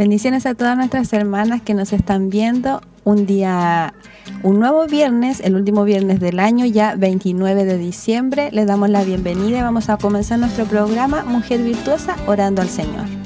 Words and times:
Bendiciones 0.00 0.46
a 0.46 0.54
todas 0.54 0.78
nuestras 0.78 1.12
hermanas 1.12 1.60
que 1.60 1.74
nos 1.74 1.92
están 1.92 2.30
viendo 2.30 2.80
un 3.04 3.26
día, 3.26 3.92
un 4.42 4.58
nuevo 4.58 4.86
viernes, 4.86 5.40
el 5.40 5.54
último 5.54 5.84
viernes 5.84 6.20
del 6.20 6.40
año, 6.40 6.64
ya 6.64 6.94
29 6.94 7.66
de 7.66 7.76
diciembre. 7.76 8.48
Les 8.50 8.66
damos 8.66 8.88
la 8.88 9.04
bienvenida 9.04 9.58
y 9.58 9.60
vamos 9.60 9.90
a 9.90 9.98
comenzar 9.98 10.38
nuestro 10.38 10.64
programa 10.64 11.22
Mujer 11.24 11.62
Virtuosa 11.62 12.16
Orando 12.26 12.62
al 12.62 12.70
Señor. 12.70 13.19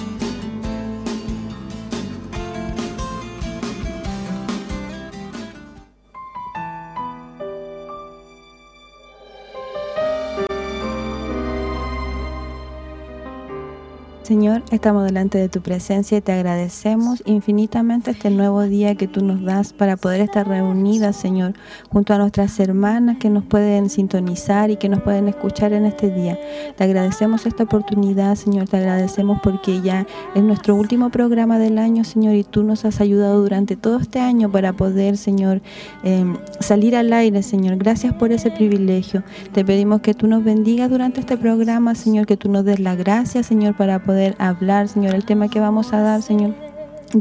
Señor, 14.25 14.63
estamos 14.71 15.05
delante 15.05 15.37
de 15.37 15.51
tu 15.51 15.61
presencia 15.61 16.17
y 16.17 16.23
te 16.23 16.33
agradecemos 16.33 17.23
infinitamente 17.27 18.11
este 18.11 18.31
nuevo 18.31 18.63
día 18.63 18.95
que 18.95 19.07
tú 19.07 19.23
nos 19.23 19.43
das 19.43 19.75
para 19.75 19.99
poder 19.99 20.23
estar 20.23 20.49
reunidas, 20.49 21.15
Señor, 21.15 21.53
junto 21.91 22.15
a 22.15 22.19
nuestras 22.19 22.59
hermanas 22.59 23.19
que 23.19 23.29
nos 23.29 23.45
pueden 23.45 23.91
sintonizar 23.91 24.71
y 24.71 24.77
que 24.77 24.89
nos 24.89 25.03
pueden 25.03 25.29
escuchar 25.29 25.75
en 25.75 25.85
este 25.85 26.11
día. 26.11 26.39
Te 26.75 26.85
agradecemos 26.85 27.45
esta 27.45 27.65
oportunidad, 27.65 28.37
Señor, 28.37 28.67
te 28.67 28.79
agradecemos 28.79 29.41
porque 29.43 29.83
ya 29.83 30.07
es 30.35 30.43
nuestro 30.43 30.75
último 30.75 31.11
programa 31.11 31.59
del 31.59 31.77
año, 31.77 32.03
Señor, 32.03 32.35
y 32.35 32.45
tú 32.45 32.63
nos 32.65 32.87
has 32.87 33.03
ayudado 33.03 33.43
durante 33.43 33.77
todo 33.77 33.99
este 33.99 34.21
año 34.21 34.51
para 34.51 34.73
poder, 34.73 35.19
Señor, 35.19 35.61
em, 36.03 36.39
salir 36.61 36.97
al 36.97 37.13
aire, 37.13 37.43
Señor. 37.43 37.77
Gracias 37.77 38.15
por 38.15 38.33
ese 38.33 38.51
privilegio. 38.51 39.23
Te 39.53 39.67
pedimos 39.67 40.01
que 40.01 40.15
tú 40.15 40.29
nos 40.29 40.43
bendigas 40.43 40.89
durante 40.89 41.21
este 41.21 41.37
programa, 41.37 41.95
Señor, 41.95 42.25
que 42.25 42.39
tú 42.39 42.51
nos 42.51 42.65
des 42.65 42.81
la 42.81 42.95
gracia, 42.95 43.43
Señor, 43.43 43.77
para 43.77 44.03
poder 44.03 44.14
hablar, 44.39 44.89
Señor, 44.89 45.15
el 45.15 45.25
tema 45.25 45.49
que 45.49 45.61
vamos 45.61 45.93
a 45.93 46.01
dar, 46.01 46.23
Señor. 46.23 46.55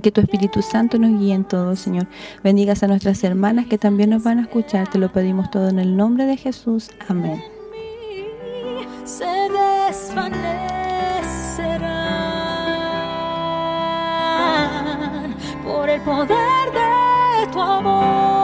Que 0.01 0.11
tu 0.11 0.21
Espíritu 0.21 0.61
Santo 0.61 0.97
nos 0.97 1.19
guíe 1.19 1.33
en 1.33 1.43
todo, 1.43 1.75
Señor. 1.75 2.07
Bendigas 2.43 2.81
a 2.81 2.87
nuestras 2.87 3.23
hermanas 3.23 3.67
que 3.67 3.77
también 3.77 4.09
nos 4.09 4.23
van 4.23 4.39
a 4.39 4.43
escuchar. 4.43 4.89
Te 4.89 4.97
lo 4.97 5.11
pedimos 5.11 5.51
todo 5.51 5.69
en 5.69 5.77
el 5.77 5.95
nombre 5.95 6.25
de 6.25 6.35
Jesús. 6.37 6.89
Amén. 7.07 7.43
Por 15.63 15.89
el 15.89 16.01
poder 16.01 16.71
de 16.73 17.51
tu 17.51 17.61
amor. 17.61 18.42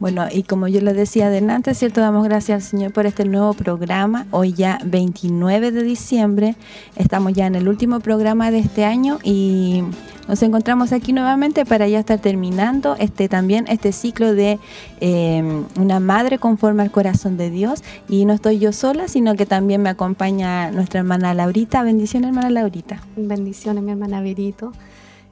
Bueno, 0.00 0.26
y 0.30 0.44
como 0.44 0.68
yo 0.68 0.80
les 0.80 0.94
decía 0.94 1.26
adelante, 1.26 1.74
¿cierto? 1.74 2.00
Damos 2.00 2.22
gracias 2.22 2.62
al 2.62 2.70
Señor 2.70 2.92
por 2.92 3.06
este 3.06 3.24
nuevo 3.24 3.52
programa. 3.52 4.26
Hoy 4.30 4.52
ya 4.52 4.78
29 4.84 5.72
de 5.72 5.82
diciembre, 5.82 6.54
estamos 6.94 7.32
ya 7.32 7.46
en 7.46 7.56
el 7.56 7.68
último 7.68 7.98
programa 7.98 8.52
de 8.52 8.60
este 8.60 8.84
año 8.84 9.18
y 9.24 9.82
nos 10.28 10.40
encontramos 10.42 10.92
aquí 10.92 11.12
nuevamente 11.12 11.64
para 11.64 11.88
ya 11.88 11.98
estar 11.98 12.20
terminando 12.20 12.94
este 13.00 13.28
también 13.28 13.64
este 13.66 13.90
ciclo 13.90 14.34
de 14.34 14.60
eh, 15.00 15.64
una 15.76 15.98
madre 15.98 16.38
conforme 16.38 16.84
al 16.84 16.92
corazón 16.92 17.36
de 17.36 17.50
Dios. 17.50 17.82
Y 18.08 18.24
no 18.24 18.34
estoy 18.34 18.60
yo 18.60 18.72
sola, 18.72 19.08
sino 19.08 19.34
que 19.34 19.46
también 19.46 19.82
me 19.82 19.88
acompaña 19.88 20.70
nuestra 20.70 21.00
hermana 21.00 21.34
Laurita. 21.34 21.82
Bendiciones, 21.82 22.28
hermana 22.28 22.50
Laurita. 22.50 23.00
Bendiciones, 23.16 23.82
mi 23.82 23.90
hermana 23.90 24.20
Verito. 24.20 24.70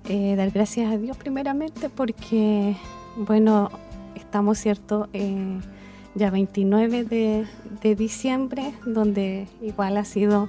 Eh, 0.09 0.35
dar 0.37 0.51
gracias 0.51 0.91
a 0.91 0.99
Dios 0.99 1.17
primeramente 1.17 1.89
porque, 1.89 2.77
bueno, 3.17 3.71
estamos, 4.27 4.59
¿cierto? 4.59 5.09
Eh, 5.13 5.61
ya 6.15 6.31
29 6.31 7.05
de, 7.05 7.95
diciembre, 7.95 8.75
donde 8.85 9.47
igual 9.63 9.97
ha 9.97 10.05
sido 10.05 10.49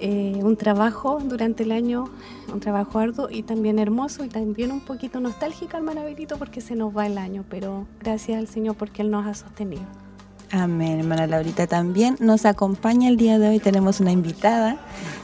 eh, 0.00 0.40
un 0.42 0.56
trabajo 0.56 1.20
durante 1.22 1.62
el 1.62 1.70
año, 1.70 2.06
un 2.52 2.58
trabajo 2.58 2.98
arduo 2.98 3.28
y 3.30 3.44
también 3.44 3.78
hermoso 3.78 4.24
y 4.24 4.28
también 4.28 4.72
un 4.72 4.80
poquito 4.80 5.20
nostálgico, 5.20 5.76
hermana 5.76 6.02
Benito, 6.02 6.36
porque 6.36 6.60
se 6.60 6.74
nos 6.74 6.96
va 6.96 7.06
el 7.06 7.18
año, 7.18 7.44
pero 7.48 7.86
gracias 8.00 8.38
al 8.38 8.48
Señor 8.48 8.74
porque 8.74 9.02
Él 9.02 9.10
nos 9.10 9.24
ha 9.26 9.34
sostenido. 9.34 10.07
Amén, 10.50 11.00
hermana 11.00 11.26
Laurita. 11.26 11.66
También 11.66 12.16
nos 12.20 12.46
acompaña 12.46 13.10
el 13.10 13.18
día 13.18 13.38
de 13.38 13.48
hoy, 13.48 13.58
tenemos 13.58 14.00
una 14.00 14.12
invitada, 14.12 14.78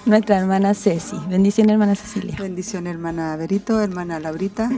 nuestra 0.04 0.38
hermana 0.38 0.74
Ceci. 0.74 1.16
Bendición, 1.30 1.70
hermana 1.70 1.94
Cecilia. 1.94 2.36
Bendición, 2.38 2.86
hermana 2.86 3.34
Berito, 3.36 3.80
hermana 3.80 4.20
Laurita. 4.20 4.68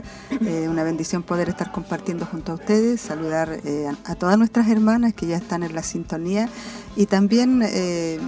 Eh, 0.45 0.69
una 0.69 0.83
bendición 0.83 1.23
poder 1.23 1.49
estar 1.49 1.71
compartiendo 1.71 2.25
junto 2.25 2.53
a 2.53 2.55
ustedes, 2.55 3.01
saludar 3.01 3.59
eh, 3.65 3.91
a 4.05 4.15
todas 4.15 4.37
nuestras 4.37 4.69
hermanas 4.69 5.13
que 5.13 5.27
ya 5.27 5.35
están 5.35 5.63
en 5.63 5.75
la 5.75 5.83
sintonía 5.83 6.47
y 6.95 7.07
también, 7.07 7.61
eh, 7.65 8.19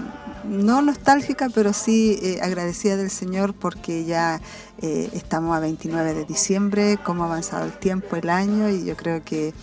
no 0.44 0.82
nostálgica, 0.82 1.50
pero 1.54 1.72
sí 1.72 2.38
agradecida 2.42 2.98
del 2.98 3.12
Señor 3.12 3.54
porque 3.54 4.06
ya 4.06 4.42
estamos 4.82 5.56
a 5.56 5.60
29 5.60 6.14
de 6.14 6.26
diciembre, 6.26 6.98
cómo 7.04 7.24
ha 7.24 7.28
avanzado 7.28 7.66
el 7.66 7.74
tiempo, 7.74 8.16
el 8.16 8.30
año 8.30 8.70
y 8.70 8.86
yo 8.86 8.96
creo 8.96 9.24
que 9.24 9.54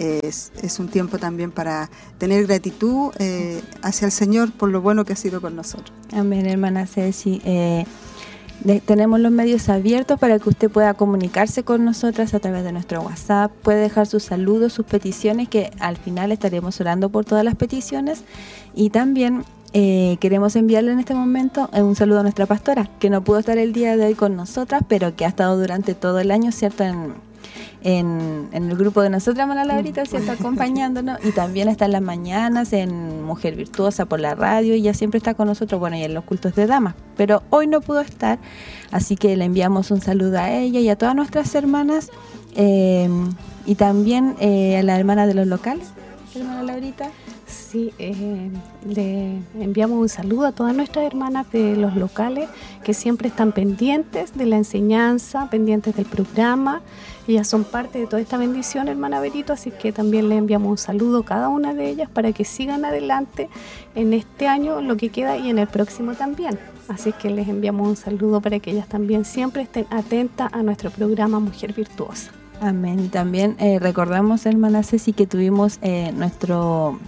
es, 0.00 0.78
un 0.78 0.88
tiempo 0.88 1.18
también 1.18 1.50
para 1.50 1.90
tener 2.18 2.46
gratitud 2.46 3.12
eh, 3.18 3.62
hacia 3.82 4.06
el 4.06 4.12
Señor 4.12 4.52
por 4.52 4.70
lo 4.70 4.80
bueno 4.80 5.04
que 5.04 5.12
ha 5.12 5.16
sido 5.16 5.40
con 5.40 5.56
nosotros. 5.56 5.92
Amén, 6.12 6.46
hermana 6.46 6.86
Ceci. 6.86 7.40
Eh, 7.44 7.84
tenemos 8.84 9.20
los 9.20 9.32
medios 9.32 9.68
abiertos 9.68 10.18
para 10.18 10.38
que 10.38 10.48
usted 10.48 10.70
pueda 10.70 10.94
comunicarse 10.94 11.62
con 11.62 11.84
nosotras 11.84 12.34
a 12.34 12.40
través 12.40 12.62
de 12.62 12.72
nuestro 12.72 13.00
WhatsApp, 13.00 13.50
puede 13.62 13.80
dejar 13.80 14.06
sus 14.06 14.24
saludos, 14.24 14.72
sus 14.72 14.84
peticiones, 14.84 15.48
que 15.48 15.70
al 15.80 15.96
final 15.96 16.30
estaremos 16.30 16.78
orando 16.80 17.08
por 17.08 17.24
todas 17.24 17.44
las 17.44 17.54
peticiones. 17.54 18.22
Y 18.74 18.90
también 18.90 19.44
eh, 19.72 20.18
queremos 20.20 20.56
enviarle 20.56 20.92
en 20.92 20.98
este 20.98 21.14
momento 21.14 21.70
un 21.72 21.96
saludo 21.96 22.20
a 22.20 22.22
nuestra 22.22 22.44
pastora, 22.44 22.90
que 22.98 23.08
no 23.08 23.24
pudo 23.24 23.38
estar 23.38 23.56
el 23.56 23.72
día 23.72 23.96
de 23.96 24.06
hoy 24.06 24.14
con 24.14 24.36
nosotras, 24.36 24.82
pero 24.88 25.16
que 25.16 25.24
ha 25.24 25.28
estado 25.28 25.58
durante 25.58 25.94
todo 25.94 26.18
el 26.20 26.30
año, 26.30 26.52
¿cierto?, 26.52 26.84
en, 27.82 28.48
el 28.52 28.76
grupo 28.76 29.02
de 29.02 29.10
nosotras, 29.10 29.48
Mala 29.48 29.64
Laurita, 29.64 30.04
¿cierto? 30.04 30.32
acompañándonos 30.32 31.18
y 31.24 31.32
también 31.32 31.68
está 31.68 31.86
en 31.86 31.92
las 31.92 32.02
mañanas 32.02 32.72
en 32.72 33.24
Mujer 33.24 33.56
Virtuosa 33.56 34.06
por 34.06 34.20
la 34.20 34.34
radio 34.34 34.74
y 34.74 34.82
ya 34.82 34.94
siempre 34.94 35.18
está 35.18 35.34
con 35.34 35.48
nosotros, 35.48 35.80
bueno, 35.80 35.96
y 35.96 36.04
en 36.04 36.14
los 36.14 36.24
cultos 36.24 36.54
de 36.54 36.66
damas, 36.66 36.94
pero 37.16 37.42
hoy 37.50 37.66
no 37.66 37.80
pudo 37.80 38.00
estar, 38.00 38.38
así 38.90 39.16
que 39.16 39.36
le 39.36 39.44
enviamos 39.44 39.90
un 39.90 40.00
saludo 40.00 40.38
a 40.38 40.50
ella 40.50 40.80
y 40.80 40.88
a 40.88 40.96
todas 40.96 41.14
nuestras 41.14 41.54
hermanas 41.54 42.10
eh, 42.54 43.08
y 43.66 43.74
también 43.76 44.36
eh, 44.40 44.78
a 44.78 44.82
la 44.82 44.98
hermana 44.98 45.26
de 45.26 45.34
los 45.34 45.46
locales, 45.46 45.88
hermana 46.34 46.62
Laurita. 46.62 47.10
Sí, 47.46 47.92
eh, 47.98 48.50
le 48.86 49.38
enviamos 49.60 49.98
un 49.98 50.08
saludo 50.08 50.46
a 50.46 50.52
todas 50.52 50.74
nuestras 50.74 51.04
hermanas 51.04 51.50
de 51.50 51.76
los 51.76 51.96
locales 51.96 52.48
que 52.84 52.94
siempre 52.94 53.28
están 53.28 53.50
pendientes 53.52 54.36
de 54.36 54.46
la 54.46 54.56
enseñanza, 54.56 55.48
pendientes 55.50 55.96
del 55.96 56.06
programa. 56.06 56.80
Ellas 57.28 57.46
son 57.46 57.64
parte 57.64 57.98
de 57.98 58.06
toda 58.06 58.20
esta 58.20 58.38
bendición, 58.38 58.88
hermana 58.88 59.20
Berito, 59.20 59.52
así 59.52 59.70
que 59.70 59.92
también 59.92 60.28
le 60.28 60.36
enviamos 60.36 60.70
un 60.70 60.78
saludo 60.78 61.18
a 61.18 61.24
cada 61.24 61.48
una 61.48 61.74
de 61.74 61.88
ellas 61.88 62.08
para 62.08 62.32
que 62.32 62.44
sigan 62.44 62.84
adelante 62.84 63.48
en 63.94 64.12
este 64.12 64.48
año, 64.48 64.80
lo 64.80 64.96
que 64.96 65.10
queda 65.10 65.36
y 65.36 65.50
en 65.50 65.58
el 65.58 65.68
próximo 65.68 66.14
también. 66.14 66.58
Así 66.88 67.12
que 67.12 67.30
les 67.30 67.48
enviamos 67.48 67.86
un 67.86 67.96
saludo 67.96 68.40
para 68.40 68.58
que 68.58 68.72
ellas 68.72 68.88
también 68.88 69.24
siempre 69.24 69.62
estén 69.62 69.86
atentas 69.90 70.52
a 70.52 70.62
nuestro 70.62 70.90
programa 70.90 71.38
Mujer 71.38 71.72
Virtuosa. 71.72 72.32
Amén. 72.60 73.00
Y 73.00 73.08
también 73.08 73.56
eh, 73.58 73.78
recordamos, 73.78 74.44
hermana 74.44 74.82
Ceci, 74.82 75.12
que 75.12 75.26
tuvimos 75.26 75.78
eh, 75.82 76.12
nuestro 76.14 76.98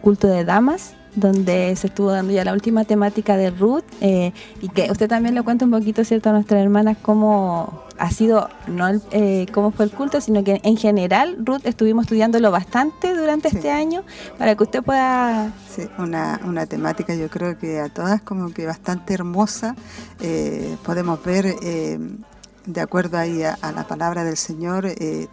culto 0.00 0.28
de 0.28 0.44
damas, 0.44 0.94
donde 1.16 1.74
se 1.76 1.88
estuvo 1.88 2.12
dando 2.12 2.32
ya 2.32 2.44
la 2.44 2.52
última 2.52 2.84
temática 2.84 3.36
de 3.36 3.50
Ruth 3.50 3.84
eh, 4.00 4.32
y 4.60 4.68
que 4.68 4.90
usted 4.92 5.08
también 5.08 5.34
le 5.34 5.42
cuenta 5.42 5.64
un 5.64 5.70
poquito, 5.72 6.04
¿cierto?, 6.04 6.28
a 6.28 6.32
nuestras 6.32 6.62
hermanas 6.62 6.98
cómo 7.02 7.82
ha 7.98 8.10
sido, 8.10 8.50
no 8.66 8.88
eh, 9.10 9.46
cómo 9.52 9.70
fue 9.70 9.86
el 9.86 9.90
culto, 9.90 10.20
sino 10.20 10.44
que 10.44 10.60
en 10.62 10.76
general, 10.76 11.38
Ruth, 11.40 11.62
estuvimos 11.64 12.04
estudiándolo 12.04 12.50
bastante 12.50 13.14
durante 13.14 13.48
este 13.48 13.70
año 13.70 14.04
para 14.38 14.54
que 14.54 14.62
usted 14.62 14.82
pueda... 14.82 15.52
Sí, 15.74 15.88
una, 15.98 16.38
una 16.44 16.66
temática 16.66 17.14
yo 17.14 17.28
creo 17.30 17.58
que 17.58 17.80
a 17.80 17.88
todas 17.88 18.20
como 18.20 18.50
que 18.50 18.66
bastante 18.66 19.14
hermosa, 19.14 19.74
eh, 20.20 20.76
podemos 20.84 21.22
ver... 21.24 21.54
de 22.66 22.80
acuerdo 22.80 23.16
ahí 23.16 23.44
a, 23.44 23.56
la 23.72 23.86
palabra 23.86 24.24
del 24.24 24.36
Señor, 24.36 24.88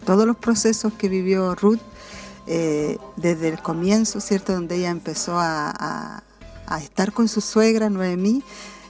todos 0.05 0.27
los 0.27 0.37
procesos 0.37 0.93
que 0.93 1.09
vivió 1.09 1.55
Ruth 1.55 1.79
eh, 2.45 2.97
desde 3.15 3.49
el 3.49 3.59
comienzo, 3.59 4.19
¿cierto? 4.19 4.53
Donde 4.53 4.75
ella 4.75 4.89
empezó 4.89 5.33
a, 5.37 6.23
estar 6.81 7.13
con 7.13 7.27
su 7.27 7.39
suegra, 7.39 7.89
Noemí, 7.89 8.43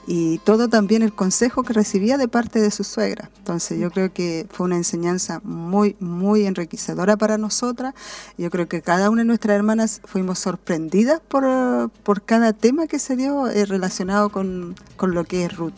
y 0.08 0.38
todo 0.40 0.70
también 0.70 1.02
el 1.02 1.14
consejo 1.14 1.64
que 1.64 1.74
recibía 1.74 2.18
de 2.18 2.28
parte 2.28 2.60
de 2.60 2.72
su 2.72 2.84
suegra. 2.84 3.30
Entonces 3.38 3.80
yo 3.80 3.92
creo 3.92 4.12
que 4.12 4.48
fue 4.50 4.66
una 4.66 4.78
enseñanza 4.78 5.40
muy, 5.44 5.96
muy 6.00 6.46
enriquecedora 6.46 7.18
para 7.18 7.38
nosotras. 7.38 7.94
Yo 8.38 8.50
creo 8.50 8.68
que 8.68 8.82
cada 8.82 9.10
una 9.10 9.22
de 9.22 9.26
nuestras 9.26 9.56
hermanas 9.56 10.02
fuimos 10.06 10.40
sorprendidas 10.40 11.22
por, 11.28 12.22
cada 12.26 12.54
tema 12.54 12.88
que 12.88 13.00
se 13.00 13.16
dio 13.16 13.48
eh, 13.48 13.66
relacionado 13.66 14.30
con, 14.30 14.76
lo 15.02 15.24
que 15.26 15.46
es 15.46 15.56
Ruth. 15.56 15.74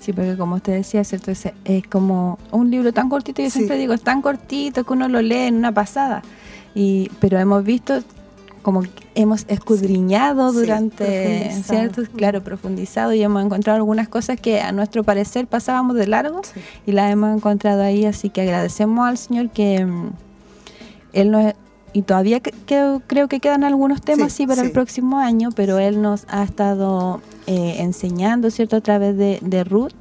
Sí, 0.00 0.12
porque 0.12 0.36
como 0.36 0.56
usted 0.56 0.72
decía, 0.72 1.04
¿cierto? 1.04 1.30
Es, 1.30 1.44
como 1.88 2.38
un 2.50 2.70
libro 2.70 2.92
tan 2.92 3.08
cortito, 3.08 3.42
yo 3.42 3.50
siempre 3.50 3.76
digo, 3.76 3.92
es 3.92 4.02
tan 4.02 4.22
cortito 4.22 4.84
que 4.84 4.92
uno 4.92 5.08
lo 5.08 5.22
lee 5.22 5.46
en 5.46 5.56
una 5.56 5.72
pasada. 5.72 6.22
Y 6.74 7.10
pero 7.20 7.38
hemos 7.38 7.64
visto 7.64 8.02
como 8.62 8.82
hemos 9.14 9.44
escudriñado 9.48 10.52
durante, 10.52 11.50
¿cierto? 11.64 12.02
Claro, 12.16 12.42
profundizado 12.42 13.12
y 13.12 13.22
hemos 13.22 13.44
encontrado 13.44 13.76
algunas 13.76 14.08
cosas 14.08 14.40
que 14.40 14.60
a 14.60 14.72
nuestro 14.72 15.02
parecer 15.04 15.46
pasábamos 15.46 15.96
de 15.96 16.06
largo 16.06 16.42
y 16.86 16.92
las 16.92 17.12
hemos 17.12 17.36
encontrado 17.36 17.82
ahí, 17.82 18.06
así 18.06 18.30
que 18.30 18.42
agradecemos 18.42 19.06
al 19.06 19.18
Señor 19.18 19.50
que 19.50 19.84
mm, 19.84 20.10
Él 21.12 21.30
nos... 21.30 21.54
Y 21.92 22.02
todavía 22.02 22.40
creo 22.40 23.28
que 23.28 23.40
quedan 23.40 23.64
algunos 23.64 24.00
temas 24.00 24.32
sí, 24.32 24.46
para 24.46 24.62
el 24.62 24.72
próximo 24.72 25.18
año, 25.18 25.50
pero 25.54 25.78
Él 25.78 26.00
nos 26.00 26.24
ha 26.28 26.42
estado 26.42 27.20
eh, 27.46 27.76
enseñando, 27.78 28.50
¿cierto? 28.50 28.76
A 28.76 28.80
través 28.80 29.16
de, 29.18 29.38
de 29.42 29.64
Ruth, 29.64 29.92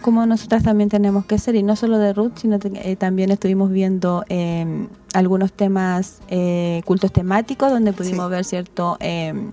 como 0.00 0.26
nosotras 0.26 0.62
también 0.62 0.90
tenemos 0.90 1.24
que 1.24 1.38
ser, 1.38 1.54
y 1.54 1.62
no 1.62 1.74
solo 1.74 1.98
de 1.98 2.12
Ruth, 2.12 2.32
sino 2.36 2.58
que 2.58 2.70
eh, 2.74 2.96
también 2.96 3.30
estuvimos 3.30 3.70
viendo 3.70 4.24
em, 4.28 4.88
algunos 5.14 5.52
temas, 5.52 6.20
eh, 6.28 6.82
cultos 6.84 7.12
temáticos, 7.12 7.70
donde 7.70 7.92
pudimos 7.92 8.28
ver, 8.30 8.44
¿cierto? 8.44 8.96
Em, 9.00 9.52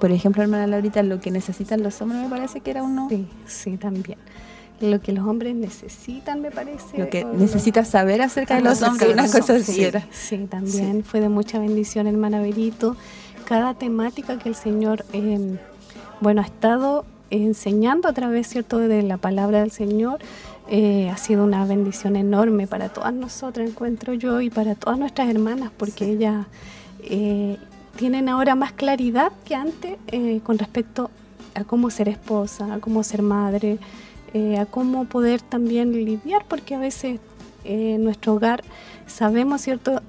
por 0.00 0.10
ejemplo, 0.10 0.42
hermana 0.42 0.66
Laurita, 0.66 1.02
lo 1.02 1.20
que 1.20 1.30
necesitan 1.30 1.82
los 1.82 2.00
hombres 2.02 2.22
me 2.22 2.28
parece 2.28 2.60
que 2.60 2.70
era 2.70 2.82
uno. 2.82 3.08
Sí, 3.08 3.28
sí, 3.46 3.76
también. 3.76 4.18
Lo 4.80 5.00
que 5.00 5.12
los 5.12 5.26
hombres 5.26 5.54
necesitan, 5.54 6.42
me 6.42 6.50
parece. 6.50 6.98
Lo 6.98 7.08
que 7.08 7.24
necesitas 7.24 7.88
saber 7.88 8.20
acerca 8.20 8.56
de 8.56 8.62
los 8.62 8.82
hombres, 8.82 9.12
una 9.12 9.30
cosa 9.30 9.54
así 9.54 9.86
Sí, 10.10 10.38
también 10.50 11.02
fue 11.02 11.20
de 11.20 11.28
mucha 11.28 11.58
bendición, 11.58 12.06
hermana 12.06 12.40
Berito. 12.40 12.96
Cada 13.46 13.74
temática 13.74 14.38
que 14.38 14.50
el 14.50 14.54
Señor, 14.54 15.04
em, 15.12 15.56
bueno, 16.20 16.42
ha 16.42 16.44
estado 16.44 17.04
enseñando 17.30 18.08
a 18.08 18.12
través 18.12 18.48
cierto 18.48 18.78
de 18.78 19.02
la 19.02 19.16
palabra 19.16 19.60
del 19.60 19.70
Señor 19.70 20.18
eh, 20.68 21.10
ha 21.10 21.16
sido 21.16 21.44
una 21.44 21.64
bendición 21.64 22.16
enorme 22.16 22.66
para 22.66 22.88
todas 22.88 23.12
nosotras 23.12 23.68
encuentro 23.68 24.14
yo 24.14 24.40
y 24.40 24.50
para 24.50 24.74
todas 24.74 24.98
nuestras 24.98 25.28
hermanas 25.28 25.70
porque 25.76 26.10
ellas 26.10 26.46
eh, 27.02 27.56
tienen 27.96 28.28
ahora 28.28 28.54
más 28.54 28.72
claridad 28.72 29.32
que 29.44 29.54
antes 29.54 29.96
eh, 30.08 30.40
con 30.42 30.58
respecto 30.58 31.10
a 31.54 31.64
cómo 31.64 31.90
ser 31.90 32.08
esposa 32.08 32.74
a 32.74 32.78
cómo 32.80 33.02
ser 33.02 33.22
madre 33.22 33.78
a 34.58 34.66
cómo 34.66 35.04
poder 35.06 35.40
también 35.40 35.92
lidiar 35.92 36.44
porque 36.48 36.74
a 36.74 36.78
veces 36.78 37.20
en 37.64 38.04
nuestro 38.04 38.34
hogar 38.34 38.62
sabemos 39.06 39.62
cierto 39.62 40.00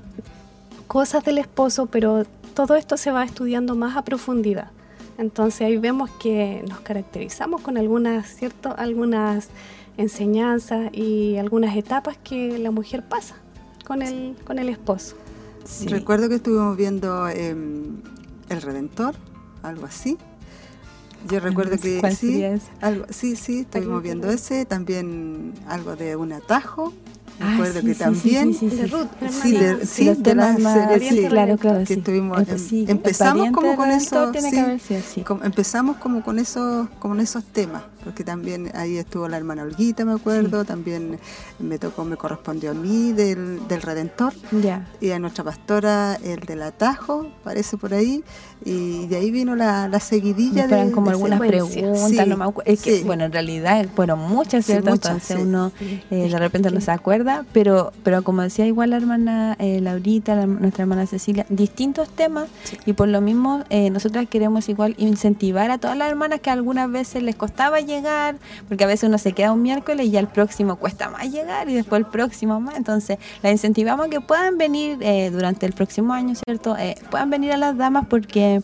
cosas 0.87 1.23
del 1.23 1.37
esposo 1.37 1.87
pero 1.87 2.25
todo 2.53 2.75
esto 2.75 2.97
se 2.97 3.11
va 3.11 3.23
estudiando 3.23 3.75
más 3.75 3.95
a 3.97 4.03
profundidad 4.03 4.71
entonces 5.17 5.61
ahí 5.61 5.77
vemos 5.77 6.11
que 6.11 6.63
nos 6.69 6.79
caracterizamos 6.81 7.61
con 7.61 7.77
algunas, 7.77 8.27
¿cierto? 8.27 8.73
algunas 8.77 9.49
enseñanzas 9.97 10.93
y 10.93 11.37
algunas 11.37 11.75
etapas 11.75 12.17
que 12.23 12.59
la 12.59 12.69
mujer 12.69 13.03
pasa 13.07 13.35
con 13.85 14.03
el, 14.03 14.35
con 14.45 14.59
el 14.59 14.69
esposo. 14.69 15.15
Recuerdo 15.87 16.29
que 16.29 16.35
estuvimos 16.35 16.77
viendo 16.77 17.27
em, 17.27 17.97
El 18.47 18.61
Redentor, 18.61 19.15
algo 19.63 19.85
así. 19.85 20.17
Yo 21.29 21.39
recuerdo 21.39 21.77
que 21.77 22.01
sí, 22.15 22.43
algo, 22.81 23.05
sí, 23.09 23.35
sí, 23.35 23.59
estuvimos 23.59 24.01
viendo 24.01 24.29
ese, 24.29 24.65
también 24.65 25.53
algo 25.67 25.95
de 25.95 26.15
un 26.15 26.33
atajo, 26.33 26.93
Ah, 27.39 27.51
Recuerdo 27.51 27.81
que 27.81 27.93
también 27.93 28.53
sí, 28.53 28.67
de 28.67 28.87
Ruth, 28.87 29.07
sí, 29.29 29.51
de, 29.51 29.85
sí, 29.85 30.09
de 30.09 30.33
las 30.35 30.55
series, 30.59 31.29
claro, 31.29 31.55
claro, 31.57 31.83
que 31.85 31.93
estuvimos, 31.93 32.39
em, 32.47 32.89
empezamos 32.89 33.51
como 33.51 33.75
con 33.75 33.91
eso, 33.91 34.31
empezamos 35.43 35.97
como 35.97 36.23
con 36.23 36.39
esos, 36.39 36.89
como 36.97 37.13
en 37.13 37.21
esos 37.21 37.43
temas, 37.43 37.83
porque 38.07 38.23
también 38.23 38.71
ahí 38.73 38.97
estuvo 38.97 39.27
la 39.27 39.35
hermana 39.35 39.63
Olguita, 39.63 40.05
me 40.05 40.13
acuerdo, 40.13 40.63
también 40.63 41.19
me 41.59 41.77
tocó, 41.77 42.05
me 42.05 42.15
correspondió 42.15 42.71
a 42.71 42.73
mí 42.73 43.11
del, 43.11 43.67
del 43.67 43.81
Redentor, 43.81 44.33
y 45.01 45.11
a 45.11 45.19
nuestra 45.19 45.43
pastora 45.43 46.17
el 46.23 46.39
del 46.39 46.61
Atajo, 46.63 47.27
parece 47.43 47.77
por 47.77 47.93
ahí, 47.93 48.23
y 48.63 49.07
de 49.07 49.17
ahí 49.17 49.29
vino 49.29 49.55
la, 49.55 49.87
la 49.87 49.99
seguidilla 49.99 50.67
de 50.67 50.91
como 50.91 51.09
algunas 51.09 51.39
preguntas, 51.39 52.27
no 52.27 52.37
me 52.37 52.45
es 52.65 52.81
que, 52.81 53.03
bueno, 53.03 53.25
en 53.25 53.33
realidad 53.33 53.85
fueron 53.93 54.19
muchas, 54.19 54.65
¿cierto? 54.65 54.91
Entonces 54.91 55.37
uno 55.39 55.71
eh, 56.09 56.29
de 56.29 56.39
repente 56.39 56.71
no 56.71 56.81
se 56.81 56.91
acuerda 56.91 57.45
pero 57.51 57.91
pero 58.03 58.23
como 58.23 58.41
decía 58.41 58.65
igual 58.65 58.91
la 58.91 58.97
hermana 58.97 59.55
eh, 59.59 59.81
Laurita, 59.81 60.45
nuestra 60.45 60.83
hermana 60.83 61.05
Cecilia, 61.07 61.45
distintos 61.49 62.09
temas. 62.09 62.49
Y 62.85 62.93
por 62.93 63.07
lo 63.07 63.21
mismo 63.21 63.63
eh, 63.69 63.89
nosotras 63.89 64.27
queremos 64.29 64.69
igual 64.69 64.95
incentivar 64.97 65.71
a 65.71 65.77
todas 65.77 65.97
las 65.97 66.09
hermanas 66.09 66.39
que 66.39 66.49
algunas 66.49 66.91
veces 66.91 67.23
les 67.23 67.35
costaba 67.35 67.79
llegar, 67.79 67.96
porque 68.67 68.83
a 68.83 68.87
veces 68.87 69.07
uno 69.07 69.17
se 69.17 69.33
queda 69.33 69.51
un 69.51 69.61
miércoles 69.61 70.07
y 70.07 70.17
al 70.17 70.27
próximo 70.27 70.75
cuesta 70.77 71.09
más 71.09 71.31
llegar 71.31 71.69
y 71.69 71.73
después 71.73 71.99
el 71.99 72.05
próximo 72.05 72.59
más, 72.59 72.75
entonces 72.75 73.17
la 73.41 73.51
incentivamos 73.51 74.07
a 74.07 74.09
que 74.09 74.21
puedan 74.21 74.57
venir 74.57 74.97
eh, 75.01 75.29
durante 75.31 75.65
el 75.65 75.73
próximo 75.73 76.13
año, 76.13 76.35
¿cierto? 76.35 76.75
puedan 77.09 77.29
venir 77.29 77.51
a 77.51 77.57
las 77.57 77.77
damas 77.77 78.05
porque... 78.09 78.61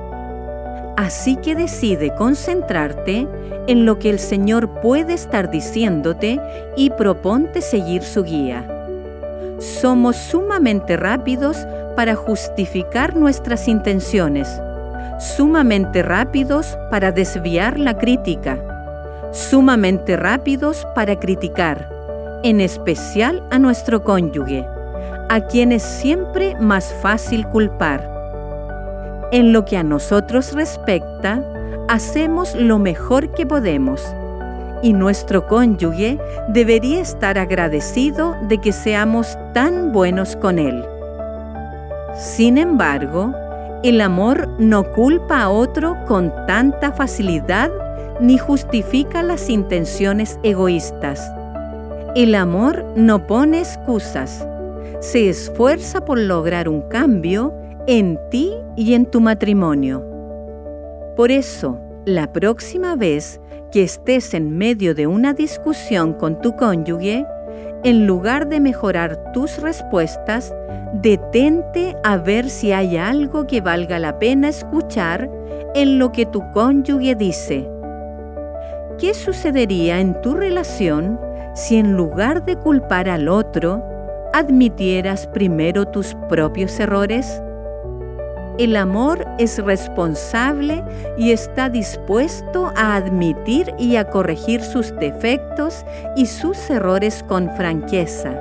Así 0.96 1.36
que 1.38 1.56
decide 1.56 2.14
concentrarte 2.14 3.28
en 3.68 3.86
lo 3.86 3.98
que 3.98 4.10
el 4.10 4.20
Señor 4.20 4.70
puede 4.82 5.14
estar 5.14 5.50
diciéndote 5.50 6.40
y 6.78 6.92
proponte 6.92 7.62
seguir 7.62 8.04
su 8.04 8.24
guía. 8.24 8.68
Somos 9.58 10.16
sumamente 10.18 10.98
rápidos 10.98 11.58
para 11.96 12.16
justificar 12.16 13.16
nuestras 13.16 13.68
intenciones, 13.68 14.48
sumamente 15.20 16.04
rápidos 16.04 16.78
para 16.92 17.12
desviar 17.12 17.80
la 17.80 17.98
crítica, 17.98 18.60
sumamente 19.32 20.16
rápidos 20.18 20.86
para 20.94 21.20
criticar, 21.20 21.90
en 22.44 22.62
especial 22.62 23.44
a 23.50 23.58
nuestro 23.58 24.04
cónyuge 24.04 24.66
a 25.32 25.40
quien 25.40 25.72
es 25.72 25.82
siempre 25.82 26.58
más 26.60 26.94
fácil 27.02 27.48
culpar. 27.48 28.06
En 29.32 29.54
lo 29.54 29.64
que 29.64 29.78
a 29.78 29.84
nosotros 29.84 30.52
respecta, 30.52 31.42
hacemos 31.88 32.54
lo 32.54 32.80
mejor 32.80 33.34
que 33.34 33.46
podemos 33.46 34.14
y 34.84 34.92
nuestro 34.92 35.48
cónyuge 35.48 36.20
debería 36.50 37.00
estar 37.00 37.38
agradecido 37.38 38.36
de 38.50 38.58
que 38.58 38.74
seamos 38.74 39.38
tan 39.54 39.94
buenos 39.94 40.36
con 40.36 40.60
él. 40.60 40.84
Sin 42.14 42.58
embargo, 42.58 43.34
el 43.84 44.02
amor 44.02 44.50
no 44.60 44.92
culpa 44.92 45.44
a 45.44 45.50
otro 45.50 45.96
con 46.08 46.34
tanta 46.46 46.92
facilidad 46.92 47.72
ni 48.20 48.38
justifica 48.38 49.24
las 49.24 49.50
intenciones 49.50 50.38
egoístas. 50.44 51.32
El 52.18 52.36
amor 52.36 52.84
no 52.98 53.26
pone 53.28 53.60
excusas, 53.60 54.46
se 55.02 55.30
esfuerza 55.30 56.06
por 56.06 56.20
lograr 56.20 56.70
un 56.70 56.82
cambio 56.84 57.54
en 57.88 58.20
ti 58.30 58.54
y 58.78 58.94
en 58.94 59.08
tu 59.08 59.20
matrimonio. 59.20 60.06
Por 61.18 61.32
eso, 61.32 61.80
la 62.06 62.32
próxima 62.32 62.96
vez 62.96 63.42
que 63.72 63.82
estés 63.82 64.36
en 64.36 64.56
medio 64.56 64.94
de 64.94 65.08
una 65.08 65.34
discusión 65.34 66.14
con 66.14 66.40
tu 66.40 66.56
cónyuge, 66.56 67.26
en 67.84 68.06
lugar 68.06 68.48
de 68.48 68.60
mejorar 68.60 69.32
tus 69.34 69.60
respuestas, 69.60 70.54
detente 71.02 71.96
a 72.04 72.18
ver 72.18 72.48
si 72.48 72.72
hay 72.72 72.98
algo 72.98 73.48
que 73.48 73.60
valga 73.60 73.98
la 73.98 74.20
pena 74.20 74.50
escuchar 74.50 75.32
en 75.74 75.98
lo 75.98 76.12
que 76.12 76.28
tu 76.28 76.44
cónyuge 76.52 77.16
dice. 77.16 77.68
¿Qué 79.00 79.16
sucedería 79.16 80.00
en 80.00 80.22
tu 80.22 80.36
relación 80.36 81.20
si 81.56 81.78
en 81.78 81.94
lugar 81.94 82.46
de 82.46 82.56
culpar 82.56 83.10
al 83.10 83.30
otro, 83.30 83.84
admitieras 84.34 85.28
primero 85.28 85.86
tus 85.88 86.16
propios 86.30 86.80
errores? 86.80 87.42
El 88.58 88.76
amor 88.76 89.26
es 89.40 89.58
responsable 89.64 90.84
y 91.18 91.32
está 91.32 91.70
dispuesto 91.70 92.72
a 92.76 92.96
admitir 92.96 93.74
y 93.80 93.96
a 93.96 94.10
corregir 94.10 94.62
sus 94.62 94.94
defectos 94.98 95.86
y 96.16 96.26
sus 96.26 96.70
errores 96.70 97.24
con 97.28 97.50
franqueza. 97.56 98.40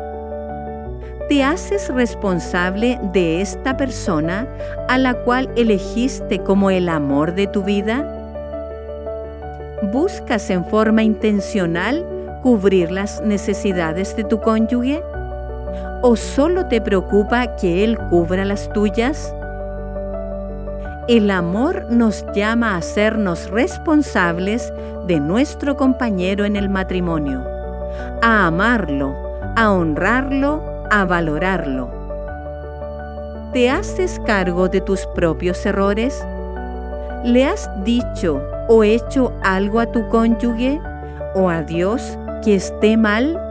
¿Te 1.29 1.45
haces 1.45 1.89
responsable 1.95 2.99
de 3.13 3.41
esta 3.41 3.77
persona 3.77 4.49
a 4.89 4.99
la 4.99 5.15
cual 5.15 5.49
elegiste 5.57 6.41
como 6.41 6.71
el 6.71 6.89
amor 6.89 7.35
de 7.35 7.47
tu 7.47 7.63
vida? 7.63 8.05
¿Buscas 9.93 10.51
en 10.51 10.65
forma 10.65 11.05
intencional 11.05 12.05
cubrir 12.43 12.91
las 12.91 13.23
necesidades 13.23 14.17
de 14.17 14.25
tu 14.25 14.41
cónyuge? 14.41 15.01
¿O 16.03 16.17
solo 16.17 16.67
te 16.67 16.81
preocupa 16.81 17.57
que 17.57 17.85
él 17.85 17.99
cubra 18.09 18.45
las 18.45 18.69
tuyas? 18.73 19.35
El 21.09 21.31
amor 21.31 21.87
nos 21.91 22.25
llama 22.35 22.77
a 22.77 22.83
sernos 22.83 23.50
responsables 23.50 24.73
de 25.07 25.19
nuestro 25.19 25.77
compañero 25.77 26.45
en 26.45 26.57
el 26.57 26.69
matrimonio, 26.69 27.45
a 28.23 28.47
amarlo, 28.47 29.15
a 29.57 29.73
honrarlo, 29.73 30.62
a 30.91 31.05
valorarlo. 31.05 31.91
¿Te 33.53 33.69
haces 33.69 34.21
cargo 34.25 34.69
de 34.69 34.81
tus 34.81 35.07
propios 35.07 35.67
errores? 35.67 36.25
¿Le 37.25 37.45
has 37.45 37.69
dicho 37.85 38.41
o 38.69 38.85
hecho 38.85 39.33
algo 39.43 39.81
a 39.81 39.87
tu 39.87 40.09
cónyuge 40.09 40.81
o 41.35 41.50
a 41.50 41.62
Dios 41.62 42.17
que 42.45 42.55
esté 42.55 42.97
mal? 42.97 43.50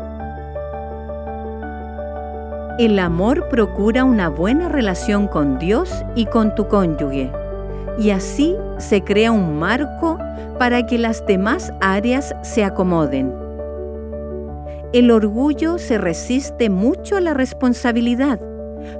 El 2.80 2.98
amor 2.98 3.50
procura 3.50 4.06
una 4.06 4.30
buena 4.30 4.70
relación 4.70 5.28
con 5.28 5.60
Dios 5.60 6.06
y 6.16 6.26
con 6.26 6.56
tu 6.56 6.68
cónyuge 6.70 7.30
y 8.00 8.12
así 8.12 8.56
se 8.78 9.04
crea 9.04 9.32
un 9.32 9.60
marco 9.60 10.18
para 10.58 10.86
que 10.86 10.98
las 10.98 11.26
demás 11.26 11.74
áreas 11.82 12.34
se 12.42 12.64
acomoden. 12.64 13.34
El 14.94 15.12
orgullo 15.12 15.78
se 15.78 15.98
resiste 15.98 16.70
mucho 16.70 17.18
a 17.18 17.22
la 17.22 17.34
responsabilidad, 17.34 18.40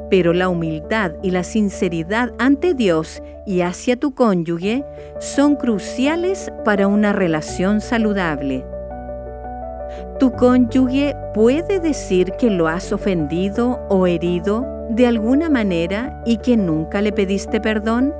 pero 0.10 0.34
la 0.34 0.50
humildad 0.50 1.14
y 1.24 1.32
la 1.32 1.44
sinceridad 1.44 2.34
ante 2.38 2.74
Dios 2.74 3.24
y 3.46 3.62
hacia 3.62 3.96
tu 3.96 4.14
cónyuge 4.14 4.84
son 5.20 5.56
cruciales 5.56 6.52
para 6.66 6.88
una 6.88 7.14
relación 7.14 7.80
saludable. 7.80 8.66
Tu 10.20 10.34
cónyuge 10.34 11.16
puede 11.34 11.80
decir 11.80 12.34
que 12.34 12.50
lo 12.50 12.68
has 12.68 12.92
ofendido 12.92 13.80
o 13.88 14.06
herido 14.06 14.66
de 14.90 15.08
alguna 15.08 15.50
manera 15.50 16.22
y 16.26 16.38
que 16.38 16.58
nunca 16.58 17.02
le 17.02 17.14
pediste 17.14 17.62
perdón. 17.62 18.14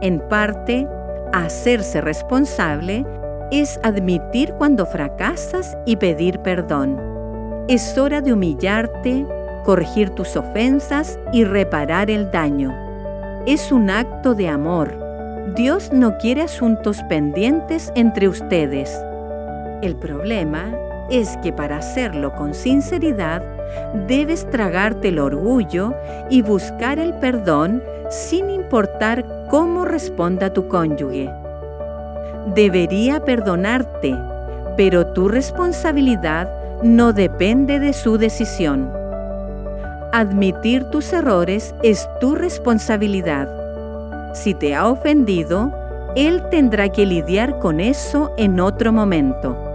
En 0.00 0.20
parte, 0.20 0.88
hacerse 1.34 2.00
responsable 2.00 3.04
es 3.50 3.78
admitir 3.82 4.54
cuando 4.54 4.86
fracasas 4.86 5.76
y 5.84 5.96
pedir 5.96 6.38
perdón. 6.38 6.98
Es 7.68 7.98
hora 7.98 8.22
de 8.22 8.32
humillarte, 8.32 9.26
corregir 9.64 10.10
tus 10.10 10.34
ofensas 10.34 11.18
y 11.30 11.44
reparar 11.44 12.10
el 12.10 12.30
daño. 12.30 12.74
Es 13.44 13.70
un 13.70 13.90
acto 13.90 14.34
de 14.34 14.48
amor. 14.48 14.96
Dios 15.56 15.92
no 15.92 16.16
quiere 16.16 16.40
asuntos 16.40 17.02
pendientes 17.10 17.92
entre 17.94 18.28
ustedes. 18.28 18.98
El 19.82 19.96
problema 19.96 20.72
es 21.10 21.36
que 21.38 21.52
para 21.52 21.78
hacerlo 21.78 22.34
con 22.34 22.54
sinceridad, 22.54 23.42
debes 24.06 24.48
tragarte 24.50 25.08
el 25.08 25.18
orgullo 25.18 25.94
y 26.30 26.42
buscar 26.42 26.98
el 26.98 27.14
perdón 27.14 27.82
sin 28.10 28.50
importar 28.50 29.24
cómo 29.48 29.84
responda 29.84 30.52
tu 30.52 30.68
cónyuge. 30.68 31.30
Debería 32.54 33.24
perdonarte, 33.24 34.16
pero 34.76 35.06
tu 35.08 35.28
responsabilidad 35.28 36.50
no 36.82 37.12
depende 37.12 37.78
de 37.78 37.92
su 37.92 38.18
decisión. 38.18 38.90
Admitir 40.12 40.84
tus 40.84 41.12
errores 41.12 41.74
es 41.82 42.08
tu 42.20 42.34
responsabilidad. 42.34 43.48
Si 44.34 44.54
te 44.54 44.74
ha 44.74 44.88
ofendido, 44.88 45.72
él 46.16 46.42
tendrá 46.50 46.90
que 46.90 47.06
lidiar 47.06 47.58
con 47.58 47.80
eso 47.80 48.34
en 48.36 48.60
otro 48.60 48.92
momento. 48.92 49.71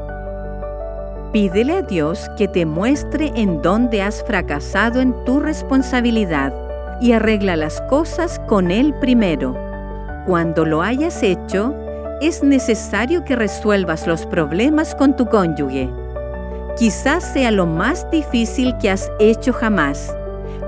Pídele 1.34 1.74
a 1.74 1.81
Dios 1.81 2.29
que 2.38 2.48
te 2.48 2.65
muestre 2.65 3.34
en 3.36 3.62
dónde 3.62 4.01
has 4.01 4.24
fracasado 4.24 5.01
en 5.01 5.13
tu 5.25 5.41
responsabilidad 5.41 6.53
y 7.01 7.12
arregla 7.12 7.57
las 7.57 7.81
cosas 7.81 8.39
con 8.48 8.72
Él 8.72 8.93
primero. 9.01 9.55
Cuando 10.25 10.65
lo 10.65 10.81
hayas 10.81 11.22
hecho, 11.24 11.75
es 12.22 12.43
necesario 12.43 13.25
que 13.25 13.36
resuelvas 13.36 14.07
los 14.07 14.25
problemas 14.25 14.96
con 14.96 15.17
tu 15.17 15.25
cónyuge. 15.25 15.89
Quizás 16.77 17.24
sea 17.34 17.51
lo 17.51 17.65
más 17.65 18.10
difícil 18.10 18.77
que 18.77 18.89
has 18.89 19.12
hecho 19.19 19.51
jamás, 19.51 20.15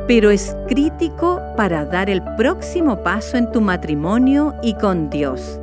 pero 0.07 0.29
es 0.29 0.57
crítico 0.67 1.41
para 1.55 1.85
dar 1.85 2.09
el 2.09 2.21
próximo 2.35 3.01
paso 3.01 3.37
en 3.37 3.49
tu 3.51 3.61
matrimonio 3.61 4.55
y 4.61 4.73
con 4.73 5.09
Dios. 5.09 5.59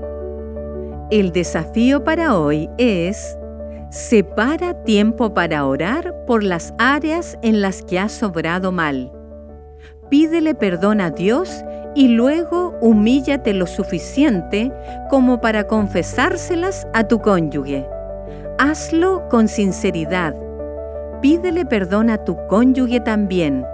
El 1.10 1.32
desafío 1.32 2.02
para 2.02 2.38
hoy 2.38 2.70
es 2.78 3.36
Separa 3.96 4.84
tiempo 4.84 5.32
para 5.32 5.64
orar 5.64 6.26
por 6.26 6.42
las 6.42 6.74
áreas 6.76 7.38
en 7.40 7.62
las 7.62 7.80
que 7.80 7.98
has 7.98 8.12
sobrado 8.12 8.70
mal. 8.70 9.10
Pídele 10.10 10.54
perdón 10.54 11.00
a 11.00 11.08
Dios 11.08 11.64
y 11.94 12.08
luego 12.08 12.74
humíllate 12.82 13.54
lo 13.54 13.66
suficiente 13.66 14.70
como 15.08 15.40
para 15.40 15.66
confesárselas 15.66 16.86
a 16.92 17.04
tu 17.04 17.20
cónyuge. 17.20 17.88
Hazlo 18.58 19.26
con 19.30 19.48
sinceridad. 19.48 20.36
Pídele 21.22 21.64
perdón 21.64 22.10
a 22.10 22.22
tu 22.22 22.36
cónyuge 22.48 23.00
también, 23.00 23.64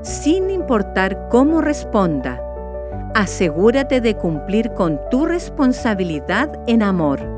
sin 0.00 0.48
importar 0.48 1.28
cómo 1.28 1.60
responda. 1.60 2.42
Asegúrate 3.14 4.00
de 4.00 4.16
cumplir 4.16 4.70
con 4.70 4.98
tu 5.10 5.26
responsabilidad 5.26 6.58
en 6.66 6.82
amor 6.82 7.37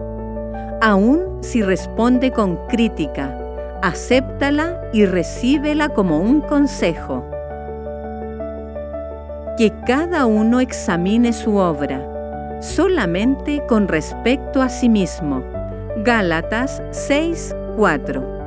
aun 0.81 1.43
si 1.43 1.63
responde 1.63 2.31
con 2.31 2.57
crítica, 2.69 3.37
acéptala 3.83 4.81
y 4.93 5.07
recíbela 5.07 5.89
como 5.89 6.21
un 6.21 6.41
consejo. 6.41 7.25
Que 9.57 9.73
cada 9.87 10.27
uno 10.27 10.61
examine 10.61 11.33
su 11.33 11.57
obra, 11.57 12.59
solamente 12.63 13.63
con 13.69 13.89
respecto 13.89 14.63
a 14.63 14.69
sí 14.69 14.89
mismo. 14.89 15.43
Gálatas 16.05 16.83
6:4 16.93 18.40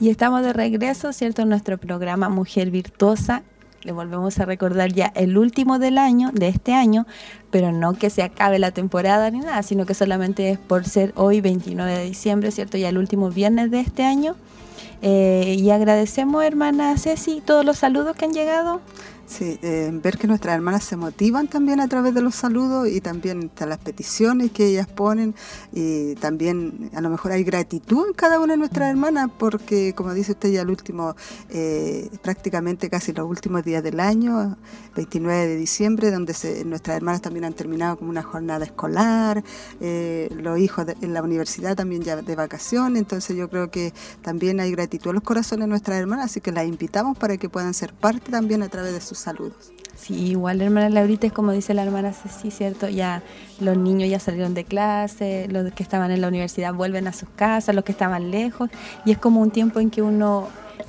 Y 0.00 0.08
estamos 0.08 0.42
de 0.42 0.54
regreso, 0.54 1.12
¿cierto? 1.12 1.42
En 1.42 1.50
nuestro 1.50 1.76
programa 1.76 2.30
Mujer 2.30 2.70
Virtuosa. 2.70 3.42
Le 3.82 3.92
volvemos 3.92 4.38
a 4.40 4.46
recordar 4.46 4.92
ya 4.92 5.12
el 5.14 5.36
último 5.36 5.78
del 5.78 5.98
año, 5.98 6.30
de 6.32 6.48
este 6.48 6.72
año, 6.72 7.06
pero 7.50 7.70
no 7.70 7.92
que 7.92 8.08
se 8.08 8.22
acabe 8.22 8.58
la 8.58 8.70
temporada 8.70 9.30
ni 9.30 9.40
nada, 9.40 9.62
sino 9.62 9.84
que 9.84 9.92
solamente 9.92 10.50
es 10.50 10.58
por 10.58 10.86
ser 10.86 11.12
hoy 11.16 11.42
29 11.42 11.98
de 11.98 12.04
diciembre, 12.04 12.50
¿cierto? 12.50 12.78
Ya 12.78 12.88
el 12.88 12.96
último 12.96 13.30
viernes 13.30 13.70
de 13.70 13.80
este 13.80 14.04
año. 14.04 14.36
Eh, 15.02 15.56
y 15.58 15.68
agradecemos, 15.70 16.44
hermana 16.44 16.96
Ceci, 16.96 17.42
todos 17.44 17.64
los 17.64 17.76
saludos 17.76 18.16
que 18.16 18.24
han 18.24 18.32
llegado. 18.32 18.80
Sí, 19.30 19.60
eh, 19.62 19.90
ver 19.92 20.18
que 20.18 20.26
nuestras 20.26 20.56
hermanas 20.56 20.82
se 20.82 20.96
motivan 20.96 21.46
también 21.46 21.78
a 21.78 21.86
través 21.86 22.14
de 22.14 22.20
los 22.20 22.34
saludos 22.34 22.88
y 22.88 23.00
también 23.00 23.48
las 23.60 23.78
peticiones 23.78 24.50
que 24.50 24.66
ellas 24.66 24.88
ponen. 24.88 25.36
Y 25.72 26.16
también 26.16 26.90
a 26.94 27.00
lo 27.00 27.10
mejor 27.10 27.30
hay 27.30 27.44
gratitud 27.44 28.08
en 28.08 28.12
cada 28.12 28.40
una 28.40 28.54
de 28.54 28.56
nuestras 28.56 28.90
hermanas 28.90 29.30
porque 29.38 29.94
como 29.94 30.14
dice 30.14 30.32
usted 30.32 30.50
ya 30.50 30.62
el 30.62 30.70
último, 30.70 31.14
eh, 31.48 32.10
prácticamente 32.22 32.90
casi 32.90 33.12
los 33.12 33.24
últimos 33.24 33.62
días 33.64 33.84
del 33.84 34.00
año, 34.00 34.56
29 34.96 35.46
de 35.46 35.56
diciembre, 35.56 36.10
donde 36.10 36.34
nuestras 36.66 36.96
hermanas 36.96 37.22
también 37.22 37.44
han 37.44 37.54
terminado 37.54 37.98
como 37.98 38.10
una 38.10 38.24
jornada 38.24 38.64
escolar, 38.64 39.44
eh, 39.80 40.28
los 40.34 40.58
hijos 40.58 40.86
en 41.00 41.14
la 41.14 41.22
universidad 41.22 41.76
también 41.76 42.02
ya 42.02 42.16
de 42.16 42.34
vacaciones, 42.34 42.98
entonces 42.98 43.36
yo 43.36 43.48
creo 43.48 43.70
que 43.70 43.94
también 44.22 44.58
hay 44.58 44.72
gratitud 44.72 45.10
en 45.10 45.14
los 45.14 45.22
corazones 45.22 45.66
de 45.66 45.68
nuestras 45.68 46.00
hermanas, 46.00 46.24
así 46.24 46.40
que 46.40 46.50
las 46.50 46.66
invitamos 46.66 47.16
para 47.16 47.36
que 47.36 47.48
puedan 47.48 47.74
ser 47.74 47.94
parte 47.94 48.32
también 48.32 48.64
a 48.64 48.68
través 48.68 48.92
de 48.92 49.00
sus 49.00 49.19
saludos. 49.20 49.72
Sí, 49.96 50.30
igual 50.30 50.62
hermana 50.62 50.88
Laurita 50.88 51.26
es 51.26 51.32
como 51.32 51.52
dice 51.52 51.74
la 51.74 51.82
hermana 51.82 52.12
Ceci, 52.12 52.50
¿cierto? 52.50 52.88
Ya 52.88 53.22
los 53.60 53.76
niños 53.76 54.08
ya 54.08 54.18
salieron 54.18 54.54
de 54.54 54.64
clase, 54.64 55.46
los 55.50 55.72
que 55.72 55.82
estaban 55.82 56.10
en 56.10 56.22
la 56.22 56.28
universidad 56.28 56.72
vuelven 56.72 57.06
a 57.06 57.12
sus 57.12 57.28
casas, 57.36 57.74
los 57.74 57.84
que 57.84 57.92
estaban 57.92 58.30
lejos, 58.30 58.70
y 59.04 59.12
es 59.12 59.18
como 59.18 59.40
un 59.42 59.50
tiempo 59.50 59.78
en 59.78 59.90
que 59.90 60.00
uno 60.00 60.48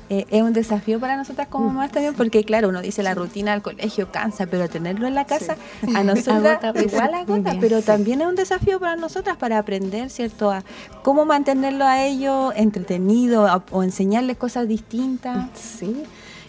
eh, 0.10 0.26
es 0.30 0.42
un 0.42 0.54
desafío 0.54 1.00
para 1.00 1.18
nosotras 1.18 1.48
como 1.50 1.66
mm. 1.66 1.74
mamás 1.74 1.92
también, 1.92 2.14
porque 2.14 2.44
claro, 2.44 2.70
uno 2.70 2.82
dice 2.82 3.04
la 3.04 3.14
rutina 3.14 3.52
del 3.52 3.62
colegio 3.62 4.12
cansa, 4.12 4.46
pero 4.46 4.70
tenerlo 4.70 5.08
en 5.08 5.16
la 5.16 5.26
casa 5.26 5.58
a 5.94 6.04
nosotras 6.06 6.60
igual 6.82 7.14
agota, 7.14 7.56
pero 7.60 7.82
también 7.82 8.22
es 8.22 8.28
un 8.28 8.36
desafío 8.36 8.80
para 8.80 8.96
nosotras 8.96 9.38
para 9.38 9.58
aprender, 9.58 10.10
¿cierto? 10.10 10.52
A 10.52 10.64
cómo 11.04 11.26
mantenerlo 11.26 11.86
a 11.86 12.04
ellos 12.04 12.54
entretenido 12.56 13.64
o 13.72 13.84
enseñarles 13.84 14.38
cosas 14.38 14.68
distintas. 14.68 15.50
Sí, 15.56 16.04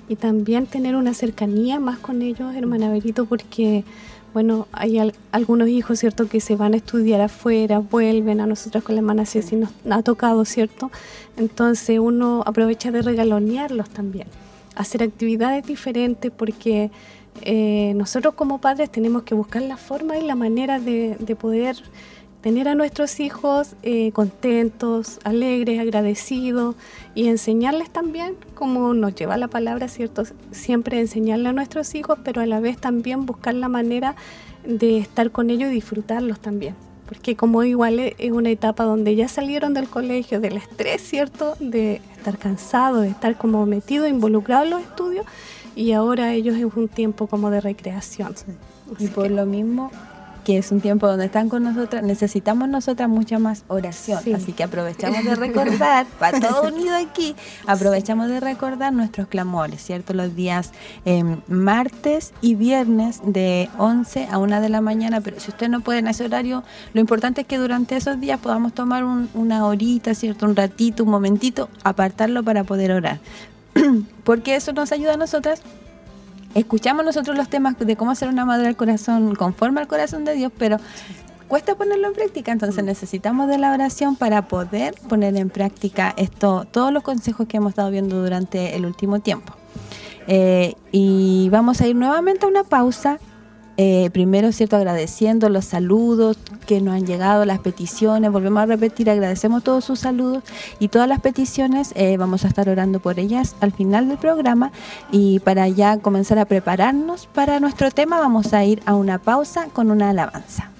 y 0.09 0.17
también 0.17 0.67
tener 0.67 0.97
una 0.97 1.15
cercanía 1.15 1.81
más 1.81 1.99
con 1.99 2.23
ellos, 2.23 2.55
hermana 2.55 2.91
Berito, 2.91 3.27
porque 3.27 3.85
bueno, 4.33 4.67
hay 4.73 4.99
algunos 5.31 5.69
hijos, 5.69 5.99
¿cierto?, 5.99 6.27
que 6.27 6.41
se 6.41 6.57
van 6.57 6.73
a 6.73 6.77
estudiar 6.77 7.21
afuera, 7.21 7.81
vuelven 7.81 8.41
a 8.41 8.47
nosotros 8.47 8.83
con 8.83 8.95
la 8.95 9.01
hermana 9.01 9.27
Ceci, 9.27 9.57
nos 9.57 9.71
ha 9.91 10.03
tocado, 10.03 10.45
¿cierto? 10.47 10.91
Entonces 11.37 11.99
uno 11.99 12.43
aprovecha 12.47 12.91
de 12.91 13.03
regalonearlos 13.03 13.91
también, 13.91 14.27
hacer 14.75 15.03
actividades 15.03 15.67
diferentes 15.67 16.33
porque 16.35 16.91
eh, 17.41 17.93
nosotros 17.97 18.35
como 18.35 18.61
padres 18.61 18.91
tenemos 18.91 19.23
que 19.23 19.35
buscar 19.35 19.63
la 19.63 19.77
forma 19.77 20.19
y 20.19 20.27
la 20.27 20.35
manera 20.35 20.79
de, 20.79 21.17
poder 21.39 21.77
tener 22.43 22.69
a 22.69 22.75
nuestros 22.75 23.21
hijos 23.21 23.77
eh, 23.83 24.11
contentos, 24.13 25.21
alegres, 25.23 25.81
agradecidos 25.81 26.75
y 27.15 27.29
enseñarles 27.29 27.89
también, 27.89 28.35
como 28.55 28.93
nos 28.95 29.15
lleva 29.15 29.37
la 29.37 29.49
palabra, 29.49 29.89
¿cierto? 29.89 30.25
Siempre 30.51 30.99
enseñarle 31.01 31.51
a 31.51 31.53
nuestros 31.53 31.95
hijos, 31.95 32.19
pero 32.25 32.43
a 32.43 32.47
la 32.47 32.59
vez 32.61 32.79
también 32.79 33.27
buscar 33.27 33.55
la 33.55 33.69
manera 33.69 34.17
de 34.67 34.99
estar 34.99 35.31
con 35.31 35.51
ellos 35.51 35.71
y 35.71 35.75
disfrutarlos 35.75 36.41
también. 36.41 36.75
Porque 37.07 37.37
como 37.37 37.63
igual 37.63 38.01
es 38.01 38.33
una 38.33 38.51
etapa 38.51 38.85
donde 38.85 39.15
ya 39.15 39.29
salieron 39.29 39.73
del 39.73 39.89
colegio, 39.89 40.41
del 40.41 40.57
estrés, 40.57 41.01
¿cierto? 41.01 41.55
De 41.61 42.01
estar 42.17 42.39
cansados, 42.39 43.03
de 43.03 43.11
estar 43.11 43.39
como 43.39 43.67
metidos, 43.67 44.09
involucrados 44.09 44.65
en 44.65 44.71
los 44.71 44.81
estudios, 44.83 45.27
y 45.77 45.93
ahora 45.93 46.35
ellos 46.35 46.57
es 46.57 46.65
un 46.65 46.89
tiempo 46.89 47.29
como 47.29 47.51
de 47.51 47.61
recreación. 47.61 48.35
Y 48.99 49.07
por 49.09 49.31
lo 49.31 49.47
mismo 49.47 49.91
que 50.45 50.59
es 50.59 50.73
un 50.73 50.81
tiempo 50.81 51.07
donde 51.07 51.27
están 51.27 51.49
con 51.49 51.63
nosotras, 51.63 52.03
necesitamos 52.03 52.69
nosotras 52.69 53.09
mucha 53.09 53.39
más 53.39 53.65
oración. 53.69 54.21
Así 54.35 54.53
que 54.53 54.63
aprovechamos 54.65 55.25
de 55.25 55.35
recordar, 55.37 56.07
para 56.19 56.41
todo 56.41 56.63
unido 56.75 56.97
aquí, 56.97 57.35
aprovechamos 57.67 58.29
de 58.29 58.41
recordar 58.41 58.93
nuestros 58.93 59.29
clamores, 59.29 59.83
¿cierto? 59.83 60.15
Los 60.15 60.35
días 60.35 60.73
em, 61.05 61.41
martes 61.49 62.33
y 62.41 62.55
viernes 62.55 63.21
de 63.25 63.69
11 63.79 64.29
a 64.31 64.39
1 64.39 64.61
de 64.61 64.69
la 64.69 64.81
mañana, 64.81 65.21
pero 65.21 65.41
si 65.41 65.51
usted 65.51 65.69
no 65.69 65.81
puede 65.81 66.01
en 66.01 66.09
ese 66.09 66.25
horario, 66.25 66.65
lo 66.93 67.01
importante 67.01 67.43
es 67.43 67.47
que 67.47 67.59
durante 67.59 67.97
esos 67.97 68.21
días 68.21 68.41
podamos 68.41 68.73
tomar 68.73 69.05
una 69.05 69.67
horita, 69.67 70.15
¿cierto? 70.15 70.47
Un 70.47 70.57
ratito, 70.57 71.05
un 71.05 71.11
momentito, 71.11 71.69
apartarlo 71.85 72.43
para 72.43 72.65
poder 72.65 72.93
orar. 72.93 73.21
Porque 74.25 74.55
eso 74.55 74.73
nos 74.73 74.93
ayuda 74.93 75.15
a 75.15 75.17
nosotras 75.17 75.63
escuchamos 76.55 77.05
nosotros 77.05 77.37
los 77.37 77.49
temas 77.49 77.79
de 77.79 77.97
cómo 77.97 78.11
hacer 78.11 78.29
una 78.29 78.45
madre 78.45 78.69
al 78.69 78.77
corazón 78.77 79.35
conforme 79.35 79.81
al 79.81 79.87
corazón 79.87 80.25
de 80.25 80.35
Dios, 80.35 80.53
pero 80.57 80.79
cuesta 81.49 81.75
ponerlo 81.75 82.09
en 82.09 82.15
práctica, 82.15 82.53
entonces 82.53 82.83
mm. 82.83 82.87
necesitamos 82.87 83.49
de 83.49 83.59
la 83.59 83.73
oración 83.73 84.17
para 84.17 84.49
poder 84.49 84.95
poner 85.09 85.37
en 85.37 85.51
práctica 85.51 86.15
esto, 86.17 86.67
todos 86.71 86.93
los 86.93 87.03
consejos 87.03 87.47
que 87.47 87.59
hemos 87.59 87.71
estado 87.71 87.91
viendo 87.91 88.23
durante 88.23 88.75
el 88.75 88.87
último 88.87 89.21
tiempo. 89.21 89.55
Eh, 90.29 90.75
y 90.93 91.49
vamos 91.51 91.81
a 91.81 91.87
ir 91.87 91.97
nuevamente 91.97 92.47
a 92.47 92.49
una 92.49 92.65
pausa 92.65 93.19
eh, 93.77 94.11
primero, 94.13 94.53
cierto, 94.53 94.77
agradeciendo 94.77 95.49
los 95.49 95.65
saludos 95.65 96.37
que 96.67 96.81
nos 96.81 96.95
han 96.95 97.07
llegado, 97.07 97.45
las 97.45 97.59
peticiones, 97.61 98.31
volvemos 98.31 98.63
a 98.63 98.67
repetir, 98.67 99.09
agradecemos 99.09 99.65
todos 99.65 99.85
sus 99.85 100.01
saludos 100.01 100.45
y 100.79 100.89
todas 100.89 101.09
las 101.09 101.21
peticiones, 101.21 101.93
eh, 101.95 102.17
vamos 102.17 102.45
a 102.45 102.49
estar 102.49 102.69
orando 102.69 103.01
por 103.01 103.19
ellas 103.19 103.57
al 103.61 103.73
final 103.73 104.09
del 104.09 104.19
programa. 104.19 104.73
Y 105.11 105.41
para 105.41 105.69
ya 105.69 105.99
comenzar 105.99 106.39
a 106.39 106.45
prepararnos 106.45 107.27
para 107.27 107.61
nuestro 107.61 107.91
tema 107.91 108.19
vamos 108.19 108.53
a 108.53 108.65
ir 108.65 108.83
a 108.85 108.95
una 108.95 109.19
pausa 109.19 109.67
con 109.73 109.91
una 109.91 110.11
alabanza. 110.11 110.71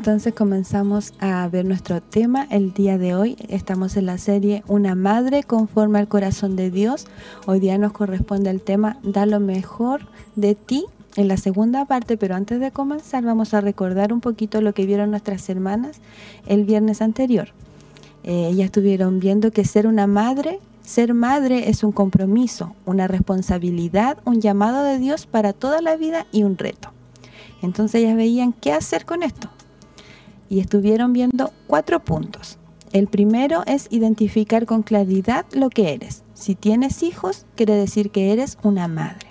Entonces 0.00 0.32
comenzamos 0.32 1.12
a 1.20 1.46
ver 1.48 1.66
nuestro 1.66 2.00
tema 2.00 2.46
el 2.50 2.72
día 2.72 2.96
de 2.96 3.14
hoy. 3.14 3.36
Estamos 3.50 3.98
en 3.98 4.06
la 4.06 4.16
serie 4.16 4.64
Una 4.66 4.94
madre 4.94 5.42
conforme 5.42 5.98
al 5.98 6.08
corazón 6.08 6.56
de 6.56 6.70
Dios. 6.70 7.04
Hoy 7.44 7.60
día 7.60 7.76
nos 7.76 7.92
corresponde 7.92 8.48
el 8.48 8.62
tema 8.62 8.96
Da 9.02 9.26
lo 9.26 9.40
mejor 9.40 10.06
de 10.36 10.54
ti 10.54 10.86
en 11.16 11.28
la 11.28 11.36
segunda 11.36 11.84
parte, 11.84 12.16
pero 12.16 12.34
antes 12.34 12.60
de 12.60 12.70
comenzar 12.70 13.24
vamos 13.24 13.52
a 13.52 13.60
recordar 13.60 14.14
un 14.14 14.22
poquito 14.22 14.62
lo 14.62 14.72
que 14.72 14.86
vieron 14.86 15.10
nuestras 15.10 15.46
hermanas 15.50 16.00
el 16.46 16.64
viernes 16.64 17.02
anterior. 17.02 17.48
Eh, 18.24 18.48
ellas 18.52 18.64
estuvieron 18.64 19.20
viendo 19.20 19.50
que 19.50 19.66
ser 19.66 19.86
una 19.86 20.06
madre, 20.06 20.60
ser 20.80 21.12
madre 21.12 21.68
es 21.68 21.84
un 21.84 21.92
compromiso, 21.92 22.74
una 22.86 23.06
responsabilidad, 23.06 24.16
un 24.24 24.40
llamado 24.40 24.82
de 24.82 24.98
Dios 24.98 25.26
para 25.26 25.52
toda 25.52 25.82
la 25.82 25.96
vida 25.96 26.26
y 26.32 26.44
un 26.44 26.56
reto. 26.56 26.90
Entonces 27.60 28.00
ellas 28.00 28.16
veían 28.16 28.54
qué 28.54 28.72
hacer 28.72 29.04
con 29.04 29.22
esto 29.22 29.50
y 30.50 30.60
estuvieron 30.60 31.14
viendo 31.14 31.52
cuatro 31.66 32.00
puntos. 32.00 32.58
El 32.92 33.06
primero 33.06 33.62
es 33.66 33.86
identificar 33.90 34.66
con 34.66 34.82
claridad 34.82 35.46
lo 35.52 35.70
que 35.70 35.94
eres. 35.94 36.24
Si 36.34 36.54
tienes 36.56 37.02
hijos, 37.02 37.46
quiere 37.54 37.74
decir 37.74 38.10
que 38.10 38.32
eres 38.32 38.58
una 38.62 38.88
madre. 38.88 39.28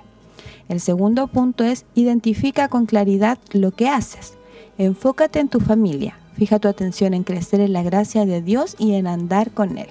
El 0.69 0.79
segundo 0.79 1.27
punto 1.27 1.63
es 1.63 1.85
identifica 1.93 2.69
con 2.69 2.85
claridad 2.85 3.37
lo 3.51 3.71
que 3.71 3.89
haces. 3.89 4.37
Enfócate 4.77 5.39
en 5.39 5.49
tu 5.49 5.59
familia. 5.59 6.17
Fija 6.35 6.57
tu 6.57 6.69
atención 6.69 7.13
en 7.13 7.23
crecer 7.23 7.59
en 7.59 7.73
la 7.73 7.83
gracia 7.83 8.25
de 8.25 8.41
Dios 8.41 8.77
y 8.79 8.93
en 8.93 9.07
andar 9.07 9.51
con 9.51 9.77
Él. 9.77 9.89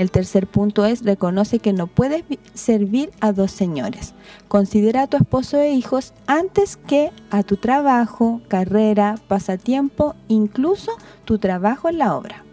El 0.00 0.10
tercer 0.10 0.46
punto 0.46 0.86
es 0.86 1.04
reconoce 1.04 1.58
que 1.58 1.74
no 1.74 1.86
puedes 1.86 2.24
servir 2.54 3.10
a 3.20 3.32
dos 3.32 3.50
señores. 3.50 4.14
Considera 4.48 5.02
a 5.02 5.06
tu 5.08 5.18
esposo 5.18 5.58
e 5.60 5.72
hijos 5.72 6.14
antes 6.26 6.78
que 6.78 7.10
a 7.30 7.42
tu 7.42 7.58
trabajo, 7.58 8.40
carrera, 8.48 9.16
pasatiempo, 9.28 10.14
incluso 10.26 10.92
tu 11.26 11.36
trabajo 11.36 11.90
en 11.90 11.98
la 11.98 12.16
obra. 12.16 12.44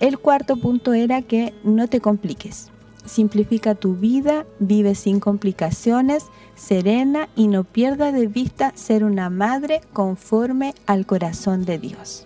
El 0.00 0.18
cuarto 0.18 0.58
punto 0.58 0.92
era 0.92 1.22
que 1.22 1.54
no 1.64 1.88
te 1.88 2.02
compliques. 2.02 2.70
Simplifica 3.06 3.74
tu 3.74 3.94
vida, 3.94 4.44
vive 4.58 4.94
sin 4.94 5.18
complicaciones, 5.18 6.24
serena 6.56 7.30
y 7.36 7.48
no 7.48 7.64
pierda 7.64 8.12
de 8.12 8.26
vista 8.26 8.72
ser 8.74 9.02
una 9.02 9.30
madre 9.30 9.80
conforme 9.94 10.74
al 10.84 11.06
corazón 11.06 11.64
de 11.64 11.78
Dios. 11.78 12.25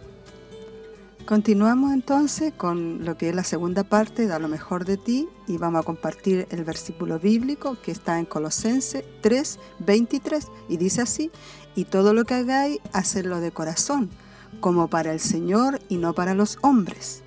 Continuamos 1.31 1.93
entonces 1.93 2.53
con 2.53 3.05
lo 3.05 3.17
que 3.17 3.29
es 3.29 3.37
la 3.37 3.45
segunda 3.45 3.85
parte 3.85 4.27
de 4.27 4.33
A 4.33 4.41
lo 4.41 4.49
mejor 4.49 4.85
de 4.85 4.97
ti 4.97 5.29
y 5.47 5.59
vamos 5.59 5.83
a 5.83 5.85
compartir 5.85 6.49
el 6.51 6.65
versículo 6.65 7.21
bíblico 7.21 7.77
que 7.81 7.93
está 7.93 8.19
en 8.19 8.25
Colosense 8.25 9.05
3, 9.21 9.61
23 9.79 10.49
y 10.69 10.77
dice 10.77 11.03
así, 11.03 11.31
y 11.77 11.85
todo 11.85 12.15
lo 12.15 12.25
que 12.25 12.35
hagáis, 12.35 12.81
hacedlo 12.93 13.39
de 13.39 13.53
corazón, 13.53 14.11
como 14.59 14.91
para 14.91 15.13
el 15.13 15.21
Señor 15.21 15.79
y 15.89 15.99
no 15.99 16.15
para 16.15 16.35
los 16.35 16.59
hombres. 16.63 17.23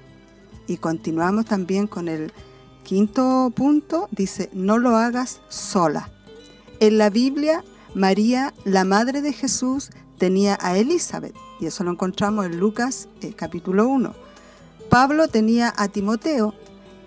Y 0.67 0.75
continuamos 0.75 1.45
también 1.45 1.87
con 1.87 2.09
el 2.09 2.33
quinto 2.83 3.53
punto, 3.55 4.09
dice, 4.11 4.49
no 4.51 4.79
lo 4.79 4.97
hagas 4.97 5.39
sola. 5.47 6.11
En 6.81 6.97
la 6.97 7.09
Biblia, 7.09 7.63
María, 7.95 8.53
la 8.65 8.83
madre 8.83 9.21
de 9.21 9.31
Jesús, 9.31 9.91
tenía 10.17 10.57
a 10.59 10.77
Elizabeth, 10.77 11.35
y 11.59 11.65
eso 11.65 11.83
lo 11.83 11.91
encontramos 11.91 12.45
en 12.45 12.59
Lucas 12.59 13.07
eh, 13.21 13.33
capítulo 13.33 13.87
1. 13.87 14.13
Pablo 14.89 15.27
tenía 15.27 15.73
a 15.75 15.87
Timoteo, 15.87 16.53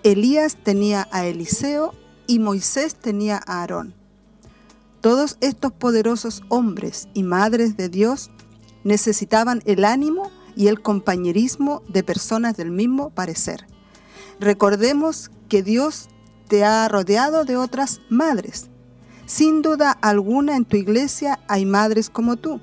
Elías 0.03 0.57
tenía 0.63 1.07
a 1.11 1.25
Eliseo 1.25 1.93
y 2.27 2.39
Moisés 2.39 2.95
tenía 2.95 3.37
a 3.45 3.61
Aarón. 3.61 3.93
Todos 5.01 5.37
estos 5.41 5.71
poderosos 5.71 6.43
hombres 6.49 7.07
y 7.13 7.23
madres 7.23 7.77
de 7.77 7.89
Dios 7.89 8.31
necesitaban 8.83 9.61
el 9.65 9.85
ánimo 9.85 10.31
y 10.55 10.67
el 10.67 10.81
compañerismo 10.81 11.83
de 11.87 12.03
personas 12.03 12.57
del 12.57 12.71
mismo 12.71 13.11
parecer. 13.11 13.67
Recordemos 14.39 15.29
que 15.49 15.63
Dios 15.63 16.09
te 16.47 16.63
ha 16.63 16.87
rodeado 16.87 17.45
de 17.45 17.57
otras 17.57 18.01
madres. 18.09 18.69
Sin 19.25 19.61
duda 19.61 19.91
alguna 19.91 20.55
en 20.55 20.65
tu 20.65 20.77
iglesia 20.77 21.39
hay 21.47 21.65
madres 21.65 22.09
como 22.09 22.37
tú 22.37 22.59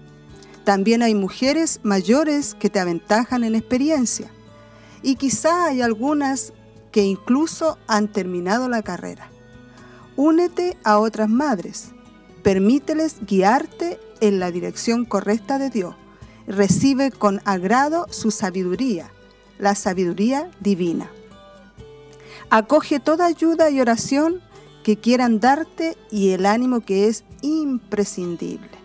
también 0.64 1.02
hay 1.02 1.14
mujeres 1.14 1.80
mayores 1.82 2.54
que 2.54 2.70
te 2.70 2.80
aventajan 2.80 3.44
en 3.44 3.54
experiencia 3.54 4.30
y 5.02 5.16
quizá 5.16 5.66
hay 5.66 5.82
algunas 5.82 6.52
que 6.90 7.02
incluso 7.02 7.78
han 7.86 8.08
terminado 8.08 8.68
la 8.68 8.82
carrera. 8.82 9.28
Únete 10.16 10.78
a 10.84 10.98
otras 10.98 11.28
madres, 11.28 11.90
permíteles 12.42 13.16
guiarte 13.26 14.00
en 14.20 14.40
la 14.40 14.50
dirección 14.50 15.04
correcta 15.04 15.58
de 15.58 15.70
Dios. 15.70 15.94
Recibe 16.46 17.10
con 17.10 17.40
agrado 17.44 18.06
su 18.10 18.30
sabiduría, 18.30 19.10
la 19.58 19.74
sabiduría 19.74 20.50
divina. 20.60 21.10
Acoge 22.48 23.00
toda 23.00 23.26
ayuda 23.26 23.70
y 23.70 23.80
oración 23.80 24.40
que 24.82 24.96
quieran 24.96 25.40
darte 25.40 25.96
y 26.10 26.30
el 26.30 26.46
ánimo 26.46 26.80
que 26.80 27.08
es 27.08 27.24
imprescindible. 27.42 28.83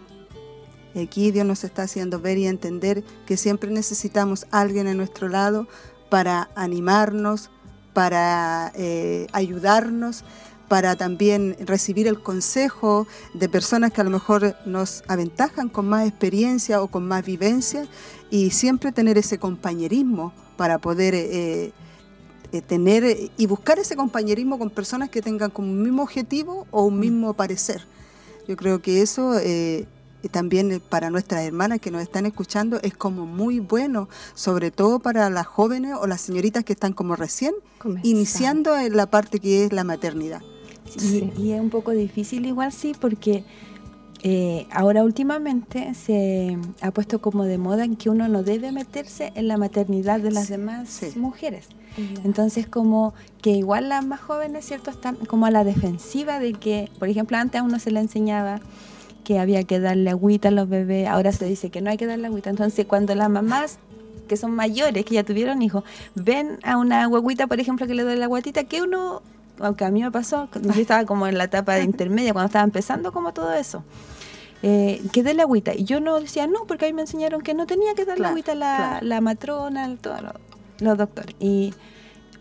Aquí 0.96 1.32
Dios 1.32 1.46
nos 1.46 1.64
está 1.64 1.84
haciendo 1.84 2.20
ver 2.20 2.38
y 2.38 2.48
entender 2.48 3.04
que 3.28 3.38
siempre 3.38 3.70
necesitamos 3.70 4.48
a 4.52 4.62
alguien 4.62 4.88
a 4.88 4.94
nuestro 4.94 5.30
lado 5.30 5.68
para 6.10 6.50
animarnos, 6.56 7.52
para 7.94 8.72
eh, 8.76 9.28
ayudarnos, 9.32 10.24
para 10.68 10.96
también 10.96 11.56
recibir 11.60 12.08
el 12.08 12.22
consejo 12.22 13.08
de 13.34 13.50
personas 13.50 13.92
que 13.92 14.02
a 14.02 14.04
lo 14.04 14.10
mejor 14.10 14.56
nos 14.66 15.04
aventajan 15.08 15.70
con 15.70 15.88
más 15.88 16.08
experiencia 16.08 16.82
o 16.82 16.88
con 16.88 17.08
más 17.08 17.26
vivencia 17.26 17.88
y 18.30 18.52
siempre 18.52 18.92
tener 18.92 19.18
ese 19.18 19.40
compañerismo 19.40 20.32
para 20.58 20.78
poder 20.78 21.16
eh, 21.16 21.72
eh, 22.52 22.62
tener 22.62 23.32
y 23.36 23.46
buscar 23.48 23.80
ese 23.80 23.96
compañerismo 23.96 24.58
con 24.60 24.70
personas 24.70 25.10
que 25.10 25.22
tengan 25.22 25.50
como 25.50 25.70
un 25.70 25.82
mismo 25.82 26.04
objetivo 26.04 26.68
o 26.72 26.84
un 26.86 27.00
mismo 27.00 27.34
parecer. 27.34 27.86
Yo 28.48 28.56
creo 28.56 28.82
que 28.82 29.02
eso 29.02 29.36
también 30.28 30.72
eh, 30.72 30.80
para 30.82 31.10
nuestras 31.10 31.44
hermanas 31.44 31.80
que 31.80 31.92
nos 31.92 32.02
están 32.02 32.26
escuchando 32.26 32.80
es 32.82 32.94
como 32.94 33.26
muy 33.26 33.60
bueno, 33.60 34.10
sobre 34.34 34.72
todo 34.72 35.00
para 35.00 35.30
las 35.30 35.48
jóvenes 35.48 35.96
o 36.00 36.08
las 36.08 36.20
señoritas 36.20 36.66
que 36.66 36.74
están 36.74 36.92
como 36.92 37.16
recién 37.16 37.54
iniciando 38.04 38.78
en 38.78 38.98
la 38.98 39.06
parte 39.06 39.40
que 39.40 39.64
es 39.66 39.72
la 39.72 39.86
maternidad. 39.86 40.42
Y 41.38 41.52
es 41.52 41.62
un 41.62 41.70
poco 41.70 41.92
difícil 41.92 42.46
igual 42.46 42.74
sí, 42.74 42.94
porque 43.00 43.44
eh, 44.22 44.68
ahora 44.72 45.04
últimamente 45.04 45.94
se 45.94 46.58
ha 46.82 46.92
puesto 46.92 47.22
como 47.22 47.46
de 47.46 47.58
moda 47.58 47.86
en 47.86 47.96
que 47.96 48.10
uno 48.10 48.28
no 48.28 48.44
debe 48.44 48.72
meterse 48.72 49.32
en 49.36 49.48
la 49.48 49.58
maternidad 49.58 50.20
de 50.20 50.32
las 50.32 50.50
demás 50.50 51.02
mujeres. 51.16 51.68
Entonces 52.24 52.66
como 52.66 53.14
que 53.42 53.52
igual 53.52 53.90
las 53.90 54.06
más 54.06 54.22
jóvenes, 54.22 54.66
¿cierto? 54.66 54.90
Están 54.90 55.16
como 55.16 55.46
a 55.46 55.52
la 55.52 55.66
defensiva 55.66 56.40
de 56.40 56.54
que, 56.54 56.90
por 56.98 57.10
ejemplo, 57.10 57.38
antes 57.38 57.60
a 57.60 57.64
uno 57.64 57.78
se 57.78 57.92
le 57.92 58.00
enseñaba 58.00 58.62
que 59.30 59.38
había 59.38 59.64
que 59.64 59.80
darle 59.80 60.10
agüita 60.10 60.48
a 60.48 60.52
los 60.52 60.68
bebés, 60.68 61.08
ahora 61.08 61.32
se 61.32 61.46
dice 61.46 61.70
que 61.70 61.82
no 61.82 61.92
hay 61.92 61.98
que 61.98 62.08
darle 62.08 62.26
agüita. 62.26 62.50
Entonces, 62.50 62.88
cuando 62.88 63.14
las 63.14 63.30
mamás 63.30 63.78
que 64.28 64.36
son 64.38 64.56
mayores, 64.56 65.06
que 65.06 65.14
ya 65.14 65.24
tuvieron 65.24 65.62
hijos, 65.62 65.84
ven 66.16 66.58
a 66.64 66.78
una 66.78 67.06
guaguita, 67.06 67.46
por 67.46 67.60
ejemplo, 67.60 67.86
que 67.86 67.94
le 67.94 68.02
doy 68.02 68.16
la 68.16 68.26
guatita, 68.26 68.64
que 68.64 68.82
uno, 68.82 69.22
aunque 69.60 69.86
a 69.86 69.92
mí 69.92 70.02
me 70.02 70.10
pasó, 70.10 70.50
yo 70.60 70.72
estaba 70.72 71.06
como 71.06 71.28
en 71.28 71.38
la 71.38 71.44
etapa 71.44 71.76
de 71.76 71.84
intermedia, 71.84 72.34
cuando 72.34 72.48
estaba 72.48 72.66
empezando 72.66 73.12
como 73.12 73.32
todo 73.32 73.54
eso, 73.54 73.84
eh, 74.64 75.00
que 75.14 75.22
dé 75.22 75.36
la 75.36 75.44
agüita. 75.44 75.76
Y 75.76 75.84
yo 75.84 76.00
no 76.00 76.20
decía 76.20 76.48
no, 76.48 76.66
porque 76.66 76.86
ahí 76.86 76.94
me 76.94 77.04
enseñaron 77.04 77.42
que 77.42 77.54
no 77.54 77.68
tenía 77.68 77.94
que 77.94 78.06
darle 78.06 78.26
agüita 78.26 78.56
la, 78.56 78.98
la 79.04 79.22
matrona, 79.22 79.96
todos 80.02 80.22
los 80.80 80.98
doctores. 80.98 81.36
Y 81.40 81.76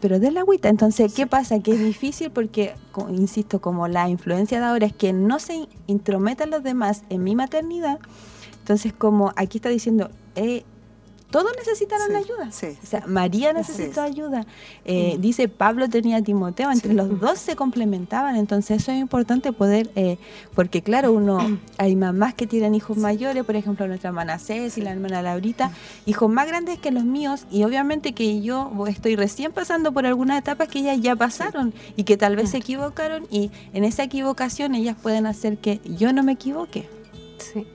pero 0.01 0.21
de 0.21 0.31
la 0.31 0.41
agüita. 0.41 0.69
Entonces, 0.69 1.13
¿qué 1.15 1.27
pasa? 1.27 1.61
Que 1.61 1.73
es 1.73 1.81
difícil 1.81 2.31
porque, 2.31 2.75
insisto, 3.11 3.61
como 3.61 3.89
la 3.89 4.09
influencia 4.09 4.61
de 4.61 4.67
ahora 4.67 4.87
es 4.87 4.93
que 4.93 5.13
no 5.13 5.39
se 5.39 5.69
intrometan 5.87 6.51
los 6.51 6.63
demás 6.63 7.03
en 7.11 7.25
mi 7.25 7.35
maternidad, 7.35 7.99
entonces 8.61 8.93
como 8.93 9.33
aquí 9.37 9.59
está 9.59 9.71
diciendo, 9.71 10.11
eh, 10.37 10.65
todos 11.31 11.53
necesitaron 11.59 12.17
ayuda. 12.17 12.49
O 12.49 12.87
sea, 12.87 13.05
María 13.07 13.53
necesitó 13.53 14.01
ayuda. 14.01 14.47
Eh, 14.85 15.15
mm. 15.17 15.21
Dice 15.21 15.49
Pablo 15.49 15.89
tenía 15.89 16.19
a 16.19 16.23
Timoteo, 16.23 16.71
entre 16.73 16.95
los 16.95 17.21
dos 17.21 17.39
se 17.39 17.55
complementaban. 17.55 18.37
Entonces 18.37 18.83
eso 18.83 18.93
es 18.93 18.99
importante 18.99 19.53
poder, 19.53 19.91
eh, 19.95 20.17
porque 20.55 20.83
claro, 20.83 21.13
uno 21.13 21.39
hay 21.79 21.97
mamás 21.97 22.33
que 22.33 22.47
tienen 22.47 22.75
hijos 22.75 22.97
mayores, 22.97 23.45
por 23.45 23.57
ejemplo 23.57 23.87
nuestra 23.87 24.09
hermana 24.09 24.39
Ceci, 24.39 24.81
la 24.81 24.93
hermana 24.93 25.21
Laurita, 25.21 25.71
hijos 26.07 26.31
más 26.31 26.47
grandes 26.47 26.79
que 26.79 26.91
los 26.91 27.05
míos 27.05 27.47
y 27.51 27.65
obviamente 27.65 28.15
que 28.15 28.41
yo 28.41 28.73
estoy 28.87 29.17
recién 29.17 29.53
pasando 29.53 29.93
por 29.93 30.07
algunas 30.07 30.39
etapas 30.39 30.69
que 30.69 30.79
ellas 30.79 30.99
ya 31.01 31.15
pasaron 31.15 31.75
y 31.97 32.05
que 32.05 32.17
tal 32.17 32.37
vez 32.37 32.51
se 32.51 32.59
equivocaron 32.59 33.27
y 33.31 33.51
en 33.75 33.85
esa 33.85 34.03
equivocación 34.03 34.75
ellas 34.75 34.97
pueden 35.01 35.27
hacer 35.27 35.59
que 35.59 35.81
yo 35.85 36.13
no 36.13 36.23
me 36.23 36.33
equivoque. 36.33 36.89
Sí. 37.39 37.67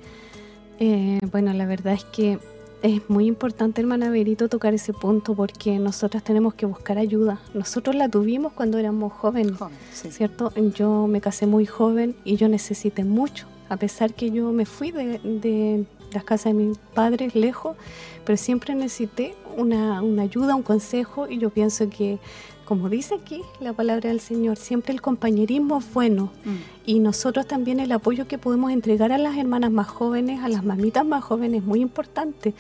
Eh, 0.80 1.20
bueno, 1.32 1.54
la 1.54 1.66
verdad 1.66 1.94
es 1.94 2.04
que 2.04 2.40
es 2.84 3.10
muy 3.10 3.28
importante, 3.28 3.80
hermana 3.80 4.10
Berito, 4.10 4.50
tocar 4.50 4.74
ese 4.74 4.92
punto 4.92 5.34
porque 5.36 5.80
nosotras 5.80 6.22
tenemos 6.22 6.54
que 6.54 6.66
buscar 6.66 6.98
ayuda. 6.98 7.40
Nosotros 7.54 7.96
la 7.96 8.10
tuvimos 8.10 8.52
cuando 8.52 8.78
éramos 8.78 9.14
jóvenes, 9.14 9.58
¿cierto? 9.94 10.52
Yo 10.76 11.08
me 11.08 11.22
casé 11.22 11.48
muy 11.48 11.66
joven 11.66 12.14
y 12.26 12.36
yo 12.36 12.50
necesité 12.50 13.06
mucho, 13.06 13.48
a 13.70 13.78
pesar 13.78 14.14
que 14.14 14.32
yo 14.32 14.52
me 14.52 14.66
fui 14.66 14.92
de, 14.92 15.86
las 16.12 16.26
casas 16.26 16.54
de 16.54 16.56
mis 16.56 16.78
padres 16.94 17.36
lejos, 17.36 17.78
pero 18.26 18.36
siempre 18.36 18.76
necesité 18.76 19.34
una, 19.56 20.02
una 20.02 20.24
ayuda, 20.24 20.54
un 20.54 20.62
consejo 20.62 21.30
y 21.30 21.38
yo 21.38 21.52
pienso 21.52 21.90
que 21.90 22.20
como 22.66 22.90
dice 22.90 23.16
aquí 23.16 23.42
la 23.60 23.74
palabra 23.74 24.10
del 24.10 24.20
Señor, 24.20 24.58
siempre 24.58 24.94
el 24.94 25.02
compañerismo 25.02 25.80
es 25.80 25.94
bueno 25.94 26.32
mm. 26.46 26.56
y 26.86 27.00
nosotros 27.00 27.46
también 27.46 27.80
el 27.80 27.92
apoyo 27.92 28.28
que 28.28 28.38
podemos 28.38 28.72
entregar 28.72 29.12
a 29.12 29.18
las 29.18 29.38
hermanas 29.38 29.72
más 29.72 29.88
jóvenes, 29.88 30.42
a 30.44 30.50
las 30.50 30.64
mamitas 30.64 31.06
más 31.06 31.24
jóvenes 31.24 31.62
es 31.62 31.68
muy 31.68 31.82
importante. 31.82 32.54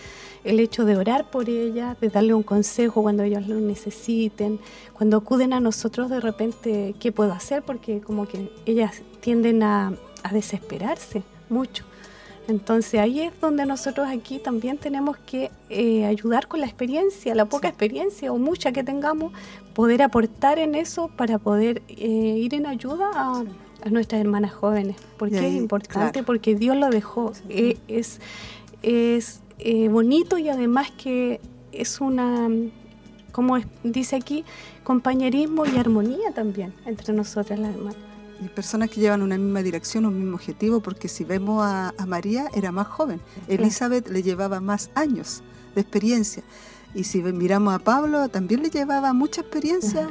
El 0.43 0.59
hecho 0.59 0.83
de 0.83 0.97
orar 0.97 1.31
por 1.31 1.49
ellas, 1.49 1.99
de 2.01 2.09
darle 2.09 2.33
un 2.33 2.43
consejo 2.43 3.01
cuando 3.01 3.23
ellas 3.23 3.47
lo 3.47 3.55
necesiten, 3.55 4.59
cuando 4.93 5.17
acuden 5.17 5.53
a 5.53 5.59
nosotros 5.59 6.09
de 6.09 6.19
repente, 6.19 6.95
¿qué 6.99 7.11
puedo 7.11 7.31
hacer? 7.31 7.63
Porque 7.63 8.01
como 8.01 8.27
que 8.27 8.51
ellas 8.65 9.01
tienden 9.21 9.63
a, 9.63 9.93
a 10.23 10.33
desesperarse 10.33 11.23
mucho. 11.49 11.85
Entonces 12.47 12.99
ahí 12.99 13.21
es 13.21 13.33
donde 13.39 13.65
nosotros 13.65 14.07
aquí 14.09 14.39
también 14.39 14.77
tenemos 14.77 15.17
que 15.17 15.49
eh, 15.69 16.05
ayudar 16.05 16.47
con 16.47 16.59
la 16.59 16.65
experiencia, 16.65 17.33
la 17.35 17.45
poca 17.45 17.67
experiencia 17.67 18.31
o 18.31 18.37
mucha 18.37 18.71
que 18.71 18.83
tengamos, 18.83 19.31
poder 19.73 20.01
aportar 20.01 20.59
en 20.59 20.75
eso 20.75 21.09
para 21.15 21.39
poder 21.39 21.81
eh, 21.87 21.95
ir 21.97 22.53
en 22.53 22.65
ayuda 22.65 23.09
a, 23.13 23.43
nuestras 23.89 24.21
hermanas 24.21 24.53
jóvenes. 24.53 24.95
Porque 25.17 25.45
es 25.45 25.53
importante, 25.55 26.23
porque 26.23 26.55
Dios 26.55 26.77
lo 26.77 26.89
dejó. 26.89 27.33
Eh, 27.49 27.77
es 27.89 28.21
es 28.81 29.41
bonito 29.89 30.37
y 30.37 30.49
además 30.49 30.91
que 30.91 31.39
es 31.71 32.01
una, 32.01 32.49
como 33.31 33.57
dice 33.83 34.15
aquí, 34.15 34.43
compañerismo 34.83 35.65
y 35.65 35.77
armonía 35.77 36.31
también 36.33 36.73
entre 36.85 37.13
nosotras 37.13 37.59
las 37.59 37.73
hermanas 37.73 38.12
y 38.41 38.47
personas 38.49 38.89
que 38.89 38.99
llevan 38.99 39.21
una 39.21 39.37
misma 39.37 39.61
dirección, 39.61 40.05
un 40.05 40.17
mismo 40.17 40.35
objetivo, 40.35 40.79
porque 40.79 41.07
si 41.07 41.23
vemos 41.23 41.63
a, 41.63 41.93
María 42.07 42.49
era 42.53 42.71
más 42.71 42.87
joven, 42.87 43.21
Elizabeth 43.47 44.07
le 44.09 44.23
llevaba 44.23 44.59
más 44.59 44.89
años 44.95 45.43
de 45.75 45.81
experiencia, 45.81 46.43
y 46.93 47.05
si 47.05 47.21
miramos 47.23 47.73
a 47.73 47.79
Pablo 47.79 48.29
también 48.29 48.61
le 48.61 48.69
llevaba 48.69 49.13
mucha 49.13 49.41
experiencia, 49.41 50.09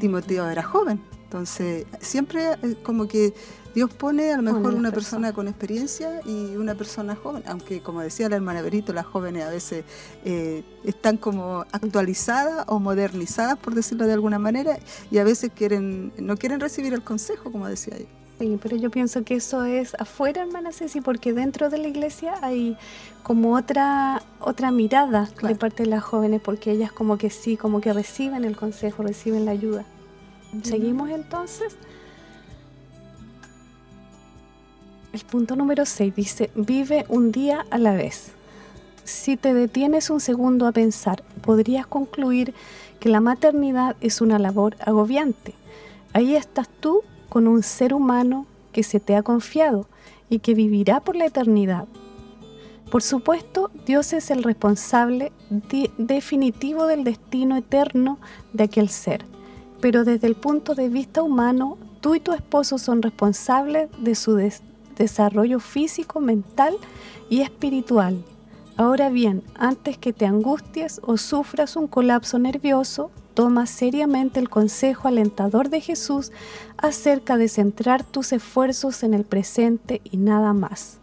Timoteo 0.00 0.48
era 0.48 0.62
joven, 0.62 1.00
entonces 1.24 1.86
siempre 2.00 2.52
eh, 2.62 2.76
como 2.82 3.06
que 3.08 3.34
Dios 3.74 3.92
pone 3.92 4.32
a 4.32 4.36
lo 4.36 4.42
mejor 4.42 4.74
una 4.74 4.90
persona 4.90 5.32
con 5.32 5.48
experiencia 5.48 6.20
y 6.26 6.56
una 6.56 6.74
persona 6.74 7.16
joven, 7.16 7.42
aunque 7.46 7.80
como 7.80 8.00
decía 8.00 8.28
la 8.28 8.36
hermana 8.36 8.60
Berito, 8.60 8.92
las 8.92 9.06
jóvenes 9.06 9.44
a 9.44 9.50
veces 9.50 9.84
eh, 10.24 10.62
están 10.84 11.16
como 11.16 11.64
actualizadas 11.72 12.64
o 12.68 12.78
modernizadas, 12.80 13.58
por 13.58 13.74
decirlo 13.74 14.06
de 14.06 14.12
alguna 14.12 14.38
manera, 14.38 14.78
y 15.10 15.18
a 15.18 15.24
veces 15.24 15.50
quieren 15.54 16.12
no 16.18 16.36
quieren 16.36 16.60
recibir 16.60 16.92
el 16.92 17.02
consejo, 17.02 17.50
como 17.50 17.66
decía 17.66 17.96
ella. 17.96 18.08
Sí, 18.38 18.58
pero 18.60 18.76
yo 18.76 18.90
pienso 18.90 19.22
que 19.22 19.36
eso 19.36 19.64
es 19.64 19.94
afuera, 20.00 20.42
hermana 20.42 20.72
Ceci, 20.72 21.00
porque 21.00 21.32
dentro 21.32 21.70
de 21.70 21.78
la 21.78 21.88
iglesia 21.88 22.34
hay 22.42 22.76
como 23.22 23.54
otra 23.54 24.22
otra 24.40 24.70
mirada 24.70 25.30
de 25.42 25.54
parte 25.54 25.84
de 25.84 25.90
las 25.90 26.02
jóvenes, 26.02 26.40
porque 26.44 26.72
ellas 26.72 26.92
como 26.92 27.18
que 27.18 27.30
sí, 27.30 27.56
como 27.56 27.80
que 27.80 27.92
reciben 27.92 28.44
el 28.44 28.56
consejo, 28.56 29.02
reciben 29.02 29.44
la 29.44 29.52
ayuda. 29.52 29.84
¿Seguimos 30.62 31.08
entonces? 31.10 31.76
El 35.12 35.20
punto 35.26 35.56
número 35.56 35.84
6 35.84 36.14
dice, 36.16 36.50
vive 36.54 37.04
un 37.10 37.32
día 37.32 37.66
a 37.68 37.76
la 37.76 37.92
vez. 37.92 38.32
Si 39.04 39.36
te 39.36 39.52
detienes 39.52 40.08
un 40.08 40.20
segundo 40.20 40.66
a 40.66 40.72
pensar, 40.72 41.22
podrías 41.42 41.86
concluir 41.86 42.54
que 42.98 43.10
la 43.10 43.20
maternidad 43.20 43.94
es 44.00 44.22
una 44.22 44.38
labor 44.38 44.74
agobiante. 44.80 45.52
Ahí 46.14 46.34
estás 46.34 46.66
tú 46.80 47.02
con 47.28 47.46
un 47.46 47.62
ser 47.62 47.92
humano 47.92 48.46
que 48.72 48.82
se 48.82 49.00
te 49.00 49.14
ha 49.14 49.22
confiado 49.22 49.86
y 50.30 50.38
que 50.38 50.54
vivirá 50.54 51.00
por 51.00 51.14
la 51.14 51.26
eternidad. 51.26 51.84
Por 52.90 53.02
supuesto, 53.02 53.70
Dios 53.84 54.14
es 54.14 54.30
el 54.30 54.42
responsable 54.42 55.30
definitivo 55.98 56.86
del 56.86 57.04
destino 57.04 57.58
eterno 57.58 58.18
de 58.54 58.64
aquel 58.64 58.88
ser, 58.88 59.26
pero 59.82 60.04
desde 60.04 60.26
el 60.26 60.36
punto 60.36 60.74
de 60.74 60.88
vista 60.88 61.22
humano, 61.22 61.76
tú 62.00 62.14
y 62.14 62.20
tu 62.20 62.32
esposo 62.32 62.78
son 62.78 63.02
responsables 63.02 63.90
de 63.98 64.14
su 64.14 64.36
destino 64.36 64.71
desarrollo 64.96 65.60
físico, 65.60 66.20
mental 66.20 66.76
y 67.28 67.40
espiritual. 67.40 68.24
Ahora 68.76 69.10
bien, 69.10 69.42
antes 69.54 69.98
que 69.98 70.12
te 70.12 70.26
angusties 70.26 71.00
o 71.04 71.16
sufras 71.16 71.76
un 71.76 71.86
colapso 71.86 72.38
nervioso, 72.38 73.10
toma 73.34 73.66
seriamente 73.66 74.40
el 74.40 74.48
consejo 74.48 75.08
alentador 75.08 75.68
de 75.68 75.80
Jesús 75.80 76.32
acerca 76.78 77.36
de 77.36 77.48
centrar 77.48 78.04
tus 78.04 78.32
esfuerzos 78.32 79.02
en 79.02 79.14
el 79.14 79.24
presente 79.24 80.00
y 80.04 80.16
nada 80.16 80.52
más. 80.52 80.98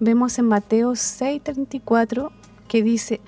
Vemos 0.00 0.38
en 0.38 0.46
Mateo 0.46 0.92
6:34 0.92 2.30
que 2.68 2.82
dice, 2.82 3.20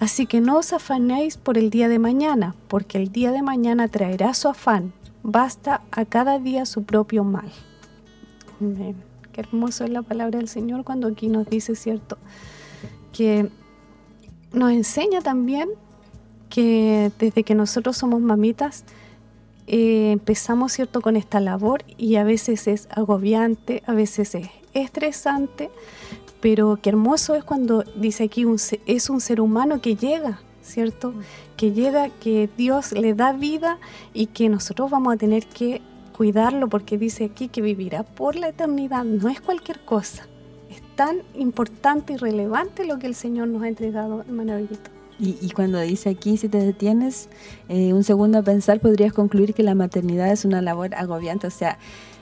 Así 0.00 0.26
que 0.26 0.40
no 0.40 0.58
os 0.58 0.72
afanéis 0.72 1.36
por 1.36 1.56
el 1.56 1.70
día 1.70 1.88
de 1.88 2.00
mañana, 2.00 2.56
porque 2.66 2.98
el 2.98 3.12
día 3.12 3.30
de 3.30 3.40
mañana 3.40 3.86
traerá 3.86 4.34
su 4.34 4.48
afán, 4.48 4.92
basta 5.22 5.82
a 5.92 6.04
cada 6.04 6.40
día 6.40 6.66
su 6.66 6.82
propio 6.82 7.22
mal. 7.22 7.52
Qué 9.32 9.40
hermoso 9.40 9.84
es 9.84 9.90
la 9.90 10.02
palabra 10.02 10.38
del 10.38 10.48
Señor 10.48 10.84
cuando 10.84 11.08
aquí 11.08 11.28
nos 11.28 11.48
dice, 11.48 11.74
¿cierto? 11.74 12.18
Que 13.12 13.48
nos 14.52 14.72
enseña 14.72 15.20
también 15.20 15.68
que 16.50 17.10
desde 17.18 17.44
que 17.44 17.54
nosotros 17.54 17.96
somos 17.96 18.20
mamitas, 18.20 18.84
eh, 19.66 20.12
empezamos, 20.12 20.72
¿cierto?, 20.72 21.00
con 21.00 21.16
esta 21.16 21.40
labor 21.40 21.82
y 21.96 22.16
a 22.16 22.24
veces 22.24 22.66
es 22.68 22.88
agobiante, 22.90 23.82
a 23.86 23.94
veces 23.94 24.34
es 24.34 24.50
estresante, 24.74 25.70
pero 26.40 26.78
qué 26.82 26.90
hermoso 26.90 27.34
es 27.34 27.44
cuando 27.44 27.84
dice 27.96 28.24
aquí, 28.24 28.44
es 28.86 29.10
un 29.10 29.20
ser 29.20 29.40
humano 29.40 29.80
que 29.80 29.96
llega, 29.96 30.40
¿cierto? 30.62 31.14
Que 31.56 31.72
llega, 31.72 32.10
que 32.10 32.50
Dios 32.56 32.92
le 32.92 33.14
da 33.14 33.32
vida 33.32 33.78
y 34.12 34.26
que 34.26 34.48
nosotros 34.48 34.90
vamos 34.90 35.14
a 35.14 35.16
tener 35.16 35.46
que 35.46 35.80
cuidarlo 36.22 36.68
porque 36.68 36.98
dice 36.98 37.24
aquí 37.24 37.48
que 37.48 37.60
vivirá 37.60 38.04
por 38.04 38.36
la 38.36 38.50
eternidad. 38.50 39.02
No 39.02 39.28
es 39.28 39.40
cualquier 39.40 39.80
cosa. 39.80 40.28
Es 40.70 40.80
tan 40.94 41.16
importante 41.34 42.12
y 42.12 42.16
relevante 42.16 42.84
lo 42.84 43.00
que 43.00 43.08
el 43.08 43.16
Señor 43.16 43.48
nos 43.48 43.64
ha 43.64 43.66
entregado, 43.66 44.20
hermano 44.20 44.56
Y, 45.18 45.36
y, 45.40 45.50
cuando 45.50 45.80
dice 45.80 46.10
aquí, 46.10 46.36
si 46.36 46.48
te 46.48 46.58
detienes 46.58 47.28
eh, 47.68 47.92
un 47.92 48.04
segundo 48.04 48.38
a 48.38 48.42
pensar, 48.42 48.78
podrías 48.78 49.12
concluir 49.12 49.52
que 49.52 49.64
la 49.64 49.74
maternidad 49.74 50.30
es 50.30 50.44
una 50.44 50.62
labor 50.62 50.94
agobiante. 50.94 51.48
O 51.48 51.50
sea, 51.50 51.76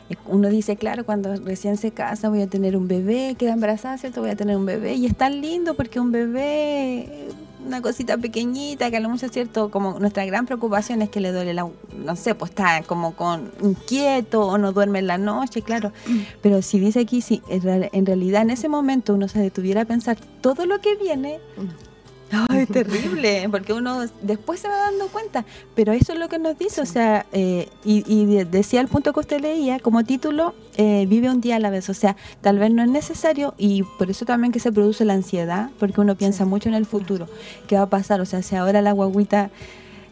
eh, 0.08 0.14
uno 0.26 0.48
dice, 0.48 0.76
claro, 0.76 1.04
cuando 1.04 1.36
recién 1.36 1.76
se 1.76 1.90
casa 1.90 2.30
voy 2.30 2.40
a 2.40 2.46
tener 2.46 2.78
un 2.78 2.88
bebé, 2.88 3.36
queda 3.38 3.52
embarazada, 3.52 3.98
¿cierto? 3.98 4.22
Voy 4.22 4.30
a 4.30 4.36
tener 4.36 4.56
un 4.56 4.64
bebé. 4.64 4.94
Y 4.94 5.04
es 5.04 5.14
tan 5.14 5.42
lindo 5.42 5.74
porque 5.74 6.00
un 6.00 6.10
bebé 6.10 7.28
una 7.66 7.82
cosita 7.82 8.16
pequeñita 8.18 8.90
que 8.90 8.96
a 8.96 9.00
lo 9.00 9.08
mucho 9.08 9.26
es 9.26 9.32
cierto, 9.32 9.70
como 9.70 9.98
nuestra 9.98 10.24
gran 10.24 10.46
preocupación 10.46 11.02
es 11.02 11.10
que 11.10 11.20
le 11.20 11.32
duele 11.32 11.54
la, 11.54 11.68
no 12.04 12.16
sé, 12.16 12.34
pues 12.34 12.50
está 12.50 12.82
como 12.82 13.14
con 13.14 13.50
inquieto 13.62 14.46
o 14.46 14.58
no 14.58 14.72
duerme 14.72 15.00
en 15.00 15.06
la 15.06 15.18
noche, 15.18 15.62
claro. 15.62 15.92
Mm. 16.06 16.18
Pero 16.42 16.62
si 16.62 16.78
dice 16.78 17.00
aquí, 17.00 17.20
si 17.20 17.42
en 17.48 18.06
realidad 18.06 18.42
en 18.42 18.50
ese 18.50 18.68
momento 18.68 19.14
uno 19.14 19.28
se 19.28 19.40
detuviera 19.40 19.82
a 19.82 19.84
pensar 19.84 20.16
todo 20.40 20.66
lo 20.66 20.80
que 20.80 20.96
viene, 20.96 21.38
mm. 21.56 21.89
Ay, 22.30 22.66
terrible, 22.66 23.48
porque 23.50 23.72
uno 23.72 24.04
después 24.22 24.60
se 24.60 24.68
va 24.68 24.76
dando 24.76 25.08
cuenta, 25.08 25.44
pero 25.74 25.92
eso 25.92 26.12
es 26.12 26.18
lo 26.18 26.28
que 26.28 26.38
nos 26.38 26.56
dice, 26.56 26.80
o 26.80 26.86
sea, 26.86 27.26
eh, 27.32 27.68
y, 27.84 28.26
decía 28.44 28.80
el 28.80 28.88
punto 28.88 29.12
que 29.12 29.20
usted 29.20 29.40
leía, 29.40 29.80
como 29.80 30.04
título, 30.04 30.54
eh, 30.76 31.06
vive 31.08 31.28
un 31.28 31.40
día 31.40 31.56
a 31.56 31.58
la 31.58 31.70
vez, 31.70 31.88
o 31.88 31.94
sea, 31.94 32.16
tal 32.40 32.58
vez 32.58 32.70
no 32.70 32.82
es 32.82 32.88
necesario, 32.88 33.54
y 33.58 33.82
por 33.98 34.10
eso 34.10 34.24
también 34.24 34.52
que 34.52 34.60
se 34.60 34.70
produce 34.70 35.04
la 35.04 35.14
ansiedad, 35.14 35.70
porque 35.80 36.00
uno 36.00 36.14
piensa 36.14 36.44
mucho 36.44 36.68
en 36.68 36.76
el 36.76 36.86
futuro, 36.86 37.26
qué 37.66 37.74
va 37.74 37.82
a 37.82 37.90
pasar, 37.90 38.20
o 38.20 38.26
sea, 38.26 38.42
si 38.42 38.56
ahora 38.56 38.80
la 38.80 38.92
guaguita... 38.92 39.50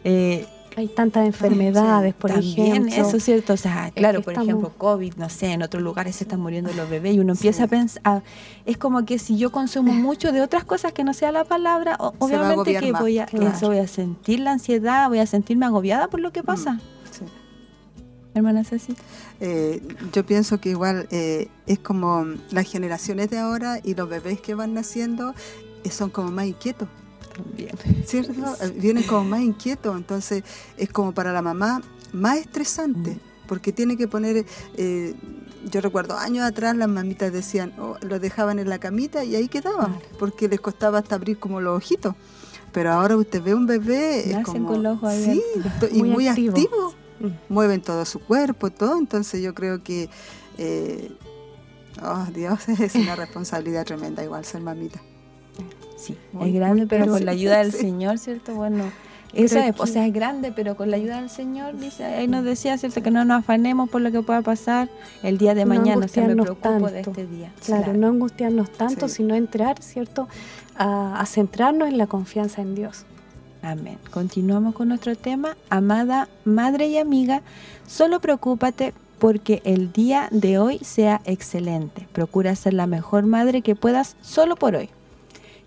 Eh, 0.03 0.45
hay 0.75 0.87
tantas 0.87 1.25
enfermedades, 1.25 2.13
por 2.13 2.31
ejemplo. 2.31 2.93
Eso 2.93 3.17
es 3.17 3.23
cierto, 3.23 3.53
o 3.53 3.57
sea, 3.57 3.91
claro, 3.91 4.21
por 4.21 4.33
ejemplo, 4.33 4.71
COVID, 4.77 5.15
no 5.15 5.29
sé, 5.29 5.51
en 5.51 5.63
otros 5.63 5.83
lugares 5.83 6.17
se 6.17 6.23
están 6.23 6.39
muriendo 6.39 6.71
los 6.73 6.89
bebés 6.89 7.15
y 7.15 7.19
uno 7.19 7.33
empieza 7.33 7.65
a 7.65 7.67
pensar, 7.67 8.23
es 8.65 8.77
como 8.77 9.05
que 9.05 9.19
si 9.19 9.37
yo 9.37 9.51
consumo 9.51 9.93
mucho 10.09 10.31
de 10.31 10.41
otras 10.41 10.63
cosas 10.63 10.93
que 10.93 11.03
no 11.03 11.13
sea 11.13 11.31
la 11.31 11.43
palabra, 11.43 11.97
obviamente 11.99 12.79
que 12.79 12.91
voy 12.91 13.19
a, 13.19 13.27
voy 13.61 13.77
a 13.77 13.87
sentir 13.87 14.39
la 14.39 14.51
ansiedad, 14.51 15.09
voy 15.09 15.19
a 15.19 15.25
sentirme 15.25 15.65
agobiada 15.65 16.07
por 16.07 16.19
lo 16.19 16.31
que 16.31 16.43
pasa. 16.43 16.73
Mm, 16.73 16.79
Hermana 18.35 18.63
Ceci. 18.63 18.95
Eh, 19.39 19.81
yo 20.13 20.25
pienso 20.25 20.59
que 20.59 20.69
igual 20.69 21.07
eh, 21.11 21.49
es 21.65 21.79
como 21.79 22.25
las 22.51 22.69
generaciones 22.69 23.29
de 23.29 23.39
ahora 23.39 23.79
y 23.83 23.95
los 23.95 24.07
bebés 24.07 24.39
que 24.39 24.53
van 24.53 24.73
naciendo 24.73 25.33
eh, 25.83 25.89
son 25.89 26.09
como 26.09 26.29
más 26.31 26.45
inquietos 26.45 26.87
¿Cierto? 28.05 28.33
Vienen 28.75 29.03
como 29.03 29.25
más 29.25 29.41
inquietos, 29.41 29.95
entonces 29.95 30.43
es 30.77 30.89
como 30.89 31.13
para 31.13 31.31
la 31.33 31.41
mamá 31.41 31.81
más 32.11 32.37
estresante, 32.37 33.11
mm. 33.11 33.47
porque 33.47 33.71
tiene 33.71 33.97
que 33.97 34.07
poner, 34.07 34.45
eh, 34.77 35.15
yo 35.71 35.81
recuerdo 35.81 36.17
años 36.17 36.45
atrás 36.45 36.75
las 36.75 36.89
mamitas 36.89 37.31
decían, 37.31 37.73
oh, 37.79 37.97
lo 38.01 38.19
dejaban 38.19 38.59
en 38.59 38.69
la 38.69 38.79
camita 38.79 39.23
y 39.23 39.35
ahí 39.35 39.47
quedaban, 39.47 39.97
porque 40.17 40.47
les 40.47 40.59
costaba 40.59 40.99
hasta 40.99 41.15
abrir 41.15 41.39
como 41.39 41.61
los 41.61 41.77
ojitos. 41.77 42.15
Pero 42.71 42.91
ahora 42.91 43.17
usted 43.17 43.41
ve 43.41 43.55
un 43.55 43.65
bebé 43.65 44.31
es 44.31 44.45
como, 44.45 44.67
con 44.67 44.83
los 44.83 44.97
ojos 44.97 45.13
sí, 45.13 45.41
y 45.91 46.03
muy, 46.03 46.27
activo. 46.27 46.93
Mm. 47.19 47.53
Mueven 47.53 47.81
todo 47.81 48.05
su 48.05 48.19
cuerpo, 48.19 48.69
todo, 48.69 48.97
entonces 48.97 49.41
yo 49.41 49.53
creo 49.53 49.83
que... 49.83 50.09
Eh, 50.57 51.11
Oh, 52.01 52.25
Dios, 52.33 52.69
es 52.79 52.95
una 52.95 53.15
responsabilidad 53.15 53.85
tremenda 53.85 54.23
igual 54.23 54.45
ser 54.45 54.61
mamita. 54.61 55.01
Sí, 55.99 56.15
es 56.41 56.53
grande, 56.53 56.87
pero 56.87 57.07
con 57.07 57.25
la 57.25 57.31
ayuda 57.31 57.57
del 57.57 57.73
Señor, 57.73 58.17
¿cierto? 58.17 58.55
Bueno, 58.55 58.85
eso 59.33 59.59
es, 59.59 59.79
o 59.79 59.85
sea, 59.85 60.07
es 60.07 60.13
grande, 60.13 60.51
pero 60.55 60.75
con 60.75 60.89
la 60.89 60.97
ayuda 60.97 61.19
del 61.19 61.29
Señor, 61.29 61.77
dice, 61.77 62.05
ahí 62.05 62.27
nos 62.27 62.43
decía, 62.43 62.77
¿cierto? 62.77 63.03
Que 63.03 63.11
no 63.11 63.25
nos 63.25 63.39
afanemos 63.39 63.89
por 63.89 64.01
lo 64.01 64.11
que 64.11 64.21
pueda 64.21 64.41
pasar 64.41 64.89
el 65.23 65.37
día 65.37 65.53
de 65.53 65.65
mañana, 65.65 66.07
se 66.07 66.21
me 66.21 66.35
preocupo 66.35 66.89
de 66.89 67.01
este 67.01 67.27
día. 67.27 67.51
Claro, 67.65 67.93
no 67.93 68.07
angustiarnos 68.07 68.71
tanto, 68.71 69.09
sino 69.09 69.35
entrar, 69.35 69.81
¿cierto? 69.81 70.27
A, 70.75 71.19
a 71.19 71.25
centrarnos 71.25 71.89
en 71.89 71.97
la 71.97 72.07
confianza 72.07 72.61
en 72.61 72.75
Dios. 72.75 73.05
Amén. 73.61 73.97
Continuamos 74.11 74.73
con 74.73 74.87
nuestro 74.87 75.17
tema. 75.17 75.57
Amada 75.69 76.29
madre 76.45 76.87
y 76.87 76.97
amiga, 76.97 77.41
solo 77.85 78.21
preocúpate 78.21 78.93
porque 79.19 79.61
el 79.65 79.91
día 79.91 80.29
de 80.31 80.57
hoy 80.59 80.79
sea 80.79 81.21
excelente. 81.25 82.07
Procura 82.13 82.55
ser 82.55 82.73
la 82.73 82.87
mejor 82.87 83.25
madre 83.25 83.61
que 83.61 83.75
puedas 83.75 84.15
solo 84.21 84.55
por 84.55 84.75
hoy. 84.75 84.89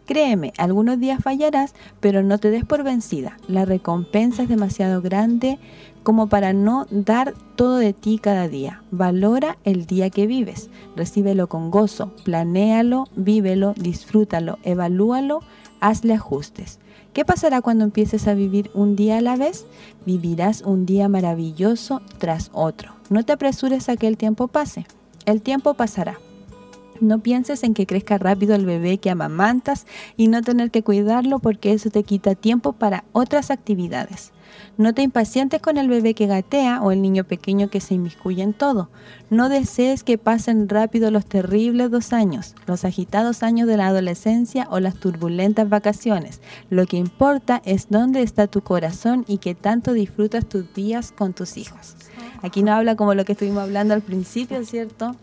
Créeme, 0.07 0.53
algunos 0.59 0.99
días 0.99 1.23
fallarás, 1.23 1.75
pero 2.01 2.23
no 2.23 2.39
te 2.39 2.51
des 2.51 2.65
por 2.65 2.83
vencida. 2.83 3.37
La 3.47 3.65
recompensa 3.65 4.43
es 4.43 4.49
demasiado 4.49 5.01
grande 5.01 5.59
como 6.03 6.29
para 6.29 6.53
no 6.53 6.87
dar 6.91 7.35
todo 7.55 7.77
de 7.77 7.93
ti 7.93 8.19
cada 8.19 8.49
día. 8.49 8.83
Valora 8.91 9.59
el 9.65 9.87
día 9.87 10.11
que 10.11 10.27
vives. 10.27 10.71
Recíbelo 10.97 11.49
con 11.49 11.71
gozo, 11.71 12.13
planéalo, 12.25 13.09
vívelo, 13.15 13.75
disfrútalo, 13.77 14.59
evalúalo, 14.65 15.41
hazle 15.81 16.15
ajustes. 16.15 16.81
¿Qué 17.13 17.25
pasará 17.25 17.61
cuando 17.61 17.85
empieces 17.85 18.27
a 18.27 18.35
vivir 18.35 18.71
un 18.75 18.97
día 18.97 19.19
a 19.19 19.21
la 19.21 19.37
vez? 19.37 19.67
Vivirás 20.07 20.63
un 20.63 20.87
día 20.87 21.09
maravilloso 21.09 22.01
tras 22.19 22.51
otro. 22.55 22.95
No 23.11 23.23
te 23.25 23.33
apresures 23.33 23.89
a 23.89 23.97
que 23.97 24.09
el 24.09 24.17
tiempo 24.17 24.49
pase. 24.49 24.87
El 25.27 25.43
tiempo 25.43 25.75
pasará. 25.75 26.19
No 27.01 27.20
pienses 27.20 27.62
en 27.62 27.74
que 27.74 27.86
crezca 27.86 28.18
rápido 28.18 28.55
el 28.55 28.66
bebé 28.66 28.99
que 28.99 29.11
amamantas 29.11 29.86
y 30.16 30.28
no 30.28 30.43
tener 30.43 30.70
que 30.70 30.82
cuidarlo 30.82 31.38
porque 31.38 31.72
eso 31.72 31.90
te 31.90 32.05
quita 32.05 32.34
tiempo 32.34 32.72
para 32.72 33.05
otras 33.12 33.51
actividades. 33.51 34.32
No 34.76 34.95
te 34.95 35.03
impacientes 35.03 35.61
con 35.61 35.76
el 35.76 35.88
bebé 35.88 36.14
que 36.14 36.26
gatea 36.26 36.82
o 36.82 36.93
el 36.93 37.03
niño 37.03 37.24
pequeño 37.24 37.68
que 37.68 37.80
se 37.80 37.95
inmiscuye 37.95 38.43
en 38.43 38.53
todo. 38.53 38.90
No 39.30 39.49
desees 39.49 40.05
que 40.05 40.18
pasen 40.18 40.68
rápido 40.68 41.11
los 41.11 41.26
terribles 41.26 41.90
dos 41.90 42.12
años, 42.12 42.55
los 42.66 42.84
agitados 42.84 43.43
años 43.43 43.68
de 43.68 43.76
la 43.76 43.88
adolescencia 43.88 44.66
o 44.70 44.80
las 44.80 44.95
turbulentas 44.95 45.68
vacaciones. 45.68 46.40
Lo 46.70 46.86
que 46.86 46.97
importa 46.97 47.62
es 47.64 47.88
dónde 47.88 48.22
está 48.22 48.47
tu 48.47 48.62
corazón 48.62 49.24
y 49.26 49.38
que 49.38 49.55
tanto 49.55 49.93
disfrutas 49.93 50.47
tus 50.47 50.72
días 50.74 51.12
con 51.12 51.32
tus 51.32 51.57
hijos. 51.57 51.97
Aquí 52.43 52.62
no 52.62 52.72
habla 52.72 52.97
como 52.97 53.14
lo 53.14 53.24
que 53.24 53.32
estuvimos 53.32 53.62
hablando 53.62 53.95
al 53.95 54.03
principio, 54.03 54.64
¿cierto? 54.64 55.16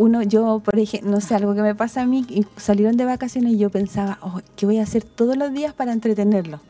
Uno, 0.00 0.22
yo, 0.22 0.62
por 0.64 0.78
ejemplo, 0.78 1.10
no 1.10 1.20
sé, 1.20 1.34
algo 1.34 1.54
que 1.54 1.60
me 1.60 1.74
pasa 1.74 2.00
a 2.00 2.06
mí, 2.06 2.24
salieron 2.56 2.96
de 2.96 3.04
vacaciones 3.04 3.52
y 3.52 3.58
yo 3.58 3.68
pensaba, 3.68 4.18
oh, 4.22 4.40
¿qué 4.56 4.64
voy 4.64 4.78
a 4.78 4.82
hacer 4.82 5.04
todos 5.04 5.36
los 5.36 5.52
días 5.52 5.74
para 5.74 5.92
entretenerlo? 5.92 6.60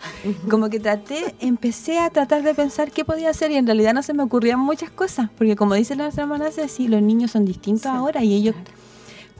Como 0.50 0.68
que 0.68 0.80
traté, 0.80 1.36
empecé 1.38 2.00
a 2.00 2.10
tratar 2.10 2.42
de 2.42 2.56
pensar 2.56 2.90
qué 2.90 3.04
podía 3.04 3.30
hacer 3.30 3.52
y 3.52 3.54
en 3.54 3.66
realidad 3.66 3.94
no 3.94 4.02
se 4.02 4.14
me 4.14 4.24
ocurrían 4.24 4.58
muchas 4.58 4.90
cosas, 4.90 5.30
porque 5.38 5.54
como 5.54 5.74
dice 5.74 5.94
la 5.94 6.08
hermana 6.08 6.46
sí, 6.66 6.88
los 6.88 7.02
niños 7.02 7.30
son 7.30 7.44
distintos 7.44 7.86
ahora 7.86 8.24
y 8.24 8.34
ellos... 8.34 8.56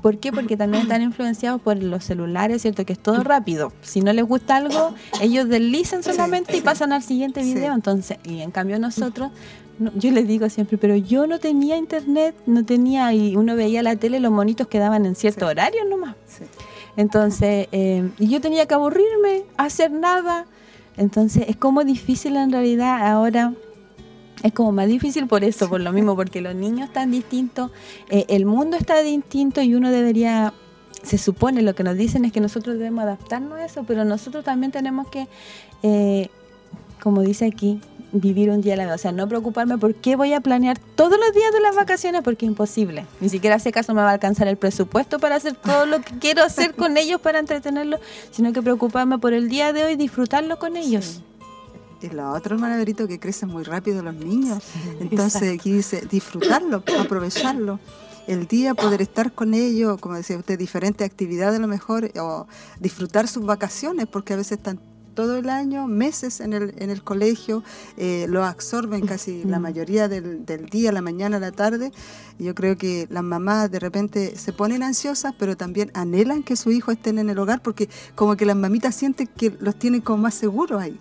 ¿Por 0.03 0.18
qué? 0.18 0.32
Porque 0.32 0.57
también 0.57 0.84
están 0.84 1.03
influenciados 1.03 1.61
por 1.61 1.82
los 1.82 2.05
celulares, 2.05 2.62
¿cierto? 2.62 2.86
Que 2.86 2.95
es 2.95 2.99
todo 2.99 3.22
rápido. 3.22 3.70
Si 3.82 4.01
no 4.01 4.14
les 4.14 4.24
gusta 4.24 4.57
algo, 4.57 4.95
ellos 5.20 5.47
deslizan 5.47 6.03
solamente 6.03 6.57
y 6.57 6.62
pasan 6.62 6.95
al 6.95 7.03
siguiente 7.03 7.43
video. 7.43 7.74
Entonces, 7.74 8.16
y 8.24 8.41
en 8.41 8.51
cambio 8.51 8.78
nosotros 8.78 9.30
yo 9.95 10.11
les 10.11 10.26
digo 10.26 10.49
siempre, 10.49 10.78
pero 10.78 10.97
yo 10.97 11.26
no 11.26 11.39
tenía 11.39 11.76
internet, 11.76 12.35
no 12.47 12.64
tenía, 12.64 13.12
y 13.14 13.37
uno 13.37 13.57
veía 13.57 13.83
la 13.83 13.97
tele, 13.97 14.20
los 14.20 14.31
monitos 14.31 14.66
quedaban 14.66 15.07
en 15.07 15.14
cierto 15.14 15.47
horario 15.47 15.85
nomás. 15.87 16.16
Entonces, 16.97 17.68
eh, 17.72 18.09
y 18.18 18.28
yo 18.28 18.41
tenía 18.41 18.66
que 18.66 18.74
aburrirme, 18.74 19.45
hacer 19.57 19.91
nada. 19.91 20.47
Entonces, 20.97 21.45
es 21.49 21.57
como 21.57 21.85
difícil 21.85 22.37
en 22.37 22.53
realidad 22.53 23.07
ahora. 23.07 23.55
Es 24.43 24.53
como 24.53 24.72
más 24.72 24.89
difícil 24.89 25.26
por 25.26 25.45
eso, 25.45 25.68
por 25.68 25.81
lo 25.81 25.93
mismo, 25.93 26.16
porque 26.16 26.41
los 26.41 26.55
niños 26.55 26.89
están 26.89 27.11
distintos, 27.11 27.70
eh, 28.09 28.24
el 28.28 28.47
mundo 28.47 28.78
está 28.78 29.03
distinto 29.03 29.61
y 29.61 29.74
uno 29.74 29.91
debería 29.91 30.55
se 31.03 31.18
supone, 31.18 31.62
lo 31.62 31.74
que 31.74 31.83
nos 31.83 31.97
dicen 31.97 32.24
es 32.24 32.33
que 32.33 32.41
nosotros 32.41 32.78
debemos 32.78 33.05
adaptarnos 33.05 33.59
a 33.59 33.64
eso, 33.64 33.85
pero 33.85 34.05
nosotros 34.05 34.45
también 34.45 34.72
tenemos 34.72 35.09
que, 35.09 35.28
eh, 35.83 36.28
como 37.03 37.22
dice 37.22 37.47
aquí, 37.47 37.81
vivir 38.13 38.51
un 38.51 38.61
día 38.61 38.75
a 38.75 38.77
la 38.77 38.87
vez. 38.87 38.95
O 38.95 38.99
sea, 38.99 39.13
no 39.13 39.29
preocuparme 39.29 39.79
por 39.79 39.95
qué 39.95 40.17
voy 40.17 40.33
a 40.33 40.41
planear 40.41 40.79
todos 40.79 41.19
los 41.19 41.33
días 41.35 41.53
de 41.53 41.61
las 41.61 41.77
vacaciones 41.77 42.23
porque 42.23 42.47
es 42.47 42.51
imposible. 42.51 43.07
Ni 43.21 43.29
siquiera 43.29 43.57
ese 43.57 43.73
caso 43.73 43.95
me 43.95 44.03
va 44.03 44.11
a 44.11 44.13
alcanzar 44.13 44.49
el 44.49 44.57
presupuesto 44.57 45.19
para 45.19 45.37
hacer 45.37 45.55
todo 45.55 45.87
lo 45.87 46.01
que 46.01 46.19
quiero 46.19 46.43
hacer 46.43 46.75
con 46.75 46.97
ellos 46.97 47.21
para 47.21 47.39
entretenerlos, 47.39 48.01
sino 48.31 48.53
que 48.53 48.63
preocuparme 48.63 49.19
por 49.19 49.33
el 49.33 49.49
día 49.49 49.73
de 49.73 49.85
hoy, 49.85 49.97
disfrutarlo 49.97 50.59
con 50.59 50.77
ellos. 50.77 51.23
Y 52.03 52.09
lo 52.09 52.33
otro, 52.33 52.55
hermana 52.55 52.83
que 52.85 53.21
crecen 53.21 53.51
muy 53.51 53.63
rápido 53.63 54.03
los 54.03 54.15
niños. 54.15 54.63
Entonces, 55.01 55.55
aquí 55.55 55.73
dice, 55.73 56.07
disfrutarlo, 56.11 56.83
aprovecharlo 56.99 57.79
el 58.27 58.47
día, 58.47 58.75
poder 58.75 59.03
estar 59.03 59.33
con 59.33 59.55
ellos, 59.55 59.99
como 60.01 60.15
decía 60.15 60.39
usted, 60.39 60.59
diferentes 60.59 61.05
actividades 61.07 61.59
a 61.59 61.63
lo 61.63 61.69
mejor, 61.69 62.11
o 62.19 62.47
disfrutar 62.79 63.27
sus 63.29 63.45
vacaciones, 63.45 64.07
porque 64.07 64.35
a 64.35 64.37
veces 64.37 64.59
están 64.59 64.81
todo 65.21 65.37
el 65.37 65.51
año, 65.51 65.87
meses 65.87 66.41
en 66.41 66.55
el, 66.55 66.73
en 66.79 66.89
el 66.89 67.03
colegio, 67.03 67.62
eh, 67.99 68.25
lo 68.27 68.43
absorben 68.43 69.07
casi 69.07 69.45
la 69.45 69.59
mayoría 69.59 70.09
del, 70.09 70.47
del, 70.47 70.64
día, 70.71 70.93
la 70.93 71.03
mañana, 71.03 71.39
la 71.39 71.53
tarde. 71.53 71.93
Yo 72.39 72.55
creo 72.55 72.79
que 72.79 73.07
las 73.11 73.23
mamás 73.23 73.71
de 73.71 73.81
repente 73.81 74.35
se 74.39 74.55
ponen 74.55 74.83
ansiosas, 74.83 75.35
pero 75.39 75.59
también 75.59 75.91
anhelan 75.93 76.43
que 76.43 76.57
su 76.57 76.71
hijo 76.71 76.91
estén 76.91 77.18
en 77.18 77.29
el 77.29 77.39
hogar, 77.39 77.61
porque 77.61 77.91
como 78.14 78.35
que 78.35 78.47
las 78.47 78.57
mamitas 78.57 78.95
sienten 78.95 79.27
que 79.27 79.55
los 79.61 79.79
tienen 79.79 80.01
como 80.01 80.23
más 80.23 80.33
seguros 80.33 80.81
ahí 80.81 80.99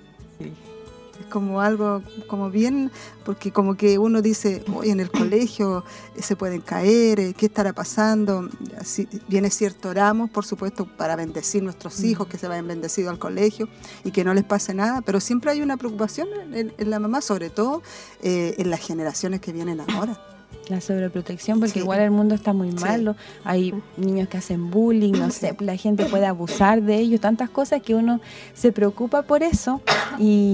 como 1.30 1.62
algo 1.62 2.02
como 2.28 2.50
bien, 2.50 2.92
porque 3.24 3.52
como 3.52 3.76
que 3.76 3.98
uno 3.98 4.22
dice, 4.22 4.64
hoy 4.74 4.90
en 4.90 5.00
el 5.00 5.12
colegio 5.12 5.84
eh, 6.16 6.22
se 6.22 6.36
pueden 6.36 6.62
caer, 6.62 7.20
eh, 7.20 7.34
¿qué 7.38 7.46
estará 7.46 7.74
pasando? 7.74 8.50
Así, 8.78 9.08
viene 9.28 9.50
cierto, 9.50 9.90
oramos, 9.90 10.30
por 10.30 10.46
supuesto, 10.46 10.86
para 10.86 11.16
bendecir 11.16 11.64
nuestros 11.64 12.00
mm. 12.00 12.06
hijos, 12.06 12.28
que 12.28 12.38
se 12.38 12.48
vayan 12.48 12.68
bendecidos 12.68 13.12
al 13.12 13.20
colegio 13.20 13.70
y 14.04 14.12
que 14.12 14.24
no 14.24 14.34
les 14.34 14.44
pase 14.44 14.74
nada, 14.74 15.02
pero 15.02 15.20
siempre 15.20 15.52
hay 15.52 15.62
una 15.62 15.78
preocupación 15.78 16.28
en, 16.54 16.90
la 16.90 17.00
mamá, 17.00 17.22
sobre 17.22 17.50
todo 17.50 17.82
eh, 18.22 18.56
en 18.58 18.70
las 18.70 18.80
generaciones 18.80 19.40
que 19.40 19.54
vienen 19.54 19.80
ahora. 19.82 20.20
La 20.68 20.82
sobreprotección, 20.82 21.60
porque 21.60 21.80
igual 21.80 22.00
el 22.00 22.12
mundo 22.12 22.36
está 22.36 22.54
muy 22.54 22.72
malo, 22.72 23.16
hay 23.44 23.74
niños 23.98 24.28
que 24.28 24.38
hacen 24.38 24.70
bullying, 24.70 25.14
no 25.14 25.32
sé, 25.32 25.56
la 25.60 25.76
gente 25.76 26.06
puede 26.06 26.28
abusar 26.28 26.84
de 26.84 26.96
ellos, 26.98 27.22
tantas 27.22 27.50
cosas 27.50 27.82
que 27.82 27.96
uno 27.96 28.22
se 28.54 28.72
preocupa 28.72 29.24
por 29.24 29.42
eso 29.42 29.82
y 30.20 30.52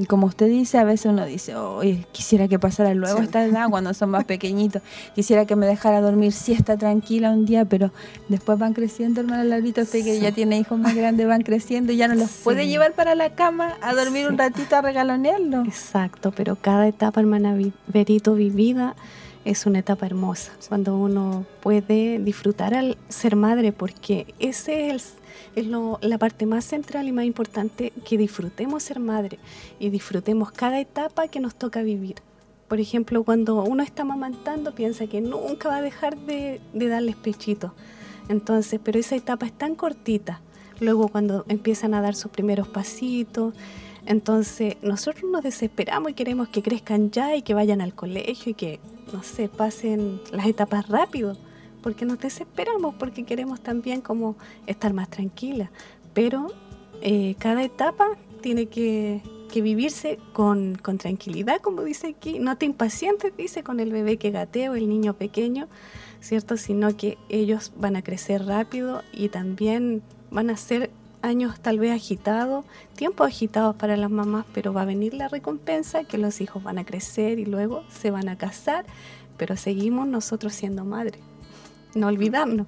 y 0.00 0.06
como 0.06 0.26
usted 0.26 0.46
dice, 0.46 0.78
a 0.78 0.84
veces 0.84 1.12
uno 1.12 1.26
dice, 1.26 1.54
oye, 1.56 2.06
quisiera 2.10 2.48
que 2.48 2.58
pasara 2.58 2.94
luego 2.94 3.20
esta 3.20 3.44
edad 3.44 3.68
cuando 3.68 3.92
son 3.92 4.08
más 4.08 4.24
pequeñitos. 4.34 4.80
Quisiera 5.14 5.44
que 5.44 5.56
me 5.56 5.66
dejara 5.66 6.00
dormir 6.00 6.32
siesta 6.32 6.78
tranquila 6.78 7.30
un 7.30 7.44
día, 7.44 7.66
pero 7.66 7.92
después 8.28 8.58
van 8.58 8.72
creciendo, 8.72 9.20
hermana 9.20 9.44
Laurita, 9.44 9.82
usted 9.82 10.02
que 10.02 10.18
ya 10.18 10.32
tiene 10.32 10.58
hijos 10.58 10.78
más 10.78 10.94
grandes, 10.94 11.26
van 11.26 11.42
creciendo 11.42 11.92
y 11.92 11.98
ya 11.98 12.08
no 12.08 12.14
los 12.14 12.30
puede 12.30 12.66
llevar 12.66 12.94
para 12.94 13.14
la 13.14 13.34
cama 13.34 13.74
a 13.82 13.92
dormir 13.92 14.26
un 14.26 14.38
ratito 14.38 14.74
a 14.74 14.80
regalonearlo. 14.80 15.64
Exacto, 15.66 16.32
pero 16.34 16.56
cada 16.56 16.88
etapa, 16.88 17.20
hermana 17.20 17.54
Verito, 17.86 18.34
vivida 18.34 18.96
es 19.44 19.66
una 19.66 19.78
etapa 19.78 20.06
hermosa, 20.06 20.52
cuando 20.68 20.96
uno 20.96 21.46
puede 21.60 22.18
disfrutar 22.18 22.74
al 22.74 22.98
ser 23.08 23.36
madre, 23.36 23.72
porque 23.72 24.34
ese 24.38 24.90
es 24.90 25.14
es 25.54 25.66
la 25.66 26.18
parte 26.18 26.46
más 26.46 26.64
central 26.64 27.08
y 27.08 27.12
más 27.12 27.24
importante 27.24 27.92
que 28.04 28.16
disfrutemos 28.16 28.82
ser 28.82 29.00
madre 29.00 29.38
y 29.78 29.90
disfrutemos 29.90 30.52
cada 30.52 30.80
etapa 30.80 31.28
que 31.28 31.40
nos 31.40 31.54
toca 31.54 31.82
vivir. 31.82 32.16
Por 32.68 32.78
ejemplo, 32.78 33.24
cuando 33.24 33.64
uno 33.64 33.82
está 33.82 34.02
amamantando, 34.02 34.74
piensa 34.74 35.08
que 35.08 35.20
nunca 35.20 35.68
va 35.68 35.76
a 35.78 35.82
dejar 35.82 36.16
de, 36.18 36.60
de 36.72 36.88
darles 36.88 37.16
pechito. 37.16 37.74
Entonces, 38.28 38.80
pero 38.82 38.98
esa 38.98 39.16
etapa 39.16 39.46
es 39.46 39.52
tan 39.52 39.74
cortita. 39.74 40.40
Luego, 40.78 41.08
cuando 41.08 41.44
empiezan 41.48 41.94
a 41.94 42.00
dar 42.00 42.14
sus 42.14 42.30
primeros 42.30 42.68
pasitos, 42.68 43.54
entonces 44.06 44.76
nosotros 44.82 45.30
nos 45.30 45.42
desesperamos 45.42 46.12
y 46.12 46.14
queremos 46.14 46.48
que 46.48 46.62
crezcan 46.62 47.10
ya 47.10 47.34
y 47.34 47.42
que 47.42 47.54
vayan 47.54 47.80
al 47.80 47.94
colegio 47.94 48.52
y 48.52 48.54
que, 48.54 48.80
no 49.12 49.22
sé, 49.22 49.48
pasen 49.48 50.20
las 50.32 50.46
etapas 50.46 50.88
rápido 50.88 51.36
porque 51.82 52.04
nos 52.04 52.18
desesperamos, 52.18 52.94
porque 52.94 53.24
queremos 53.24 53.60
también 53.60 54.00
como 54.00 54.36
estar 54.66 54.92
más 54.92 55.08
tranquila. 55.08 55.70
Pero 56.14 56.48
eh, 57.00 57.34
cada 57.38 57.62
etapa 57.62 58.08
tiene 58.40 58.66
que, 58.66 59.22
vivirse 59.54 60.18
con, 60.32 60.78
tranquilidad, 60.98 61.60
como 61.60 61.82
dice 61.82 62.08
aquí. 62.08 62.38
No 62.38 62.56
te 62.56 62.66
impacientes, 62.66 63.36
dice, 63.36 63.62
con 63.62 63.80
el 63.80 63.92
bebé 63.92 64.16
que 64.16 64.30
gatea 64.30 64.72
el 64.72 64.88
niño 64.88 65.14
pequeño, 65.14 65.68
¿cierto? 66.20 66.56
Sino 66.56 66.96
que 66.96 67.18
ellos 67.28 67.72
van 67.76 67.96
a 67.96 68.02
crecer 68.02 68.44
rápido 68.46 69.02
y 69.12 69.28
también 69.28 70.02
van 70.30 70.50
a 70.50 70.56
ser 70.56 70.90
años 71.22 71.60
tal 71.60 71.78
vez 71.78 71.92
agitados, 71.92 72.64
tiempos 72.94 73.26
agitados 73.26 73.76
para 73.76 73.96
las 73.96 74.10
mamás, 74.10 74.46
pero 74.52 74.72
va 74.72 74.82
a 74.82 74.86
venir 74.86 75.14
la 75.14 75.28
recompensa 75.28 76.04
que 76.04 76.18
los 76.18 76.40
hijos 76.40 76.62
van 76.62 76.78
a 76.78 76.84
crecer 76.84 77.38
y 77.38 77.44
luego 77.44 77.84
se 77.90 78.10
van 78.10 78.28
a 78.28 78.36
casar, 78.36 78.84
pero 79.36 79.56
seguimos 79.56 80.06
nosotros 80.06 80.54
siendo 80.54 80.84
madres. 80.84 81.20
no 81.94 82.06
olvidarnos. 82.06 82.66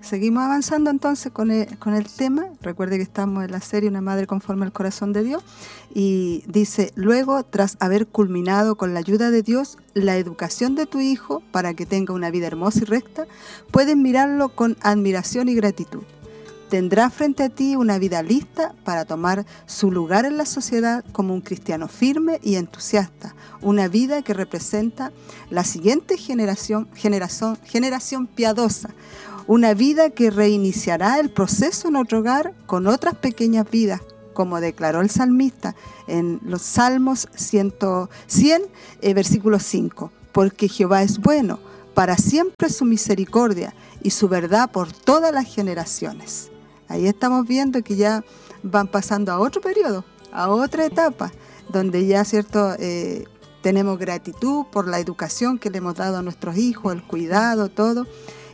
Seguimos 0.00 0.44
avanzando 0.44 0.90
entonces 0.90 1.32
con 1.32 1.50
el, 1.50 1.78
con 1.78 1.94
el 1.94 2.06
tema. 2.08 2.46
Recuerde 2.60 2.96
que 2.96 3.02
estamos 3.02 3.44
en 3.44 3.50
la 3.50 3.60
serie 3.60 3.88
Una 3.88 4.00
madre 4.00 4.28
conforme 4.28 4.64
al 4.64 4.72
corazón 4.72 5.12
de 5.12 5.24
Dios. 5.24 5.42
Y 5.92 6.44
dice, 6.46 6.92
luego, 6.94 7.42
tras 7.42 7.76
haber 7.80 8.06
culminado 8.06 8.76
con 8.76 8.94
la 8.94 9.00
ayuda 9.00 9.32
de 9.32 9.42
Dios 9.42 9.78
la 9.94 10.16
educación 10.16 10.76
de 10.76 10.86
tu 10.86 11.00
hijo 11.00 11.42
para 11.50 11.74
que 11.74 11.86
tenga 11.86 12.14
una 12.14 12.30
vida 12.30 12.46
hermosa 12.46 12.80
y 12.82 12.84
recta, 12.84 13.26
puedes 13.72 13.96
mirarlo 13.96 14.50
con 14.50 14.76
admiración 14.80 15.48
y 15.48 15.54
gratitud. 15.54 16.02
Tendrá 16.68 17.10
frente 17.10 17.44
a 17.44 17.48
ti 17.48 17.76
una 17.76 17.96
vida 17.98 18.24
lista 18.24 18.74
para 18.84 19.04
tomar 19.04 19.46
su 19.66 19.92
lugar 19.92 20.24
en 20.24 20.36
la 20.36 20.44
sociedad 20.44 21.04
como 21.12 21.32
un 21.32 21.40
cristiano 21.40 21.86
firme 21.86 22.40
y 22.42 22.56
entusiasta, 22.56 23.36
una 23.62 23.86
vida 23.86 24.22
que 24.22 24.34
representa 24.34 25.12
la 25.48 25.62
siguiente 25.62 26.16
generación, 26.16 26.88
generación, 26.94 27.56
generación 27.64 28.26
piadosa, 28.26 28.90
una 29.46 29.74
vida 29.74 30.10
que 30.10 30.30
reiniciará 30.30 31.20
el 31.20 31.30
proceso 31.30 31.86
en 31.86 31.94
otro 31.94 32.18
hogar 32.18 32.52
con 32.66 32.88
otras 32.88 33.14
pequeñas 33.14 33.70
vidas, 33.70 34.00
como 34.34 34.60
declaró 34.60 35.02
el 35.02 35.10
salmista 35.10 35.76
en 36.08 36.40
los 36.42 36.62
Salmos 36.62 37.28
100, 37.36 37.74
100 38.26 38.62
eh, 39.02 39.14
versículo 39.14 39.60
5. 39.60 40.10
Porque 40.32 40.68
Jehová 40.68 41.04
es 41.04 41.18
bueno, 41.18 41.60
para 41.94 42.18
siempre 42.18 42.70
su 42.70 42.84
misericordia 42.84 43.72
y 44.02 44.10
su 44.10 44.28
verdad 44.28 44.70
por 44.70 44.92
todas 44.92 45.32
las 45.32 45.46
generaciones. 45.46 46.50
Ahí 46.88 47.06
estamos 47.06 47.46
viendo 47.46 47.82
que 47.82 47.96
ya 47.96 48.24
van 48.62 48.88
pasando 48.88 49.32
a 49.32 49.38
otro 49.38 49.60
periodo, 49.60 50.04
a 50.32 50.48
otra 50.50 50.84
etapa, 50.84 51.32
donde 51.68 52.06
ya, 52.06 52.24
¿cierto? 52.24 52.74
Eh, 52.78 53.24
tenemos 53.62 53.98
gratitud 53.98 54.66
por 54.70 54.86
la 54.86 55.00
educación 55.00 55.58
que 55.58 55.70
le 55.70 55.78
hemos 55.78 55.96
dado 55.96 56.18
a 56.18 56.22
nuestros 56.22 56.56
hijos, 56.56 56.94
el 56.94 57.02
cuidado, 57.02 57.68
todo 57.68 58.06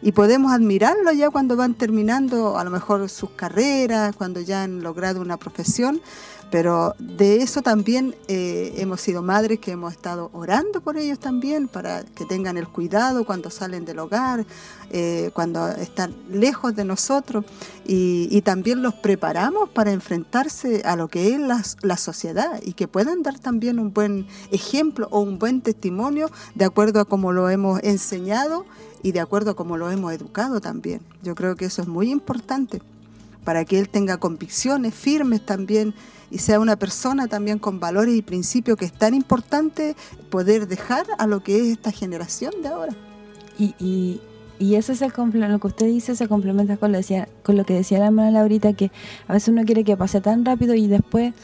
y 0.03 0.13
podemos 0.13 0.53
admirarlo 0.53 1.13
ya 1.13 1.31
cuando 1.31 1.57
van 1.57 1.75
terminando 1.75 2.59
a 2.59 2.65
lo 2.65 2.71
mejor 2.71 3.09
sus 3.09 3.31
carreras, 3.31 4.15
cuando 4.17 4.41
ya 4.41 4.65
han 4.65 4.83
logrado 4.83 5.21
una 5.21 5.37
profesión, 5.37 6.03
pero 6.53 6.95
de 6.99 7.37
eso 7.37 7.63
también 7.63 8.15
eh, 8.29 8.75
hemos 8.77 9.01
sido 9.01 9.23
madres 9.23 9.59
que 9.59 9.71
hemos 9.71 9.93
estado 9.95 10.29
orando 10.35 10.83
por 10.83 10.99
ellos 10.99 11.19
también, 11.19 11.67
para 11.67 12.05
que 12.05 12.27
tengan 12.27 12.59
el 12.59 12.69
cuidado 12.69 13.25
cuando 13.25 13.49
salen 13.49 13.87
del 13.87 13.99
hogar, 13.99 14.45
eh, 14.91 15.31
cuando 15.33 15.67
están 15.69 16.15
lejos 16.31 16.77
de 16.77 16.85
nosotros, 16.85 17.47
y, 17.87 18.43
también 18.43 18.83
los 18.83 18.93
preparamos 18.93 19.71
para 19.71 19.93
enfrentarse 19.93 20.83
a 20.85 20.95
lo 20.95 21.09
que 21.09 21.33
es 21.33 21.41
la, 21.41 21.63
la 21.81 21.97
sociedad 21.97 22.61
y 22.63 22.75
que 22.75 22.87
puedan 22.87 23.23
dar 23.23 23.39
también 23.39 23.79
un 23.79 23.95
buen 23.95 24.27
ejemplo 24.51 25.09
o 25.11 25.21
un 25.21 25.39
buen 25.39 25.63
testimonio 25.63 26.31
de 26.55 26.67
acuerdo 26.67 27.01
a 27.01 27.07
cómo 27.07 27.33
lo 27.33 27.49
hemos 27.49 27.83
enseñado 27.83 28.67
y 29.03 29.13
de 29.13 29.21
acuerdo 29.21 29.53
a 29.53 29.55
cómo 29.55 29.79
lo 29.79 29.91
hemos 29.91 30.13
educado 30.13 30.61
también. 30.61 31.01
Yo 31.23 31.35
creo 31.35 31.57
que 31.57 31.65
eso 31.65 31.81
es 31.81 31.89
muy 31.89 32.11
importante 32.11 32.83
para 33.45 33.65
que 33.65 33.79
él 33.79 33.89
tenga 33.89 34.19
convicciones 34.19 34.95
firmes 34.95 35.45
también 35.45 35.95
y 36.31 36.39
sea 36.39 36.61
una 36.61 36.77
persona 36.77 37.29
también 37.29 37.59
con 37.59 37.79
valores 37.79 38.15
y 38.15 38.23
principios 38.23 38.79
que 38.79 38.87
es 38.87 38.93
tan 38.93 39.15
importante 39.15 39.95
poder 40.31 40.67
dejar 40.67 41.07
a 41.19 41.27
lo 41.27 41.43
que 41.43 41.57
es 41.57 41.69
esta 41.69 41.93
generación 41.93 42.55
de 42.63 42.69
ahora. 42.69 42.97
Y, 43.59 43.75
y, 43.79 44.21
y 44.59 44.77
eso 44.77 44.93
es 44.93 45.03
el 45.03 45.13
lo 45.13 45.59
que 45.59 45.67
usted 45.67 45.87
dice 45.87 46.17
se 46.17 46.29
complementa 46.29 46.79
con 46.79 46.93
lo, 46.93 46.99
decía, 46.99 47.29
con 47.43 47.57
lo 47.57 47.65
que 47.65 47.75
decía 47.75 47.99
la 47.99 48.07
hermana 48.07 48.31
Laurita, 48.31 48.73
que 48.73 48.91
a 49.29 49.35
veces 49.35 49.49
uno 49.49 49.65
quiere 49.65 49.85
que 49.85 49.97
pase 49.97 50.21
tan 50.21 50.45
rápido 50.45 50.75
y 50.75 50.87
después 50.87 51.35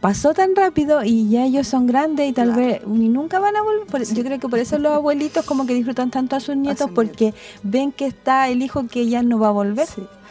pasó 0.00 0.32
tan 0.34 0.54
rápido 0.54 1.02
y 1.02 1.28
ya 1.28 1.44
ellos 1.44 1.66
son 1.66 1.86
grandes 1.86 2.28
y 2.28 2.32
tal 2.32 2.52
vez 2.52 2.86
ni 2.86 3.08
nunca 3.08 3.40
van 3.40 3.56
a 3.56 3.62
volver. 3.62 4.04
Yo 4.04 4.22
creo 4.22 4.38
que 4.38 4.48
por 4.48 4.60
eso 4.60 4.78
los 4.78 4.92
abuelitos 4.92 5.44
como 5.44 5.66
que 5.66 5.74
disfrutan 5.74 6.10
tanto 6.10 6.36
a 6.36 6.40
sus 6.40 6.56
nietos 6.64 6.90
porque 6.94 7.34
ven 7.64 7.90
que 7.90 8.06
está 8.06 8.48
el 8.48 8.62
hijo 8.62 8.86
que 8.86 9.08
ya 9.08 9.22
no 9.24 9.40
va 9.40 9.48
a 9.48 9.52
volver 9.52 9.88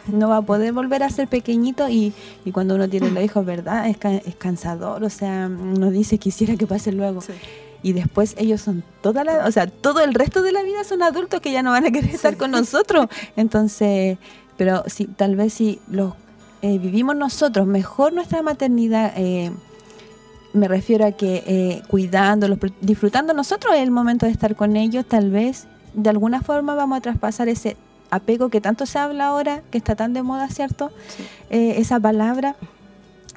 no 0.08 0.28
va 0.28 0.38
a 0.38 0.42
poder 0.42 0.72
volver 0.72 1.02
a 1.02 1.10
ser 1.10 1.28
pequeñito 1.28 1.88
y, 1.88 2.12
y 2.44 2.52
cuando 2.52 2.74
uno 2.74 2.88
tiene 2.88 3.10
los 3.10 3.22
hijos, 3.22 3.44
¿verdad? 3.44 3.88
Es, 3.88 3.96
es 4.26 4.34
cansador, 4.36 5.04
o 5.04 5.10
sea, 5.10 5.48
uno 5.48 5.90
dice 5.90 6.18
quisiera 6.18 6.56
que 6.56 6.66
pase 6.66 6.92
luego. 6.92 7.20
Y 7.82 7.92
después 7.92 8.34
ellos 8.38 8.60
son 8.60 8.82
toda 9.02 9.22
la, 9.22 9.46
o 9.46 9.52
sea, 9.52 9.68
todo 9.68 10.00
el 10.00 10.14
resto 10.14 10.42
de 10.42 10.50
la 10.52 10.62
vida 10.62 10.82
son 10.82 11.02
adultos 11.02 11.40
que 11.40 11.52
ya 11.52 11.62
no 11.62 11.70
van 11.70 11.86
a 11.86 11.90
querer 11.90 12.10
estar 12.10 12.36
con 12.36 12.50
nosotros. 12.50 13.06
Entonces, 13.36 14.18
pero 14.56 14.82
sí, 14.86 15.06
tal 15.06 15.36
vez 15.36 15.54
si 15.54 15.80
los 15.88 16.14
eh, 16.60 16.78
vivimos 16.78 17.14
nosotros 17.14 17.66
mejor 17.66 18.12
nuestra 18.12 18.42
maternidad, 18.42 19.12
eh, 19.16 19.52
me 20.52 20.66
refiero 20.66 21.06
a 21.06 21.12
que 21.12 21.44
eh, 21.46 21.82
cuidándolos, 21.88 22.58
disfrutando 22.80 23.32
nosotros 23.32 23.74
el 23.76 23.92
momento 23.92 24.26
de 24.26 24.32
estar 24.32 24.56
con 24.56 24.76
ellos, 24.76 25.06
tal 25.06 25.30
vez 25.30 25.68
de 25.94 26.10
alguna 26.10 26.42
forma 26.42 26.74
vamos 26.74 26.98
a 26.98 27.00
traspasar 27.00 27.48
ese 27.48 27.76
apego 28.10 28.48
que 28.48 28.60
tanto 28.60 28.86
se 28.86 28.98
habla 28.98 29.28
ahora, 29.28 29.62
que 29.70 29.78
está 29.78 29.96
tan 29.96 30.12
de 30.12 30.22
moda, 30.22 30.48
¿cierto? 30.48 30.90
Eh, 31.50 31.74
esa 31.78 32.00
palabra. 32.00 32.56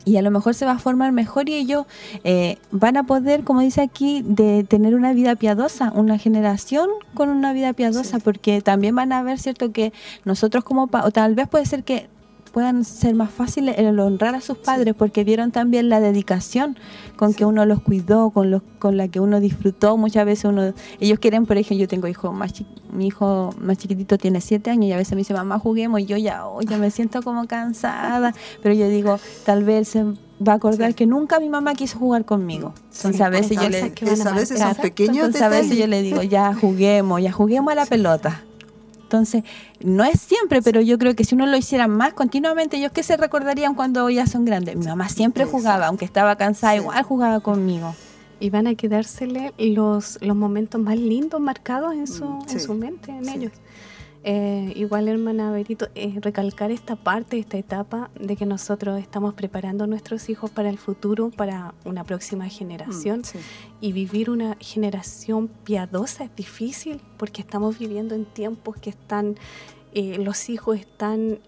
Y 0.04 0.18
a 0.18 0.24
lo 0.24 0.32
mejor 0.32 0.56
se 0.56 0.66
va 0.66 0.72
a 0.72 0.80
formar 0.80 1.12
mejor 1.12 1.48
y 1.48 1.54
ellos 1.54 1.86
eh, 2.24 2.58
van 2.72 2.98
a 2.98 3.04
poder, 3.04 3.44
como 3.44 3.62
dice 3.62 3.82
aquí, 3.82 4.24
de 4.26 4.64
tener 4.64 4.96
una 4.96 5.14
vida 5.14 5.36
piadosa, 5.36 5.92
una 5.94 6.18
generación 6.18 6.90
con 7.14 7.30
una 7.30 7.54
vida 7.54 7.74
piadosa, 7.74 8.18
porque 8.18 8.62
también 8.62 8.96
van 8.96 9.14
a 9.14 9.22
ver, 9.22 9.38
¿cierto? 9.38 9.72
Que 9.72 9.94
nosotros 10.26 10.64
como, 10.64 10.90
o 10.92 11.12
tal 11.12 11.36
vez 11.36 11.48
puede 11.48 11.68
ser 11.68 11.84
que 11.84 12.08
puedan 12.52 12.86
ser 12.86 13.16
más 13.16 13.32
fáciles 13.32 13.78
el 13.78 13.99
honrar 13.99 14.36
a 14.36 14.41
sus 14.41 14.58
padres 14.58 14.93
porque 14.95 15.24
vieron 15.24 15.52
también 15.52 15.89
la 15.89 15.99
dedicación 15.99 16.78
con 17.16 17.34
que 17.34 17.45
uno 17.45 17.66
los 17.66 17.82
cuidó, 17.82 18.32
con 18.32 18.52
los 18.52 18.62
con 18.80 18.97
la 18.97 19.08
que 19.08 19.20
uno 19.20 19.39
disfrutó. 19.39 19.97
Muchas 19.97 20.26
veces 20.26 20.45
uno 20.45 20.74
ellos 20.99 21.20
quieren, 21.20 21.45
por 21.45 21.58
ejemplo, 21.58 21.82
yo 21.82 21.88
tengo 21.88 22.08
hijo 22.08 22.34
más 22.34 22.54
mi 22.91 23.08
hijo 23.08 23.54
más 23.60 23.78
chiquitito 23.78 24.18
tiene 24.18 24.41
siete 24.41 24.70
años 24.70 24.86
y 24.86 24.93
a 24.93 24.97
veces 24.97 25.14
me 25.14 25.20
dice, 25.20 25.34
mamá, 25.34 25.60
juguemos 25.60 26.02
y 26.02 26.06
yo 26.06 26.18
ya, 26.18 26.45
oh, 26.45 26.62
me 26.62 26.91
siento 26.91 27.22
como 27.22 27.47
cansada, 27.47 28.34
pero 28.62 28.76
yo 28.76 28.88
digo, 28.89 29.20
tal 29.45 29.64
vez 29.64 29.88
se 29.88 30.04
va 30.04 30.54
a 30.54 30.56
acordar 30.56 30.95
que 30.95 31.06
nunca 31.06 31.39
mi 31.39 31.49
mamá 31.49 31.74
quiso 31.76 31.99
jugar 31.99 32.26
conmigo. 32.26 32.74
Entonces 32.95 33.22
a 33.22 33.30
veces 33.30 33.58
yo 33.58 33.70
le 33.70 33.82
a 33.82 34.34
veces 34.34 34.60
son 34.60 34.76
pequeños 34.76 35.39
a 35.41 35.49
veces 35.49 35.78
yo 35.78 35.88
le 35.88 36.02
digo, 36.02 36.22
ya 36.24 36.54
juguemos, 36.54 37.22
ya 37.22 37.32
juguemos 37.32 37.72
a 37.72 37.76
la 37.76 37.86
pelota. 37.86 38.43
Entonces, 39.12 39.43
no 39.82 40.05
es 40.05 40.22
siempre, 40.22 40.62
pero 40.62 40.80
yo 40.80 40.97
creo 40.97 41.18
que 41.18 41.26
si 41.26 41.36
uno 41.36 41.45
lo 41.45 41.57
hiciera 41.57 41.89
más 41.89 42.14
continuamente, 42.14 42.78
ellos 42.78 42.93
que 42.93 43.03
se 43.03 43.18
recordarían 43.18 43.76
cuando 43.76 44.09
ya 44.09 44.26
son 44.26 44.45
grandes. 44.45 44.78
Mi 44.78 44.86
mamá 44.86 45.09
siempre 45.09 45.43
jugaba, 45.43 45.88
aunque 45.88 46.05
estaba 46.05 46.38
cansada, 46.38 46.78
igual 46.78 47.03
jugaba 47.03 47.41
conmigo. 47.41 47.93
Y 48.39 48.51
van 48.51 48.68
a 48.68 48.76
quedársele 48.76 49.53
los, 49.57 50.18
los 50.22 50.38
momentos 50.38 50.80
más 50.80 50.97
lindos 50.97 51.41
marcados 51.41 51.93
en 51.93 52.07
su, 52.07 52.24
mm, 52.24 52.45
en 52.51 52.59
su 52.62 52.74
mente, 52.74 53.12
en 53.12 53.28
ellos. 53.28 53.51
Eh, 54.24 54.74
igual, 54.76 55.08
hermana 55.08 55.52
Berito, 55.52 55.88
eh, 55.96 56.14
recalcar 56.22 56.70
esta 56.70 56.96
parte, 56.96 57.40
esta 57.40 57.58
etapa 57.58 58.12
de 58.20 58.36
que 58.36 58.46
nosotros 58.46 59.00
estamos 59.00 59.34
preparando 59.34 59.86
a 59.86 59.88
nuestros 59.88 60.30
hijos 60.30 60.52
para 60.52 60.70
el 60.70 60.78
futuro, 60.78 61.32
para 61.32 61.74
una 61.86 62.04
próxima 62.04 62.48
generación. 62.48 63.22
Mm, 63.22 63.38
y 63.82 63.94
vivir 63.94 64.30
una 64.30 64.58
generación 64.60 65.48
piadosa 65.48 66.26
es 66.26 66.36
difícil 66.36 67.02
porque 67.18 67.42
estamos 67.42 67.80
viviendo 67.80 68.14
en 68.14 68.26
tiempos 68.26 68.78
que 68.78 68.92
están, 68.92 69.38
eh, 69.94 70.18
los 70.20 70.50
hijos 70.50 70.78
están 70.78 71.40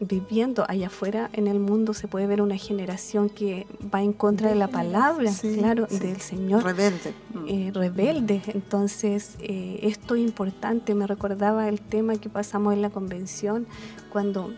viviendo 0.00 0.64
allá 0.68 0.86
afuera 0.86 1.28
en 1.32 1.48
el 1.48 1.58
mundo 1.58 1.92
se 1.92 2.06
puede 2.08 2.26
ver 2.26 2.40
una 2.40 2.56
generación 2.56 3.28
que 3.28 3.66
va 3.92 4.02
en 4.02 4.12
contra 4.12 4.48
de 4.48 4.54
la 4.54 4.68
palabra, 4.68 5.30
claro, 5.54 5.86
del 5.86 6.20
Señor. 6.20 6.62
Rebelde. 6.62 7.14
Eh, 7.46 7.70
rebelde. 7.74 8.42
Entonces, 8.48 9.36
eh, 9.40 9.80
esto 9.82 10.14
es 10.14 10.22
importante. 10.22 10.94
Me 10.94 11.06
recordaba 11.06 11.68
el 11.68 11.80
tema 11.80 12.16
que 12.16 12.28
pasamos 12.28 12.74
en 12.74 12.82
la 12.82 12.90
convención 12.90 13.66
cuando 14.12 14.52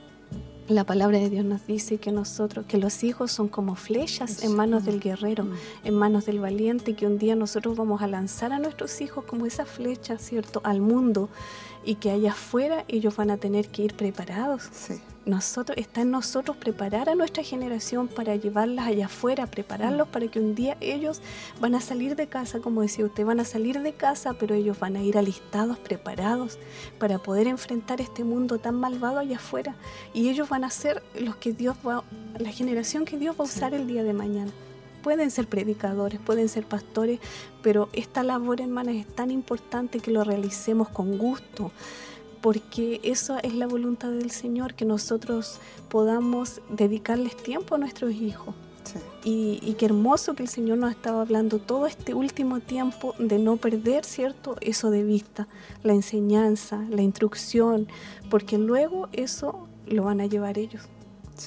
la 0.69 0.85
palabra 0.85 1.19
de 1.19 1.29
Dios 1.31 1.45
nos 1.45 1.67
dice 1.67 1.99
que 1.99 2.13
nosotros, 2.13 2.65
que 2.67 2.79
los 2.79 3.03
hijos 3.03 3.33
son 3.33 3.49
como 3.49 3.75
flechas 3.75 4.45
en 4.45 4.55
manos 4.55 4.85
del 4.85 5.01
guerrero, 5.01 5.45
mm. 5.45 5.55
en 5.85 5.95
manos 5.95 6.27
del 6.27 6.39
valiente, 6.39 6.95
que 6.95 7.07
un 7.07 7.19
día 7.19 7.35
nosotros 7.35 7.77
vamos 7.77 8.03
a 8.03 8.07
lanzar 8.07 8.53
a 8.53 8.61
nuestros 8.61 9.01
hijos 9.01 9.25
como 9.25 9.47
esa 9.47 9.65
flecha, 9.65 10.19
¿cierto?, 10.19 10.61
al 10.63 10.81
mundo 10.81 11.29
y 11.85 11.97
que 11.97 12.11
allá 12.11 12.33
afuera 12.33 12.85
ellos 12.89 13.17
van 13.17 13.31
a 13.31 13.37
tener 13.37 13.69
que 13.69 13.83
ir 13.83 13.95
preparados. 13.95 14.69
Nosotros, 15.31 15.79
está 15.79 16.01
en 16.01 16.11
nosotros 16.11 16.57
preparar 16.57 17.09
a 17.09 17.15
nuestra 17.15 17.45
generación 17.45 18.09
para 18.09 18.35
llevarlas 18.35 18.89
allá 18.89 19.07
afuera, 19.07 19.47
prepararlos 19.47 20.09
para 20.09 20.27
que 20.27 20.41
un 20.41 20.57
día 20.57 20.77
ellos 20.81 21.23
van 21.61 21.77
a 21.77 21.81
salir 21.81 22.17
de 22.17 22.27
casa, 22.27 22.59
como 22.59 22.83
decía 22.83 23.05
usted, 23.05 23.25
van 23.25 23.39
a 23.39 23.45
salir 23.45 23.81
de 23.81 23.93
casa, 23.93 24.35
pero 24.35 24.57
ellos 24.57 24.81
van 24.81 24.97
a 24.97 25.05
ir 25.05 25.17
alistados, 25.17 25.79
preparados 25.79 26.59
para 26.99 27.19
poder 27.19 27.47
enfrentar 27.47 28.01
este 28.01 28.25
mundo 28.25 28.59
tan 28.59 28.75
malvado 28.75 29.21
allá 29.21 29.37
afuera. 29.37 29.77
Y 30.13 30.31
ellos 30.31 30.49
van 30.49 30.65
a 30.65 30.71
ser 30.71 31.01
los 31.15 31.37
que 31.37 31.53
Dios 31.53 31.77
va, 31.87 32.03
la 32.37 32.51
generación 32.51 33.05
que 33.05 33.17
Dios 33.17 33.37
va 33.37 33.45
a 33.45 33.47
usar 33.47 33.73
el 33.73 33.87
día 33.87 34.03
de 34.03 34.13
mañana. 34.13 34.51
Pueden 35.01 35.31
ser 35.31 35.47
predicadores, 35.47 36.19
pueden 36.19 36.49
ser 36.49 36.65
pastores, 36.65 37.21
pero 37.63 37.89
esta 37.93 38.25
labor, 38.25 38.61
hermanas, 38.61 38.97
es 38.97 39.07
tan 39.07 39.31
importante 39.31 40.01
que 40.01 40.11
lo 40.11 40.25
realicemos 40.25 40.89
con 40.89 41.19
gusto, 41.19 41.71
porque 42.41 43.01
eso 43.03 43.39
es 43.43 43.55
la 43.55 43.67
voluntad 43.67 44.11
del 44.11 44.31
Señor, 44.31 44.75
que 44.75 44.85
nosotros 44.85 45.59
podamos 45.89 46.61
dedicarles 46.71 47.37
tiempo 47.37 47.75
a 47.75 47.79
nuestros 47.79 48.13
hijos. 48.13 48.55
Y, 49.23 49.77
qué 49.79 49.85
hermoso 49.85 50.35
que 50.35 50.43
el 50.43 50.49
Señor 50.49 50.79
nos 50.79 50.89
ha 50.89 50.93
estado 50.93 51.21
hablando 51.21 51.59
todo 51.59 51.87
este 51.87 52.15
último 52.15 52.61
tiempo 52.61 53.15
de 53.19 53.39
no 53.39 53.57
perder, 53.57 54.05
¿cierto? 54.05 54.57
Eso 54.61 54.91
de 54.91 55.05
vista, 55.05 55.47
la 55.83 55.93
enseñanza, 55.93 56.85
la 56.89 57.03
instrucción, 57.03 57.87
porque 58.31 58.57
luego 58.57 59.09
eso 59.13 59.69
lo 59.87 60.05
van 60.05 60.21
a 60.21 60.27
llevar 60.27 60.59
ellos. 60.59 60.89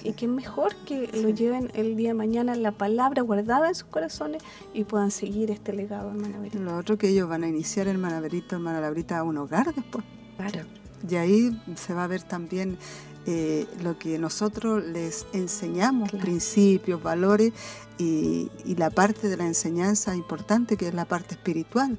Y 0.04 0.14
qué 0.14 0.28
mejor 0.28 0.76
que 0.86 1.10
lo 1.22 1.30
lleven 1.30 1.72
el 1.76 1.96
día 1.96 2.10
de 2.10 2.14
mañana 2.16 2.56
la 2.56 2.72
palabra 2.72 3.22
guardada 3.22 3.68
en 3.68 3.76
sus 3.76 3.88
corazones 3.90 4.42
y 4.74 4.86
puedan 4.86 5.12
seguir 5.12 5.52
este 5.52 5.74
legado, 5.74 6.10
hermana 6.10 6.40
Berita. 6.40 6.60
Lo 6.60 6.78
otro 6.78 6.98
que 6.98 7.10
ellos 7.10 7.28
van 7.30 7.44
a 7.44 7.48
iniciar, 7.48 7.88
hermana 7.88 8.18
hermana 8.18 8.82
Labrita, 8.82 9.20
a 9.20 9.24
un 9.24 9.38
hogar 9.38 9.74
después. 9.74 10.04
Claro. 10.38 10.83
Y 11.10 11.16
ahí 11.16 11.62
se 11.76 11.94
va 11.94 12.06
a 12.06 12.08
ver 12.08 12.24
también 12.24 12.78
eh, 13.26 13.68
lo 13.82 13.98
que 13.98 14.20
nosotros 14.20 14.84
les 14.84 15.26
enseñamos, 15.32 16.12
principios, 16.12 17.02
valores 17.02 17.54
y, 17.98 18.50
la 18.76 18.90
parte 18.90 19.30
de 19.30 19.38
la 19.38 19.46
enseñanza 19.46 20.14
importante 20.14 20.76
que 20.76 20.90
es 20.90 20.94
la 20.94 21.06
parte 21.06 21.36
espiritual. 21.36 21.98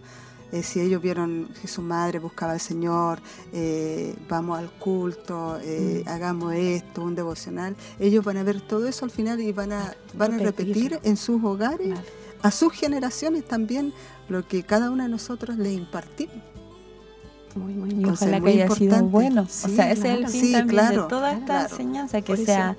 Eh, 0.52 0.62
si 0.62 0.80
ellos 0.80 1.00
vieron 1.00 1.48
que 1.60 1.66
su 1.66 1.80
madre 1.80 2.18
buscaba 2.18 2.52
al 2.52 2.60
Señor, 2.60 3.20
eh, 3.54 4.14
vamos 4.28 4.58
al 4.58 4.70
culto, 4.70 5.58
mm. 5.58 6.08
hagamos 6.08 6.52
esto, 6.54 7.02
un 7.02 7.14
devocional, 7.14 7.74
ellos 7.98 8.22
van 8.22 8.36
a 8.36 8.42
ver 8.42 8.60
todo 8.60 8.86
eso 8.86 9.06
al 9.06 9.10
final 9.10 9.40
y 9.40 9.50
van 9.52 9.72
a, 9.72 9.94
van 10.14 10.34
a 10.34 10.38
repetir 10.38 11.00
en 11.04 11.16
sus 11.16 11.42
hogares, 11.42 11.98
a 12.42 12.50
sus 12.50 12.72
generaciones 12.74 13.48
también, 13.48 13.94
lo 14.28 14.46
que 14.46 14.62
cada 14.62 14.90
uno 14.90 15.04
de 15.04 15.08
nosotros 15.08 15.56
le 15.56 15.72
impartimos. 15.72 16.53
Muy, 17.54 17.72
muy 17.74 17.90
y 17.90 18.04
ojalá 18.04 18.40
que 18.40 18.50
haya 18.50 18.68
sido 18.70 19.02
bueno. 19.04 19.42
o 19.42 19.46
sea, 19.46 19.92
ese 19.92 20.12
es 20.12 20.18
el 20.18 20.28
fin 20.28 20.52
también 20.52 20.88
de 20.88 20.96
toda 21.08 21.32
esta 21.32 21.62
enseñanza, 21.62 22.20
que 22.20 22.36
sea 22.36 22.76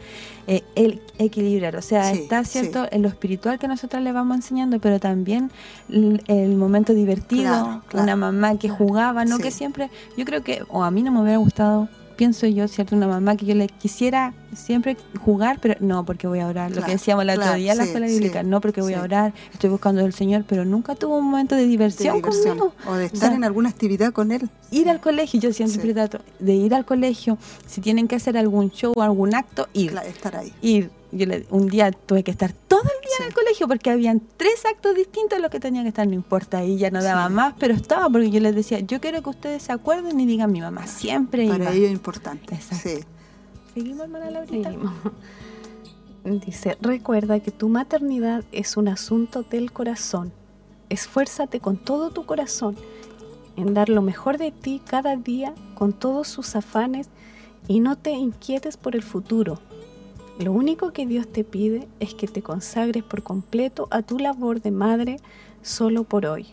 eh, 0.48 0.64
el 0.76 1.02
equilibrar. 1.18 1.76
O 1.78 1.82
sea, 1.82 2.12
está 2.12 2.44
cierto 2.44 2.86
en 2.92 3.02
lo 3.02 3.08
espiritual 3.08 3.58
que 3.58 3.68
nosotros 3.68 4.04
le 4.04 4.12
vamos 4.12 4.36
enseñando, 4.36 4.80
pero 4.80 5.00
también 5.00 5.50
el, 5.90 6.56
momento 6.56 6.94
divertido, 6.94 7.84
una 7.94 8.16
mamá 8.16 8.58
que 8.58 8.70
jugaba, 8.70 9.24
no 9.26 9.40
que 9.40 9.52
siempre, 9.52 9.90
yo 10.18 10.26
creo 10.26 10.44
que, 10.44 10.64
o 10.70 10.84
a 10.84 10.92
mí 10.92 11.04
no 11.04 11.12
me 11.12 11.22
hubiera 11.22 11.38
gustado 11.38 11.88
pienso 12.16 12.48
yo, 12.48 12.68
¿cierto? 12.68 12.96
Una 12.96 13.08
mamá 13.08 13.36
que 13.36 13.46
yo 13.46 13.56
le 13.56 13.68
quisiera 13.68 14.34
siempre 14.56 14.98
jugar, 15.20 15.60
pero 15.62 15.76
no 15.80 16.06
porque 16.06 16.28
voy 16.28 16.40
a 16.40 16.48
orar. 16.48 16.72
Lo 16.72 16.84
que 16.84 16.92
decíamos 16.92 17.24
el 17.24 17.32
otro 17.32 17.54
día 17.54 17.74
en 17.74 17.78
la 17.78 17.84
escuela 17.84 18.08
bíblica, 18.08 18.44
no 18.44 18.62
porque 18.62 18.82
voy 18.82 18.94
a 18.94 19.02
orar, 19.02 19.34
estoy 19.54 19.70
buscando 19.70 20.04
al 20.04 20.14
Señor, 20.14 20.46
pero 20.48 20.66
nunca 20.66 20.96
tuvo 20.96 21.18
un 21.18 21.26
momento 21.26 21.56
de 21.56 21.66
diversión, 21.66 22.22
conmigo. 22.22 22.74
O 22.88 22.96
de 22.96 23.06
estar 23.06 23.34
en 23.34 23.44
alguna 23.44 23.70
actividad 23.70 24.14
con 24.14 24.32
Él. 24.32 24.50
Ir 24.72 24.90
al 24.90 25.00
colegio, 25.00 25.40
yo 25.40 25.54
siempre 25.54 25.94
trato 25.94 26.20
de 26.40 26.54
ir 26.54 26.74
al 26.74 26.86
colegio, 26.86 27.38
si 27.66 27.82
tienen 27.82 28.08
que 28.08 28.16
hacer 28.16 28.38
algún 28.38 28.72
show, 28.72 28.94
o 28.96 29.02
algún 29.02 29.36
acto, 29.36 29.68
ir. 29.74 29.96
estar 30.08 30.36
ahí. 30.36 30.54
Ir 30.62 30.90
yo 31.16 31.26
le, 31.26 31.46
un 31.50 31.68
día 31.68 31.92
tuve 31.92 32.24
que 32.24 32.32
estar 32.32 32.52
todo 32.54 32.82
el 32.84 33.02
día 33.02 33.16
en 33.20 33.28
el 33.28 33.34
colegio 33.34 33.68
porque 33.68 33.90
habían 33.90 34.22
tres 34.38 34.66
actos 34.66 34.96
distintos 34.96 35.38
a 35.38 35.42
los 35.42 35.50
que 35.50 35.60
tenía 35.60 35.82
que 35.84 35.90
estar, 35.90 36.08
no 36.08 36.14
importa, 36.14 36.64
y 36.64 36.78
ya 36.78 36.92
no 36.92 37.02
daba 37.02 37.30
más, 37.30 37.56
pero 37.60 37.74
estaba 37.74 38.10
porque 38.10 38.30
yo 38.30 38.40
les 38.40 38.56
decía, 38.56 38.80
yo 38.80 39.00
quiero 39.00 39.22
que 39.22 39.30
ustedes 39.30 39.64
se 39.64 39.72
acuerden 39.72 40.20
y 40.20 40.26
digan 40.26 40.52
mi 40.52 40.62
mamá, 40.62 40.88
siempre 40.88 41.48
Para 41.48 41.72
ello 41.72 41.86
es 41.86 41.92
importante. 41.92 42.60
Sí. 42.62 43.00
¿Seguimos, 43.74 44.04
hermana 44.04 44.32
Laurita? 44.32 44.70
Seguimos. 44.70 44.94
Dice, 46.46 46.76
recuerda 46.82 47.40
que 47.40 47.52
tu 47.52 47.70
maternidad 47.70 48.44
es 48.52 48.78
un 48.78 48.88
asunto 48.88 49.44
del 49.44 49.72
corazón. 49.72 50.34
Esfuérzate 50.90 51.60
con 51.60 51.78
todo 51.78 52.10
tu 52.10 52.26
corazón 52.26 52.76
en 53.56 53.74
dar 53.74 53.90
lo 53.90 54.02
mejor 54.02 54.38
de 54.38 54.52
ti 54.52 54.82
cada 54.86 55.16
día 55.16 55.54
con 55.76 55.94
todos 55.94 56.28
sus 56.28 56.56
afanes 56.56 57.10
y 57.68 57.80
no 57.80 57.98
te 57.98 58.12
inquietes 58.12 58.78
por 58.78 58.96
el 58.96 59.04
futuro, 59.04 59.60
lo 60.40 60.52
único 60.52 60.92
que 60.92 61.06
Dios 61.06 61.28
te 61.28 61.46
pide 61.46 61.88
es 62.02 62.14
que 62.14 62.28
te 62.28 62.42
consagres 62.42 63.04
por 63.04 63.24
completo 63.24 63.88
a 63.90 64.02
tu 64.02 64.20
labor 64.20 64.62
de 64.62 64.72
madre 64.72 65.18
solo 65.62 66.04
por 66.04 66.26
hoy. 66.26 66.48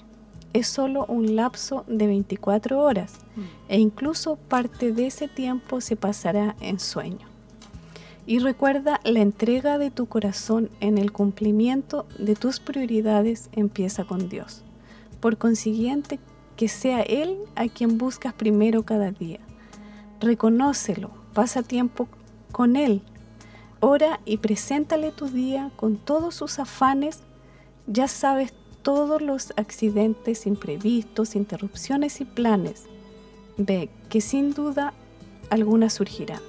Es 0.52 0.68
solo 0.68 1.04
un 1.06 1.34
lapso 1.34 1.84
de 1.88 2.06
24 2.06 2.78
horas 2.80 3.18
e 3.68 3.80
incluso 3.80 4.36
parte 4.36 4.92
de 4.92 5.06
ese 5.06 5.26
tiempo 5.26 5.80
se 5.80 5.96
pasará 5.96 6.54
en 6.60 6.78
sueño. 6.78 7.26
Y 8.24 8.38
recuerda, 8.38 9.00
la 9.02 9.20
entrega 9.20 9.78
de 9.78 9.90
tu 9.90 10.06
corazón 10.06 10.70
en 10.78 10.96
el 10.96 11.10
cumplimiento 11.10 12.06
de 12.20 12.36
tus 12.36 12.60
prioridades 12.60 13.48
empieza 13.50 14.04
con 14.04 14.28
Dios. 14.28 14.62
Por 15.18 15.38
consiguiente, 15.38 16.20
que 16.56 16.68
sea 16.68 17.00
Él 17.00 17.36
a 17.56 17.66
quien 17.66 17.98
buscas 17.98 18.32
primero 18.32 18.84
cada 18.84 19.10
día. 19.10 19.40
Reconócelo, 20.20 21.10
pasa 21.32 21.64
tiempo 21.64 22.06
con 22.52 22.76
Él 22.76 23.02
Ora 23.84 24.20
y 24.24 24.36
preséntale 24.36 25.10
tu 25.10 25.26
día 25.26 25.72
con 25.74 25.96
todos 25.96 26.36
sus 26.36 26.60
afanes. 26.60 27.18
Ya 27.88 28.06
sabes 28.06 28.54
todos 28.82 29.20
los 29.20 29.52
accidentes 29.56 30.46
imprevistos, 30.46 31.34
interrupciones 31.34 32.20
y 32.20 32.24
planes. 32.24 32.84
Ve 33.56 33.90
que 34.08 34.20
sin 34.20 34.54
duda 34.54 34.94
alguna 35.50 35.90
surgirá. 35.90 36.40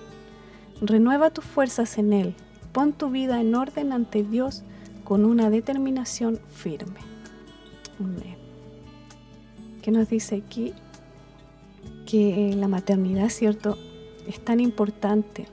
Renueva 0.79 1.31
tus 1.31 1.43
fuerzas 1.43 1.97
en 1.97 2.13
Él. 2.13 2.35
Pon 2.71 2.93
tu 2.93 3.09
vida 3.09 3.41
en 3.41 3.55
orden 3.55 3.93
ante 3.93 4.23
Dios 4.23 4.61
con 5.03 5.25
una 5.25 5.49
determinación 5.49 6.39
firme. 6.53 6.99
¿Qué 9.81 9.89
nos 9.89 10.07
dice 10.07 10.35
aquí? 10.35 10.71
Que 12.05 12.53
la 12.55 12.67
maternidad, 12.67 13.29
¿cierto? 13.29 13.75
Es 14.27 14.39
tan 14.39 14.59
importante 14.59 15.47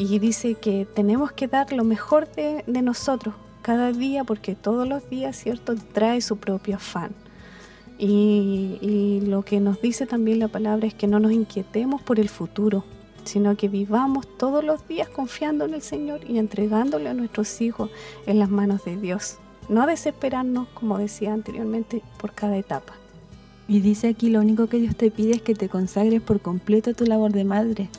y 0.00 0.18
dice 0.18 0.54
que 0.54 0.86
tenemos 0.86 1.30
que 1.32 1.46
dar 1.46 1.74
lo 1.74 1.84
mejor 1.84 2.26
de, 2.32 2.64
nosotros 2.66 3.34
cada 3.60 3.92
día 3.92 4.24
porque 4.24 4.54
todos 4.54 4.88
los 4.88 5.10
días, 5.10 5.36
¿cierto?, 5.36 5.74
trae 5.92 6.22
su 6.22 6.38
propio 6.38 6.76
afán. 6.76 7.10
Y, 7.98 8.78
y, 8.80 9.20
lo 9.26 9.42
que 9.42 9.60
nos 9.60 9.82
dice 9.82 10.06
también 10.06 10.38
la 10.38 10.48
palabra 10.48 10.86
es 10.86 10.94
que 10.94 11.06
no 11.06 11.20
nos 11.20 11.32
inquietemos 11.32 12.00
por 12.00 12.18
el 12.18 12.30
futuro, 12.30 12.82
sino 13.24 13.54
que 13.58 13.68
vivamos 13.68 14.26
todos 14.38 14.64
los 14.64 14.88
días 14.88 15.10
confiando 15.10 15.66
en 15.66 15.74
el 15.74 15.82
Señor 15.82 16.20
y 16.26 16.38
entregándole 16.38 17.10
a 17.10 17.14
nuestros 17.14 17.60
hijos 17.60 17.90
en 18.24 18.38
las 18.38 18.48
manos 18.48 18.82
de 18.86 18.96
Dios. 18.96 19.36
No 19.68 19.86
desesperarnos, 19.86 20.68
como 20.68 20.96
decía 20.96 21.34
anteriormente, 21.34 22.02
por 22.18 22.32
cada 22.32 22.56
etapa. 22.56 22.94
Y 23.68 23.80
dice 23.80 24.08
aquí, 24.08 24.30
lo 24.30 24.40
único 24.40 24.66
que 24.66 24.78
Dios 24.78 24.96
te 24.96 25.10
pide 25.10 25.32
es 25.32 25.42
que 25.42 25.54
te 25.54 25.68
consagres 25.68 26.22
por 26.22 26.40
completo 26.40 26.88
a 26.88 26.94
tu 26.94 27.04
labor 27.04 27.32
de 27.32 27.44
madre. 27.44 27.90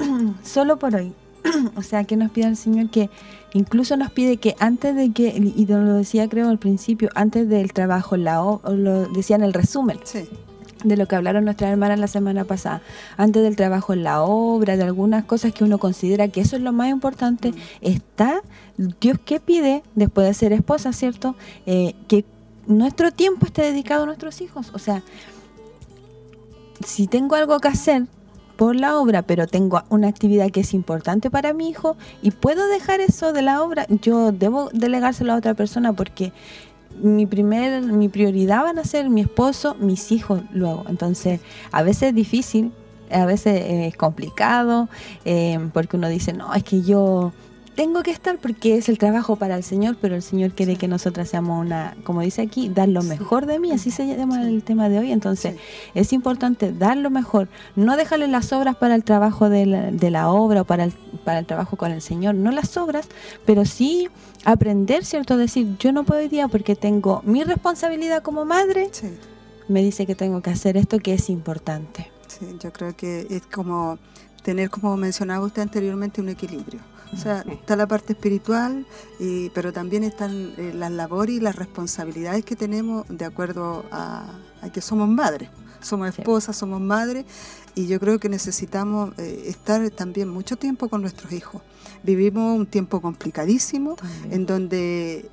solo 0.42 0.78
por 0.78 0.94
hoy. 0.94 1.12
o 1.76 1.82
sea, 1.82 2.04
que 2.04 2.16
nos 2.16 2.30
pide 2.30 2.46
el 2.46 2.56
Señor 2.56 2.90
que 2.90 3.10
incluso 3.52 3.96
nos 3.96 4.10
pide 4.10 4.36
que 4.36 4.54
antes 4.58 4.94
de 4.94 5.12
que, 5.12 5.28
y 5.28 5.66
lo 5.66 5.94
decía 5.94 6.28
creo 6.28 6.48
al 6.48 6.58
principio, 6.58 7.10
antes 7.14 7.48
del 7.48 7.72
trabajo, 7.72 8.16
la 8.16 8.42
o, 8.42 8.60
lo 8.72 9.06
decía 9.08 9.36
en 9.36 9.42
el 9.42 9.52
resumen. 9.52 9.98
de 10.84 10.96
lo 10.96 11.06
que 11.06 11.14
hablaron 11.14 11.44
nuestras 11.44 11.70
hermanas 11.70 11.98
la 11.98 12.08
semana 12.08 12.44
pasada, 12.44 12.82
antes 13.16 13.42
del 13.42 13.54
trabajo 13.56 13.92
en 13.92 14.02
la 14.02 14.22
obra, 14.22 14.76
de 14.76 14.82
algunas 14.82 15.24
cosas 15.24 15.52
que 15.52 15.64
uno 15.64 15.78
considera 15.78 16.28
que 16.28 16.40
eso 16.40 16.56
es 16.56 16.62
lo 16.62 16.72
más 16.72 16.90
importante, 16.90 17.52
mm. 17.52 17.56
está 17.82 18.42
Dios 19.00 19.18
que 19.24 19.38
pide, 19.38 19.82
después 19.94 20.26
de 20.26 20.34
ser 20.34 20.52
esposa, 20.52 20.92
¿cierto? 20.92 21.36
Eh, 21.66 21.94
que 22.08 22.24
nuestro 22.66 23.12
tiempo 23.12 23.46
esté 23.46 23.62
dedicado 23.62 24.04
a 24.04 24.06
nuestros 24.06 24.40
hijos. 24.40 24.70
O 24.74 24.78
sea, 24.78 25.02
si 26.84 27.06
tengo 27.06 27.36
algo 27.36 27.60
que 27.60 27.68
hacer, 27.68 28.06
por 28.62 28.76
la 28.76 28.96
obra, 28.96 29.22
pero 29.22 29.48
tengo 29.48 29.82
una 29.88 30.06
actividad 30.06 30.52
que 30.52 30.60
es 30.60 30.72
importante 30.72 31.32
para 31.32 31.52
mi 31.52 31.68
hijo 31.68 31.96
y 32.22 32.30
puedo 32.30 32.68
dejar 32.68 33.00
eso 33.00 33.32
de 33.32 33.42
la 33.42 33.60
obra, 33.60 33.88
yo 33.88 34.30
debo 34.30 34.70
delegárselo 34.72 35.32
a 35.32 35.36
otra 35.36 35.54
persona 35.54 35.94
porque 35.94 36.32
mi 37.02 37.26
primer 37.26 37.82
mi 37.82 38.08
prioridad 38.08 38.62
van 38.62 38.78
a 38.78 38.84
ser 38.84 39.10
mi 39.10 39.22
esposo, 39.22 39.74
mis 39.80 40.12
hijos 40.12 40.42
luego. 40.52 40.84
Entonces, 40.88 41.40
a 41.72 41.82
veces 41.82 42.10
es 42.10 42.14
difícil, 42.14 42.70
a 43.10 43.26
veces 43.26 43.64
es 43.66 43.96
complicado, 43.96 44.88
eh, 45.24 45.58
porque 45.72 45.96
uno 45.96 46.08
dice, 46.08 46.32
no, 46.32 46.54
es 46.54 46.62
que 46.62 46.82
yo 46.82 47.32
tengo 47.74 48.02
que 48.02 48.10
estar 48.10 48.38
porque 48.38 48.76
es 48.76 48.88
el 48.88 48.98
trabajo 48.98 49.36
para 49.36 49.56
el 49.56 49.62
Señor, 49.62 49.96
pero 50.00 50.14
el 50.14 50.22
Señor 50.22 50.52
quiere 50.52 50.76
que 50.76 50.88
nosotras 50.88 51.30
seamos 51.30 51.64
una, 51.64 51.96
como 52.04 52.20
dice 52.20 52.42
aquí, 52.42 52.68
dar 52.68 52.88
lo 52.88 53.02
mejor 53.02 53.46
de 53.46 53.58
mí, 53.58 53.72
así 53.72 53.90
se 53.90 54.06
llama 54.06 54.42
el 54.42 54.62
tema 54.62 54.88
de 54.88 54.98
hoy. 54.98 55.12
Entonces, 55.12 55.56
es 55.94 56.12
importante 56.12 56.72
dar 56.72 56.96
lo 56.96 57.10
mejor, 57.10 57.48
no 57.74 57.96
dejarle 57.96 58.28
las 58.28 58.52
obras 58.52 58.76
para 58.76 58.94
el 58.94 59.04
trabajo 59.04 59.48
de 59.48 59.66
la, 59.66 60.30
obra 60.30 60.62
o 60.62 60.64
para 60.64 60.84
el, 60.84 60.92
para 61.24 61.38
el 61.38 61.46
trabajo 61.46 61.76
con 61.76 61.92
el 61.92 62.02
Señor, 62.02 62.34
no 62.34 62.50
las 62.50 62.76
obras, 62.76 63.08
pero 63.46 63.64
sí 63.64 64.08
aprender, 64.44 65.04
¿cierto? 65.04 65.36
Decir, 65.36 65.76
yo 65.78 65.92
no 65.92 66.04
puedo 66.04 66.20
hoy 66.20 66.28
día 66.28 66.48
porque 66.48 66.76
tengo 66.76 67.22
mi 67.24 67.42
responsabilidad 67.42 68.22
como 68.22 68.44
madre, 68.44 68.90
me 69.68 69.82
dice 69.82 70.04
que 70.06 70.14
tengo 70.14 70.42
que 70.42 70.50
hacer 70.50 70.76
esto 70.76 70.98
que 70.98 71.14
es 71.14 71.30
importante. 71.30 72.10
Sí, 72.26 72.46
yo 72.60 72.72
creo 72.72 72.94
que 72.94 73.26
es 73.30 73.42
como 73.46 73.98
tener, 74.42 74.68
como 74.68 74.96
mencionaba 74.96 75.46
usted 75.46 75.62
anteriormente, 75.62 76.20
un 76.20 76.28
equilibrio 76.28 76.80
o 77.12 77.16
sea, 77.16 77.44
está 77.46 77.76
la 77.76 77.86
parte 77.86 78.14
espiritual, 78.14 78.86
pero 79.54 79.72
también 79.72 80.02
están 80.02 80.54
eh, 80.56 80.72
las 80.74 80.90
labores 80.90 81.36
y 81.36 81.40
las 81.40 81.56
responsabilidades 81.56 82.44
que 82.44 82.56
tenemos 82.56 83.04
de 83.08 83.24
acuerdo 83.24 83.84
a, 83.90 84.38
que 84.72 84.80
somos 84.80 85.08
madres. 85.08 85.50
somos 85.82 86.08
esposas, 86.16 86.56
somos 86.56 86.80
madres 86.80 87.26
y 87.74 87.86
yo 87.86 87.98
creo 87.98 88.18
que 88.18 88.28
necesitamos 88.28 89.12
eh, 89.18 89.44
estar 89.46 89.90
también 89.90 90.28
mucho 90.28 90.56
tiempo 90.56 90.88
con 90.88 91.02
nuestros 91.02 91.32
hijos. 91.32 91.60
Vivimos 92.02 92.56
un 92.58 92.66
tiempo 92.66 93.00
complicadísimo 93.00 93.96
en 94.30 94.46
donde 94.46 95.28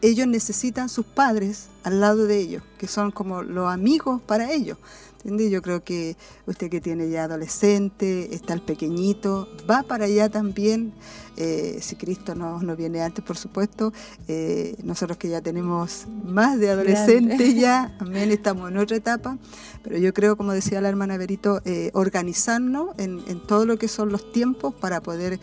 ellos 0.00 0.26
necesitan 0.26 0.88
sus 0.88 1.06
padres 1.06 1.68
al 1.82 2.00
lado 2.00 2.26
de 2.26 2.38
ellos, 2.38 2.62
que 2.78 2.86
son 2.86 3.10
como 3.10 3.42
los 3.42 3.72
amigos 3.72 4.20
para 4.22 4.52
ellos. 4.52 4.78
Yo 5.24 5.62
creo 5.62 5.84
que 5.84 6.16
usted 6.46 6.68
que 6.68 6.80
tiene 6.80 7.08
ya 7.08 7.24
adolescente, 7.24 8.34
está 8.34 8.54
el 8.54 8.62
pequeñito, 8.62 9.48
va 9.70 9.82
para 9.82 10.06
allá 10.06 10.28
también, 10.28 10.92
eh, 11.36 11.78
si 11.80 11.96
Cristo 11.96 12.34
no, 12.34 12.60
no, 12.60 12.74
viene 12.76 13.02
antes, 13.02 13.24
por 13.24 13.36
supuesto, 13.36 13.92
eh, 14.26 14.74
nosotros 14.82 15.18
que 15.18 15.28
ya 15.28 15.40
tenemos 15.40 16.06
más 16.24 16.58
de 16.58 16.70
adolescentes 16.70 17.54
ya, 17.56 17.96
amén, 18.00 18.30
estamos 18.32 18.70
en 18.70 18.78
otra 18.78 18.96
etapa, 18.96 19.38
pero 19.82 19.96
yo 19.96 20.12
creo, 20.12 20.36
como 20.36 20.52
decía 20.52 20.80
la 20.80 20.88
hermana 20.88 21.16
Berito, 21.16 21.60
eh, 21.64 21.90
organizarnos 21.94 22.98
en, 22.98 23.22
en, 23.28 23.40
todo 23.46 23.64
lo 23.64 23.78
que 23.78 23.88
son 23.88 24.10
los 24.10 24.32
tiempos 24.32 24.74
para 24.74 25.00
poder 25.02 25.38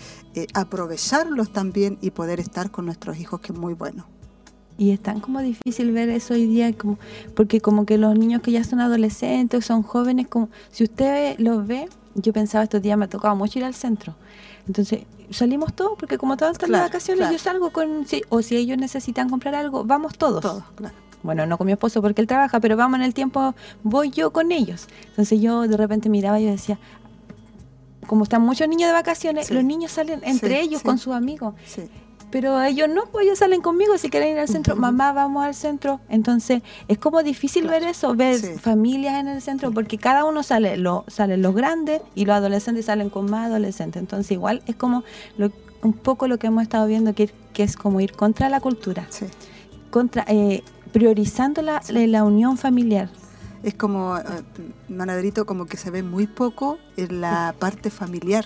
aprovecharlos 0.54 1.52
también 1.52 1.98
y 2.02 2.12
poder 2.12 2.40
estar 2.40 2.70
con 2.70 2.86
nuestros 2.86 3.18
hijos, 3.18 3.40
que 3.40 3.54
es 3.54 3.60
muy 3.60 3.74
bueno. 3.74 4.19
Y 4.80 4.92
es 4.92 5.02
tan 5.02 5.20
como 5.20 5.42
difícil 5.42 5.92
ver 5.92 6.08
eso 6.08 6.34
hoy 6.34 6.46
día, 6.46 6.72
como 6.72 6.98
porque 7.36 7.60
como 7.60 7.86
que 7.86 7.98
los 7.98 8.18
niños 8.18 8.42
que 8.42 8.54
ya 8.54 8.64
son 8.64 8.80
adolescentes 8.80 9.66
son 9.66 9.84
jóvenes, 9.84 10.30
como 10.30 10.48
si 10.72 10.86
usted 10.86 11.38
los 11.38 11.68
ve, 11.68 11.90
yo 12.16 12.32
pensaba 12.32 12.64
estos 12.64 12.82
días 12.82 12.98
me 12.98 13.04
ha 13.06 13.10
tocado 13.10 13.36
mucho 13.36 13.60
ir 13.60 13.66
al 13.66 13.74
centro. 13.74 14.16
Entonces 14.68 15.02
salimos 15.32 15.74
todos, 15.74 15.98
porque 16.00 16.18
como 16.18 16.38
todos 16.38 16.54
están 16.54 16.72
de 16.72 16.80
vacaciones, 16.80 17.30
yo 17.30 17.38
salgo 17.38 17.72
con, 17.72 18.06
o 18.30 18.42
si 18.42 18.56
ellos 18.56 18.78
necesitan 18.78 19.30
comprar 19.30 19.54
algo, 19.54 19.84
vamos 19.84 20.18
todos. 20.18 20.42
Todos, 20.42 20.64
claro. 20.76 20.96
Bueno, 21.24 21.46
no 21.46 21.58
con 21.58 21.68
mi 21.68 21.74
esposo 21.74 22.02
porque 22.02 22.22
él 22.22 22.28
trabaja, 22.28 22.62
pero 22.62 22.78
vamos 22.78 23.00
en 23.00 23.06
el 23.06 23.14
tiempo, 23.14 23.54
voy 23.84 24.12
yo 24.12 24.32
con 24.32 24.54
ellos. 24.54 24.88
Entonces 25.10 25.42
yo 25.42 25.68
de 25.68 25.76
repente 25.76 26.08
miraba 26.08 26.40
y 26.40 26.46
yo 26.46 26.52
decía, 26.52 26.80
como 28.08 28.24
están 28.24 28.44
muchos 28.44 28.70
niños 28.70 28.88
de 28.88 28.94
vacaciones, 28.94 29.52
los 29.52 29.66
niños 29.66 29.92
salen 29.92 30.22
entre 30.24 30.62
ellos 30.62 30.82
con 30.82 30.98
sus 30.98 31.14
amigos. 31.14 31.54
Pero 32.32 32.62
ellos 32.62 32.88
no, 32.88 33.06
pues 33.12 33.26
ellos 33.26 33.40
salen 33.40 33.62
conmigo 33.62 33.98
si 33.98 34.10
quieren 34.10 34.34
ir 34.34 34.40
al 34.40 34.48
centro. 34.48 34.76
Mamá, 34.76 35.14
vamos 35.14 35.44
al 35.44 35.56
centro. 35.56 36.00
Entonces, 36.10 36.62
es 36.88 36.98
como 37.00 37.24
difícil 37.24 37.68
ver 37.68 37.84
eso, 37.84 38.14
ver 38.14 38.40
familias 38.60 39.20
en 39.20 39.28
el 39.28 39.42
centro, 39.42 39.72
porque 39.72 39.98
cada 39.98 40.26
uno 40.26 40.44
sale, 40.44 40.78
lo, 40.78 41.06
salen 41.08 41.42
los 41.42 41.56
grandes 41.56 42.02
y 42.14 42.26
los 42.26 42.36
adolescentes 42.36 42.86
salen 42.86 43.10
con 43.10 43.30
más 43.30 43.48
adolescentes. 43.48 44.00
Entonces, 44.00 44.32
igual 44.32 44.62
es 44.68 44.76
como 44.76 45.04
un 45.82 45.94
poco 45.94 46.28
lo 46.28 46.38
que 46.38 46.48
hemos 46.48 46.64
estado 46.64 46.86
viendo, 46.88 47.14
que, 47.14 47.32
que 47.54 47.64
es 47.64 47.76
como 47.76 48.00
ir 48.00 48.12
contra 48.14 48.50
la 48.50 48.60
cultura, 48.60 49.08
contra 49.90 50.26
eh, 50.28 50.64
priorizando 50.92 51.62
la, 51.62 51.82
la 51.90 52.24
unión 52.24 52.58
familiar. 52.58 53.10
Es 53.62 53.74
como, 53.74 54.18
eh, 54.18 54.22
Manaderito, 54.88 55.46
como 55.46 55.66
que 55.66 55.76
se 55.76 55.92
ve 55.92 56.02
muy 56.02 56.28
poco 56.28 56.78
en 56.96 57.20
la 57.20 57.54
parte 57.60 57.90
familiar 57.90 58.46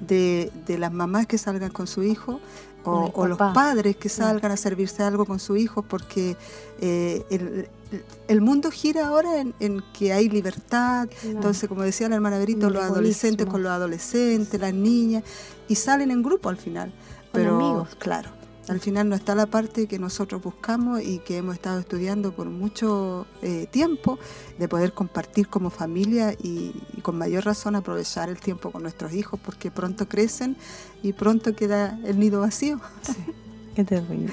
de, 0.00 0.50
de, 0.66 0.78
las 0.78 0.92
mamás 0.92 1.26
que 1.26 1.38
salgan 1.38 1.70
con 1.70 1.86
su 1.86 2.02
hijo 2.02 2.40
o, 2.84 3.26
los 3.26 3.38
padres 3.38 3.96
que 3.96 4.08
salgan 4.08 4.52
a 4.52 4.56
servirse 4.56 5.02
algo 5.02 5.24
con 5.24 5.38
su 5.38 5.56
hijo, 5.56 5.82
porque 5.82 6.36
eh, 6.80 7.24
el, 7.30 7.68
el, 8.28 8.40
mundo 8.40 8.70
gira 8.70 9.08
ahora 9.08 9.40
en, 9.40 9.82
que 9.92 10.12
hay 10.12 10.28
libertad, 10.28 11.08
entonces 11.24 11.68
como 11.68 11.82
decía 11.82 12.08
la 12.08 12.16
hermana 12.16 12.38
Berito, 12.38 12.70
los 12.70 12.82
adolescentes 12.82 13.46
con 13.46 13.62
los 13.62 13.70
adolescentes, 13.72 14.60
las 14.60 14.74
niñas, 14.74 15.24
y 15.68 15.74
salen 15.74 16.10
en 16.10 16.22
grupo 16.22 16.48
al 16.48 16.56
final. 16.56 16.92
Pero, 17.32 17.56
amigos. 17.56 17.88
claro, 17.98 18.30
al 18.68 18.80
final 18.80 19.08
no 19.08 19.16
está 19.16 19.34
la 19.34 19.46
parte 19.46 19.86
que 19.86 19.98
nosotros 19.98 20.42
buscamos 20.42 21.02
y 21.02 21.18
que 21.18 21.38
hemos 21.38 21.54
estado 21.54 21.80
estudiando 21.80 22.32
por 22.32 22.46
mucho 22.46 23.26
eh, 23.42 23.66
tiempo, 23.70 24.18
de 24.58 24.68
poder 24.68 24.92
compartir 24.92 25.48
como 25.48 25.70
familia 25.70 26.32
y, 26.32 26.72
con 27.02 27.18
mayor 27.18 27.44
razón 27.44 27.74
aprovechar 27.74 28.28
el 28.28 28.38
tiempo 28.38 28.70
con 28.70 28.82
nuestros 28.82 29.12
hijos, 29.14 29.40
porque 29.44 29.70
pronto 29.70 30.08
crecen 30.08 30.56
y 31.02 31.12
pronto 31.12 31.56
queda 31.56 31.98
el 32.04 32.20
nido 32.20 32.40
vacío. 32.40 32.80
qué 33.74 33.84
terrible. 33.84 34.30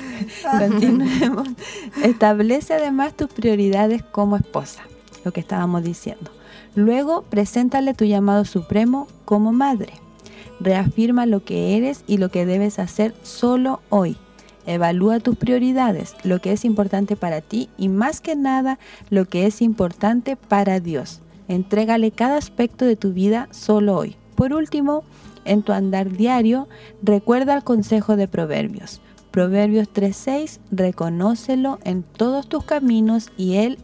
Continuemos. 0.59 1.47
Establece 2.03 2.75
además 2.75 3.17
tus 3.17 3.29
prioridades 3.29 4.03
como 4.03 4.35
esposa, 4.35 4.83
lo 5.25 5.33
que 5.33 5.39
estábamos 5.39 5.83
diciendo. 5.83 6.31
Luego, 6.75 7.23
preséntale 7.23 7.95
tu 7.95 8.05
llamado 8.05 8.45
supremo 8.45 9.07
como 9.25 9.51
madre 9.51 9.93
Reafirma 10.59 11.25
lo 11.25 11.43
que 11.43 11.77
eres 11.77 12.03
y 12.07 12.17
lo 12.17 12.29
que 12.29 12.45
debes 12.45 12.79
hacer 12.79 13.13
solo 13.23 13.81
hoy. 13.89 14.17
Evalúa 14.65 15.19
tus 15.19 15.35
prioridades, 15.35 16.15
lo 16.23 16.39
que 16.39 16.51
es 16.51 16.65
importante 16.65 17.15
para 17.15 17.41
ti 17.41 17.69
y 17.77 17.89
más 17.89 18.21
que 18.21 18.35
nada 18.35 18.77
lo 19.09 19.25
que 19.25 19.45
es 19.45 19.61
importante 19.61 20.35
para 20.35 20.79
Dios. 20.79 21.21
Entrégale 21.47 22.11
cada 22.11 22.37
aspecto 22.37 22.85
de 22.85 22.95
tu 22.95 23.13
vida 23.13 23.47
solo 23.51 23.95
hoy. 23.95 24.15
Por 24.35 24.53
último, 24.53 25.03
en 25.45 25.63
tu 25.63 25.71
andar 25.71 26.11
diario, 26.11 26.67
recuerda 27.01 27.55
el 27.55 27.63
consejo 27.63 28.15
de 28.15 28.27
Proverbios. 28.27 29.01
Proverbios 29.31 29.87
3.6, 29.93 30.59
reconócelo 30.71 31.79
en 31.83 32.03
todos 32.03 32.47
tus 32.47 32.63
caminos 32.63 33.31
y 33.37 33.55
Él 33.55 33.79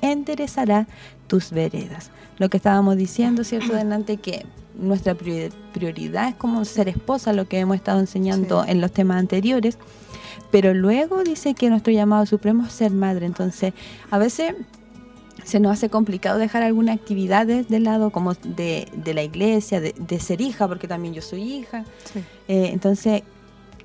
enderezará 0.00 0.86
tus 1.26 1.50
veredas. 1.50 2.10
Lo 2.38 2.48
que 2.48 2.56
estábamos 2.56 2.96
diciendo, 2.96 3.44
¿cierto? 3.44 3.72
Delante 3.76 4.16
que 4.16 4.46
nuestra 4.76 5.14
prioridad 5.14 6.28
es 6.28 6.34
como 6.34 6.64
ser 6.64 6.88
esposa, 6.88 7.32
lo 7.32 7.48
que 7.48 7.58
hemos 7.58 7.76
estado 7.76 8.00
enseñando 8.00 8.64
en 8.66 8.80
los 8.80 8.92
temas 8.92 9.18
anteriores, 9.18 9.78
pero 10.50 10.74
luego 10.74 11.22
dice 11.22 11.54
que 11.54 11.70
nuestro 11.70 11.92
llamado 11.92 12.26
supremo 12.26 12.66
es 12.66 12.72
ser 12.72 12.90
madre, 12.90 13.26
entonces 13.26 13.72
a 14.10 14.18
veces 14.18 14.54
se 15.44 15.60
nos 15.60 15.72
hace 15.72 15.90
complicado 15.90 16.38
dejar 16.38 16.62
alguna 16.62 16.92
actividad 16.92 17.46
de 17.46 17.80
lado, 17.80 18.10
como 18.10 18.34
de, 18.34 18.88
la 19.04 19.22
iglesia, 19.22 19.80
de, 19.80 20.20
ser 20.20 20.40
hija, 20.40 20.66
porque 20.66 20.88
también 20.88 21.12
yo 21.12 21.22
soy 21.22 21.42
hija. 21.42 21.84
Eh, 22.48 22.70
entonces, 22.72 23.22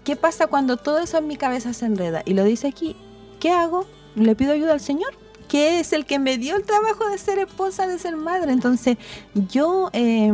¿qué 0.03 0.15
pasa 0.15 0.47
cuando 0.47 0.77
todo 0.77 0.99
eso 0.99 1.17
en 1.17 1.27
mi 1.27 1.35
cabeza 1.35 1.73
se 1.73 1.85
enreda? 1.85 2.21
Y 2.25 2.33
lo 2.33 2.45
dice 2.45 2.67
aquí, 2.67 2.95
¿qué 3.39 3.51
hago? 3.51 3.85
¿Le 4.15 4.35
pido 4.35 4.53
ayuda 4.53 4.73
al 4.73 4.79
Señor? 4.79 5.13
que 5.49 5.79
es 5.79 5.93
el 5.93 6.05
que 6.05 6.19
me 6.19 6.37
dio 6.37 6.55
el 6.55 6.63
trabajo 6.63 7.09
de 7.09 7.17
ser 7.17 7.39
esposa, 7.39 7.87
de 7.87 7.97
ser 7.97 8.15
madre. 8.15 8.53
Entonces, 8.53 8.97
yo 9.33 9.89
eh, 9.93 10.31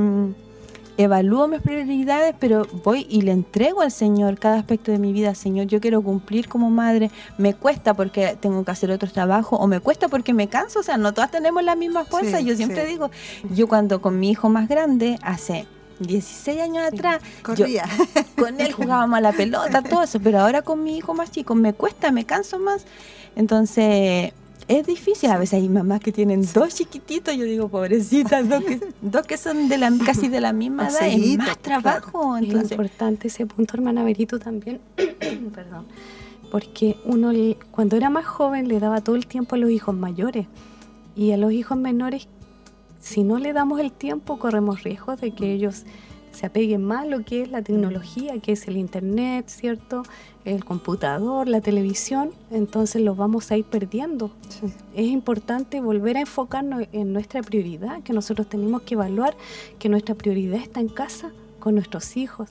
evalúo 0.97 1.47
mis 1.47 1.61
prioridades, 1.61 2.35
pero 2.39 2.65
voy 2.83 3.05
y 3.09 3.21
le 3.21 3.31
entrego 3.31 3.81
al 3.81 3.91
Señor 3.91 4.37
cada 4.39 4.57
aspecto 4.57 4.91
de 4.91 4.99
mi 4.99 5.13
vida. 5.13 5.35
Señor, 5.35 5.67
yo 5.67 5.79
quiero 5.81 6.01
cumplir 6.01 6.47
como 6.47 6.69
madre. 6.69 7.11
Me 7.37 7.53
cuesta 7.53 7.93
porque 7.93 8.37
tengo 8.39 8.63
que 8.63 8.71
hacer 8.71 8.91
otro 8.91 9.09
trabajo 9.11 9.57
o 9.57 9.67
me 9.67 9.79
cuesta 9.79 10.07
porque 10.07 10.33
me 10.33 10.47
canso. 10.47 10.79
O 10.79 10.83
sea, 10.83 10.97
no 10.97 11.13
todas 11.13 11.31
tenemos 11.31 11.63
la 11.63 11.75
misma 11.75 12.05
fuerza. 12.05 12.39
yo 12.39 12.55
siempre 12.55 12.85
digo, 12.85 13.11
yo 13.51 13.67
cuando 13.67 14.01
con 14.01 14.19
mi 14.19 14.29
hijo 14.31 14.49
más 14.49 14.67
grande, 14.67 15.17
hace 15.21 15.67
16 15.99 16.61
años 16.61 16.85
atrás, 16.85 17.21
Corría. 17.41 17.85
con 18.37 18.59
él 18.59 18.73
jugábamos 18.73 19.17
a 19.17 19.21
la 19.21 19.31
pelota, 19.31 19.81
todo 19.81 20.03
eso, 20.03 20.19
pero 20.19 20.39
ahora 20.39 20.61
con 20.61 20.83
mi 20.83 20.97
hijo 20.97 21.13
más 21.13 21.31
chico 21.31 21.55
me 21.55 21.73
cuesta, 21.73 22.11
me 22.11 22.25
canso 22.25 22.59
más. 22.59 22.85
Entonces, 23.35 24.33
es 24.67 24.85
difícil. 24.85 25.29
A 25.29 25.37
veces 25.37 25.55
hay 25.55 25.69
mamás 25.69 25.99
que 25.99 26.11
tienen 26.11 26.45
dos 26.53 26.75
chiquititos, 26.75 27.35
yo 27.35 27.43
digo, 27.43 27.69
pobrecitas, 27.69 28.47
dos 28.47 28.63
que, 28.63 28.79
dos 29.01 29.25
que 29.25 29.37
son 29.37 29.69
de 29.69 29.77
la, 29.77 29.91
casi 30.05 30.27
de 30.27 30.41
la 30.41 30.53
misma 30.53 30.89
edad, 30.89 31.07
es 31.07 31.37
más 31.37 31.57
trabajo. 31.59 32.37
Es 32.37 32.71
importante 32.71 33.27
ese 33.27 33.45
punto, 33.45 33.75
hermana 33.75 34.03
Berito, 34.03 34.39
también, 34.39 34.79
perdón, 35.53 35.85
porque 36.51 36.97
uno 37.05 37.31
cuando 37.71 37.95
era 37.97 38.09
más 38.09 38.25
joven 38.25 38.67
le 38.67 38.79
daba 38.79 39.01
todo 39.01 39.15
el 39.15 39.27
tiempo 39.27 39.55
a 39.55 39.57
los 39.57 39.69
hijos 39.69 39.95
mayores 39.95 40.47
y 41.15 41.31
a 41.31 41.37
los 41.37 41.51
hijos 41.51 41.77
menores, 41.77 42.27
si 42.99 43.23
no 43.23 43.37
le 43.37 43.53
damos 43.53 43.79
el 43.79 43.91
tiempo, 43.91 44.39
corremos 44.39 44.83
riesgos 44.83 45.21
de 45.21 45.31
que 45.31 45.53
ellos 45.53 45.85
se 46.35 46.45
apeguen 46.45 46.83
más 46.83 47.03
a 47.03 47.05
lo 47.05 47.23
que 47.23 47.41
es 47.41 47.49
la 47.49 47.61
tecnología, 47.61 48.39
que 48.39 48.51
es 48.51 48.67
el 48.67 48.77
internet, 48.77 49.45
¿cierto? 49.47 50.03
El 50.43 50.63
computador, 50.63 51.47
la 51.47 51.61
televisión, 51.61 52.31
entonces 52.51 53.01
los 53.01 53.17
vamos 53.17 53.51
a 53.51 53.57
ir 53.57 53.65
perdiendo. 53.65 54.31
Es 54.93 55.07
importante 55.07 55.81
volver 55.81 56.17
a 56.17 56.21
enfocarnos 56.21 56.87
en 56.91 57.13
nuestra 57.13 57.41
prioridad, 57.41 58.03
que 58.03 58.13
nosotros 58.13 58.47
tenemos 58.47 58.81
que 58.83 58.93
evaluar 58.95 59.35
que 59.79 59.89
nuestra 59.89 60.15
prioridad 60.15 60.59
está 60.59 60.79
en 60.79 60.89
casa 60.89 61.31
con 61.59 61.75
nuestros 61.75 62.15
hijos 62.17 62.49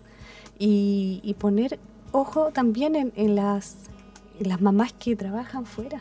y, 0.59 1.37
poner 1.39 1.79
ojo 2.13 2.51
también 2.53 3.13
en, 3.15 3.35
las, 3.35 3.77
en 4.41 4.49
las 4.49 4.61
mamás 4.61 4.93
que 4.93 5.15
trabajan 5.15 5.67
fuera 5.67 6.01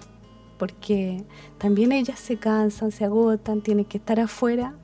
porque 0.58 1.24
también 1.58 1.92
ellas 1.92 2.20
se 2.20 2.38
cansan, 2.38 2.92
se 2.92 3.04
agotan, 3.04 3.62
tienen 3.62 3.84
que 3.84 3.98
estar 3.98 4.20
afuera 4.20 4.76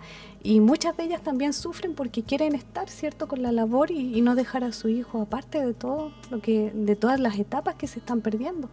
y 0.42 0.60
muchas 0.62 0.96
de 0.96 1.04
ellas 1.04 1.22
también 1.22 1.54
sufren 1.54 1.94
porque 1.94 2.24
quieren 2.24 2.56
estar, 2.56 2.90
¿cierto?, 2.90 3.28
con 3.28 3.42
la 3.42 3.52
labor 3.52 3.92
y, 3.92 4.22
no 4.22 4.36
dejar 4.36 4.64
a 4.64 4.72
su 4.72 4.88
hijo, 4.90 5.22
aparte 5.22 5.66
de 5.66 5.74
todo 5.74 6.12
lo 6.30 6.42
que, 6.42 6.72
de 6.74 6.96
todas 6.96 7.20
las 7.20 7.38
etapas 7.40 7.76
que 7.76 7.88
se 7.88 8.00
están 8.00 8.22
perdiendo. 8.22 8.70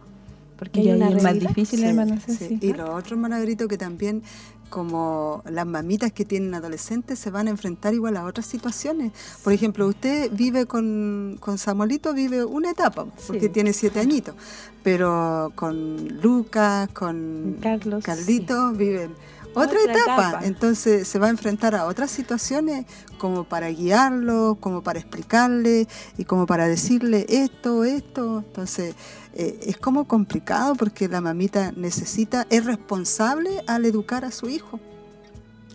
Porque 0.57 0.79
hay 0.79 0.91
una 0.91 1.09
es 1.09 1.21
más 1.21 1.39
difícil, 1.39 1.83
hermano. 1.83 2.17
Y 2.61 2.73
lo 2.73 2.95
otro, 2.95 3.15
hermano 3.15 3.37
que 3.67 3.77
también 3.77 4.23
como 4.69 5.43
las 5.49 5.65
mamitas 5.65 6.11
que 6.11 6.25
tienen 6.25 6.53
adolescentes 6.53 7.19
se 7.19 7.29
van 7.29 7.47
a 7.47 7.51
enfrentar 7.51 7.93
igual 7.93 8.17
a 8.17 8.25
otras 8.25 8.45
situaciones. 8.45 9.11
Por 9.43 9.53
ejemplo, 9.53 9.87
usted 9.87 10.29
vive 10.33 10.65
con, 10.65 11.37
con 11.39 11.57
Samuelito, 11.57 12.13
vive 12.13 12.43
una 12.43 12.71
etapa, 12.71 13.05
porque 13.27 13.49
tiene 13.49 13.73
siete 13.73 13.99
añitos, 13.99 14.35
pero 14.83 15.51
con 15.55 16.19
Lucas, 16.21 16.89
con 16.89 17.57
Carlos, 17.61 18.03
Carlito, 18.03 18.71
viven 18.73 19.11
otra, 19.57 19.79
etapa. 19.81 20.41
Entonces 20.43 21.07
se 21.07 21.19
va 21.19 21.27
a 21.27 21.29
enfrentar 21.29 21.75
a 21.75 21.85
otras 21.85 22.11
situaciones 22.11 22.85
como 23.17 23.43
para 23.43 23.69
guiarlo, 23.69 24.57
como 24.59 24.83
para 24.83 24.99
explicarle 24.99 25.87
y 26.17 26.25
como 26.25 26.45
para 26.45 26.67
decirle 26.67 27.25
esto, 27.29 27.83
esto. 27.83 28.43
Entonces 28.45 28.95
eh, 29.33 29.59
es 29.63 29.77
como 29.77 30.07
complicado 30.07 30.75
porque 30.75 31.07
la 31.07 31.21
mamita 31.21 31.71
necesita, 31.75 32.47
es 32.49 32.65
responsable 32.65 33.63
al 33.67 33.85
educar 33.85 34.25
a 34.25 34.31
su 34.31 34.49
hijo. 34.49 34.79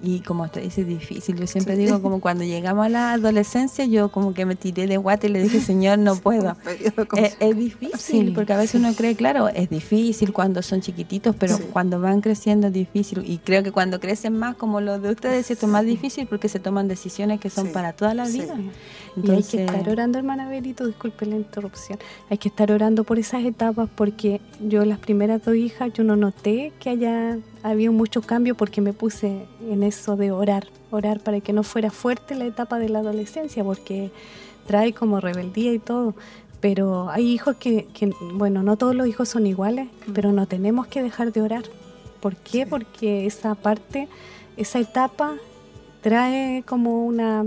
Y 0.04 0.20
como 0.20 0.42
usted 0.42 0.62
dice, 0.62 0.84
difícil. 0.84 1.36
Yo 1.36 1.46
siempre 1.46 1.76
digo, 1.76 2.02
como 2.02 2.20
cuando 2.20 2.42
llegamos 2.42 2.86
a 2.86 2.88
la 2.88 3.12
adolescencia, 3.12 3.84
yo 3.84 4.10
como 4.10 4.34
que 4.34 4.44
me 4.44 4.56
tiré 4.56 4.88
de 4.88 4.96
guate 4.96 5.28
y 5.28 5.30
le 5.30 5.42
dije, 5.42 5.60
Señor, 5.60 5.98
no 5.98 6.16
puedo. 6.22 6.56
es, 7.16 7.56
difícil, 7.56 8.32
porque 8.34 8.52
a 8.52 8.56
veces 8.56 8.80
uno 8.80 8.92
cree, 8.94 9.14
claro, 9.14 9.48
es 9.48 9.70
difícil 9.70 10.32
cuando 10.32 10.60
son 10.62 10.80
chiquititos, 10.80 11.36
pero 11.36 11.56
cuando 11.72 12.00
van 12.00 12.20
creciendo 12.20 12.66
es 12.66 12.72
difícil. 12.72 13.22
Y 13.24 13.38
creo 13.38 13.62
que 13.62 13.70
cuando 13.70 14.00
crecen 14.00 14.36
más, 14.36 14.56
como 14.56 14.80
lo 14.80 14.98
de 14.98 15.10
ustedes, 15.10 15.50
es 15.50 15.62
más 15.64 15.84
difícil 15.84 16.26
porque 16.26 16.48
se 16.48 16.58
toman 16.58 16.88
decisiones 16.88 17.38
que 17.38 17.48
son 17.48 17.68
para 17.68 17.92
toda 17.92 18.14
la 18.14 18.26
vida. 18.26 18.56
Entonces, 19.16 19.54
y 19.54 19.58
hay 19.58 19.66
que 19.66 19.72
estar 19.72 19.92
orando, 19.92 20.18
hermana 20.18 20.48
Berito, 20.48 20.86
disculpe 20.86 21.26
la 21.26 21.36
interrupción. 21.36 21.98
Hay 22.30 22.38
que 22.38 22.48
estar 22.48 22.72
orando 22.72 23.04
por 23.04 23.18
esas 23.18 23.44
etapas 23.44 23.88
porque 23.94 24.40
yo 24.60 24.84
las 24.84 24.98
primeras 24.98 25.44
dos 25.44 25.54
hijas, 25.54 25.92
yo 25.92 26.04
no 26.04 26.16
noté 26.16 26.72
que 26.80 26.90
haya 26.90 27.38
habido 27.62 27.92
mucho 27.92 28.22
cambio 28.22 28.54
porque 28.54 28.80
me 28.80 28.92
puse 28.92 29.46
en 29.68 29.82
eso 29.82 30.16
de 30.16 30.32
orar, 30.32 30.66
orar 30.90 31.20
para 31.20 31.40
que 31.40 31.52
no 31.52 31.62
fuera 31.62 31.90
fuerte 31.90 32.34
la 32.34 32.46
etapa 32.46 32.78
de 32.78 32.88
la 32.88 33.00
adolescencia 33.00 33.62
porque 33.62 34.10
trae 34.66 34.92
como 34.92 35.20
rebeldía 35.20 35.72
y 35.72 35.78
todo. 35.78 36.14
Pero 36.60 37.10
hay 37.10 37.28
hijos 37.28 37.56
que, 37.56 37.88
que 37.92 38.12
bueno, 38.34 38.62
no 38.62 38.76
todos 38.76 38.94
los 38.94 39.08
hijos 39.08 39.28
son 39.28 39.46
iguales, 39.46 39.88
mm. 40.06 40.12
pero 40.12 40.32
no 40.32 40.46
tenemos 40.46 40.86
que 40.86 41.02
dejar 41.02 41.32
de 41.32 41.42
orar. 41.42 41.64
¿Por 42.20 42.36
qué? 42.36 42.66
Porque 42.66 43.26
esa 43.26 43.56
parte, 43.56 44.08
esa 44.56 44.78
etapa 44.78 45.34
trae 46.02 46.62
como 46.64 47.04
una 47.04 47.46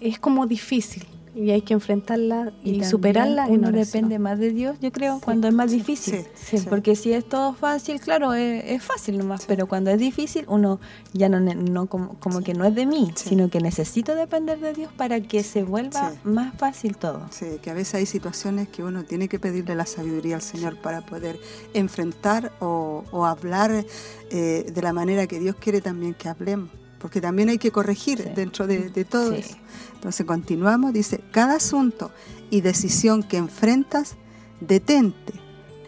es 0.00 0.18
como 0.18 0.46
difícil 0.46 1.06
y 1.36 1.50
hay 1.50 1.60
que 1.60 1.74
enfrentarla 1.74 2.52
y, 2.64 2.82
superarla. 2.82 3.46
Uno 3.46 3.70
depende 3.70 4.18
más 4.18 4.38
de 4.38 4.52
Dios, 4.52 4.78
yo 4.80 4.90
creo, 4.90 5.20
cuando 5.22 5.48
es 5.48 5.54
más 5.54 5.70
difícil. 5.70 6.24
Porque 6.70 6.96
si 6.96 7.12
es 7.12 7.28
todo 7.28 7.52
fácil, 7.52 8.00
claro, 8.00 8.32
es, 8.32 8.82
fácil 8.82 9.18
nomás, 9.18 9.44
pero 9.46 9.66
cuando 9.66 9.90
es 9.90 9.98
difícil, 9.98 10.46
uno 10.48 10.80
ya 11.12 11.28
no, 11.28 11.38
no 11.40 11.86
como, 11.86 12.40
que 12.42 12.54
no 12.54 12.64
es 12.64 12.74
de 12.74 12.86
mí, 12.86 13.12
sino 13.14 13.50
que 13.50 13.60
necesito 13.60 14.14
depender 14.14 14.60
de 14.60 14.72
Dios 14.72 14.90
para 14.96 15.20
que 15.20 15.42
se 15.42 15.62
vuelva 15.62 16.14
más 16.24 16.54
fácil 16.56 16.96
todo. 16.96 17.26
Sí, 17.30 17.58
que 17.60 17.70
a 17.70 17.74
veces 17.74 17.96
hay 17.96 18.06
situaciones 18.06 18.68
que 18.68 18.82
uno 18.82 19.04
tiene 19.04 19.28
que 19.28 19.38
pedirle 19.38 19.74
la 19.74 19.84
sabiduría 19.84 20.36
al 20.36 20.42
Señor 20.42 20.80
para 20.80 21.02
poder 21.02 21.38
enfrentar 21.74 22.52
o, 22.60 23.04
hablar 23.26 23.84
eh, 24.30 24.72
de 24.72 24.82
la 24.82 24.92
manera 24.92 25.26
que 25.26 25.38
Dios 25.38 25.56
quiere 25.56 25.80
también 25.80 26.14
que 26.14 26.28
hablemos 26.28 26.70
porque 26.98 27.20
también 27.20 27.48
hay 27.48 27.58
que 27.58 27.70
corregir 27.70 28.32
dentro 28.34 28.66
de, 28.66 29.04
todo 29.04 29.32
eso. 29.32 29.56
Entonces 29.94 30.26
continuamos, 30.26 30.92
dice, 30.92 31.20
cada 31.30 31.56
asunto 31.56 32.10
y 32.50 32.60
decisión 32.60 33.22
que 33.22 33.36
enfrentas, 33.36 34.16
detente, 34.60 35.34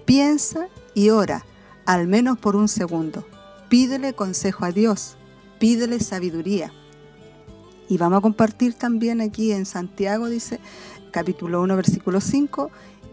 piensa 0.05 0.69
y 0.95 1.11
ora, 1.11 1.45
al 1.87 2.07
menos 2.07 2.39
por 2.39 2.57
un 2.57 2.69
segundo. 2.69 3.27
Pídele 3.69 4.15
consejo 4.15 4.65
a 4.65 4.73
Dios, 4.73 5.17
pídele 5.59 6.01
sabiduría. 6.01 6.73
Y 7.89 7.97
vamos 7.97 8.19
a 8.19 8.23
compartir 8.23 8.75
también 8.75 9.21
aquí 9.21 9.53
en 9.53 9.65
Santiago, 9.65 10.29
dice, 10.29 10.61
capítulo 11.11 11.63
1, 11.63 11.77
versículo 11.77 12.21
5, 12.21 12.71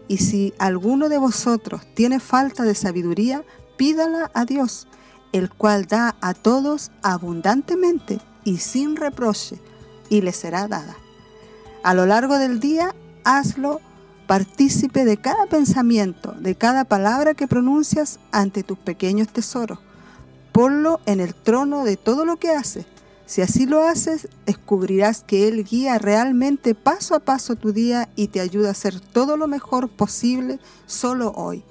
y 0.08 0.18
si 0.18 0.54
alguno 0.58 1.08
de 1.08 1.18
vosotros 1.18 1.82
tiene 1.94 2.20
falta 2.20 2.62
de 2.62 2.74
sabiduría, 2.74 3.42
pídala 3.76 4.30
a 4.34 4.44
Dios 4.44 4.86
el 5.32 5.50
cual 5.50 5.86
da 5.86 6.16
a 6.20 6.34
todos 6.34 6.90
abundantemente 7.02 8.20
y 8.44 8.58
sin 8.58 8.96
reproche, 8.96 9.60
y 10.08 10.20
le 10.20 10.32
será 10.32 10.68
dada. 10.68 10.96
A 11.82 11.94
lo 11.94 12.06
largo 12.06 12.38
del 12.38 12.60
día, 12.60 12.94
hazlo 13.24 13.80
partícipe 14.26 15.04
de 15.04 15.16
cada 15.16 15.46
pensamiento, 15.46 16.32
de 16.32 16.54
cada 16.54 16.84
palabra 16.84 17.34
que 17.34 17.46
pronuncias 17.46 18.18
ante 18.32 18.62
tus 18.62 18.78
pequeños 18.78 19.28
tesoros. 19.28 19.78
Ponlo 20.52 21.00
en 21.06 21.20
el 21.20 21.34
trono 21.34 21.84
de 21.84 21.96
todo 21.96 22.24
lo 22.24 22.36
que 22.36 22.50
haces. 22.50 22.86
Si 23.26 23.42
así 23.42 23.66
lo 23.66 23.82
haces, 23.82 24.28
descubrirás 24.46 25.22
que 25.22 25.48
Él 25.48 25.64
guía 25.64 25.98
realmente 25.98 26.74
paso 26.74 27.14
a 27.14 27.20
paso 27.20 27.56
tu 27.56 27.72
día 27.72 28.08
y 28.14 28.28
te 28.28 28.40
ayuda 28.40 28.68
a 28.68 28.72
hacer 28.72 29.00
todo 29.00 29.36
lo 29.36 29.48
mejor 29.48 29.88
posible 29.88 30.60
solo 30.86 31.32
hoy. 31.32 31.64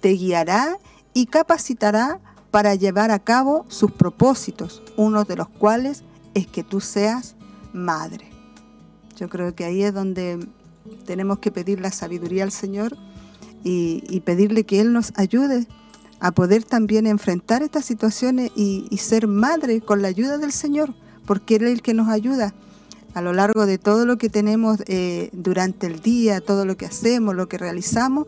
Te 0.00 0.10
guiará 0.10 0.76
y 1.14 1.26
capacitará 1.26 2.20
para 2.50 2.74
llevar 2.74 3.10
a 3.10 3.18
cabo 3.18 3.64
sus 3.68 3.92
propósitos, 3.92 4.82
uno 4.96 5.24
de 5.24 5.36
los 5.36 5.48
cuales 5.48 6.02
es 6.34 6.46
que 6.46 6.62
tú 6.62 6.80
seas 6.80 7.36
madre. 7.72 8.30
Yo 9.16 9.28
creo 9.28 9.54
que 9.54 9.64
ahí 9.64 9.82
es 9.82 9.94
donde 9.94 10.38
tenemos 11.04 11.38
que 11.38 11.50
pedir 11.50 11.80
la 11.80 11.90
sabiduría 11.90 12.44
al 12.44 12.52
Señor 12.52 12.96
y, 13.62 14.20
pedirle 14.24 14.64
que 14.64 14.80
Él 14.80 14.92
nos 14.92 15.12
ayude 15.16 15.66
a 16.18 16.32
poder 16.32 16.64
también 16.64 17.06
enfrentar 17.06 17.62
estas 17.62 17.84
situaciones 17.84 18.50
y, 18.56 18.88
ser 18.98 19.26
madre 19.26 19.80
con 19.80 20.02
la 20.02 20.08
ayuda 20.08 20.38
del 20.38 20.52
Señor, 20.52 20.94
porque 21.26 21.56
Él 21.56 21.64
es 21.64 21.72
el 21.72 21.82
que 21.82 21.94
nos 21.94 22.08
ayuda 22.08 22.54
a 23.12 23.22
lo 23.22 23.32
largo 23.32 23.66
de 23.66 23.76
todo 23.76 24.06
lo 24.06 24.18
que 24.18 24.28
tenemos 24.28 24.78
eh, 24.86 25.30
durante 25.32 25.86
el 25.86 26.00
día, 26.00 26.40
todo 26.40 26.64
lo 26.64 26.76
que 26.76 26.86
hacemos, 26.86 27.34
lo 27.34 27.48
que 27.48 27.58
realizamos, 27.58 28.26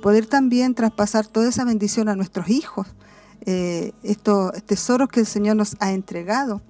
poder 0.00 0.26
también 0.26 0.74
traspasar 0.74 1.26
toda 1.26 1.48
esa 1.48 1.64
bendición 1.64 2.08
a 2.08 2.16
nuestros 2.16 2.48
hijos, 2.48 2.86
eh, 3.46 3.92
estos 4.02 4.52
tesoros 4.64 5.08
que 5.08 5.20
el 5.20 5.26
Señor 5.26 5.56
nos 5.56 5.76
ha 5.80 5.92
entregado 5.92 6.62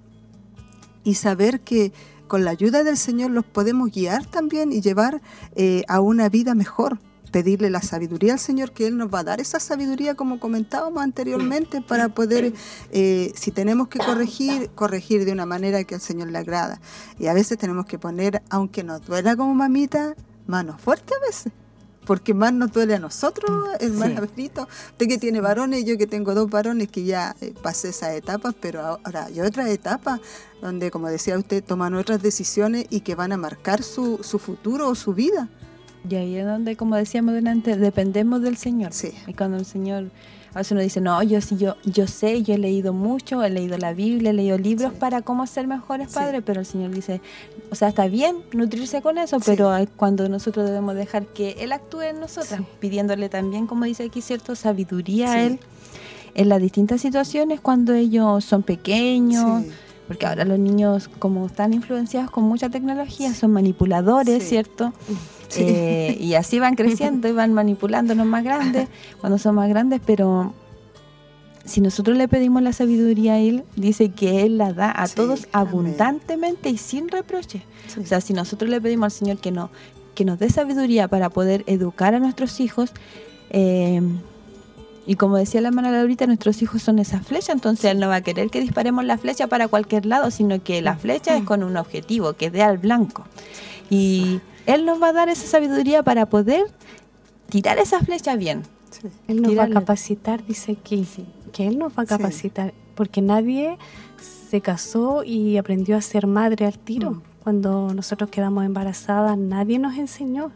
y 1.05 1.15
saber 1.15 1.61
que 1.61 1.93
con 2.29 2.45
la 2.45 2.51
ayuda 2.53 2.83
del 2.83 2.97
Señor 2.97 3.31
los 3.31 3.45
podemos 3.45 3.91
guiar 3.91 4.25
también 4.25 4.73
y 4.73 4.81
llevar 4.81 5.21
eh, 5.55 5.83
a 5.89 6.01
una 6.01 6.29
vida 6.29 6.55
mejor. 6.55 6.99
Pedirle 7.31 7.71
la 7.71 7.81
sabiduría 7.81 8.35
al 8.35 8.39
Señor, 8.39 8.73
que 8.73 8.87
Él 8.87 8.99
nos 8.99 9.13
va 9.13 9.21
a 9.21 9.25
dar 9.25 9.41
esa 9.41 9.59
sabiduría, 9.59 10.15
como 10.15 10.39
comentábamos 10.39 11.03
anteriormente, 11.03 11.81
para 11.81 12.11
poder, 12.11 12.53
eh, 12.91 13.33
si 13.35 13.51
tenemos 13.51 13.89
que 13.89 13.99
corregir, 13.99 14.69
corregir 14.75 15.25
de 15.25 15.33
una 15.33 15.47
manera 15.47 15.83
que 15.85 15.95
al 15.95 16.03
Señor 16.03 16.31
le 16.31 16.37
agrada. 16.37 16.79
Y 17.19 17.29
a 17.29 17.33
veces 17.33 17.57
tenemos 17.57 17.87
que 17.87 17.99
poner, 17.99 18.43
aunque 18.51 18.85
nos 18.85 19.01
duela 19.07 19.35
como 19.35 19.55
mamita, 19.55 20.15
manos 20.47 20.79
fuertes 20.79 21.17
a 21.17 21.27
veces 21.27 21.53
porque 22.07 22.35
más 22.35 22.53
nos 22.53 22.73
duele 22.73 22.95
a 22.95 22.99
nosotros, 22.99 23.51
hermana 23.81 24.23
sí. 24.35 24.51
Usted 24.51 25.07
que 25.09 25.19
tiene 25.19 25.41
varones, 25.41 25.85
yo 25.85 25.97
que 25.97 26.07
tengo 26.07 26.35
dos 26.35 26.51
varones 26.51 26.89
que 26.89 27.05
ya 27.05 27.37
eh, 27.41 27.55
pasé 27.63 27.91
esas 27.91 28.15
etapas, 28.15 28.55
pero 28.61 28.81
ahora 28.81 29.27
hay 29.27 29.41
otras 29.41 29.69
etapas 29.69 30.21
donde, 30.61 30.91
como 30.91 31.09
decía 31.09 31.39
usted, 31.39 31.63
toman 31.63 31.95
otras 31.95 32.23
decisiones 32.23 32.87
y 32.91 33.01
que 33.01 33.15
van 33.15 33.33
a 33.33 33.37
marcar 33.37 33.83
su, 33.83 34.21
su 34.23 34.39
futuro 34.39 34.89
o 34.89 34.95
su 34.95 35.15
vida. 35.15 35.49
Y 36.09 36.15
ahí 36.17 36.37
es 36.37 36.47
donde, 36.47 36.77
como 36.77 36.97
decíamos 36.97 37.35
delante, 37.35 37.77
dependemos 37.77 38.43
del 38.43 38.57
Señor. 38.57 38.93
Sí. 38.93 39.13
Y 39.27 39.35
cuando 39.35 39.57
el 39.57 39.65
Señor 39.65 40.11
a 40.55 40.59
veces 40.59 40.73
uno 40.73 40.83
dice, 40.83 41.01
no, 41.01 41.23
yo 41.23 41.41
sí, 41.41 41.57
yo, 41.57 41.77
yo 41.85 42.07
sé, 42.07 42.43
yo 42.43 42.55
he 42.55 42.59
leído 42.59 42.93
mucho, 42.93 43.43
he 43.43 43.49
leído 43.49 43.79
la 43.79 43.95
Biblia, 43.95 44.31
he 44.31 44.35
leído 44.35 44.59
libros 44.59 44.93
para 44.93 45.23
cómo 45.23 45.47
ser 45.47 45.67
mejores 45.67 46.13
padres, 46.13 46.43
pero 46.45 46.61
el 46.61 46.67
Señor 46.67 46.91
dice, 46.91 47.23
o 47.71 47.75
sea, 47.75 47.89
está 47.89 48.07
bien 48.07 48.37
nutrirse 48.53 49.01
con 49.01 49.17
eso, 49.17 49.39
pero 49.41 49.73
cuando 49.97 50.29
nosotros 50.29 50.67
debemos 50.67 50.95
dejar 50.95 51.27
que 51.27 51.57
Él 51.61 51.73
actúe 51.73 52.03
en 52.03 52.21
nosotras, 52.21 52.61
pidiéndole 52.81 53.31
también, 53.31 53.67
como 53.67 53.87
dice 53.87 54.05
aquí, 54.05 54.21
cierto, 54.21 54.55
sabiduría 54.55 55.33
a 55.33 55.43
Él 55.43 55.59
en 56.35 56.49
las 56.49 56.61
distintas 56.61 57.01
situaciones 57.01 57.61
cuando 57.61 57.95
ellos 57.95 58.45
son 58.45 58.63
pequeños, 58.63 59.65
porque 60.07 60.27
ahora 60.27 60.45
los 60.45 60.59
niños, 60.59 61.09
como 61.19 61.47
están 61.47 61.73
influenciados 61.73 62.31
con 62.31 62.45
mucha 62.45 62.69
tecnología, 62.69 63.33
son 63.35 63.53
manipuladores, 63.53 64.47
¿cierto? 64.47 64.93
Eh, 65.57 66.17
y 66.21 66.35
así 66.35 66.59
van 66.59 66.75
creciendo 66.75 67.29
y 67.29 67.33
van 67.33 67.53
manipulándonos 67.53 68.27
más 68.27 68.45
grandes, 68.45 68.89
cuando 69.21 69.39
son 69.39 69.55
más 69.55 69.69
grandes, 69.69 70.01
pero 70.05 70.55
si 71.65 71.81
nosotros 71.81 72.17
le 72.17 72.29
pedimos 72.29 72.63
la 72.63 72.73
sabiduría 72.73 73.35
a 73.35 73.39
Él, 73.39 73.65
dice 73.77 74.11
que 74.11 74.43
Él 74.43 74.59
la 74.59 74.73
da 74.73 74.93
a 74.95 75.09
todos 75.09 75.47
abundantemente 75.53 76.71
y 76.71 76.79
sin 76.79 77.09
reproche. 77.09 77.63
O 78.01 78.05
sea, 78.05 78.21
si 78.21 78.33
nosotros 78.33 78.71
le 78.71 78.81
pedimos 78.81 79.07
al 79.07 79.11
Señor 79.13 79.39
que, 79.39 79.53
no, 79.53 79.71
que 80.15 80.25
nos 80.25 80.39
dé 80.39 80.51
sabiduría 80.51 81.09
para 81.09 81.31
poder 81.31 81.65
educar 81.67 82.15
a 82.15 82.19
nuestros 82.19 82.59
hijos, 82.61 82.93
eh, 83.51 84.01
y 85.07 85.17
como 85.17 85.37
decía 85.37 85.61
la 85.61 85.69
hermana 85.69 85.91
Laurita, 85.91 86.27
nuestros 86.27 86.63
hijos 86.63 86.83
son 86.83 86.99
esa 86.99 87.21
flecha, 87.21 87.53
entonces 87.53 87.87
Él 87.87 87.99
no 87.99 88.09
va 88.09 88.17
a 88.17 88.21
querer 88.23 88.51
que 88.51 88.61
disparemos 88.61 89.05
la 89.05 89.19
flecha 89.19 89.47
para 89.47 89.69
cualquier 89.69 90.07
lado, 90.07 90.31
sino 90.31 90.63
que 90.63 90.81
la 90.81 90.97
flecha 90.97 91.37
es 91.37 91.45
con 91.45 91.63
un 91.63 91.77
objetivo, 91.77 92.35
que 92.35 92.51
dé 92.51 92.63
al 92.63 92.79
blanco. 92.79 93.25
Y 93.91 94.41
él 94.67 94.85
nos 94.85 95.03
va 95.03 95.09
a 95.09 95.13
dar 95.13 95.29
esa 95.29 95.47
sabiduría 95.47 96.03
para 96.03 96.27
poder 96.27 96.65
tirar 97.49 97.79
esa 97.79 98.01
flecha 98.01 98.37
bien. 98.37 98.63
Él 99.29 99.43
nos 99.43 99.57
va 99.57 99.65
a 99.65 99.71
capacitar, 99.71 100.45
dice 100.45 100.73
aquí, 100.73 101.07
que 101.53 101.67
Él 101.67 101.79
nos 101.79 101.93
va 101.93 102.03
a 102.03 102.07
capacitar, 102.07 102.75
porque 102.95 103.23
nadie 103.23 103.79
se 104.21 104.61
casó 104.61 105.25
y 105.25 105.57
aprendió 105.57 105.97
a 105.97 106.01
ser 106.01 106.27
madre 106.27 106.67
al 106.67 106.79
tiro. 106.79 107.13
Mm. 107.13 107.23
Cuando 107.43 107.93
nosotros 107.95 108.31
quedamos 108.31 108.65
embarazadas, 108.65 109.37
nadie 109.37 109.79
nos 109.79 109.97
enseñó. 109.97 110.53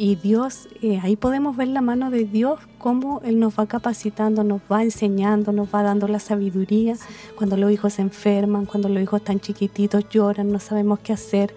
Y 0.00 0.14
Dios, 0.16 0.68
eh, 0.80 1.00
ahí 1.02 1.16
podemos 1.16 1.56
ver 1.56 1.68
la 1.68 1.80
mano 1.80 2.10
de 2.10 2.24
Dios, 2.24 2.60
cómo 2.78 3.20
Él 3.24 3.40
nos 3.40 3.58
va 3.58 3.66
capacitando, 3.66 4.44
nos 4.44 4.60
va 4.70 4.82
enseñando, 4.82 5.50
nos 5.52 5.74
va 5.74 5.82
dando 5.82 6.06
la 6.06 6.20
sabiduría. 6.20 6.96
Cuando 7.36 7.56
los 7.56 7.70
hijos 7.72 7.94
se 7.94 8.02
enferman, 8.02 8.64
cuando 8.64 8.88
los 8.88 9.02
hijos 9.02 9.22
tan 9.22 9.40
chiquititos 9.40 10.08
lloran, 10.08 10.52
no 10.52 10.60
sabemos 10.60 11.00
qué 11.00 11.12
hacer. 11.12 11.54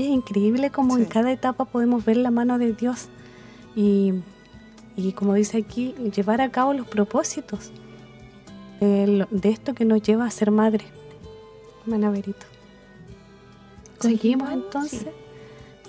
Es 0.00 0.06
increíble 0.06 0.70
cómo 0.70 0.96
en 0.96 1.04
cada 1.04 1.30
etapa 1.30 1.66
podemos 1.66 2.02
ver 2.06 2.16
la 2.16 2.30
mano 2.30 2.56
de 2.56 2.72
Dios. 2.72 3.08
Y, 3.76 4.14
y 4.96 5.12
como 5.12 5.34
dice 5.34 5.58
aquí, 5.58 5.94
llevar 6.16 6.40
a 6.40 6.50
cabo 6.50 6.72
los 6.72 6.86
propósitos 6.86 7.70
de, 8.80 9.26
esto 9.42 9.74
que 9.74 9.84
nos 9.84 10.00
lleva 10.00 10.24
a 10.24 10.30
ser 10.30 10.50
madre. 10.50 10.86
Manaverito. 11.84 12.46
Seguimos 13.98 14.50
entonces. 14.50 15.04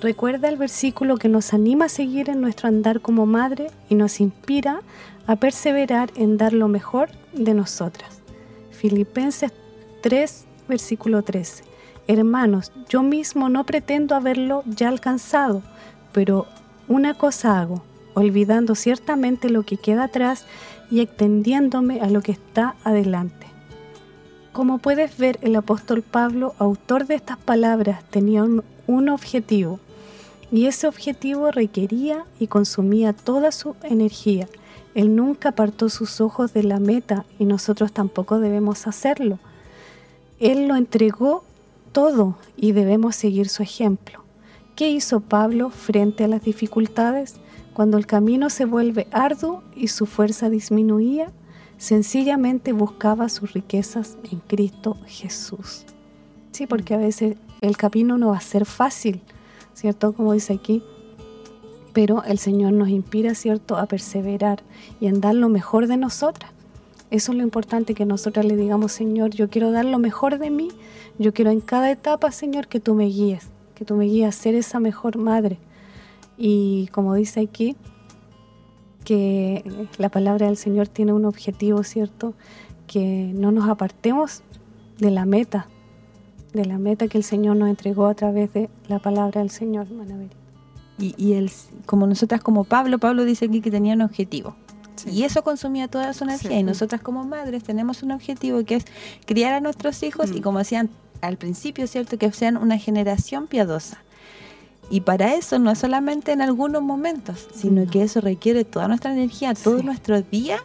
Recuerda 0.02 0.50
el 0.50 0.58
versículo 0.58 1.16
que 1.16 1.30
nos 1.30 1.54
anima 1.54 1.86
a 1.86 1.90
seguir 1.90 2.30
en 2.30 2.42
nuestro 2.42 2.68
andar 2.68 3.00
como 3.00 3.26
madre 3.26 3.72
y 3.88 3.96
nos 3.96 4.20
inspira 4.20 4.82
a 5.26 5.38
perseverar 5.38 6.12
en 6.18 6.36
dar 6.36 6.52
lo 6.52 6.68
mejor 6.68 7.12
de 7.32 7.54
nosotras. 7.54 8.20
Filipenses 8.72 9.54
3, 10.02 10.48
versículo 10.68 11.22
13. 11.22 11.71
Hermanos, 12.12 12.74
yo 12.90 13.04
mismo 13.04 13.48
no 13.48 13.64
pretendo 13.64 14.16
haberlo 14.16 14.64
ya 14.66 14.90
alcanzado, 14.90 15.62
pero 16.12 16.46
una 16.90 17.14
cosa 17.14 17.62
hago, 17.62 17.84
olvidando 18.16 18.76
ciertamente 18.76 19.50
lo 19.50 19.64
que 19.64 19.78
queda 19.78 20.04
atrás 20.04 20.44
y 20.90 21.00
extendiéndome 21.00 22.02
a 22.02 22.10
lo 22.10 22.22
que 22.22 22.34
está 22.34 22.76
adelante. 22.84 23.48
Como 24.52 24.80
puedes 24.80 25.18
ver, 25.18 25.40
el 25.42 25.56
apóstol 25.56 26.02
Pablo, 26.02 26.54
autor 26.60 27.08
de 27.08 27.16
estas 27.16 27.38
palabras, 27.38 28.04
tenía 28.10 28.44
un, 28.44 28.66
un 28.88 29.08
objetivo, 29.08 29.80
y 30.52 30.66
ese 30.66 30.88
objetivo 30.88 31.50
requería 31.50 32.26
y 32.42 32.48
consumía 32.48 33.14
toda 33.14 33.54
su 33.54 33.78
energía. 33.84 34.50
Él 34.96 35.16
nunca 35.16 35.50
apartó 35.50 35.88
sus 35.88 36.20
ojos 36.20 36.52
de 36.52 36.64
la 36.64 36.82
meta 36.82 37.24
y 37.40 37.46
nosotros 37.46 37.94
tampoco 37.94 38.42
debemos 38.42 38.86
hacerlo. 38.86 39.40
Él 40.42 40.68
lo 40.68 40.76
entregó 40.76 41.46
todo 41.92 42.38
y 42.58 42.72
debemos 42.72 43.16
seguir 43.16 43.50
su 43.50 43.64
ejemplo. 43.64 44.24
¿Qué 44.76 44.90
hizo 44.90 45.20
Pablo 45.20 45.70
frente 45.70 46.24
a 46.24 46.28
las 46.28 46.44
dificultades? 46.44 47.36
Cuando 47.74 47.98
el 47.98 48.06
camino 48.06 48.50
se 48.50 48.66
vuelve 48.66 49.08
arduo 49.12 49.64
y 49.76 49.88
su 49.88 50.06
fuerza 50.06 50.50
disminuía, 50.50 51.32
sencillamente 51.78 52.74
buscaba 52.74 53.30
sus 53.30 53.54
riquezas 53.54 54.18
en 54.32 54.40
Cristo 54.40 54.98
Jesús. 55.06 55.86
Sí, 56.52 56.68
porque 56.68 56.94
a 56.94 56.98
veces 56.98 57.38
el 57.62 57.78
camino 57.78 58.18
no 58.18 58.30
va 58.30 58.38
a 58.38 58.42
ser 58.42 58.66
fácil, 58.66 59.22
¿cierto? 59.74 60.14
Como 60.14 60.34
dice 60.34 60.54
aquí. 60.54 60.84
Pero 61.94 62.24
el 62.24 62.40
Señor 62.40 62.74
nos 62.74 62.90
inspira, 62.90 63.36
¿cierto?, 63.36 63.78
a 63.78 63.86
perseverar 63.86 64.64
y 65.00 65.08
en 65.08 65.22
dar 65.22 65.36
lo 65.36 65.50
mejor 65.50 65.88
de 65.88 65.98
nosotras. 65.98 66.52
Eso 67.12 67.34
es 67.34 67.38
lo 67.38 67.44
importante, 67.44 67.94
que 67.94 68.06
nosotras 68.06 68.46
le 68.46 68.56
digamos, 68.56 68.94
Señor, 68.94 69.32
yo 69.32 69.50
quiero 69.50 69.72
dar 69.72 69.84
lo 69.84 70.00
mejor 70.00 70.40
de 70.40 70.50
mí, 70.50 70.70
yo 71.20 71.34
quiero 71.34 71.52
en 71.52 71.60
cada 71.60 71.92
etapa, 71.92 72.32
Señor, 72.32 72.68
que 72.68 72.80
tú 72.80 72.96
me 72.96 73.06
guíes, 73.06 73.50
que 73.76 73.84
tú 73.84 73.96
me 73.96 74.06
guíes 74.06 74.30
a 74.30 74.32
ser 74.32 74.56
esa 74.56 74.80
mejor 74.80 75.18
madre. 75.18 75.60
Y 76.38 76.88
como 76.94 77.14
dice 77.14 77.42
aquí, 77.42 77.76
que 79.04 79.64
la 79.98 80.08
palabra 80.10 80.48
del 80.48 80.56
Señor 80.56 80.88
tiene 80.88 81.12
un 81.12 81.26
objetivo, 81.26 81.84
¿cierto? 81.84 82.34
Que 82.88 83.32
no 83.36 83.52
nos 83.52 83.68
apartemos 83.68 84.42
de 84.98 85.12
la 85.12 85.26
meta, 85.26 85.68
de 86.54 86.64
la 86.64 86.78
meta 86.78 87.10
que 87.10 87.18
el 87.18 87.26
Señor 87.26 87.58
nos 87.58 87.70
entregó 87.70 88.06
a 88.06 88.14
través 88.14 88.54
de 88.54 88.70
la 88.88 89.00
palabra 89.00 89.42
del 89.42 89.50
Señor, 89.50 89.88
Y, 90.98 91.14
y 91.18 91.34
el, 91.34 91.52
como 91.86 92.08
nosotras 92.08 92.42
como 92.42 92.64
Pablo, 92.64 93.00
Pablo 93.00 93.26
dice 93.26 93.46
aquí 93.46 93.60
que 93.60 93.72
tenía 93.72 93.96
un 93.96 94.02
objetivo. 94.02 94.56
Y 95.06 95.24
eso 95.24 95.44
consumía 95.44 95.88
toda 95.88 96.14
su 96.14 96.24
energía. 96.24 96.60
Y 96.60 96.64
nosotras 96.64 97.02
como 97.02 97.24
madres 97.24 97.64
tenemos 97.64 98.04
un 98.04 98.12
objetivo 98.12 98.64
que 98.64 98.76
es 98.76 98.86
criar 99.26 99.54
a 99.54 99.60
nuestros 99.60 100.04
hijos 100.04 100.32
y 100.32 100.40
mm. 100.40 100.44
como 100.44 100.60
decían 100.60 100.90
al 101.22 101.38
principio, 101.38 101.88
¿cierto? 101.88 102.18
Que 102.18 102.32
sean 102.32 102.58
una 102.58 102.78
generación 102.78 103.48
piadosa. 103.48 104.02
Y 104.90 105.02
para 105.02 105.36
eso 105.36 105.58
no 105.58 105.72
es 105.72 105.80
solamente 105.80 106.34
en 106.34 106.42
algunos 106.42 106.82
momentos, 106.82 107.48
sino 107.56 107.90
que 107.90 108.04
eso 108.04 108.20
requiere 108.20 108.66
toda 108.66 108.88
nuestra 108.88 109.14
energía, 109.14 109.54
todo 109.54 109.82
nuestro 109.84 110.22
día. 110.22 110.58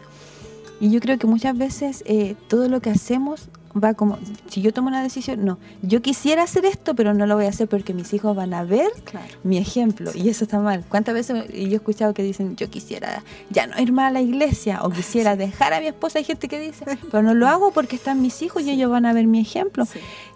Y 0.80 0.90
yo 0.90 1.00
creo 1.00 1.18
que 1.18 1.26
muchas 1.26 1.56
veces 1.56 2.02
eh, 2.06 2.34
todo 2.48 2.68
lo 2.68 2.80
que 2.80 2.90
hacemos 2.90 3.48
va 3.82 3.94
como, 3.94 4.18
si 4.48 4.62
yo 4.62 4.72
tomo 4.72 4.88
una 4.88 5.02
decisión, 5.02 5.44
no, 5.44 5.58
yo 5.82 6.02
quisiera 6.02 6.42
hacer 6.42 6.64
esto, 6.64 6.94
pero 6.94 7.14
no 7.14 7.26
lo 7.26 7.36
voy 7.36 7.46
a 7.46 7.50
hacer 7.50 7.68
porque 7.68 7.94
mis 7.94 8.12
hijos 8.14 8.34
van 8.34 8.54
a 8.54 8.64
ver 8.64 8.90
mi 9.42 9.58
ejemplo 9.58 10.10
y 10.14 10.28
eso 10.28 10.44
está 10.44 10.58
mal. 10.58 10.84
¿Cuántas 10.88 11.14
veces 11.14 11.48
yo 11.48 11.54
he 11.54 11.74
escuchado 11.74 12.14
que 12.14 12.22
dicen, 12.22 12.56
yo 12.56 12.70
quisiera 12.70 13.22
ya 13.50 13.66
no 13.66 13.78
ir 13.80 13.92
más 13.92 14.08
a 14.08 14.12
la 14.12 14.20
iglesia 14.20 14.80
o 14.82 14.90
quisiera 14.90 15.36
dejar 15.36 15.72
a 15.72 15.80
mi 15.80 15.86
esposa? 15.86 16.18
Hay 16.18 16.24
gente 16.24 16.48
que 16.48 16.58
dice, 16.58 16.84
pero 17.10 17.22
no 17.22 17.34
lo 17.34 17.48
hago 17.48 17.70
porque 17.72 17.96
están 17.96 18.22
mis 18.22 18.42
hijos 18.42 18.62
y 18.62 18.70
ellos 18.70 18.90
van 18.90 19.06
a 19.06 19.12
ver 19.12 19.26
mi 19.26 19.40
ejemplo. 19.40 19.84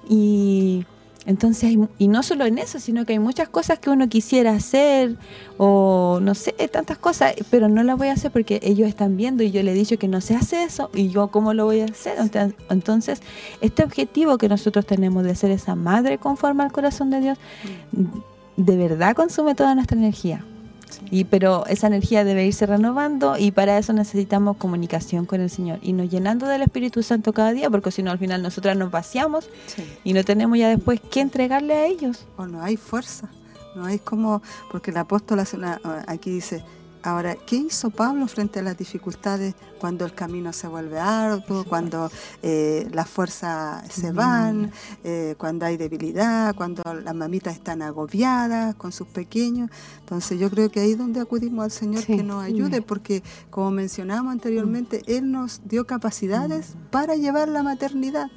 Y 0.08 0.84
entonces, 1.30 1.76
y 1.96 2.08
no 2.08 2.24
solo 2.24 2.44
en 2.44 2.58
eso, 2.58 2.80
sino 2.80 3.06
que 3.06 3.12
hay 3.12 3.20
muchas 3.20 3.48
cosas 3.48 3.78
que 3.78 3.88
uno 3.88 4.08
quisiera 4.08 4.50
hacer 4.50 5.16
o 5.58 6.18
no 6.20 6.34
sé, 6.34 6.50
tantas 6.72 6.98
cosas, 6.98 7.34
pero 7.50 7.68
no 7.68 7.84
las 7.84 7.96
voy 7.96 8.08
a 8.08 8.14
hacer 8.14 8.32
porque 8.32 8.58
ellos 8.64 8.88
están 8.88 9.16
viendo 9.16 9.44
y 9.44 9.52
yo 9.52 9.62
le 9.62 9.70
he 9.70 9.74
dicho 9.74 9.96
que 9.96 10.08
no 10.08 10.20
se 10.20 10.34
hace 10.34 10.64
eso 10.64 10.90
y 10.92 11.08
yo 11.10 11.28
cómo 11.28 11.54
lo 11.54 11.66
voy 11.66 11.82
a 11.82 11.84
hacer. 11.84 12.16
Entonces, 12.68 13.22
este 13.60 13.84
objetivo 13.84 14.38
que 14.38 14.48
nosotros 14.48 14.84
tenemos 14.86 15.22
de 15.22 15.36
ser 15.36 15.52
esa 15.52 15.76
madre 15.76 16.18
conforme 16.18 16.64
al 16.64 16.72
corazón 16.72 17.10
de 17.10 17.20
Dios, 17.20 17.38
mm. 17.92 18.04
de 18.56 18.76
verdad 18.76 19.14
consume 19.14 19.54
toda 19.54 19.76
nuestra 19.76 19.96
energía. 19.96 20.44
Y 21.10 21.24
pero 21.24 21.66
esa 21.66 21.86
energía 21.86 22.24
debe 22.24 22.46
irse 22.46 22.66
renovando 22.66 23.36
y 23.38 23.50
para 23.50 23.78
eso 23.78 23.92
necesitamos 23.92 24.56
comunicación 24.56 25.26
con 25.26 25.40
el 25.40 25.50
Señor 25.50 25.78
y 25.82 25.92
nos 25.92 26.10
llenando 26.10 26.46
del 26.46 26.62
Espíritu 26.62 27.02
Santo 27.02 27.32
cada 27.32 27.52
día, 27.52 27.70
porque 27.70 27.90
si 27.90 28.02
no 28.02 28.10
al 28.10 28.18
final 28.18 28.42
nosotras 28.42 28.76
nos 28.76 28.90
vaciamos 28.90 29.48
y 30.04 30.12
no 30.12 30.24
tenemos 30.24 30.58
ya 30.58 30.68
después 30.68 31.00
qué 31.10 31.20
entregarle 31.20 31.74
a 31.74 31.86
ellos. 31.86 32.26
O 32.36 32.46
no 32.46 32.62
hay 32.62 32.76
fuerza, 32.76 33.28
no 33.74 33.84
hay 33.84 33.98
como, 33.98 34.42
porque 34.70 34.90
el 34.90 34.96
apóstol 34.96 35.40
hace 35.40 35.56
una, 35.56 35.80
aquí 36.06 36.30
dice, 36.30 36.62
Ahora, 37.02 37.34
¿qué 37.34 37.56
hizo 37.56 37.88
Pablo 37.90 38.26
frente 38.26 38.58
a 38.58 38.62
las 38.62 38.76
dificultades 38.76 39.54
cuando 39.78 40.04
el 40.04 40.12
camino 40.12 40.52
se 40.52 40.68
vuelve 40.68 40.98
arduo, 40.98 41.64
cuando 41.64 42.10
eh, 42.42 42.88
las 42.92 43.08
fuerzas 43.08 43.90
se 43.90 44.12
van, 44.12 44.70
eh, 45.02 45.34
cuando 45.38 45.64
hay 45.64 45.78
debilidad, 45.78 46.54
cuando 46.54 46.82
las 47.02 47.14
mamitas 47.14 47.54
están 47.54 47.80
agobiadas 47.80 48.74
con 48.74 48.92
sus 48.92 49.06
pequeños? 49.06 49.70
Entonces 50.00 50.38
yo 50.38 50.50
creo 50.50 50.70
que 50.70 50.80
ahí 50.80 50.92
es 50.92 50.98
donde 50.98 51.20
acudimos 51.20 51.64
al 51.64 51.70
Señor 51.70 52.04
que 52.04 52.22
nos 52.22 52.44
ayude, 52.44 52.82
porque 52.82 53.22
como 53.48 53.70
mencionamos 53.70 54.32
anteriormente, 54.32 55.02
Él 55.06 55.32
nos 55.32 55.62
dio 55.64 55.86
capacidades 55.86 56.74
para 56.90 57.16
llevar 57.16 57.48
la 57.48 57.62
maternidad 57.62 58.30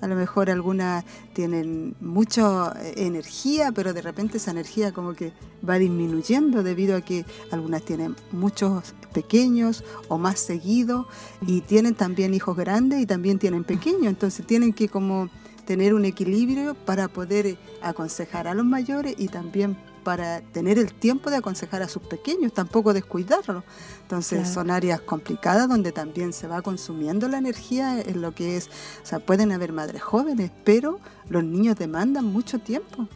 a 0.00 0.06
lo 0.06 0.16
mejor 0.16 0.50
algunas 0.50 1.04
tienen 1.32 1.94
mucha 2.00 2.72
eh, 2.80 2.94
energía, 2.96 3.72
pero 3.72 3.92
de 3.92 4.02
repente 4.02 4.38
esa 4.38 4.50
energía 4.50 4.92
como 4.92 5.14
que 5.14 5.32
va 5.68 5.78
disminuyendo 5.78 6.62
debido 6.62 6.96
a 6.96 7.00
que 7.00 7.24
algunas 7.50 7.82
tienen 7.82 8.16
muchos 8.32 8.94
pequeños 9.12 9.84
o 10.08 10.18
más 10.18 10.40
seguidos 10.40 11.06
y 11.46 11.60
tienen 11.60 11.94
también 11.94 12.34
hijos 12.34 12.56
grandes 12.56 13.00
y 13.00 13.06
también 13.06 13.38
tienen 13.38 13.64
pequeños, 13.64 14.06
entonces 14.06 14.46
tienen 14.46 14.72
que 14.72 14.88
como 14.88 15.28
tener 15.66 15.94
un 15.94 16.04
equilibrio 16.04 16.74
para 16.74 17.08
poder 17.08 17.56
aconsejar 17.82 18.48
a 18.48 18.54
los 18.54 18.64
mayores 18.64 19.14
y 19.18 19.28
también 19.28 19.76
para 20.10 20.40
tener 20.40 20.76
el 20.76 20.92
tiempo 20.92 21.30
de 21.30 21.36
aconsejar 21.36 21.82
a 21.82 21.88
sus 21.88 22.02
pequeños, 22.02 22.52
tampoco 22.52 22.92
descuidarlo. 22.92 23.62
Entonces 24.02 24.48
son 24.48 24.68
áreas 24.68 25.00
complicadas 25.00 25.68
donde 25.68 25.92
también 25.92 26.32
se 26.32 26.48
va 26.48 26.62
consumiendo 26.62 27.28
la 27.28 27.38
energía 27.38 28.00
en 28.00 28.20
lo 28.20 28.34
que 28.34 28.56
es, 28.56 28.66
o 28.66 29.06
sea, 29.06 29.20
pueden 29.20 29.52
haber 29.52 29.72
madres 29.72 30.02
jóvenes, 30.02 30.50
pero 30.64 30.98
los 31.28 31.44
niños 31.44 31.76
demandan 31.76 32.24
mucho 32.24 32.58
tiempo. 32.58 33.06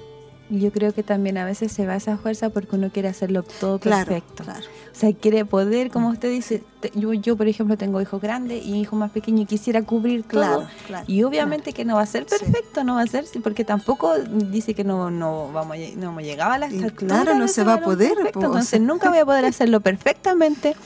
Yo 0.59 0.70
creo 0.70 0.92
que 0.92 1.02
también 1.02 1.36
a 1.38 1.44
veces 1.44 1.72
se 1.72 1.86
va 1.86 1.96
esa 1.96 2.16
fuerza 2.16 2.50
porque 2.50 2.76
uno 2.76 2.90
quiere 2.90 3.09
hacerlo 3.09 3.42
todo 3.42 3.78
perfecto. 3.78 4.44
O 4.44 4.96
sea, 4.96 5.12
quiere 5.12 5.44
poder, 5.44 5.90
como 5.90 6.11
usted 6.11 6.30
dice, 6.30 6.62
yo, 6.94 7.12
yo 7.12 7.36
por 7.36 7.48
ejemplo 7.48 7.76
tengo 7.76 8.00
hijos 8.00 8.20
grandes 8.22 8.64
y 8.64 8.74
hijos 8.76 8.96
más 8.98 9.11
pequeños 9.11 9.42
y 9.42 9.46
quisiera 9.46 9.82
cubrir 9.82 10.22
todo. 10.22 10.68
y 11.07 11.24
obviamente 11.24 11.72
que 11.72 11.84
no 11.84 11.96
va 11.96 12.02
a 12.02 12.07
ser 12.07 12.26
perfecto, 12.26 12.84
no 12.84 12.94
va 12.94 13.02
a 13.02 13.07
ser, 13.07 13.24
porque 13.42 13.64
tampoco 13.64 14.14
dice 14.18 14.74
que 14.74 14.84
no, 14.84 15.11
no, 15.11 15.50
vamos, 15.52 15.76
no 15.96 16.20
llegaba 16.20 16.55
a 16.55 16.59
las 16.59 16.72
Claro, 16.94 17.34
no 17.34 17.48
se 17.48 17.64
va 17.64 17.74
a 17.74 17.80
poder. 17.80 18.12
entonces 18.32 18.80
nunca 18.80 19.09
voy 19.09 19.18
a 19.18 19.24
poder 19.24 19.44
hacerlo 19.44 19.80
perfectamente. 19.80 20.76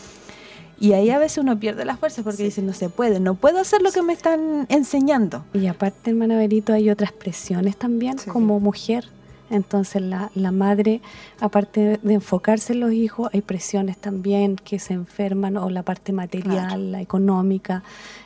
Y 0.80 0.92
ahí 0.92 1.10
a 1.10 1.18
veces 1.18 1.38
uno 1.38 1.58
pierde 1.58 1.84
las 1.84 1.98
fuerzas 1.98 2.22
porque 2.22 2.44
dice, 2.44 2.62
no 2.62 2.72
se 2.72 2.88
puede, 2.88 3.18
no 3.18 3.34
puedo 3.34 3.58
hacer 3.58 3.82
lo 3.82 3.90
que 3.90 4.00
me 4.00 4.12
están 4.12 4.64
enseñando. 4.68 5.44
Y 5.52 5.66
aparte, 5.66 6.10
hermana 6.10 6.38
Berito, 6.38 6.72
hay 6.72 6.88
otras 6.88 7.10
presiones 7.10 7.76
también 7.76 8.16
como 8.32 8.60
mujer 8.60 9.08
entonces 9.50 10.02
la, 10.02 10.30
la, 10.34 10.52
madre, 10.52 11.00
aparte 11.40 11.98
de 12.02 12.14
enfocarse 12.14 12.72
en 12.72 12.80
los 12.80 12.92
hijos, 12.92 13.30
hay 13.32 13.40
presiones 13.40 13.98
también 13.98 14.56
que 14.56 14.78
se 14.78 14.94
enferman, 14.94 15.56
o 15.56 15.70
la 15.70 15.82
parte 15.82 16.12
material, 16.12 16.92
la 16.92 17.00
económica, 17.00 17.82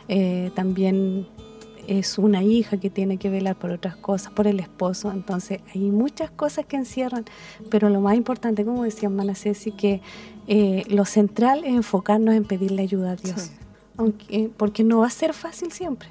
eh, 0.09 0.51
también 0.55 1.27
es 1.87 2.19
una 2.19 2.43
hija 2.43 2.77
que 2.77 2.91
tiene 2.91 3.17
que 3.17 3.29
velar 3.29 3.57
por 3.57 3.71
otras 3.71 3.97
cosas, 3.97 4.33
por 4.33 4.47
el 4.47 4.61
esposo. 4.61 5.11
Entonces 5.11 5.61
hay 5.75 5.91
muchas 5.91 6.31
cosas 6.31 6.67
que 6.67 6.77
encierran, 6.77 7.25
pero 7.71 7.89
lo 7.89 8.01
más 8.01 8.17
importante, 8.17 8.65
como 8.65 8.85
decía 8.85 9.09
hermana 9.09 9.35
Ceci, 9.35 9.73
que 9.73 10.01
eh, 10.47 10.85
lo 10.89 11.05
central 11.05 11.65
es 11.65 11.75
enfocarnos 11.75 12.35
en 12.35 12.45
pedirle 12.45 12.83
ayuda 12.83 13.13
a 13.13 13.17
Dios, 13.17 13.51
aunque, 13.97 14.51
porque 14.57 14.85
no 14.85 15.01
va 15.01 15.07
a 15.07 15.11
ser 15.11 15.35
fácil 15.35 15.73
siempre. 15.73 16.09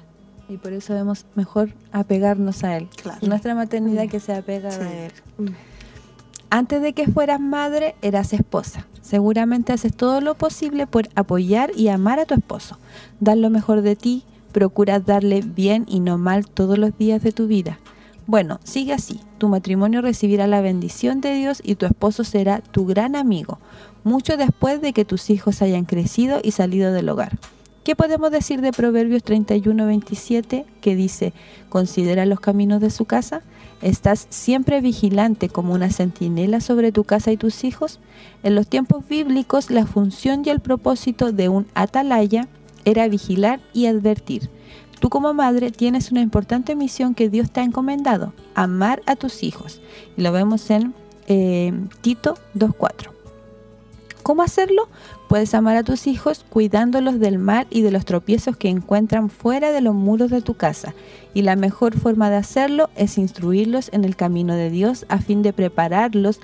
Y 0.48 0.56
por 0.56 0.72
eso 0.72 0.92
debemos 0.92 1.24
mejor 1.34 1.70
apegarnos 1.92 2.64
a 2.64 2.76
Él. 2.76 2.88
Nuestra 3.22 3.54
maternidad 3.54 4.04
mm. 4.04 4.08
que 4.08 4.20
se 4.20 4.34
apega 4.34 4.70
a 4.70 4.92
Él. 4.92 5.12
Mm. 5.38 5.46
Antes 6.50 6.82
de 6.82 6.92
que 6.92 7.06
fueras 7.06 7.40
madre, 7.40 7.94
eras 8.02 8.32
esposa. 8.34 8.86
Seguramente 9.00 9.72
haces 9.72 9.94
todo 9.94 10.20
lo 10.20 10.34
posible 10.34 10.86
por 10.86 11.08
apoyar 11.14 11.70
y 11.74 11.88
amar 11.88 12.18
a 12.18 12.26
tu 12.26 12.34
esposo. 12.34 12.78
Dar 13.20 13.38
lo 13.38 13.48
mejor 13.48 13.80
de 13.80 13.96
ti, 13.96 14.24
procuras 14.52 15.06
darle 15.06 15.40
bien 15.40 15.86
y 15.88 16.00
no 16.00 16.18
mal 16.18 16.46
todos 16.46 16.78
los 16.78 16.96
días 16.98 17.22
de 17.22 17.32
tu 17.32 17.46
vida. 17.46 17.78
Bueno, 18.26 18.60
sigue 18.64 18.92
así. 18.92 19.20
Tu 19.38 19.48
matrimonio 19.48 20.02
recibirá 20.02 20.46
la 20.46 20.60
bendición 20.60 21.20
de 21.20 21.34
Dios 21.34 21.60
y 21.64 21.74
tu 21.74 21.86
esposo 21.86 22.22
será 22.22 22.60
tu 22.60 22.86
gran 22.86 23.16
amigo, 23.16 23.58
mucho 24.04 24.36
después 24.36 24.80
de 24.80 24.92
que 24.92 25.04
tus 25.04 25.30
hijos 25.30 25.62
hayan 25.62 25.84
crecido 25.84 26.40
y 26.42 26.52
salido 26.52 26.92
del 26.92 27.08
hogar. 27.08 27.38
¿Qué 27.84 27.96
podemos 27.96 28.30
decir 28.30 28.60
de 28.60 28.70
Proverbios 28.70 29.24
31, 29.24 29.86
27 29.86 30.66
que 30.80 30.94
dice, 30.94 31.32
considera 31.68 32.26
los 32.26 32.38
caminos 32.38 32.80
de 32.80 32.90
su 32.90 33.06
casa? 33.06 33.42
¿Estás 33.80 34.28
siempre 34.30 34.80
vigilante 34.80 35.48
como 35.48 35.74
una 35.74 35.90
centinela 35.90 36.60
sobre 36.60 36.92
tu 36.92 37.02
casa 37.02 37.32
y 37.32 37.36
tus 37.36 37.64
hijos? 37.64 37.98
En 38.44 38.54
los 38.54 38.68
tiempos 38.68 39.08
bíblicos 39.08 39.72
la 39.72 39.84
función 39.84 40.42
y 40.44 40.50
el 40.50 40.60
propósito 40.60 41.32
de 41.32 41.48
un 41.48 41.66
atalaya 41.74 42.46
era 42.84 43.08
vigilar 43.08 43.58
y 43.72 43.86
advertir. 43.86 44.48
Tú 45.00 45.08
como 45.10 45.34
madre 45.34 45.72
tienes 45.72 46.12
una 46.12 46.20
importante 46.20 46.76
misión 46.76 47.16
que 47.16 47.28
Dios 47.28 47.50
te 47.50 47.58
ha 47.58 47.64
encomendado, 47.64 48.32
amar 48.54 49.02
a 49.06 49.16
tus 49.16 49.42
hijos. 49.42 49.80
Y 50.16 50.22
lo 50.22 50.30
vemos 50.30 50.70
en 50.70 50.94
eh, 51.26 51.72
Tito 52.00 52.34
2.4. 52.54 53.10
¿Cómo 54.22 54.42
hacerlo? 54.42 54.88
Puedes 55.32 55.54
amar 55.54 55.78
a 55.78 55.82
tus 55.82 56.08
hijos 56.08 56.44
cuidándolos 56.46 57.18
del 57.18 57.38
mal 57.38 57.66
y 57.70 57.80
de 57.80 57.90
los 57.90 58.04
tropiezos 58.04 58.54
que 58.54 58.68
encuentran 58.68 59.30
fuera 59.30 59.72
de 59.72 59.80
los 59.80 59.94
muros 59.94 60.30
de 60.30 60.42
tu 60.42 60.58
casa. 60.58 60.94
Y 61.32 61.40
la 61.40 61.56
mejor 61.56 61.98
forma 61.98 62.28
de 62.28 62.36
hacerlo 62.36 62.90
es 62.96 63.16
instruirlos 63.16 63.88
en 63.94 64.04
el 64.04 64.14
camino 64.14 64.54
de 64.54 64.68
Dios 64.68 65.06
a 65.08 65.20
fin 65.20 65.40
de 65.40 65.54
prepararlos 65.54 66.38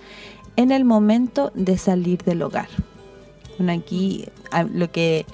en 0.57 0.71
el 0.71 0.87
momento 0.87 1.53
de 1.55 1.77
salir 1.77 2.23
del 2.23 2.41
hogar. 2.41 2.71
Bueno, 3.59 3.73
aquí 3.73 4.25
lo 4.73 4.91
que 4.91 5.27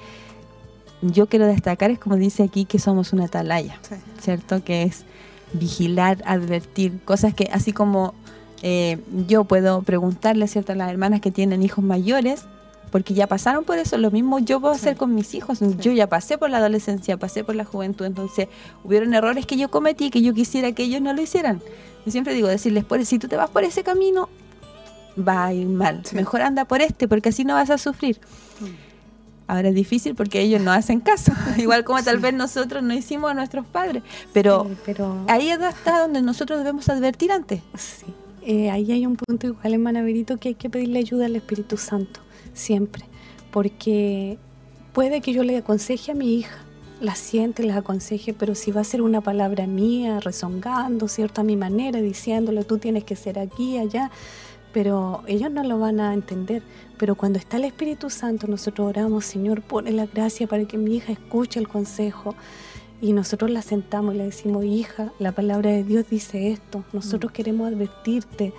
yo 1.01 1.27
quiero 1.27 1.47
destacar 1.47 1.91
es 1.91 1.97
como 1.97 2.17
dice 2.17 2.43
aquí 2.43 2.65
que 2.65 2.77
somos 2.77 3.13
una 3.13 3.27
atalaya, 3.27 3.79
¿cierto? 4.19 4.65
Que 4.65 4.83
es 4.83 5.05
vigilar, 5.53 6.21
advertir, 6.25 6.99
cosas 7.05 7.33
que 7.33 7.49
así 7.53 7.71
como 7.71 8.15
eh, 8.63 8.99
yo 9.27 9.45
puedo 9.45 9.81
preguntarle 9.83 10.49
¿cierto? 10.49 10.73
a 10.73 10.75
las 10.75 10.89
hermanas 10.89 11.21
que 11.21 11.31
tienen 11.31 11.63
hijos 11.63 11.85
mayores, 11.85 12.47
porque 12.91 13.13
ya 13.13 13.27
pasaron 13.27 13.63
por 13.63 13.77
eso, 13.77 13.97
lo 13.97 14.11
mismo 14.11 14.39
yo 14.39 14.59
puedo 14.59 14.73
hacer 14.73 14.95
con 14.95 15.13
mis 15.13 15.33
hijos, 15.33 15.59
yo 15.79 15.91
ya 15.91 16.07
pasé 16.07 16.37
por 16.37 16.49
la 16.49 16.57
adolescencia, 16.57 17.17
pasé 17.17 17.43
por 17.43 17.55
la 17.55 17.65
juventud, 17.65 18.05
entonces 18.05 18.47
hubieron 18.83 19.13
errores 19.13 19.45
que 19.45 19.57
yo 19.57 19.69
cometí 19.69 20.09
que 20.09 20.21
yo 20.21 20.33
quisiera 20.33 20.71
que 20.71 20.83
ellos 20.83 21.01
no 21.01 21.13
lo 21.13 21.21
hicieran. 21.21 21.61
Yo 22.05 22.11
siempre 22.11 22.33
digo, 22.33 22.47
decirles, 22.47 22.85
pues, 22.85 23.07
si 23.07 23.17
tú 23.17 23.27
te 23.27 23.35
vas 23.35 23.49
por 23.49 23.63
ese 23.63 23.83
camino, 23.83 24.29
va 25.17 25.45
a 25.45 25.53
ir 25.53 25.67
mal, 25.67 26.03
mejor 26.13 26.41
anda 26.41 26.65
por 26.65 26.81
este, 26.81 27.07
porque 27.07 27.29
así 27.29 27.43
no 27.43 27.55
vas 27.55 27.69
a 27.69 27.77
sufrir. 27.77 28.19
Ahora 29.47 29.69
es 29.69 29.75
difícil 29.75 30.15
porque 30.15 30.41
ellos 30.41 30.61
no 30.61 30.71
hacen 30.71 30.99
caso, 30.99 31.31
igual 31.57 31.83
como 31.83 32.01
tal 32.03 32.17
vez 32.17 32.33
nosotros 32.33 32.81
no 32.81 32.93
hicimos 32.93 33.31
a 33.31 33.33
nuestros 33.33 33.65
padres, 33.65 34.03
pero, 34.33 34.69
pero... 34.85 35.23
ahí 35.27 35.49
está 35.49 35.99
donde 35.99 36.21
nosotros 36.21 36.59
debemos 36.59 36.89
advertir 36.89 37.31
antes. 37.31 37.61
Sí. 37.77 38.05
Eh, 38.47 38.69
ahí 38.69 38.91
hay 38.91 39.07
un 39.07 39.15
punto 39.15 39.47
igual 39.47 39.73
en 39.73 39.81
Manaverito 39.81 40.37
que 40.37 40.49
hay 40.49 40.55
que 40.55 40.69
pedirle 40.69 40.99
ayuda 40.99 41.25
al 41.25 41.35
Espíritu 41.35 41.77
Santo, 41.77 42.19
siempre, 42.55 43.05
porque 43.51 44.39
puede 44.93 45.21
que 45.21 45.33
yo 45.33 45.43
le 45.43 45.57
aconseje 45.57 46.13
a 46.13 46.15
mi 46.15 46.33
hija, 46.33 46.57
la 47.01 47.13
siente, 47.13 47.63
la 47.63 47.77
aconseje, 47.77 48.33
pero 48.33 48.55
si 48.55 48.71
va 48.71 48.81
a 48.81 48.85
ser 48.85 49.03
una 49.03 49.21
palabra 49.21 49.67
mía, 49.67 50.19
rezongando, 50.19 51.07
¿cierto? 51.07 51.41
A 51.41 51.43
mi 51.43 51.55
manera, 51.55 52.01
diciéndole, 52.01 52.63
tú 52.63 52.79
tienes 52.79 53.03
que 53.03 53.15
ser 53.15 53.37
aquí, 53.37 53.77
allá, 53.77 54.09
pero 54.73 55.21
ellos 55.27 55.51
no 55.51 55.63
lo 55.63 55.77
van 55.77 55.99
a 55.99 56.13
entender. 56.13 56.63
Pero 56.97 57.15
cuando 57.15 57.37
está 57.37 57.57
el 57.57 57.65
Espíritu 57.65 58.09
Santo, 58.09 58.47
nosotros 58.47 58.87
oramos, 58.87 59.25
Señor, 59.25 59.61
pone 59.61 59.91
la 59.91 60.05
gracia 60.05 60.47
para 60.47 60.65
que 60.65 60.77
mi 60.77 60.95
hija 60.95 61.11
escuche 61.11 61.59
el 61.59 61.67
consejo, 61.67 62.35
y 63.01 63.13
nosotros 63.13 63.51
la 63.51 63.61
sentamos 63.61 64.15
y 64.15 64.17
le 64.17 64.23
decimos, 64.25 64.65
hija, 64.65 65.11
la 65.19 65.31
palabra 65.31 65.69
de 65.69 65.83
Dios 65.83 66.05
dice 66.09 66.51
esto, 66.51 66.83
nosotros 66.93 67.31
mm. 67.31 67.35
queremos 67.35 67.67
advertirte, 67.67 68.53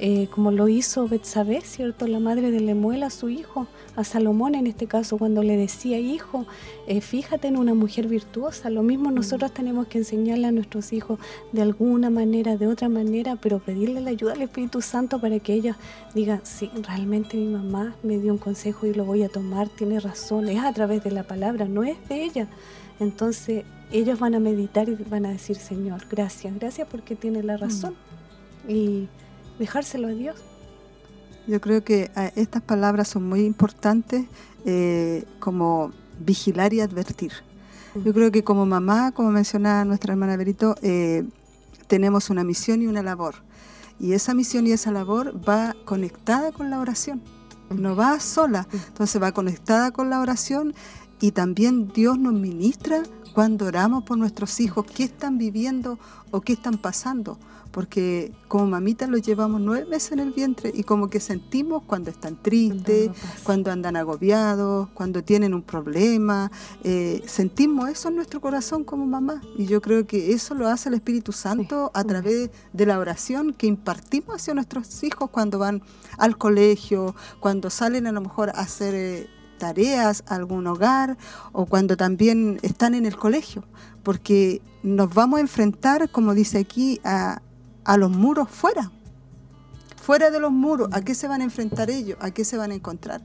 eh, 0.00 0.28
como 0.30 0.52
lo 0.52 0.68
hizo 0.68 1.08
Betsabé, 1.08 1.60
¿cierto? 1.62 2.06
La 2.06 2.20
madre 2.20 2.52
de 2.52 2.60
Lemuel 2.60 3.02
a 3.02 3.10
su 3.10 3.28
hijo, 3.28 3.66
a 3.96 4.04
Salomón 4.04 4.54
en 4.54 4.68
este 4.68 4.86
caso, 4.86 5.18
cuando 5.18 5.42
le 5.42 5.56
decía, 5.56 5.98
hijo, 5.98 6.46
eh, 6.86 7.00
fíjate 7.00 7.48
en 7.48 7.56
una 7.56 7.74
mujer 7.74 8.06
virtuosa, 8.06 8.70
lo 8.70 8.84
mismo 8.84 9.10
nosotros 9.10 9.52
tenemos 9.52 9.88
que 9.88 9.98
enseñarle 9.98 10.46
a 10.46 10.52
nuestros 10.52 10.92
hijos 10.92 11.18
de 11.50 11.62
alguna 11.62 12.10
manera, 12.10 12.56
de 12.56 12.68
otra 12.68 12.88
manera, 12.88 13.36
pero 13.36 13.58
pedirle 13.58 14.00
la 14.00 14.10
ayuda 14.10 14.34
al 14.34 14.42
Espíritu 14.42 14.82
Santo 14.82 15.20
para 15.20 15.40
que 15.40 15.54
ellos 15.54 15.74
digan, 16.14 16.42
sí, 16.44 16.70
realmente 16.86 17.36
mi 17.36 17.48
mamá 17.48 17.96
me 18.04 18.18
dio 18.18 18.32
un 18.32 18.38
consejo 18.38 18.86
y 18.86 18.94
lo 18.94 19.04
voy 19.04 19.24
a 19.24 19.28
tomar, 19.28 19.68
tiene 19.68 19.98
razón, 19.98 20.48
es 20.48 20.62
a 20.62 20.72
través 20.72 21.02
de 21.02 21.10
la 21.10 21.24
palabra, 21.24 21.66
no 21.66 21.82
es 21.82 21.96
de 22.08 22.22
ella. 22.22 22.48
Entonces, 23.00 23.64
ellos 23.90 24.18
van 24.20 24.34
a 24.34 24.38
meditar 24.38 24.88
y 24.88 24.94
van 24.94 25.26
a 25.26 25.30
decir, 25.30 25.56
Señor, 25.56 26.02
gracias, 26.08 26.54
gracias 26.54 26.86
porque 26.88 27.16
tiene 27.16 27.42
la 27.42 27.56
razón. 27.56 27.94
Mm. 28.66 28.70
Y 28.70 29.08
dejárselo 29.58 30.08
a 30.08 30.12
Dios. 30.12 30.36
Yo 31.46 31.60
creo 31.60 31.82
que 31.82 32.10
ah, 32.14 32.30
estas 32.36 32.62
palabras 32.62 33.08
son 33.08 33.28
muy 33.28 33.44
importantes 33.44 34.26
eh, 34.64 35.24
como 35.38 35.92
vigilar 36.20 36.72
y 36.74 36.80
advertir. 36.80 37.32
Yo 38.04 38.12
creo 38.12 38.30
que 38.30 38.44
como 38.44 38.66
mamá, 38.66 39.12
como 39.12 39.30
mencionaba 39.30 39.84
nuestra 39.84 40.12
hermana 40.12 40.36
Berito, 40.36 40.74
eh, 40.82 41.24
tenemos 41.86 42.30
una 42.30 42.44
misión 42.44 42.82
y 42.82 42.86
una 42.86 43.02
labor. 43.02 43.36
Y 43.98 44.12
esa 44.12 44.34
misión 44.34 44.66
y 44.66 44.72
esa 44.72 44.92
labor 44.92 45.40
va 45.48 45.74
conectada 45.84 46.52
con 46.52 46.70
la 46.70 46.78
oración. 46.78 47.22
No 47.70 47.96
va 47.96 48.20
sola, 48.20 48.68
entonces 48.72 49.20
va 49.20 49.32
conectada 49.32 49.90
con 49.90 50.10
la 50.10 50.20
oración 50.20 50.74
y 51.20 51.32
también 51.32 51.88
Dios 51.88 52.18
nos 52.18 52.32
ministra 52.32 53.02
cuando 53.34 53.66
oramos 53.66 54.04
por 54.04 54.18
nuestros 54.18 54.60
hijos, 54.60 54.86
qué 54.86 55.04
están 55.04 55.38
viviendo 55.38 55.98
o 56.30 56.40
qué 56.40 56.54
están 56.54 56.78
pasando. 56.78 57.38
Porque 57.78 58.32
como 58.48 58.66
mamita 58.66 59.06
los 59.06 59.22
llevamos 59.22 59.60
nueve 59.60 59.86
meses 59.88 60.10
en 60.10 60.18
el 60.18 60.32
vientre 60.32 60.72
y 60.74 60.82
como 60.82 61.08
que 61.08 61.20
sentimos 61.20 61.84
cuando 61.84 62.10
están 62.10 62.34
tristes, 62.42 63.12
cuando 63.44 63.70
andan 63.70 63.94
agobiados, 63.94 64.88
cuando 64.94 65.22
tienen 65.22 65.54
un 65.54 65.62
problema. 65.62 66.50
Eh, 66.82 67.22
sentimos 67.26 67.88
eso 67.88 68.08
en 68.08 68.16
nuestro 68.16 68.40
corazón 68.40 68.82
como 68.82 69.06
mamá. 69.06 69.40
Y 69.56 69.66
yo 69.66 69.80
creo 69.80 70.08
que 70.08 70.32
eso 70.32 70.56
lo 70.56 70.66
hace 70.66 70.88
el 70.88 70.96
Espíritu 70.96 71.30
Santo 71.30 71.92
a 71.94 72.02
través 72.02 72.50
de 72.72 72.84
la 72.84 72.98
oración 72.98 73.54
que 73.54 73.68
impartimos 73.68 74.34
hacia 74.34 74.54
nuestros 74.54 75.04
hijos 75.04 75.30
cuando 75.30 75.60
van 75.60 75.80
al 76.18 76.36
colegio, 76.36 77.14
cuando 77.38 77.70
salen 77.70 78.08
a 78.08 78.10
lo 78.10 78.22
mejor 78.22 78.48
a 78.48 78.54
hacer... 78.54 78.94
Eh, 78.96 79.30
tareas, 79.58 80.22
algún 80.28 80.68
hogar 80.68 81.18
o 81.50 81.66
cuando 81.66 81.96
también 81.96 82.60
están 82.62 82.94
en 82.94 83.06
el 83.06 83.16
colegio, 83.16 83.64
porque 84.04 84.62
nos 84.84 85.12
vamos 85.12 85.38
a 85.38 85.40
enfrentar, 85.40 86.08
como 86.10 86.32
dice 86.32 86.58
aquí, 86.58 87.00
a, 87.02 87.42
los 87.96 88.10
muros 88.10 88.48
fuera, 88.50 88.90
fuera 90.02 90.30
de 90.30 90.40
los 90.40 90.52
muros, 90.52 90.88
¿a 90.92 91.02
qué 91.02 91.14
se 91.14 91.28
van 91.28 91.40
a 91.40 91.44
enfrentar 91.44 91.90
ellos? 91.90 92.18
¿A 92.20 92.30
qué 92.30 92.44
se 92.44 92.56
van 92.56 92.70
a 92.70 92.74
encontrar? 92.74 93.22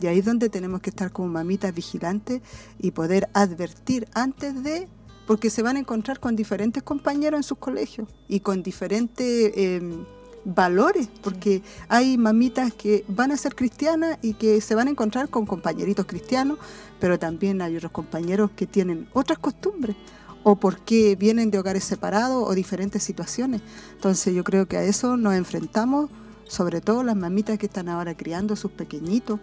Y 0.00 0.06
ahí 0.06 0.20
es 0.20 0.24
donde 0.24 0.48
tenemos 0.48 0.80
que 0.80 0.90
estar 0.90 1.10
como 1.10 1.28
mamitas 1.28 1.74
vigilantes 1.74 2.40
y 2.78 2.92
poder 2.92 3.28
advertir 3.34 4.08
antes 4.14 4.62
de, 4.62 4.88
porque 5.26 5.50
se 5.50 5.62
van 5.62 5.76
a 5.76 5.80
encontrar 5.80 6.20
con 6.20 6.36
diferentes 6.36 6.82
compañeros 6.82 7.38
en 7.38 7.42
sus 7.42 7.58
colegios 7.58 8.08
y 8.28 8.40
con 8.40 8.62
diferentes... 8.62 9.52
Em, 9.56 10.04
valores, 10.44 11.08
porque 11.22 11.62
hay 11.88 12.16
mamitas 12.16 12.72
que 12.72 13.04
van 13.08 13.32
a 13.32 13.36
ser 13.36 13.54
cristianas 13.54 14.18
y 14.22 14.34
que 14.34 14.60
se 14.60 14.74
van 14.74 14.88
a 14.88 14.90
encontrar 14.90 15.28
con 15.28 15.46
compañeritos 15.46 16.06
cristianos, 16.06 16.58
pero 16.98 17.18
también 17.18 17.60
hay 17.60 17.76
otros 17.76 17.92
compañeros 17.92 18.50
que 18.56 18.66
tienen 18.66 19.08
otras 19.12 19.38
costumbres 19.38 19.96
o 20.42 20.56
porque 20.56 21.16
vienen 21.16 21.50
de 21.50 21.58
hogares 21.58 21.84
separados 21.84 22.44
o 22.46 22.54
diferentes 22.54 23.02
situaciones. 23.02 23.62
Entonces 23.92 24.34
yo 24.34 24.44
creo 24.44 24.66
que 24.66 24.76
a 24.76 24.82
eso 24.82 25.16
nos 25.16 25.34
enfrentamos, 25.34 26.10
sobre 26.46 26.80
todo 26.80 27.02
las 27.02 27.16
mamitas 27.16 27.58
que 27.58 27.66
están 27.66 27.88
ahora 27.88 28.16
criando 28.16 28.54
a 28.54 28.56
sus 28.56 28.70
pequeñitos. 28.70 29.40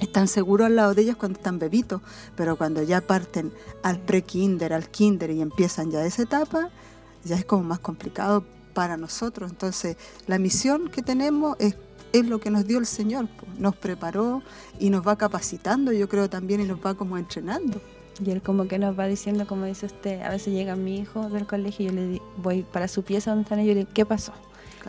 Están 0.00 0.26
seguros 0.26 0.66
al 0.66 0.76
lado 0.76 0.94
de 0.94 1.02
ellas 1.02 1.16
cuando 1.16 1.38
están 1.38 1.58
bebitos, 1.58 2.00
pero 2.36 2.56
cuando 2.56 2.82
ya 2.82 3.00
parten 3.00 3.52
al 3.82 4.00
pre-kinder, 4.00 4.72
al 4.72 4.88
kinder 4.88 5.30
y 5.30 5.40
empiezan 5.40 5.90
ya 5.90 6.04
esa 6.04 6.22
etapa, 6.22 6.70
ya 7.24 7.36
es 7.36 7.44
como 7.44 7.62
más 7.62 7.78
complicado 7.78 8.44
para 8.74 8.96
nosotros. 8.96 9.50
Entonces, 9.50 9.96
la 10.26 10.38
misión 10.38 10.88
que 10.88 11.02
tenemos 11.02 11.56
es, 11.60 11.76
es 12.12 12.26
lo 12.26 12.40
que 12.40 12.50
nos 12.50 12.66
dio 12.66 12.78
el 12.78 12.86
Señor, 12.86 13.28
nos 13.58 13.76
preparó 13.76 14.42
y 14.80 14.90
nos 14.90 15.06
va 15.06 15.16
capacitando, 15.16 15.92
yo 15.92 16.08
creo 16.08 16.28
también, 16.28 16.60
y 16.60 16.64
nos 16.64 16.84
va 16.84 16.94
como 16.94 17.16
entrenando. 17.16 17.80
Y 18.24 18.30
él 18.30 18.42
como 18.42 18.68
que 18.68 18.78
nos 18.78 18.98
va 18.98 19.06
diciendo, 19.06 19.46
como 19.46 19.64
dice 19.64 19.86
usted, 19.86 20.22
a 20.22 20.30
veces 20.30 20.52
llega 20.52 20.76
mi 20.76 20.98
hijo 20.98 21.28
del 21.30 21.46
colegio 21.46 21.86
y 21.86 21.88
yo 21.88 21.94
le 21.94 22.22
voy 22.36 22.62
para 22.62 22.88
su 22.88 23.02
pieza 23.02 23.30
donde 23.30 23.42
están 23.42 23.58
ellos 23.58 23.72
y 23.72 23.74
le 23.74 23.80
digo, 23.80 23.90
¿qué 23.92 24.06
pasó? 24.06 24.32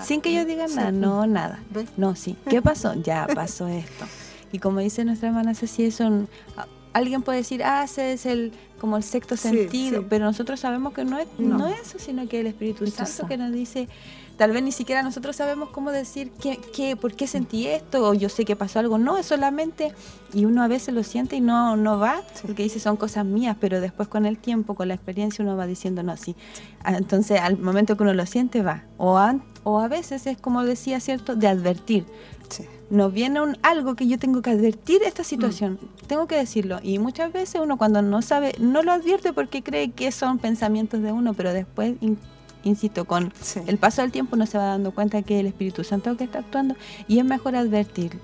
Sin 0.03 0.21
que 0.21 0.33
yo 0.33 0.45
diga 0.45 0.67
nada, 0.67 0.91
no, 0.91 1.25
nada. 1.25 1.63
No, 1.97 2.15
sí. 2.15 2.35
¿Qué 2.49 2.61
pasó? 2.61 2.93
ya 3.03 3.27
pasó 3.33 3.67
esto. 3.67 4.05
Y 4.51 4.59
como 4.59 4.79
dice 4.79 5.05
nuestra 5.05 5.29
hermana 5.29 5.55
Ceci, 5.55 5.85
eso 5.85 6.27
alguien 6.93 7.21
puede 7.23 7.39
decir, 7.39 7.63
ah, 7.63 7.83
ese 7.83 8.13
es 8.13 8.25
el 8.25 8.53
como 8.79 8.97
el 8.97 9.03
sexto 9.03 9.35
sentido, 9.37 10.05
pero 10.07 10.25
nosotros 10.25 10.59
sabemos 10.59 10.93
que 10.93 11.05
no 11.05 11.17
es, 11.17 11.27
no. 11.37 11.67
es 11.67 11.81
eso, 11.81 11.99
sino 11.99 12.27
que 12.27 12.41
el 12.41 12.47
Espíritu 12.47 12.85
Santo 12.87 13.27
que 13.27 13.37
nos 13.37 13.51
dice, 13.51 13.87
tal 14.37 14.51
vez 14.51 14.63
ni 14.63 14.71
siquiera 14.71 15.03
nosotros 15.03 15.35
sabemos 15.35 15.69
cómo 15.69 15.91
decir 15.91 16.31
qué, 16.41 16.57
qué, 16.57 16.95
por 16.95 17.13
qué 17.13 17.27
sentí 17.27 17.67
esto, 17.67 18.07
o 18.07 18.13
yo 18.13 18.29
sé 18.29 18.45
que 18.45 18.55
pasó 18.55 18.79
algo, 18.79 18.97
no, 18.97 19.17
es 19.17 19.25
solamente, 19.25 19.93
y 20.33 20.45
uno 20.45 20.63
a 20.63 20.67
veces 20.67 20.93
lo 20.93 21.03
siente 21.03 21.35
y 21.35 21.41
no, 21.41 21.75
no 21.75 21.99
va, 21.99 22.21
porque 22.41 22.63
dice 22.63 22.79
son 22.79 22.97
cosas 22.97 23.25
mías, 23.25 23.57
pero 23.59 23.81
después 23.81 24.07
con 24.07 24.25
el 24.25 24.37
tiempo, 24.37 24.75
con 24.75 24.87
la 24.87 24.93
experiencia, 24.93 25.43
uno 25.43 25.55
va 25.55 25.67
diciendo, 25.67 26.03
no, 26.03 26.15
sí. 26.17 26.35
Ah, 26.83 26.95
entonces, 26.97 27.39
al 27.39 27.57
momento 27.57 27.97
que 27.97 28.03
uno 28.03 28.13
lo 28.13 28.25
siente, 28.25 28.61
va. 28.61 28.83
O, 28.97 29.19
o 29.63 29.79
a 29.79 29.87
veces 29.87 30.27
es 30.27 30.37
como 30.37 30.63
decía, 30.63 30.99
¿cierto?, 30.99 31.35
de 31.35 31.47
advertir. 31.47 32.05
Sí 32.49 32.65
nos 32.89 33.13
viene 33.13 33.41
un, 33.41 33.57
algo 33.63 33.95
que 33.95 34.07
yo 34.07 34.19
tengo 34.19 34.41
que 34.41 34.51
advertir 34.51 35.01
esta 35.03 35.23
mm. 35.23 35.25
situación, 35.25 35.79
tengo 36.07 36.27
que 36.27 36.35
decirlo. 36.35 36.79
Y 36.83 36.99
muchas 36.99 37.31
veces 37.33 37.61
uno 37.61 37.77
cuando 37.77 38.01
no 38.01 38.21
sabe, 38.21 38.53
no 38.59 38.83
lo 38.83 38.91
advierte 38.91 39.33
porque 39.33 39.63
cree 39.63 39.91
que 39.91 40.11
son 40.11 40.39
pensamientos 40.39 41.01
de 41.01 41.11
uno, 41.11 41.33
pero 41.33 41.53
después, 41.53 41.95
insisto, 42.65 43.05
con 43.05 43.31
el 43.67 43.77
paso 43.77 44.01
del 44.01 44.11
tiempo 44.11 44.35
uno 44.35 44.45
se 44.45 44.57
va 44.57 44.65
dando 44.65 44.91
cuenta 44.91 45.21
que 45.21 45.39
el 45.39 45.45
Espíritu 45.45 45.83
Santo 45.83 46.17
que 46.17 46.25
está 46.25 46.39
actuando 46.39 46.75
y 47.07 47.19
es 47.19 47.25
mejor 47.25 47.55
advertirlo. 47.55 48.19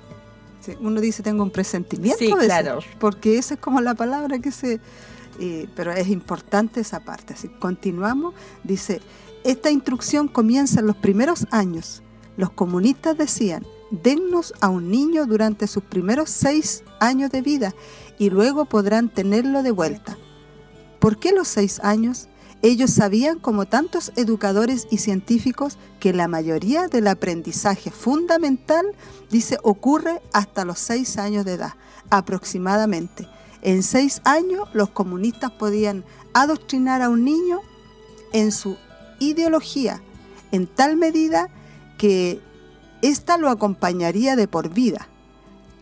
uno 0.82 1.00
dice 1.00 1.24
tengo 1.24 1.44
un 1.44 1.52
presentimiento 1.52 2.20
sí, 2.20 2.32
claro. 2.46 2.80
porque 3.00 3.38
esa 3.38 3.54
es 3.54 3.60
como 3.60 3.80
la 3.80 3.96
palabra 3.96 4.40
que 4.40 4.52
se... 4.52 4.82
Eh, 5.40 5.68
pero 5.76 5.92
es 5.94 6.10
importante 6.10 6.82
esa 6.82 7.00
parte. 7.00 7.34
Así 7.34 7.48
continuamos, 7.48 8.36
dice, 8.64 9.02
esta 9.44 9.72
instrucción 9.72 10.28
comienza 10.28 10.82
en 10.82 10.88
los 10.88 10.98
primeros 10.98 11.48
años. 11.52 12.04
Los 12.38 12.52
comunistas 12.52 13.18
decían, 13.18 13.66
dennos 13.92 14.54
a 14.62 14.70
un 14.70 14.92
niño 14.92 15.26
durante 15.26 15.68
sus 15.68 15.84
primeros 15.84 16.30
seis 16.30 16.84
años 17.00 17.32
de 17.32 17.42
vida 17.42 17.74
y 18.20 18.30
luego 18.30 18.66
podrán 18.66 19.10
tenerlo 19.10 19.64
de 19.64 19.72
vuelta. 19.72 20.18
¿Por 21.00 21.18
qué 21.18 21.32
los 21.32 21.48
seis 21.48 21.80
años? 21.82 22.30
Ellos 22.64 22.92
sabían, 22.92 23.40
como 23.40 23.66
tantos 23.66 24.12
educadores 24.16 24.88
y 24.92 25.00
científicos, 25.00 25.78
que 26.00 26.14
la 26.14 26.28
mayoría 26.28 26.88
del 26.88 27.08
aprendizaje 27.08 27.90
fundamental, 27.90 28.86
dice, 29.32 29.58
ocurre 29.64 30.22
hasta 30.32 30.64
los 30.64 30.78
seis 30.78 31.18
años 31.18 31.44
de 31.44 31.54
edad, 31.54 31.74
aproximadamente. 32.12 33.28
En 33.64 33.82
seis 33.82 34.22
años 34.26 34.70
los 34.74 34.90
comunistas 34.90 35.52
podían 35.52 36.04
adoctrinar 36.34 37.02
a 37.02 37.10
un 37.10 37.26
niño 37.26 37.62
en 38.32 38.52
su 38.52 38.78
ideología, 39.20 40.02
en 40.52 40.68
tal 40.68 40.98
medida 40.98 41.50
que 41.98 42.40
esta 43.02 43.38
lo 43.38 43.50
acompañaría 43.50 44.36
de 44.36 44.48
por 44.48 44.70
vida. 44.70 45.08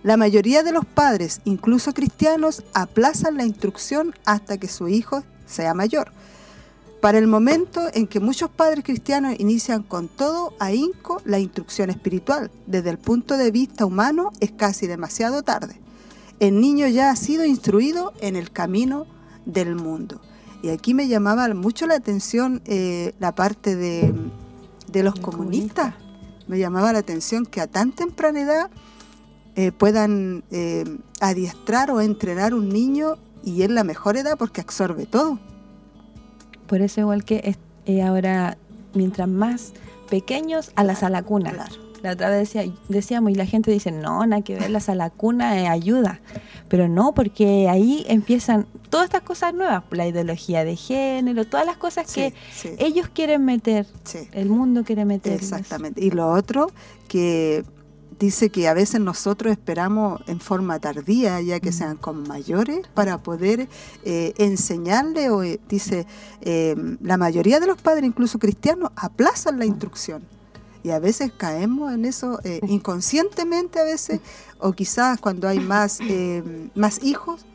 La 0.02 0.16
mayoría 0.16 0.64
de 0.64 0.72
los 0.72 0.86
padres, 0.86 1.42
incluso 1.44 1.94
cristianos, 1.94 2.64
aplazan 2.74 3.36
la 3.36 3.44
instrucción 3.44 4.16
hasta 4.24 4.58
que 4.58 4.70
su 4.70 4.88
hijo 4.88 5.24
sea 5.46 5.74
mayor. 5.74 6.14
Para 7.02 7.18
el 7.18 7.28
momento 7.28 7.82
en 7.94 8.08
que 8.08 8.20
muchos 8.20 8.50
padres 8.50 8.84
cristianos 8.84 9.36
inician 9.40 9.84
con 9.84 10.10
todo 10.10 10.54
ahínco 10.60 11.22
la 11.24 11.40
instrucción 11.40 11.90
espiritual, 11.90 12.52
desde 12.68 12.90
el 12.90 12.98
punto 12.98 13.38
de 13.38 13.52
vista 13.52 13.86
humano 13.86 14.32
es 14.42 14.52
casi 14.52 14.86
demasiado 14.86 15.42
tarde. 15.42 15.80
El 16.42 16.60
niño 16.60 16.88
ya 16.88 17.10
ha 17.10 17.16
sido 17.16 17.46
instruido 17.46 18.14
en 18.20 18.36
el 18.36 18.52
camino 18.52 19.08
del 19.46 19.76
mundo. 19.76 20.20
Y 20.62 20.70
aquí 20.70 20.94
me 20.94 21.08
llamaba 21.08 21.48
mucho 21.54 21.88
la 21.88 21.96
atención 21.96 22.62
eh, 22.66 23.14
la 23.20 23.34
parte 23.34 23.78
de, 23.78 24.14
los 25.02 25.16
comunistas 25.20 25.96
me 26.48 26.60
llamaba 26.60 26.92
la 26.92 27.00
atención 27.00 27.46
que 27.46 27.62
a 27.62 27.68
tan 27.68 27.92
temprana 27.92 28.42
edad 28.42 28.70
eh, 29.56 29.72
puedan 29.72 30.44
eh, 30.52 30.84
adiestrar 31.22 31.92
o 31.92 32.02
entrenar 32.02 32.54
un 32.54 32.70
niño 32.70 33.18
y 33.44 33.62
es 33.62 33.70
la 33.70 33.84
mejor 33.84 34.18
edad 34.18 34.36
porque 34.38 34.60
absorbe 34.60 35.06
todo. 35.06 35.40
Por 36.70 36.82
eso 36.82 37.02
igual 37.02 37.26
que 37.26 37.56
eh, 37.88 38.02
ahora, 38.04 38.58
mientras 38.94 39.28
más 39.28 39.74
pequeños, 40.10 40.72
a 40.76 40.84
la 40.84 40.96
sala 40.96 41.24
cuna. 41.24 41.68
La 42.04 42.14
otra 42.14 42.30
vez 42.30 42.54
decía, 42.54 42.72
decíamos, 42.88 43.32
y 43.32 43.36
la 43.36 43.46
gente 43.46 43.72
dice, 43.72 43.92
no, 43.92 44.26
nada 44.26 44.44
que 44.44 44.56
ver, 44.56 44.70
la 44.70 44.80
sala 44.80 45.10
cuna 45.10 45.72
ayuda. 45.72 46.22
Pero 46.70 46.88
no, 46.88 47.14
porque 47.14 47.68
ahí 47.68 48.06
empiezan 48.08 48.68
todas 48.90 49.06
estas 49.06 49.24
cosas 49.24 49.54
nuevas, 49.54 49.84
la 49.90 50.08
ideología 50.08 50.64
de 50.64 50.76
género, 50.76 51.46
todas 51.46 51.66
las 51.66 51.78
cosas 51.78 52.14
que 52.14 52.34
ellos 52.78 53.10
quieren 53.10 53.44
meter, 53.44 53.88
el 54.32 54.50
mundo 54.50 54.84
quiere 54.84 55.04
meter. 55.04 55.34
Exactamente. 55.34 56.02
Y 56.02 56.12
lo 56.12 56.32
otro, 56.32 56.72
que 57.08 57.66
dice 58.20 58.50
que 58.50 58.68
a 58.68 58.74
veces 58.74 59.00
nosotros 59.00 59.52
esperamos 59.52 60.22
en 60.28 60.40
forma 60.40 60.80
tardía, 60.80 61.42
ya 61.42 61.60
que 61.60 61.70
mm. 61.70 61.74
sean 61.74 61.98
con 61.98 62.28
mayores, 62.28 62.88
para 62.94 63.18
poder 63.20 63.68
eh, 64.04 64.34
enseñarle, 64.38 65.30
o 65.30 65.44
eh, 65.44 65.60
dice, 65.70 66.06
eh, 66.42 66.76
la 67.02 67.18
mayoría 67.18 67.60
de 67.60 67.68
los 67.68 67.82
padres, 67.82 68.06
incluso 68.06 68.38
cristianos, 68.38 68.92
aplazan 68.96 69.58
la 69.58 69.66
instrucción. 69.66 70.22
Y 70.84 70.92
a 70.92 71.00
veces 71.00 71.32
caemos 71.36 71.94
en 71.94 72.06
eso 72.06 72.40
inconscientemente 72.68 73.80
a 73.80 73.84
veces, 73.84 74.22
o 74.60 74.72
quizás 74.72 75.20
cuando 75.20 75.48
hay 75.48 75.60
más, 75.60 76.00
más 76.76 77.04
hijos, 77.04 77.46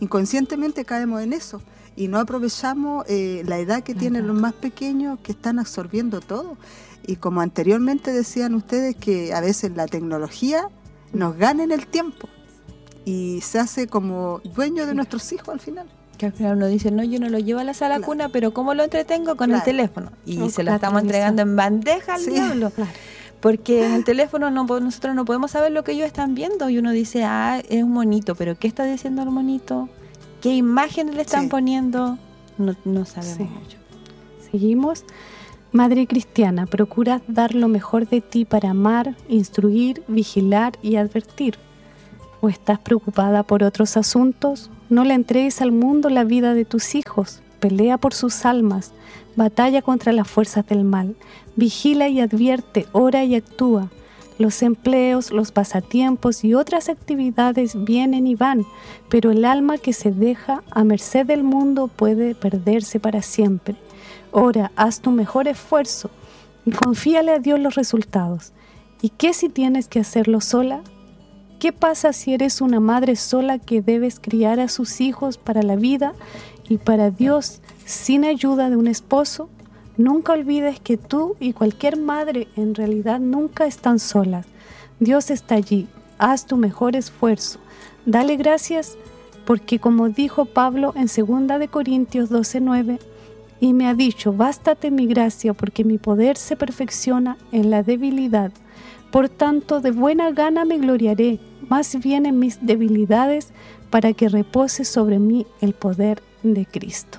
inconscientemente 0.00 0.84
caemos 0.84 1.22
en 1.22 1.32
eso. 1.32 1.62
Y 1.96 2.08
no 2.08 2.18
aprovechamos 2.18 3.04
eh, 3.08 3.42
la 3.46 3.58
edad 3.58 3.82
que 3.82 3.94
tienen 3.94 4.26
los 4.26 4.38
más 4.38 4.54
pequeños 4.54 5.18
que 5.20 5.32
están 5.32 5.58
absorbiendo 5.58 6.20
todo. 6.20 6.56
Y 7.10 7.16
como 7.16 7.40
anteriormente 7.40 8.12
decían 8.12 8.54
ustedes 8.54 8.94
que 8.94 9.34
a 9.34 9.40
veces 9.40 9.72
la 9.74 9.88
tecnología 9.88 10.68
nos 11.12 11.36
gana 11.36 11.64
en 11.64 11.72
el 11.72 11.88
tiempo 11.88 12.28
y 13.04 13.40
se 13.40 13.58
hace 13.58 13.88
como 13.88 14.40
dueño 14.44 14.86
de 14.86 14.94
nuestros 14.94 15.32
hijos 15.32 15.48
al 15.48 15.58
final. 15.58 15.88
Que 16.18 16.26
al 16.26 16.32
final 16.32 16.56
uno 16.56 16.68
dice, 16.68 16.92
no, 16.92 17.02
yo 17.02 17.18
no 17.18 17.28
lo 17.28 17.40
llevo 17.40 17.58
a 17.58 17.64
la 17.64 17.74
sala 17.74 17.98
cuna, 17.98 18.28
pero 18.28 18.54
¿cómo 18.54 18.74
lo 18.74 18.84
entretengo? 18.84 19.34
Con 19.34 19.52
el 19.52 19.60
teléfono. 19.64 20.12
Y 20.24 20.50
se 20.50 20.62
lo 20.62 20.72
estamos 20.72 21.02
entregando 21.02 21.42
en 21.42 21.56
bandeja 21.56 22.14
al 22.14 22.24
diablo. 22.24 22.70
Porque 23.40 23.84
en 23.84 23.94
el 23.94 24.04
teléfono 24.04 24.48
no, 24.52 24.64
nosotros 24.64 25.16
no 25.16 25.24
podemos 25.24 25.50
saber 25.50 25.72
lo 25.72 25.82
que 25.82 25.90
ellos 25.90 26.06
están 26.06 26.36
viendo. 26.36 26.70
Y 26.70 26.78
uno 26.78 26.92
dice, 26.92 27.24
ah, 27.24 27.60
es 27.68 27.82
un 27.82 27.90
monito, 27.90 28.36
pero 28.36 28.56
¿qué 28.56 28.68
está 28.68 28.84
diciendo 28.84 29.22
el 29.22 29.30
monito? 29.30 29.88
¿Qué 30.40 30.54
imágenes 30.54 31.16
le 31.16 31.22
están 31.22 31.48
poniendo? 31.48 32.18
No, 32.56 32.76
no 32.84 33.04
sabemos 33.04 33.50
mucho. 33.50 33.78
Seguimos. 34.52 35.04
Madre 35.72 36.08
cristiana, 36.08 36.66
procura 36.66 37.22
dar 37.28 37.54
lo 37.54 37.68
mejor 37.68 38.08
de 38.08 38.20
ti 38.20 38.44
para 38.44 38.70
amar, 38.70 39.14
instruir, 39.28 40.02
vigilar 40.08 40.72
y 40.82 40.96
advertir. 40.96 41.58
¿O 42.40 42.48
estás 42.48 42.80
preocupada 42.80 43.44
por 43.44 43.62
otros 43.62 43.96
asuntos? 43.96 44.68
No 44.88 45.04
le 45.04 45.14
entregues 45.14 45.60
al 45.60 45.70
mundo 45.70 46.10
la 46.10 46.24
vida 46.24 46.54
de 46.54 46.64
tus 46.64 46.96
hijos. 46.96 47.40
Pelea 47.60 47.98
por 47.98 48.14
sus 48.14 48.44
almas. 48.44 48.92
Batalla 49.36 49.80
contra 49.80 50.12
las 50.12 50.26
fuerzas 50.26 50.66
del 50.66 50.82
mal. 50.82 51.14
Vigila 51.54 52.08
y 52.08 52.18
advierte, 52.20 52.86
ora 52.90 53.22
y 53.22 53.36
actúa. 53.36 53.90
Los 54.38 54.62
empleos, 54.62 55.30
los 55.30 55.52
pasatiempos 55.52 56.42
y 56.42 56.54
otras 56.54 56.88
actividades 56.88 57.84
vienen 57.84 58.26
y 58.26 58.34
van, 58.34 58.64
pero 59.08 59.30
el 59.30 59.44
alma 59.44 59.78
que 59.78 59.92
se 59.92 60.10
deja 60.10 60.64
a 60.72 60.82
merced 60.82 61.26
del 61.26 61.44
mundo 61.44 61.86
puede 61.86 62.34
perderse 62.34 62.98
para 62.98 63.22
siempre. 63.22 63.76
Ora, 64.32 64.70
haz 64.76 65.00
tu 65.00 65.10
mejor 65.10 65.48
esfuerzo 65.48 66.10
y 66.64 66.70
confíale 66.70 67.32
a 67.32 67.38
Dios 67.38 67.58
los 67.58 67.74
resultados. 67.74 68.52
¿Y 69.02 69.08
qué 69.10 69.32
si 69.32 69.48
tienes 69.48 69.88
que 69.88 69.98
hacerlo 69.98 70.40
sola? 70.40 70.82
¿Qué 71.58 71.72
pasa 71.72 72.12
si 72.12 72.32
eres 72.32 72.60
una 72.60 72.80
madre 72.80 73.16
sola 73.16 73.58
que 73.58 73.82
debes 73.82 74.20
criar 74.20 74.60
a 74.60 74.68
sus 74.68 75.00
hijos 75.00 75.36
para 75.36 75.62
la 75.62 75.76
vida 75.76 76.12
y 76.68 76.78
para 76.78 77.10
Dios 77.10 77.60
sin 77.84 78.24
ayuda 78.24 78.70
de 78.70 78.76
un 78.76 78.86
esposo? 78.86 79.50
Nunca 79.96 80.32
olvides 80.32 80.80
que 80.80 80.96
tú 80.96 81.36
y 81.40 81.52
cualquier 81.52 81.98
madre 81.98 82.48
en 82.56 82.74
realidad 82.74 83.18
nunca 83.20 83.66
están 83.66 83.98
solas. 83.98 84.46
Dios 85.00 85.30
está 85.30 85.56
allí. 85.56 85.88
Haz 86.18 86.46
tu 86.46 86.56
mejor 86.56 86.94
esfuerzo. 86.94 87.58
Dale 88.06 88.36
gracias 88.36 88.96
porque 89.44 89.78
como 89.78 90.08
dijo 90.08 90.44
Pablo 90.44 90.94
en 90.94 91.08
2 91.08 91.58
de 91.58 91.68
Corintios 91.68 92.30
12:9, 92.30 93.00
y 93.60 93.74
me 93.74 93.86
ha 93.86 93.94
dicho, 93.94 94.32
bástate 94.32 94.90
mi 94.90 95.06
gracia 95.06 95.52
porque 95.54 95.84
mi 95.84 95.98
poder 95.98 96.36
se 96.36 96.56
perfecciona 96.56 97.36
en 97.52 97.70
la 97.70 97.82
debilidad. 97.82 98.52
Por 99.10 99.28
tanto, 99.28 99.80
de 99.80 99.90
buena 99.90 100.30
gana 100.30 100.64
me 100.64 100.78
gloriaré 100.78 101.40
más 101.68 101.98
bien 102.00 102.26
en 102.26 102.38
mis 102.38 102.58
debilidades, 102.66 103.52
para 103.90 104.12
que 104.12 104.28
repose 104.28 104.84
sobre 104.84 105.18
mí 105.18 105.46
el 105.60 105.72
poder 105.72 106.22
de 106.42 106.64
Cristo. 106.64 107.18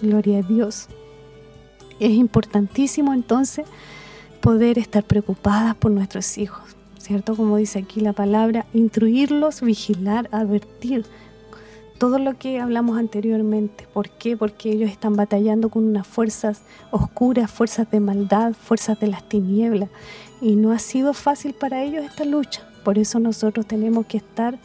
Gloria 0.00 0.38
a 0.38 0.42
Dios. 0.42 0.88
Es 2.00 2.12
importantísimo 2.12 3.12
entonces 3.12 3.66
poder 4.40 4.78
estar 4.78 5.04
preocupadas 5.04 5.74
por 5.74 5.90
nuestros 5.90 6.38
hijos, 6.38 6.76
¿cierto? 6.98 7.36
Como 7.36 7.56
dice 7.56 7.80
aquí 7.80 8.00
la 8.00 8.12
palabra, 8.12 8.66
instruirlos, 8.72 9.60
vigilar, 9.60 10.28
advertir. 10.32 11.04
Todo 11.98 12.18
lo 12.18 12.38
que 12.38 12.60
hablamos 12.60 12.96
anteriormente. 12.96 13.86
¿Por 13.92 14.08
qué? 14.08 14.36
Porque 14.36 14.70
ellos 14.70 14.90
están 14.90 15.16
batallando 15.16 15.68
con 15.68 15.84
unas 15.84 16.06
fuerzas 16.06 16.62
oscuras, 16.92 17.50
fuerzas 17.50 17.90
de 17.90 17.98
maldad, 18.00 18.54
fuerzas 18.54 18.98
de 19.00 19.08
las 19.08 19.28
tinieblas. 19.28 19.90
Y 20.40 20.54
no 20.54 20.70
ha 20.72 20.78
sido 20.78 21.12
fácil 21.12 21.54
para 21.54 21.82
ellos 21.82 22.04
esta 22.04 22.24
lucha. 22.24 22.62
Por 22.84 22.98
eso 22.98 23.18
nosotros 23.18 23.66
tenemos 23.66 24.06
que 24.06 24.18
estar, 24.18 24.58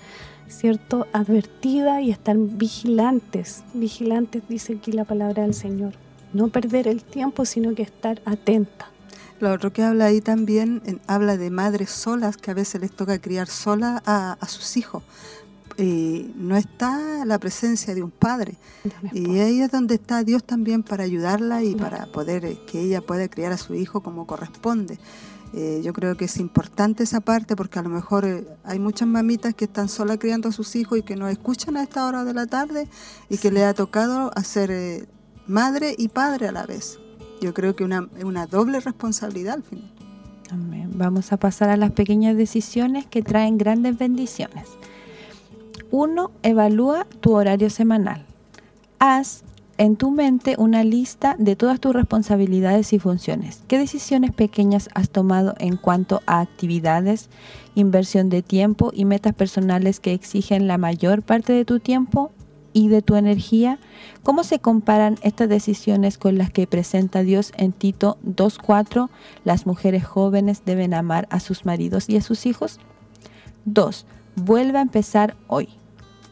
¿cierto?, 0.48 1.08
advertida 1.12 2.02
y 2.02 2.12
estar 2.12 2.38
vigilantes. 2.38 3.64
Vigilantes, 3.74 4.44
dice 4.48 4.78
aquí 4.80 4.92
la 4.92 5.04
palabra 5.04 5.42
del 5.42 5.56
Señor. 5.56 5.94
No 6.34 6.50
perder 6.50 6.88
el 6.88 7.04
tiempo, 7.04 7.46
sino 7.46 7.74
que 7.74 7.82
estar 7.82 8.22
atenta. 8.26 8.90
Lo 9.40 9.52
otro 9.52 9.74
que 9.74 9.84
habla 9.84 10.06
ahí 10.06 10.22
también, 10.22 10.82
habla 11.08 11.38
de 11.38 11.50
madres 11.50 11.90
solas, 11.90 12.38
que 12.38 12.52
a 12.52 12.54
veces 12.54 12.80
les 12.80 12.92
toca 12.92 13.20
criar 13.20 13.48
sola 13.48 14.02
a 14.06 14.48
sus 14.48 14.78
hijos 14.78 15.04
no 15.78 16.56
está 16.56 17.26
la 17.26 17.40
presencia 17.40 17.96
de 17.96 18.04
un 18.04 18.12
padre. 18.12 18.58
Y 19.12 19.40
ahí 19.40 19.62
es 19.62 19.72
donde 19.72 19.96
está 19.96 20.24
Dios 20.24 20.44
también 20.44 20.84
para 20.84 21.04
ayudarla 21.04 21.64
y 21.64 21.76
para 21.76 22.06
poder 22.08 22.46
eh, 22.46 22.60
que 22.68 22.82
ella 22.82 23.02
pueda 23.02 23.28
criar 23.28 23.52
a 23.52 23.58
su 23.58 23.74
hijo 23.74 24.02
como 24.02 24.28
corresponde. 24.28 25.00
Eh, 25.56 25.82
yo 25.84 25.94
creo 25.94 26.18
que 26.18 26.26
es 26.26 26.38
importante 26.38 27.04
esa 27.04 27.22
parte 27.22 27.56
porque 27.56 27.78
a 27.78 27.84
lo 27.84 27.90
mejor 27.90 28.26
eh, 28.26 28.48
hay 28.64 28.80
muchas 28.80 29.08
mamitas 29.08 29.54
que 29.54 29.66
están 29.66 29.88
solas 29.88 30.18
criando 30.18 30.50
a 30.50 30.52
sus 30.52 30.76
hijos 30.76 30.98
y 30.98 31.04
que 31.04 31.16
no 31.16 31.28
escuchan 31.28 31.78
a 31.78 31.84
esta 31.84 32.08
hora 32.08 32.24
de 32.24 32.34
la 32.34 32.48
tarde 32.48 32.88
y 33.30 33.38
que 33.38 33.52
le 33.52 33.64
ha 33.64 33.74
tocado 33.74 34.32
hacer 34.36 35.08
madre 35.48 35.96
y 35.98 36.08
padre 36.08 36.48
a 36.48 36.52
la 36.52 36.66
vez. 36.66 37.00
Yo 37.40 37.54
creo 37.54 37.76
que 37.76 37.84
una, 37.84 38.10
una 38.24 38.48
doble 38.48 38.80
responsabilidad 38.80 39.56
al 39.56 39.64
final. 39.64 39.92
Vamos 40.96 41.32
a 41.32 41.38
pasar 41.38 41.70
a 41.70 41.78
las 41.78 41.92
pequeñas 41.92 42.38
decisiones 42.38 43.08
que 43.08 43.24
traen 43.24 43.58
grandes 43.58 43.98
bendiciones. 43.98 44.68
1. 45.94 46.32
Evalúa 46.42 47.06
tu 47.20 47.36
horario 47.36 47.70
semanal. 47.70 48.26
Haz 48.98 49.44
en 49.78 49.96
tu 49.96 50.10
mente 50.10 50.56
una 50.58 50.84
lista 50.84 51.36
de 51.38 51.56
todas 51.56 51.80
tus 51.80 51.94
responsabilidades 51.94 52.94
y 52.94 53.00
funciones. 53.00 53.62
¿Qué 53.68 53.78
decisiones 53.78 54.32
pequeñas 54.32 54.90
has 54.96 55.12
tomado 55.12 55.54
en 55.60 55.78
cuanto 55.78 56.24
a 56.26 56.40
actividades, 56.40 57.30
inversión 57.76 58.30
de 58.30 58.42
tiempo 58.42 58.90
y 58.92 59.06
metas 59.06 59.36
personales 59.36 60.00
que 60.00 60.14
exigen 60.14 60.68
la 60.68 60.80
mayor 60.80 61.22
parte 61.22 61.54
de 61.54 61.64
tu 61.64 61.80
tiempo 61.80 62.32
y 62.74 62.88
de 62.88 63.04
tu 63.04 63.16
energía? 63.16 63.78
¿Cómo 64.24 64.44
se 64.44 64.58
comparan 64.58 65.20
estas 65.22 65.48
decisiones 65.48 66.18
con 66.18 66.40
las 66.40 66.50
que 66.50 66.66
presenta 66.66 67.22
Dios 67.22 67.52
en 67.56 67.72
Tito 67.72 68.18
2.4? 68.26 69.10
Las 69.44 69.68
mujeres 69.68 70.04
jóvenes 70.04 70.64
deben 70.66 70.96
amar 70.96 71.28
a 71.30 71.40
sus 71.40 71.66
maridos 71.66 72.10
y 72.10 72.18
a 72.18 72.24
sus 72.24 72.48
hijos. 72.48 72.80
2. 73.66 74.08
Vuelve 74.36 74.80
a 74.80 74.82
empezar 74.82 75.36
hoy. 75.48 75.70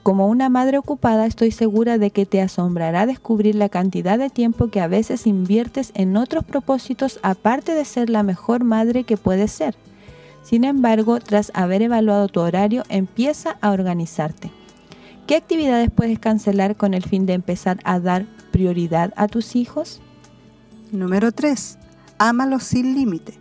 Como 0.04 0.28
una 0.28 0.50
madre 0.50 0.80
ocupada 0.80 1.28
estoy 1.28 1.52
segura 1.52 2.00
de 2.00 2.10
que 2.10 2.26
te 2.26 2.42
asombrará 2.42 3.06
descubrir 3.06 3.54
la 3.54 3.70
cantidad 3.70 4.18
de 4.18 4.32
tiempo 4.32 4.70
que 4.70 4.82
a 4.82 4.88
veces 4.88 5.28
inviertes 5.28 5.92
en 5.94 6.18
otros 6.18 6.44
propósitos 6.44 7.20
aparte 7.22 7.76
de 7.76 7.86
ser 7.86 8.10
la 8.10 8.24
mejor 8.24 8.64
madre 8.64 9.04
que 9.04 9.16
puedes 9.16 9.52
ser. 9.52 9.76
Sin 10.42 10.64
embargo, 10.64 11.20
tras 11.20 11.52
haber 11.54 11.84
evaluado 11.84 12.28
tu 12.30 12.40
horario, 12.40 12.84
empieza 12.90 13.58
a 13.62 13.70
organizarte. 13.70 14.50
¿Qué 15.28 15.36
actividades 15.36 15.92
puedes 15.92 16.18
cancelar 16.18 16.76
con 16.76 16.96
el 16.96 17.04
fin 17.04 17.28
de 17.28 17.34
empezar 17.34 17.80
a 17.84 18.00
dar 18.00 18.26
prioridad 18.52 19.14
a 19.18 19.28
tus 19.28 19.56
hijos? 19.56 20.02
Número 20.92 21.32
3. 21.32 21.78
Ámalos 22.18 22.64
sin 22.64 22.96
límite. 22.96 23.36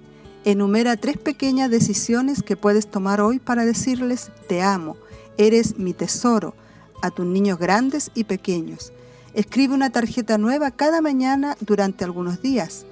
Enumera 0.44 0.98
tres 0.98 1.16
pequeñas 1.16 1.70
decisiones 1.70 2.42
que 2.42 2.56
puedes 2.56 2.86
tomar 2.86 3.22
hoy 3.22 3.38
para 3.38 3.64
decirles 3.64 4.30
te 4.46 4.60
amo 4.60 4.96
Eres 5.40 5.78
mi 5.78 5.94
tesoro 5.94 6.52
a 7.00 7.10
tus 7.10 7.24
niños 7.24 7.58
grandes 7.58 8.10
y 8.14 8.24
pequeños. 8.24 8.92
Escribe 9.32 9.72
una 9.72 9.88
tarjeta 9.88 10.36
nueva 10.36 10.70
cada 10.70 11.00
mañana 11.00 11.56
durante 11.60 12.04
algunos 12.04 12.42
días. 12.42 12.84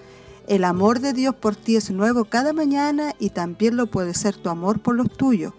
El 0.46 0.64
amor 0.64 1.00
de 1.00 1.12
Dios 1.12 1.34
por 1.34 1.56
ti 1.56 1.76
es 1.76 1.90
nuevo 1.90 2.24
cada 2.24 2.54
mañana 2.54 3.14
y 3.18 3.28
también 3.28 3.76
lo 3.76 3.86
puede 3.86 4.14
ser 4.14 4.34
tu 4.34 4.48
amor 4.48 4.80
por 4.80 4.94
los 4.94 5.14
tuyos. 5.14 5.52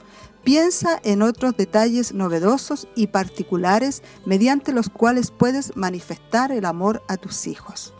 Piensa 0.43 0.99
en 1.03 1.21
otros 1.21 1.55
detalles 1.55 2.11
novedosos 2.11 2.87
y 2.95 3.05
particulares 3.05 4.01
mediante 4.25 4.73
los 4.73 4.89
cuales 4.89 5.29
puedes 5.29 5.77
manifestar 5.77 6.51
el 6.51 6.65
amor 6.65 7.03
a 7.07 7.17
tus 7.17 7.45
hijos. 7.45 7.93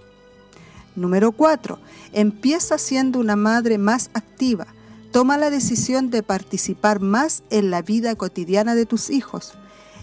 Número 0.96 1.32
4. 1.32 1.78
Empieza 2.12 2.80
siendo 2.80 3.20
una 3.20 3.36
madre 3.36 3.78
más 3.78 4.10
activa. 4.16 4.66
Toma 5.12 5.38
la 5.38 5.50
decisión 5.50 6.12
de 6.12 6.22
participar 6.22 7.00
más 7.00 7.44
en 7.50 7.72
la 7.72 7.82
vida 7.82 8.16
cotidiana 8.16 8.76
de 8.76 8.86
tus 8.86 9.10
hijos. 9.10 9.54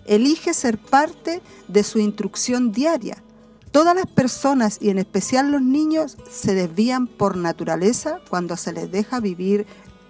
Elige 0.04 0.52
ser 0.52 0.78
parte 0.78 1.42
de 1.68 1.84
su 1.84 2.00
instrucción 2.00 2.72
diaria. 2.72 3.22
Todas 3.70 3.94
las 3.94 4.06
personas 4.06 4.78
y 4.80 4.90
en 4.90 4.98
especial 4.98 5.52
los 5.52 5.62
niños 5.62 6.16
se 6.28 6.54
desvían 6.54 7.06
por 7.06 7.36
naturaleza 7.36 8.20
cuando 8.30 8.56
se 8.56 8.72
les 8.72 8.90
deja 8.90 9.20
vivir 9.20 9.66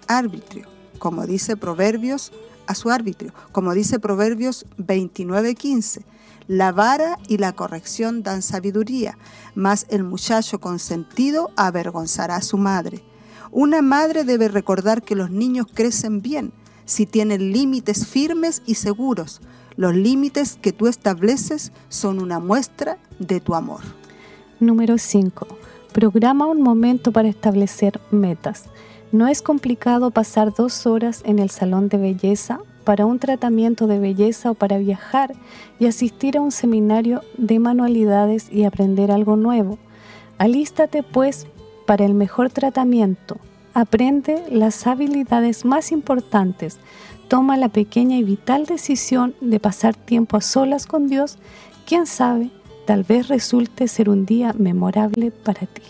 arbitrio, 0.07 0.67
como 0.97 1.27
dice 1.27 1.57
Proverbios 1.57 2.31
a 2.65 2.73
su 2.73 2.89
arbitrio, 2.89 3.33
como 3.51 3.73
dice 3.73 3.99
Proverbios 3.99 4.65
29:15. 4.77 6.05
La 6.47 6.71
vara 6.71 7.19
y 7.27 7.37
la 7.37 7.51
corrección 7.53 8.23
dan 8.23 8.41
sabiduría, 8.41 9.17
mas 9.53 9.85
el 9.89 10.03
muchacho 10.03 10.59
consentido 10.59 11.51
avergonzará 11.55 12.37
a 12.37 12.41
su 12.41 12.57
madre. 12.57 13.03
Una 13.51 13.81
madre 13.81 14.23
debe 14.23 14.47
recordar 14.47 15.01
que 15.01 15.15
los 15.15 15.31
niños 15.31 15.67
crecen 15.73 16.21
bien 16.21 16.51
si 16.85 17.05
tienen 17.05 17.51
límites 17.51 18.07
firmes 18.07 18.61
y 18.65 18.75
seguros. 18.75 19.41
Los 19.75 19.93
límites 19.93 20.57
que 20.61 20.71
tú 20.71 20.87
estableces 20.87 21.71
son 21.89 22.19
una 22.19 22.39
muestra 22.39 22.97
de 23.19 23.39
tu 23.39 23.55
amor. 23.55 23.81
Número 24.59 24.97
5. 24.97 25.47
Programa 25.93 26.45
un 26.45 26.61
momento 26.61 27.11
para 27.11 27.27
establecer 27.27 27.99
metas. 28.09 28.65
No 29.11 29.27
es 29.27 29.41
complicado 29.41 30.11
pasar 30.11 30.53
dos 30.53 30.85
horas 30.85 31.21
en 31.25 31.39
el 31.39 31.49
salón 31.49 31.89
de 31.89 31.97
belleza 31.97 32.59
para 32.83 33.05
un 33.05 33.19
tratamiento 33.19 33.85
de 33.85 33.99
belleza 33.99 34.51
o 34.51 34.53
para 34.53 34.77
viajar 34.77 35.33
y 35.77 35.87
asistir 35.87 36.37
a 36.37 36.41
un 36.41 36.51
seminario 36.51 37.21
de 37.37 37.59
manualidades 37.59 38.51
y 38.51 38.63
aprender 38.63 39.11
algo 39.11 39.35
nuevo. 39.35 39.77
Alístate 40.37 41.03
pues 41.03 41.47
para 41.87 42.05
el 42.05 42.13
mejor 42.13 42.51
tratamiento. 42.51 43.37
Aprende 43.73 44.43
las 44.51 44.85
habilidades 44.85 45.65
más 45.65 45.91
importantes. 45.91 46.77
Toma 47.27 47.57
la 47.57 47.69
pequeña 47.69 48.17
y 48.17 48.23
vital 48.23 48.65
decisión 48.65 49.33
de 49.41 49.59
pasar 49.59 49.95
tiempo 49.95 50.37
a 50.37 50.41
solas 50.41 50.85
con 50.85 51.07
Dios. 51.07 51.39
Quién 51.87 52.05
sabe, 52.05 52.51
tal 52.85 53.03
vez 53.03 53.29
resulte 53.29 53.87
ser 53.87 54.09
un 54.09 54.25
día 54.25 54.53
memorable 54.53 55.31
para 55.31 55.61
ti. 55.61 55.81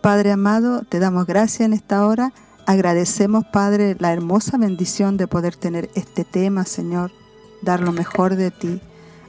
Padre 0.00 0.32
amado, 0.32 0.82
te 0.88 1.00
damos 1.00 1.26
gracias 1.26 1.62
en 1.62 1.72
esta 1.72 2.06
hora. 2.06 2.32
Agradecemos, 2.64 3.44
Padre, 3.52 3.96
la 3.98 4.12
hermosa 4.12 4.56
bendición 4.56 5.16
de 5.16 5.26
poder 5.26 5.56
tener 5.56 5.90
este 5.94 6.24
tema, 6.24 6.64
Señor, 6.64 7.10
dar 7.62 7.80
lo 7.80 7.92
mejor 7.92 8.36
de 8.36 8.50
ti. 8.52 8.80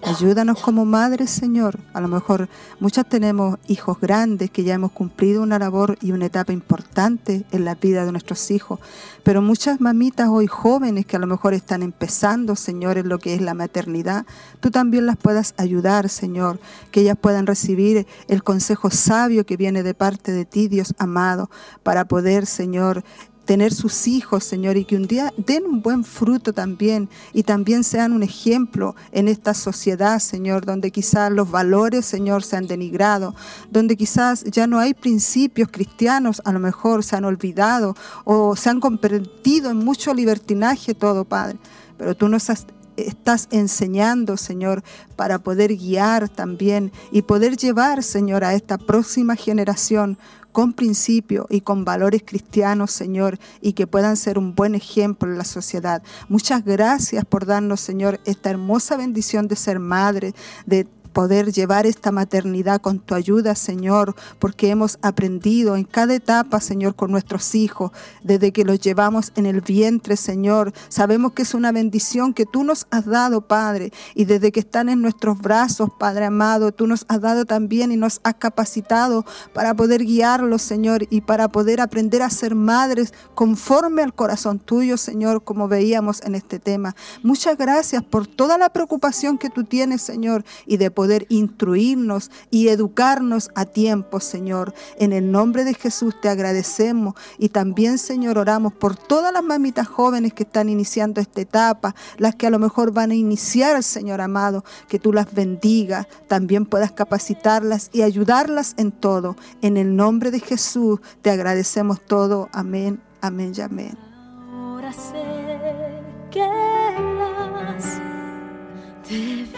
Ayúdanos 0.08 0.62
como 0.62 0.86
madres, 0.86 1.30
Señor. 1.30 1.80
A 1.94 2.00
lo 2.00 2.08
mejor 2.08 2.48
muchas 2.80 3.10
tenemos 3.10 3.60
hijos 3.68 4.00
grandes 4.00 4.50
que 4.50 4.64
ya 4.64 4.74
hemos 4.74 4.94
cumplido 4.94 5.44
una 5.44 5.60
labor 5.60 5.98
y 6.02 6.14
una 6.14 6.28
etapa 6.28 6.54
importante 6.54 7.44
en 7.52 7.66
la 7.66 7.76
vida 7.76 8.06
de 8.06 8.14
nuestros 8.14 8.50
hijos, 8.50 8.80
pero 9.24 9.42
muchas 9.42 9.82
mamitas 9.82 10.30
hoy 10.30 10.48
jóvenes 10.48 11.06
que 11.06 11.18
a 11.18 11.20
lo 11.20 11.28
mejor 11.28 11.54
están 11.54 11.84
empezando, 11.84 12.56
Señor, 12.56 12.98
en 12.98 13.10
lo 13.10 13.20
que 13.20 13.36
es 13.36 13.42
la 13.42 13.54
maternidad, 13.54 14.26
tú 14.62 14.72
también 14.72 15.06
las 15.06 15.18
puedas 15.18 15.54
ayudar, 15.58 16.08
Señor, 16.08 16.58
que 16.92 17.02
ellas 17.02 17.18
puedan 17.20 17.46
recibir 17.46 18.08
el 18.30 18.44
consejo 18.44 18.90
sabio 18.90 19.46
que 19.46 19.58
viene 19.58 19.84
de 19.84 19.94
parte 19.94 20.32
de 20.32 20.46
ti, 20.46 20.70
Dios 20.70 20.96
amado, 21.00 21.50
para 21.84 22.06
poder, 22.06 22.46
Señor, 22.46 23.04
tener 23.48 23.74
sus 23.74 24.08
hijos, 24.08 24.44
Señor, 24.44 24.76
y 24.78 24.84
que 24.86 24.98
un 24.98 25.08
día 25.08 25.34
den 25.38 25.66
un 25.66 25.82
buen 25.82 26.04
fruto 26.04 26.52
también 26.54 27.10
y 27.34 27.44
también 27.44 27.84
sean 27.86 28.12
un 28.12 28.22
ejemplo 28.22 28.94
en 29.14 29.30
esta 29.30 29.54
sociedad, 29.54 30.20
Señor, 30.20 30.66
donde 30.66 30.92
quizás 30.92 31.32
los 31.32 31.50
valores, 31.50 32.06
Señor, 32.06 32.44
se 32.44 32.58
han 32.58 32.68
denigrado, 32.68 33.34
donde 33.72 33.96
quizás 33.96 34.44
ya 34.44 34.68
no 34.68 34.80
hay 34.80 34.94
principios 34.94 35.70
cristianos, 35.72 36.42
a 36.44 36.52
lo 36.52 36.60
mejor 36.60 37.06
se 37.06 37.16
han 37.16 37.24
olvidado 37.24 37.96
o 38.26 38.56
se 38.58 38.70
han 38.70 38.82
convertido 38.82 39.72
en 39.72 39.78
mucho 39.78 40.14
libertinaje 40.14 40.94
todo, 40.94 41.24
Padre. 41.24 41.58
Pero 41.98 42.16
tú 42.16 42.28
nos 42.28 42.50
estás 42.98 43.48
enseñando, 43.52 44.36
Señor, 44.36 44.84
para 45.16 45.40
poder 45.40 45.74
guiar 45.78 46.28
también 46.28 46.92
y 47.12 47.22
poder 47.22 47.56
llevar, 47.56 48.04
Señor, 48.04 48.44
a 48.44 48.54
esta 48.54 48.78
próxima 48.78 49.38
generación 49.38 50.18
con 50.58 50.74
principios 50.74 51.46
y 51.52 51.62
con 51.62 51.86
valores 51.86 52.24
cristianos, 52.26 52.90
Señor, 52.90 53.38
y 53.62 53.74
que 53.74 53.86
puedan 53.86 54.18
ser 54.18 54.40
un 54.40 54.56
buen 54.56 54.74
ejemplo 54.74 55.30
en 55.30 55.38
la 55.38 55.44
sociedad. 55.44 56.02
Muchas 56.30 56.66
gracias 56.66 57.26
por 57.26 57.46
darnos, 57.46 57.80
Señor, 57.80 58.20
esta 58.26 58.50
hermosa 58.50 58.98
bendición 58.98 59.48
de 59.48 59.56
ser 59.56 59.78
madre, 59.78 60.34
de 60.66 60.88
poder 61.18 61.52
llevar 61.52 61.88
esta 61.88 62.12
maternidad 62.12 62.80
con 62.80 63.00
tu 63.00 63.16
ayuda, 63.16 63.56
Señor, 63.56 64.14
porque 64.38 64.70
hemos 64.70 65.00
aprendido 65.02 65.76
en 65.76 65.84
cada 65.84 66.14
etapa, 66.14 66.60
Señor, 66.60 66.96
con 66.96 67.10
nuestros 67.10 67.56
hijos, 67.56 67.90
desde 68.22 68.52
que 68.52 68.64
los 68.64 68.80
llevamos 68.80 69.32
en 69.36 69.48
el 69.48 69.62
vientre, 69.62 70.16
Señor. 70.16 70.74
Sabemos 70.90 71.32
que 71.32 71.42
es 71.42 71.56
una 71.56 71.72
bendición 71.72 72.36
que 72.36 72.46
tú 72.46 72.64
nos 72.64 72.86
has 72.92 73.08
dado, 73.08 73.42
Padre, 73.42 73.92
y 74.14 74.26
desde 74.26 74.52
que 74.52 74.60
están 74.60 74.90
en 74.90 75.02
nuestros 75.02 75.40
brazos, 75.40 75.90
Padre 75.98 76.26
amado, 76.26 76.72
tú 76.72 76.86
nos 76.86 77.04
has 77.08 77.20
dado 77.20 77.46
también 77.46 77.92
y 77.92 77.98
nos 77.98 78.22
has 78.24 78.36
capacitado 78.36 79.26
para 79.54 79.74
poder 79.74 80.04
guiarlos, 80.04 80.62
Señor, 80.62 81.08
y 81.10 81.22
para 81.22 81.48
poder 81.48 81.82
aprender 81.82 82.22
a 82.22 82.30
ser 82.30 82.54
madres 82.54 83.12
conforme 83.34 84.04
al 84.04 84.14
corazón 84.14 84.60
tuyo, 84.60 84.98
Señor, 84.98 85.44
como 85.44 85.68
veíamos 85.68 86.22
en 86.22 86.36
este 86.36 86.60
tema. 86.60 86.96
Muchas 87.24 87.58
gracias 87.58 88.04
por 88.04 88.28
toda 88.28 88.60
la 88.60 88.70
preocupación 88.70 89.40
que 89.40 89.50
tú 89.50 89.64
tienes, 89.64 90.04
Señor, 90.04 90.46
y 90.68 90.78
de 90.78 90.92
poder 90.92 91.07
instruirnos 91.30 92.32
y 92.52 92.68
educarnos 92.68 93.50
a 93.56 93.66
tiempo, 93.66 94.20
Señor. 94.20 94.74
En 94.98 95.14
el 95.14 95.32
nombre 95.32 95.64
de 95.64 95.74
Jesús 95.74 96.20
te 96.22 96.30
agradecemos 96.30 97.16
y 97.38 97.50
también, 97.50 97.98
Señor, 97.98 98.38
oramos 98.38 98.74
por 98.74 98.96
todas 98.96 99.34
las 99.34 99.44
mamitas 99.44 99.88
jóvenes 99.88 100.34
que 100.34 100.44
están 100.44 100.70
iniciando 100.70 101.22
esta 101.22 101.42
etapa, 101.42 101.96
las 102.18 102.36
que 102.36 102.48
a 102.48 102.50
lo 102.50 102.60
mejor 102.60 102.92
van 102.92 103.12
a 103.12 103.16
iniciar, 103.16 103.82
Señor 103.84 104.22
amado, 104.22 104.64
que 104.88 105.00
tú 105.00 105.14
las 105.14 105.34
bendigas, 105.34 106.08
también 106.28 106.66
puedas 106.66 106.92
capacitarlas 106.92 107.90
y 107.94 108.02
ayudarlas 108.02 108.74
en 108.78 108.92
todo. 108.92 109.36
En 109.62 109.78
el 109.78 109.96
nombre 109.96 110.32
de 110.32 110.40
Jesús 110.40 111.00
te 111.22 111.30
agradecemos 111.30 112.02
todo. 112.06 112.50
Amén, 112.52 113.02
amén 113.22 113.54
y 113.56 113.62
amén. 113.62 113.98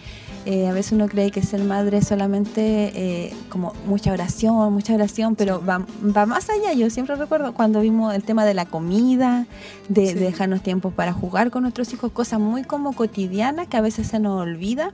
eh, 0.44 0.66
a 0.66 0.72
veces 0.72 0.90
uno 0.90 1.06
cree 1.06 1.30
que 1.30 1.40
ser 1.40 1.62
madre 1.62 1.98
es 1.98 2.08
solamente 2.08 2.90
eh, 2.96 3.32
como 3.48 3.74
mucha 3.86 4.12
oración, 4.12 4.72
mucha 4.72 4.94
oración, 4.94 5.36
pero 5.36 5.64
va, 5.64 5.86
va 6.04 6.26
más 6.26 6.50
allá. 6.50 6.72
Yo 6.72 6.90
siempre 6.90 7.14
recuerdo 7.14 7.54
cuando 7.54 7.80
vimos 7.80 8.12
el 8.12 8.24
tema 8.24 8.44
de 8.44 8.54
la 8.54 8.66
comida, 8.66 9.46
de, 9.88 10.08
Sí. 10.08 10.14
de 10.14 10.20
dejarnos 10.20 10.62
tiempo 10.64 10.90
para 10.90 11.12
jugar 11.12 11.52
con 11.52 11.62
nuestros 11.62 11.92
hijos, 11.92 12.10
cosas 12.10 12.40
muy 12.40 12.64
como 12.64 12.92
cotidianas 12.92 13.68
que 13.68 13.76
a 13.76 13.82
veces 13.82 14.08
se 14.08 14.18
nos 14.18 14.42
olvida. 14.42 14.90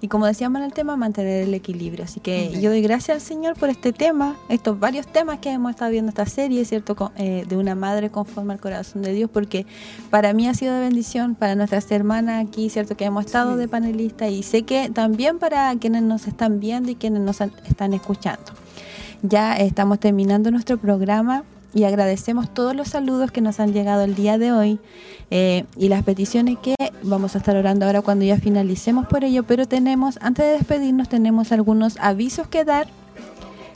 Y 0.00 0.08
como 0.08 0.26
decíamos 0.26 0.58
en 0.60 0.66
el 0.66 0.72
tema, 0.74 0.96
mantener 0.96 1.44
el 1.44 1.54
equilibrio. 1.54 2.04
Así 2.04 2.20
que 2.20 2.50
yo 2.60 2.70
doy 2.70 2.82
gracias 2.82 3.14
al 3.16 3.20
Señor 3.22 3.54
por 3.56 3.70
este 3.70 3.92
tema, 3.92 4.36
estos 4.48 4.78
varios 4.78 5.06
temas 5.06 5.38
que 5.38 5.50
hemos 5.50 5.70
estado 5.70 5.90
viendo 5.90 6.10
esta 6.10 6.26
serie, 6.26 6.64
¿cierto? 6.64 6.94
Con- 6.94 7.12
eh, 7.16 7.44
de 7.48 7.56
una 7.56 7.74
madre 7.74 8.10
conforme 8.10 8.52
al 8.52 8.60
corazón 8.60 9.02
de 9.02 9.12
Dios, 9.14 9.30
porque 9.32 9.66
para 10.10 10.32
mí 10.34 10.46
ha 10.46 10.54
sido 10.54 10.74
de 10.74 10.80
bendición, 10.80 11.34
para 11.34 11.54
nuestras 11.54 11.90
hermanas 11.90 12.46
aquí, 12.46 12.68
¿cierto? 12.68 12.96
Que 12.96 13.04
hemos 13.06 13.24
estado 13.24 13.54
Sí. 13.54 13.58
de 13.60 13.68
panelistas 13.68 14.30
y 14.30 14.42
sé 14.42 14.62
que 14.62 14.90
también 14.90 15.38
para 15.38 15.74
quienes 15.76 16.02
nos 16.02 16.26
están 16.26 16.60
viendo 16.60 16.90
y 16.90 16.96
quienes 16.96 17.22
nos 17.22 17.40
están 17.40 17.94
escuchando. 17.94 18.52
Ya 19.22 19.54
estamos 19.56 20.00
terminando 20.00 20.50
nuestro 20.50 20.76
programa 20.76 21.44
y 21.72 21.84
agradecemos 21.84 22.52
todos 22.52 22.76
los 22.76 22.88
saludos 22.88 23.30
que 23.32 23.40
nos 23.40 23.58
han 23.58 23.72
llegado 23.72 24.04
el 24.04 24.14
día 24.14 24.36
de 24.38 24.52
hoy 24.52 24.78
eh, 25.36 25.64
y 25.76 25.88
las 25.88 26.04
peticiones 26.04 26.58
que 26.60 26.76
vamos 27.02 27.34
a 27.34 27.38
estar 27.38 27.56
orando 27.56 27.86
ahora 27.86 28.02
cuando 28.02 28.24
ya 28.24 28.38
finalicemos 28.38 29.08
por 29.08 29.24
ello, 29.24 29.42
pero 29.42 29.66
tenemos, 29.66 30.16
antes 30.22 30.46
de 30.46 30.52
despedirnos, 30.52 31.08
tenemos 31.08 31.50
algunos 31.50 31.96
avisos 31.98 32.46
que 32.46 32.64
dar 32.64 32.86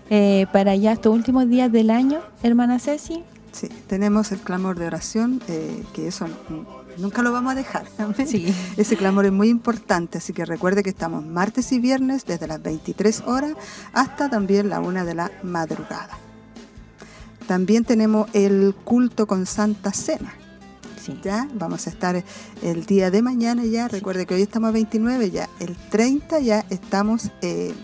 eh, 0.09 0.47
para 0.53 0.77
ya 0.77 0.93
estos 0.93 1.13
últimos 1.13 1.49
días 1.49 1.73
del 1.73 1.91
año, 1.91 2.21
hermana 2.45 2.79
Ceci. 2.79 3.25
Sí, 3.51 3.69
tenemos 3.89 4.31
el 4.31 4.39
clamor 4.39 4.79
de 4.79 4.87
oración, 4.87 5.43
eh, 5.49 5.83
que 5.95 6.07
eso 6.07 6.29
nunca 6.97 7.23
lo 7.23 7.33
vamos 7.33 7.51
a 7.51 7.55
dejar. 7.57 7.87
Sí. 8.25 8.55
Ese 8.77 8.97
clamor 8.97 9.27
es 9.27 9.33
muy 9.33 9.49
importante, 9.49 10.19
así 10.19 10.33
que 10.33 10.45
recuerde 10.45 10.85
que 10.85 10.91
estamos 10.91 11.27
martes 11.27 11.73
y 11.73 11.81
viernes 11.81 12.25
desde 12.25 12.47
las 12.47 12.63
23 12.63 13.25
horas 13.27 13.55
hasta 13.93 14.31
también 14.31 14.69
la 14.69 14.79
una 14.79 15.05
de 15.05 15.17
la 15.17 15.33
madrugada. 15.43 16.19
También 17.49 17.83
tenemos 17.85 18.29
el 18.33 18.77
culto 18.85 19.27
con 19.27 19.45
Santa 19.45 19.91
Cena. 19.91 20.37
Sí. 21.15 21.21
Ya 21.25 21.49
vamos 21.55 21.87
a 21.87 21.91
estar 21.91 22.23
el 22.63 22.87
día 22.87 23.11
de 23.11 23.23
mañana 23.23 23.65
ya. 23.65 23.89
Recuerde 23.89 24.27
que 24.27 24.35
hoy 24.35 24.43
estamos 24.43 24.69
a 24.69 24.73
29, 24.73 25.31
ya 25.31 25.49
el 25.61 25.77
30 25.77 26.41
ya 26.41 26.65
estamos 26.71 27.31
eh, 27.43 27.75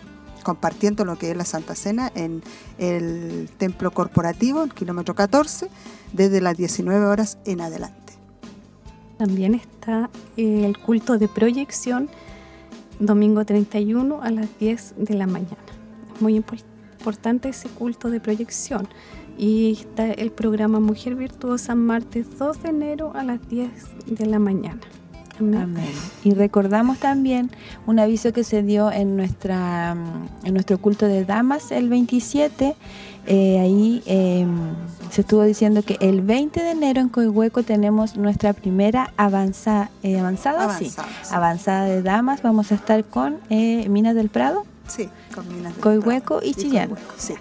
compartiendo 0.43 1.05
lo 1.05 1.17
que 1.17 1.31
es 1.31 1.37
la 1.37 1.45
Santa 1.45 1.75
Cena 1.75 2.13
en 2.15 2.43
el 2.79 3.49
templo 3.57 3.91
corporativo, 3.93 4.63
el 4.63 4.75
kilómetro 4.75 5.15
14, 5.15 5.69
desde 6.13 6.41
las 6.41 6.57
19 6.57 7.05
horas 7.07 7.39
en 7.47 7.61
adelante. 7.61 8.13
También 9.19 9.55
está 9.55 10.11
eh, 10.37 10.65
el 10.67 10.77
culto 10.79 11.19
de 11.19 11.29
proyección, 11.29 12.11
domingo 12.99 13.45
31 13.45 14.23
a 14.23 14.31
las 14.31 14.49
10 14.59 14.95
de 14.99 15.15
la 15.15 15.27
mañana. 15.27 15.57
Es 16.15 16.21
muy 16.21 16.39
impor- 16.39 16.63
importante 16.99 17.49
ese 17.49 17.69
culto 17.69 18.11
de 18.11 18.21
proyección. 18.21 18.89
Y 19.37 19.73
está 19.73 20.11
el 20.13 20.31
programa 20.31 20.81
Mujer 20.81 21.15
Virtuosa, 21.17 21.75
martes 21.75 22.39
2 22.39 22.63
de 22.63 22.69
enero 22.69 23.13
a 23.15 23.25
las 23.25 23.47
10 23.49 23.69
de 24.07 24.27
la 24.27 24.39
mañana. 24.39 24.81
Amén. 25.41 25.63
Amén. 25.63 25.85
Y 26.23 26.33
recordamos 26.35 26.99
también 26.99 27.51
un 27.87 27.99
aviso 27.99 28.33
que 28.33 28.45
se 28.45 28.63
dio 28.63 28.93
en 28.93 29.17
nuestra 29.17 29.97
en 30.45 30.53
nuestro 30.55 30.79
culto 30.79 31.07
de 31.07 31.25
damas 31.25 31.73
el 31.73 31.89
27. 31.89 32.77
eh, 33.27 33.59
ahí 33.59 34.01
eh, 34.07 34.47
se 35.11 35.23
estuvo 35.23 35.43
diciendo 35.43 35.83
que 35.83 35.97
el 36.01 36.21
20 36.21 36.63
de 36.63 36.71
enero 36.71 37.01
en 37.01 37.09
Coihueco 37.09 37.63
tenemos 37.65 38.17
nuestra 38.17 38.53
primera 38.53 39.13
avanza, 39.17 39.91
eh, 40.05 40.21
avanzada, 40.21 40.65
Avanzada, 40.65 41.09
sí. 41.23 41.35
avanzada 41.35 41.85
de 41.87 42.03
damas. 42.03 42.43
Vamos 42.43 42.71
a 42.71 42.77
estar 42.77 43.05
con 43.05 43.39
eh, 43.51 43.89
Minas 43.89 44.15
del 44.15 44.29
Prado. 44.29 44.65
Sí, 44.87 45.09
con 45.35 45.49
Minas 45.49 45.73
del 45.75 45.83
Coihueco 45.83 46.37
Prado. 46.39 46.43
y 46.49 46.55
Chillán. 46.55 46.91
Coihueco, 46.91 47.15
sí. 47.17 47.35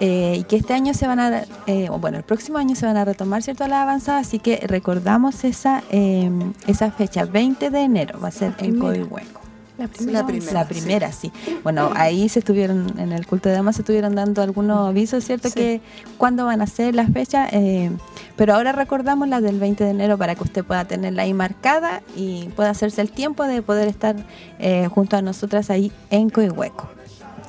Eh, 0.00 0.36
y 0.40 0.44
que 0.44 0.56
este 0.56 0.74
año 0.74 0.92
se 0.94 1.06
van 1.06 1.20
a, 1.20 1.44
eh, 1.66 1.88
bueno, 2.00 2.18
el 2.18 2.24
próximo 2.24 2.58
año 2.58 2.74
se 2.74 2.84
van 2.86 2.96
a 2.96 3.04
retomar, 3.04 3.42
¿cierto? 3.42 3.66
La 3.66 3.82
avanzada, 3.82 4.18
así 4.18 4.38
que 4.38 4.58
recordamos 4.66 5.44
esa 5.44 5.82
eh, 5.90 6.30
esa 6.66 6.90
fecha, 6.90 7.24
20 7.24 7.70
de 7.70 7.80
enero, 7.80 8.20
va 8.20 8.28
a 8.28 8.30
ser 8.30 8.48
en 8.58 8.78
primera. 8.78 8.80
Coihueco. 8.80 9.40
La 9.78 9.88
primera. 9.88 10.20
la 10.20 10.26
primera. 10.26 10.52
La 10.52 10.68
primera, 10.68 11.12
sí. 11.12 11.30
Bueno, 11.62 11.90
ahí 11.94 12.28
se 12.30 12.38
estuvieron, 12.38 12.98
en 12.98 13.12
el 13.12 13.26
culto 13.26 13.50
de 13.50 13.56
damas 13.56 13.76
se 13.76 13.82
estuvieron 13.82 14.14
dando 14.14 14.40
algunos 14.42 14.88
avisos, 14.88 15.22
¿cierto? 15.24 15.48
Sí. 15.48 15.54
Que 15.54 15.80
cuándo 16.16 16.46
van 16.46 16.62
a 16.62 16.66
ser 16.66 16.94
las 16.94 17.12
fechas, 17.12 17.50
eh, 17.52 17.90
pero 18.36 18.54
ahora 18.54 18.72
recordamos 18.72 19.28
la 19.28 19.40
del 19.42 19.58
20 19.58 19.84
de 19.84 19.90
enero 19.90 20.16
para 20.16 20.34
que 20.34 20.44
usted 20.44 20.64
pueda 20.64 20.86
tenerla 20.86 21.22
ahí 21.22 21.34
marcada 21.34 22.02
y 22.16 22.48
pueda 22.56 22.70
hacerse 22.70 23.02
el 23.02 23.10
tiempo 23.10 23.44
de 23.44 23.60
poder 23.60 23.88
estar 23.88 24.16
eh, 24.58 24.88
junto 24.90 25.16
a 25.16 25.22
nosotras 25.22 25.68
ahí 25.68 25.92
en 26.10 26.30
Coihueco. 26.30 26.95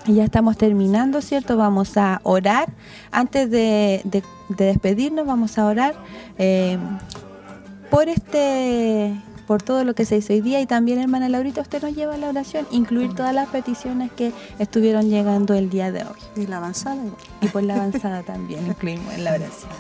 Y 0.07 0.13
ya 0.15 0.23
estamos 0.23 0.57
terminando, 0.57 1.21
¿cierto? 1.21 1.57
Vamos 1.57 1.97
a 1.97 2.21
orar. 2.23 2.69
Antes 3.11 3.51
de, 3.51 4.01
de- 4.05 4.23
de 4.49 4.65
despedirnos, 4.65 5.27
vamos 5.27 5.57
a 5.57 5.65
orar 5.65 5.95
eh, 6.37 6.77
por 7.91 8.07
este 8.09 9.13
por 9.45 9.61
todo 9.61 9.85
lo 9.85 9.95
que 9.95 10.03
se 10.03 10.17
hizo 10.17 10.33
hoy 10.33 10.41
día 10.41 10.59
y 10.59 10.65
también 10.65 10.99
hermana 10.99 11.29
Laurita 11.29 11.61
usted 11.61 11.81
nos 11.81 11.95
lleva 11.95 12.15
a 12.15 12.17
la 12.17 12.27
oración 12.27 12.67
incluir 12.69 13.13
todas 13.15 13.33
las 13.33 13.47
peticiones 13.47 14.11
que 14.11 14.33
estuvieron 14.59 15.09
llegando 15.09 15.53
el 15.53 15.69
día 15.69 15.89
de 15.89 16.03
hoy 16.03 16.19
Y 16.43 16.47
la 16.47 16.57
avanzada. 16.57 17.01
y 17.39 17.47
por 17.47 17.63
la 17.63 17.75
avanzada 17.75 18.23
también 18.23 18.67
incluimos 18.67 19.13
en 19.13 19.23
la 19.23 19.31
oración 19.35 19.71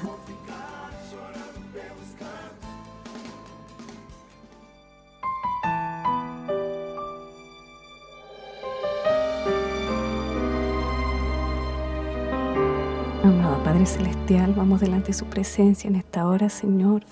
Amado 13.27 13.61
Padre 13.61 13.85
Celestial, 13.85 14.53
vamos 14.55 14.79
delante 14.79 15.07
de 15.07 15.13
su 15.13 15.25
presencia 15.25 15.89
en 15.89 15.97
esta 15.97 16.25
hora, 16.25 16.47
Señor. 16.47 17.03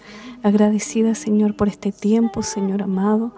Agradecida, 0.44 1.14
Señor, 1.14 1.58
por 1.58 1.68
este 1.68 1.92
tiempo, 1.92 2.42
Señor 2.42 2.84
amado, 2.84 3.36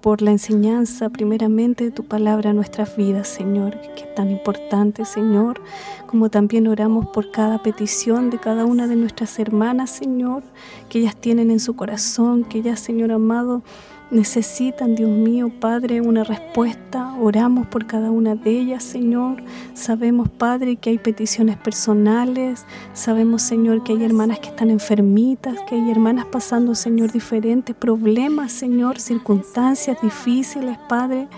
por 0.00 0.22
la 0.22 0.30
enseñanza 0.30 1.10
primeramente 1.10 1.84
de 1.84 1.90
tu 1.90 2.08
palabra 2.08 2.50
a 2.50 2.52
nuestras 2.54 2.96
vidas, 2.96 3.28
Señor, 3.28 3.78
que 3.94 4.04
es 4.04 4.14
tan 4.14 4.30
importante, 4.30 5.04
Señor, 5.04 5.60
como 6.06 6.30
también 6.30 6.66
oramos 6.66 7.08
por 7.08 7.30
cada 7.30 7.62
petición 7.62 8.30
de 8.30 8.38
cada 8.38 8.64
una 8.64 8.86
de 8.86 8.96
nuestras 8.96 9.38
hermanas, 9.38 9.90
Señor, 9.90 10.42
que 10.88 11.00
ellas 11.00 11.16
tienen 11.16 11.50
en 11.50 11.60
su 11.60 11.76
corazón, 11.76 12.44
que 12.44 12.60
ellas, 12.60 12.80
Señor 12.80 13.12
amado, 13.12 13.62
necesitan, 14.10 14.94
Dios 14.94 15.10
mío, 15.10 15.50
Padre, 15.60 16.00
una 16.00 16.24
respuesta. 16.24 17.14
Oramos 17.20 17.66
por 17.66 17.86
cada 17.86 18.10
una 18.10 18.34
de 18.34 18.50
ellas, 18.50 18.84
Señor. 18.84 19.42
Sabemos, 19.74 20.28
Padre, 20.28 20.76
que 20.76 20.90
hay 20.90 20.98
peticiones 20.98 21.56
personales. 21.56 22.64
Sabemos, 22.92 23.42
Señor, 23.42 23.82
que 23.82 23.92
hay 23.92 24.04
hermanas 24.04 24.38
que 24.38 24.48
están 24.48 24.70
enfermitas, 24.70 25.58
que 25.68 25.76
hay 25.76 25.90
hermanas 25.90 26.26
pasando, 26.26 26.74
Señor, 26.74 27.12
diferentes 27.12 27.74
problemas, 27.74 28.52
Señor, 28.52 29.00
circunstancias 29.00 30.00
difíciles, 30.02 30.78
Padre. 30.88 31.28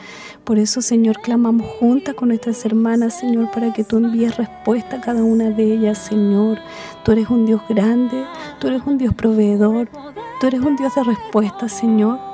Por 0.44 0.58
eso, 0.58 0.80
Señor, 0.80 1.20
clamamos 1.22 1.66
juntas 1.80 2.14
con 2.14 2.28
nuestras 2.28 2.64
hermanas, 2.64 3.18
Señor, 3.18 3.50
para 3.50 3.72
que 3.72 3.84
tú 3.84 3.96
envíes 3.96 4.36
respuesta 4.36 4.96
a 4.96 5.00
cada 5.00 5.24
una 5.24 5.50
de 5.50 5.74
ellas, 5.74 5.98
Señor. 5.98 6.58
Tú 7.04 7.12
eres 7.12 7.30
un 7.30 7.46
Dios 7.46 7.62
grande, 7.68 8.24
tú 8.60 8.68
eres 8.68 8.82
un 8.86 8.98
Dios 8.98 9.14
proveedor, 9.14 9.88
tú 10.40 10.46
eres 10.46 10.60
un 10.60 10.76
Dios 10.76 10.94
de 10.94 11.02
respuesta, 11.02 11.68
Señor 11.68 12.25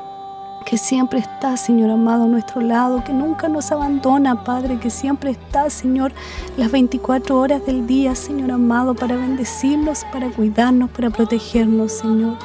que 0.63 0.79
siempre 0.79 1.19
está, 1.19 1.57
Señor 1.57 1.91
amado, 1.91 2.25
a 2.25 2.29
nuestro 2.29 2.61
lado, 2.61 3.03
que 3.05 3.13
nunca 3.13 3.49
nos 3.49 3.71
abandona, 3.73 4.45
Padre, 4.45 4.79
que 4.79 4.91
siempre 4.91 5.31
está, 5.31 5.71
Señor, 5.71 6.13
las 6.57 6.71
24 6.71 7.39
horas 7.39 7.65
del 7.67 7.87
día, 7.87 8.15
Señor 8.15 8.51
amado, 8.51 8.95
para 8.95 9.17
bendecirnos, 9.17 10.05
para 10.13 10.31
cuidarnos, 10.31 10.91
para 10.91 11.11
protegernos, 11.11 11.93
Señor. 11.93 12.37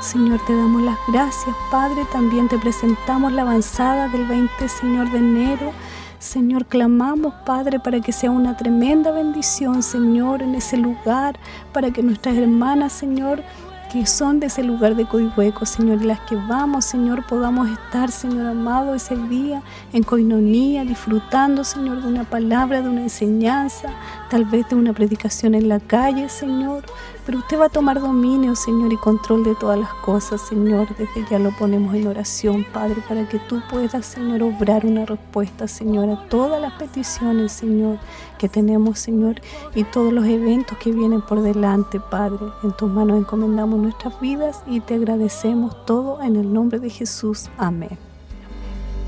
Señor, 0.00 0.40
te 0.46 0.54
damos 0.54 0.82
las 0.82 0.98
gracias, 1.08 1.54
Padre. 1.70 2.06
También 2.12 2.48
te 2.48 2.58
presentamos 2.58 3.32
la 3.32 3.42
avanzada 3.42 4.08
del 4.08 4.26
20, 4.26 4.68
Señor, 4.68 5.10
de 5.10 5.18
enero. 5.18 5.72
Señor, 6.18 6.66
clamamos, 6.66 7.34
Padre, 7.46 7.78
para 7.78 8.00
que 8.00 8.12
sea 8.12 8.30
una 8.30 8.56
tremenda 8.56 9.12
bendición, 9.12 9.82
Señor, 9.82 10.42
en 10.42 10.54
ese 10.54 10.76
lugar, 10.76 11.38
para 11.72 11.92
que 11.92 12.02
nuestras 12.02 12.36
hermanas, 12.36 12.92
Señor, 12.92 13.42
que 13.90 14.06
son 14.06 14.38
de 14.38 14.46
ese 14.46 14.62
lugar 14.62 14.94
de 14.96 15.06
Coihueco, 15.06 15.64
Señor, 15.64 16.02
y 16.02 16.06
las 16.06 16.20
que 16.20 16.36
vamos, 16.36 16.84
Señor, 16.84 17.26
podamos 17.26 17.68
estar, 17.68 18.10
Señor 18.10 18.46
amado, 18.46 18.94
ese 18.94 19.16
día 19.16 19.62
en 19.92 20.02
coinonía, 20.02 20.84
disfrutando, 20.84 21.64
Señor, 21.64 22.02
de 22.02 22.08
una 22.08 22.24
palabra, 22.24 22.82
de 22.82 22.88
una 22.88 23.02
enseñanza, 23.02 23.88
tal 24.28 24.44
vez 24.44 24.68
de 24.68 24.76
una 24.76 24.92
predicación 24.92 25.54
en 25.54 25.68
la 25.68 25.80
calle, 25.80 26.28
Señor, 26.28 26.84
pero 27.24 27.38
usted 27.38 27.58
va 27.58 27.66
a 27.66 27.68
tomar 27.68 28.00
dominio, 28.00 28.54
Señor, 28.56 28.92
y 28.92 28.96
control 28.96 29.44
de 29.44 29.54
todas 29.54 29.78
las 29.78 29.92
cosas, 29.94 30.40
Señor. 30.40 30.88
Desde 30.96 31.26
ya 31.30 31.38
lo 31.38 31.50
ponemos 31.50 31.94
en 31.94 32.06
oración, 32.06 32.64
Padre, 32.72 33.02
para 33.06 33.28
que 33.28 33.38
tú 33.38 33.60
puedas, 33.70 34.06
Señor, 34.06 34.42
obrar 34.42 34.86
una 34.86 35.04
respuesta, 35.04 35.68
Señor, 35.68 36.08
a 36.08 36.28
todas 36.28 36.60
las 36.60 36.72
peticiones, 36.74 37.52
Señor, 37.52 37.98
que 38.38 38.48
tenemos, 38.48 38.98
Señor, 38.98 39.40
y 39.74 39.84
todos 39.84 40.12
los 40.12 40.26
eventos 40.26 40.78
que 40.78 40.92
vienen 40.92 41.20
por 41.20 41.42
delante, 41.42 42.00
Padre. 42.00 42.46
En 42.62 42.72
tus 42.72 42.90
manos 42.90 43.18
encomendamos 43.18 43.78
nuestras 43.78 44.18
vidas 44.20 44.62
y 44.66 44.80
te 44.80 44.94
agradecemos 44.94 45.84
todo 45.84 46.22
en 46.22 46.36
el 46.36 46.52
nombre 46.52 46.78
de 46.78 46.90
Jesús. 46.90 47.50
Amén. 47.58 47.98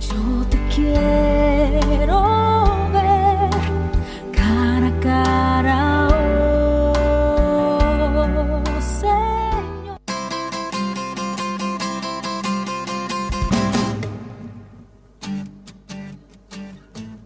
Yo 0.01 0.47
te 0.49 0.59
quiero 0.75 2.50
cara 5.01 6.09
oh 6.09 7.81
Señor. 8.81 9.99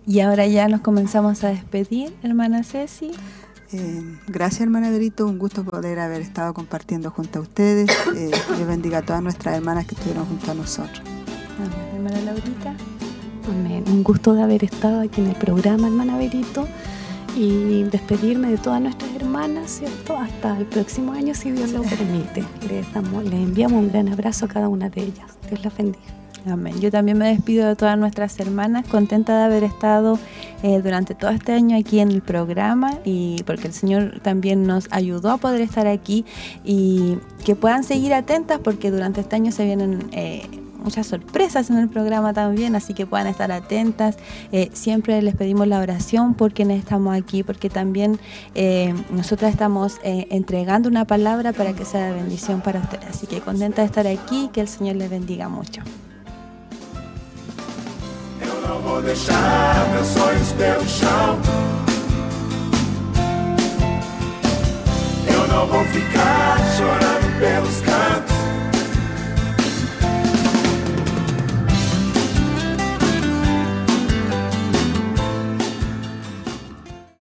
Y 0.07 0.21
ahora 0.21 0.47
ya 0.47 0.69
nos 0.69 0.81
comenzamos 0.81 1.43
a 1.45 1.49
despedir, 1.49 2.15
hermana 2.23 2.63
Ceci. 2.63 3.11
Eh, 3.73 4.19
gracias, 4.29 4.61
hermana 4.61 4.91
Verito. 4.91 5.27
Un 5.27 5.39
gusto 5.39 5.65
poder 5.65 5.99
haber 5.99 6.21
estado 6.21 6.55
compartiendo 6.55 7.11
junto 7.11 7.41
a 7.41 7.43
ustedes. 7.43 7.91
Eh, 8.15 8.31
Dios 8.57 8.69
bendiga 8.69 8.99
a 8.99 9.03
todas 9.03 9.23
nuestras 9.23 9.57
hermanas 9.57 9.87
que 9.87 9.97
estuvieron 9.97 10.27
junto 10.27 10.51
a 10.53 10.55
nosotros. 10.55 11.03
Amén. 11.59 11.73
Hermana 11.95 12.21
Laurita. 12.21 12.77
Amén. 13.49 13.85
Un 13.89 14.05
gusto 14.05 14.35
de 14.35 14.43
haber 14.43 14.63
estado 14.63 15.01
aquí 15.01 15.21
en 15.21 15.29
el 15.29 15.37
programa, 15.37 15.89
hermana 15.89 16.17
Berito, 16.17 16.69
y 17.37 17.83
despedirme 17.85 18.49
de 18.49 18.59
todas 18.59 18.81
nuestras 18.81 19.15
hermanas, 19.15 19.71
¿cierto? 19.79 20.17
Hasta 20.17 20.59
el 20.59 20.67
próximo 20.67 21.13
año, 21.13 21.35
si 21.35 21.51
Dios 21.51 21.73
lo 21.73 21.83
permite. 21.83 22.45
Les, 22.69 22.93
damos, 22.93 23.25
les 23.25 23.35
enviamos 23.35 23.83
un 23.83 23.91
gran 23.91 24.09
abrazo 24.09 24.47
a 24.47 24.49
cada 24.49 24.69
una 24.69 24.89
de 24.89 25.03
ellas. 25.03 25.37
Dios 25.49 25.65
las 25.65 25.77
bendiga. 25.77 26.05
Amén. 26.47 26.79
Yo 26.79 26.91
también 26.91 27.17
me 27.17 27.29
despido 27.29 27.67
de 27.67 27.75
todas 27.75 27.97
nuestras 27.97 28.39
hermanas, 28.39 28.87
contenta 28.87 29.39
de 29.39 29.45
haber 29.45 29.65
estado 29.65 30.19
eh, 30.63 30.81
durante 30.83 31.15
todo 31.15 31.31
este 31.31 31.53
año 31.53 31.77
aquí 31.77 32.01
en 32.01 32.11
el 32.11 32.21
programa 32.21 32.99
y 33.03 33.43
porque 33.47 33.69
el 33.69 33.73
Señor 33.73 34.21
también 34.21 34.67
nos 34.67 34.87
ayudó 34.91 35.31
a 35.31 35.39
poder 35.39 35.63
estar 35.63 35.87
aquí 35.87 36.27
y 36.63 37.17
que 37.47 37.57
puedan 37.57 37.83
seguir 37.83 38.13
atentas 38.13 38.61
porque 38.63 38.91
durante 38.91 39.23
este 39.23 39.37
año 39.37 39.53
se 39.53 39.65
vienen 39.65 40.11
eh, 40.13 40.43
muchas 40.85 41.07
sorpresas 41.07 41.71
en 41.71 41.79
el 41.79 41.89
programa 41.89 42.33
también, 42.33 42.77
así 42.77 42.95
que 42.95 43.07
puedan 43.07 43.27
estar 43.27 43.51
atentas. 43.51 44.17
Eh, 44.53 44.71
siempre 44.73 45.21
les 45.23 45.35
pedimos 45.35 45.67
la 45.67 45.81
oración 45.81 46.35
por 46.35 46.53
quienes 46.53 46.79
estamos 46.79 47.17
aquí, 47.17 47.43
porque 47.43 47.71
también 47.71 48.21
eh, 48.55 48.95
nosotras 49.11 49.51
estamos 49.51 49.99
eh, 50.05 50.29
entregando 50.31 50.89
una 50.89 51.07
palabra 51.07 51.53
para 51.53 51.73
que 51.73 51.85
sea 51.85 52.07
de 52.07 52.13
bendición 52.13 52.61
para 52.61 52.81
ustedes. 52.81 53.07
Así 53.09 53.27
que 53.27 53.41
contenta 53.41 53.83
de 53.83 53.87
estar 53.87 54.07
aquí, 54.07 54.51
que 54.53 54.61
el 54.61 54.69
Señor 54.69 54.97
les 54.97 55.11
bendiga 55.11 55.49
mucho. 55.49 55.83
Eu 58.41 58.69
não 58.69 58.81
vou 58.83 59.03
deixar 59.03 59.89
meus 59.93 60.07
sonhos 60.09 60.53
pelo 60.53 60.85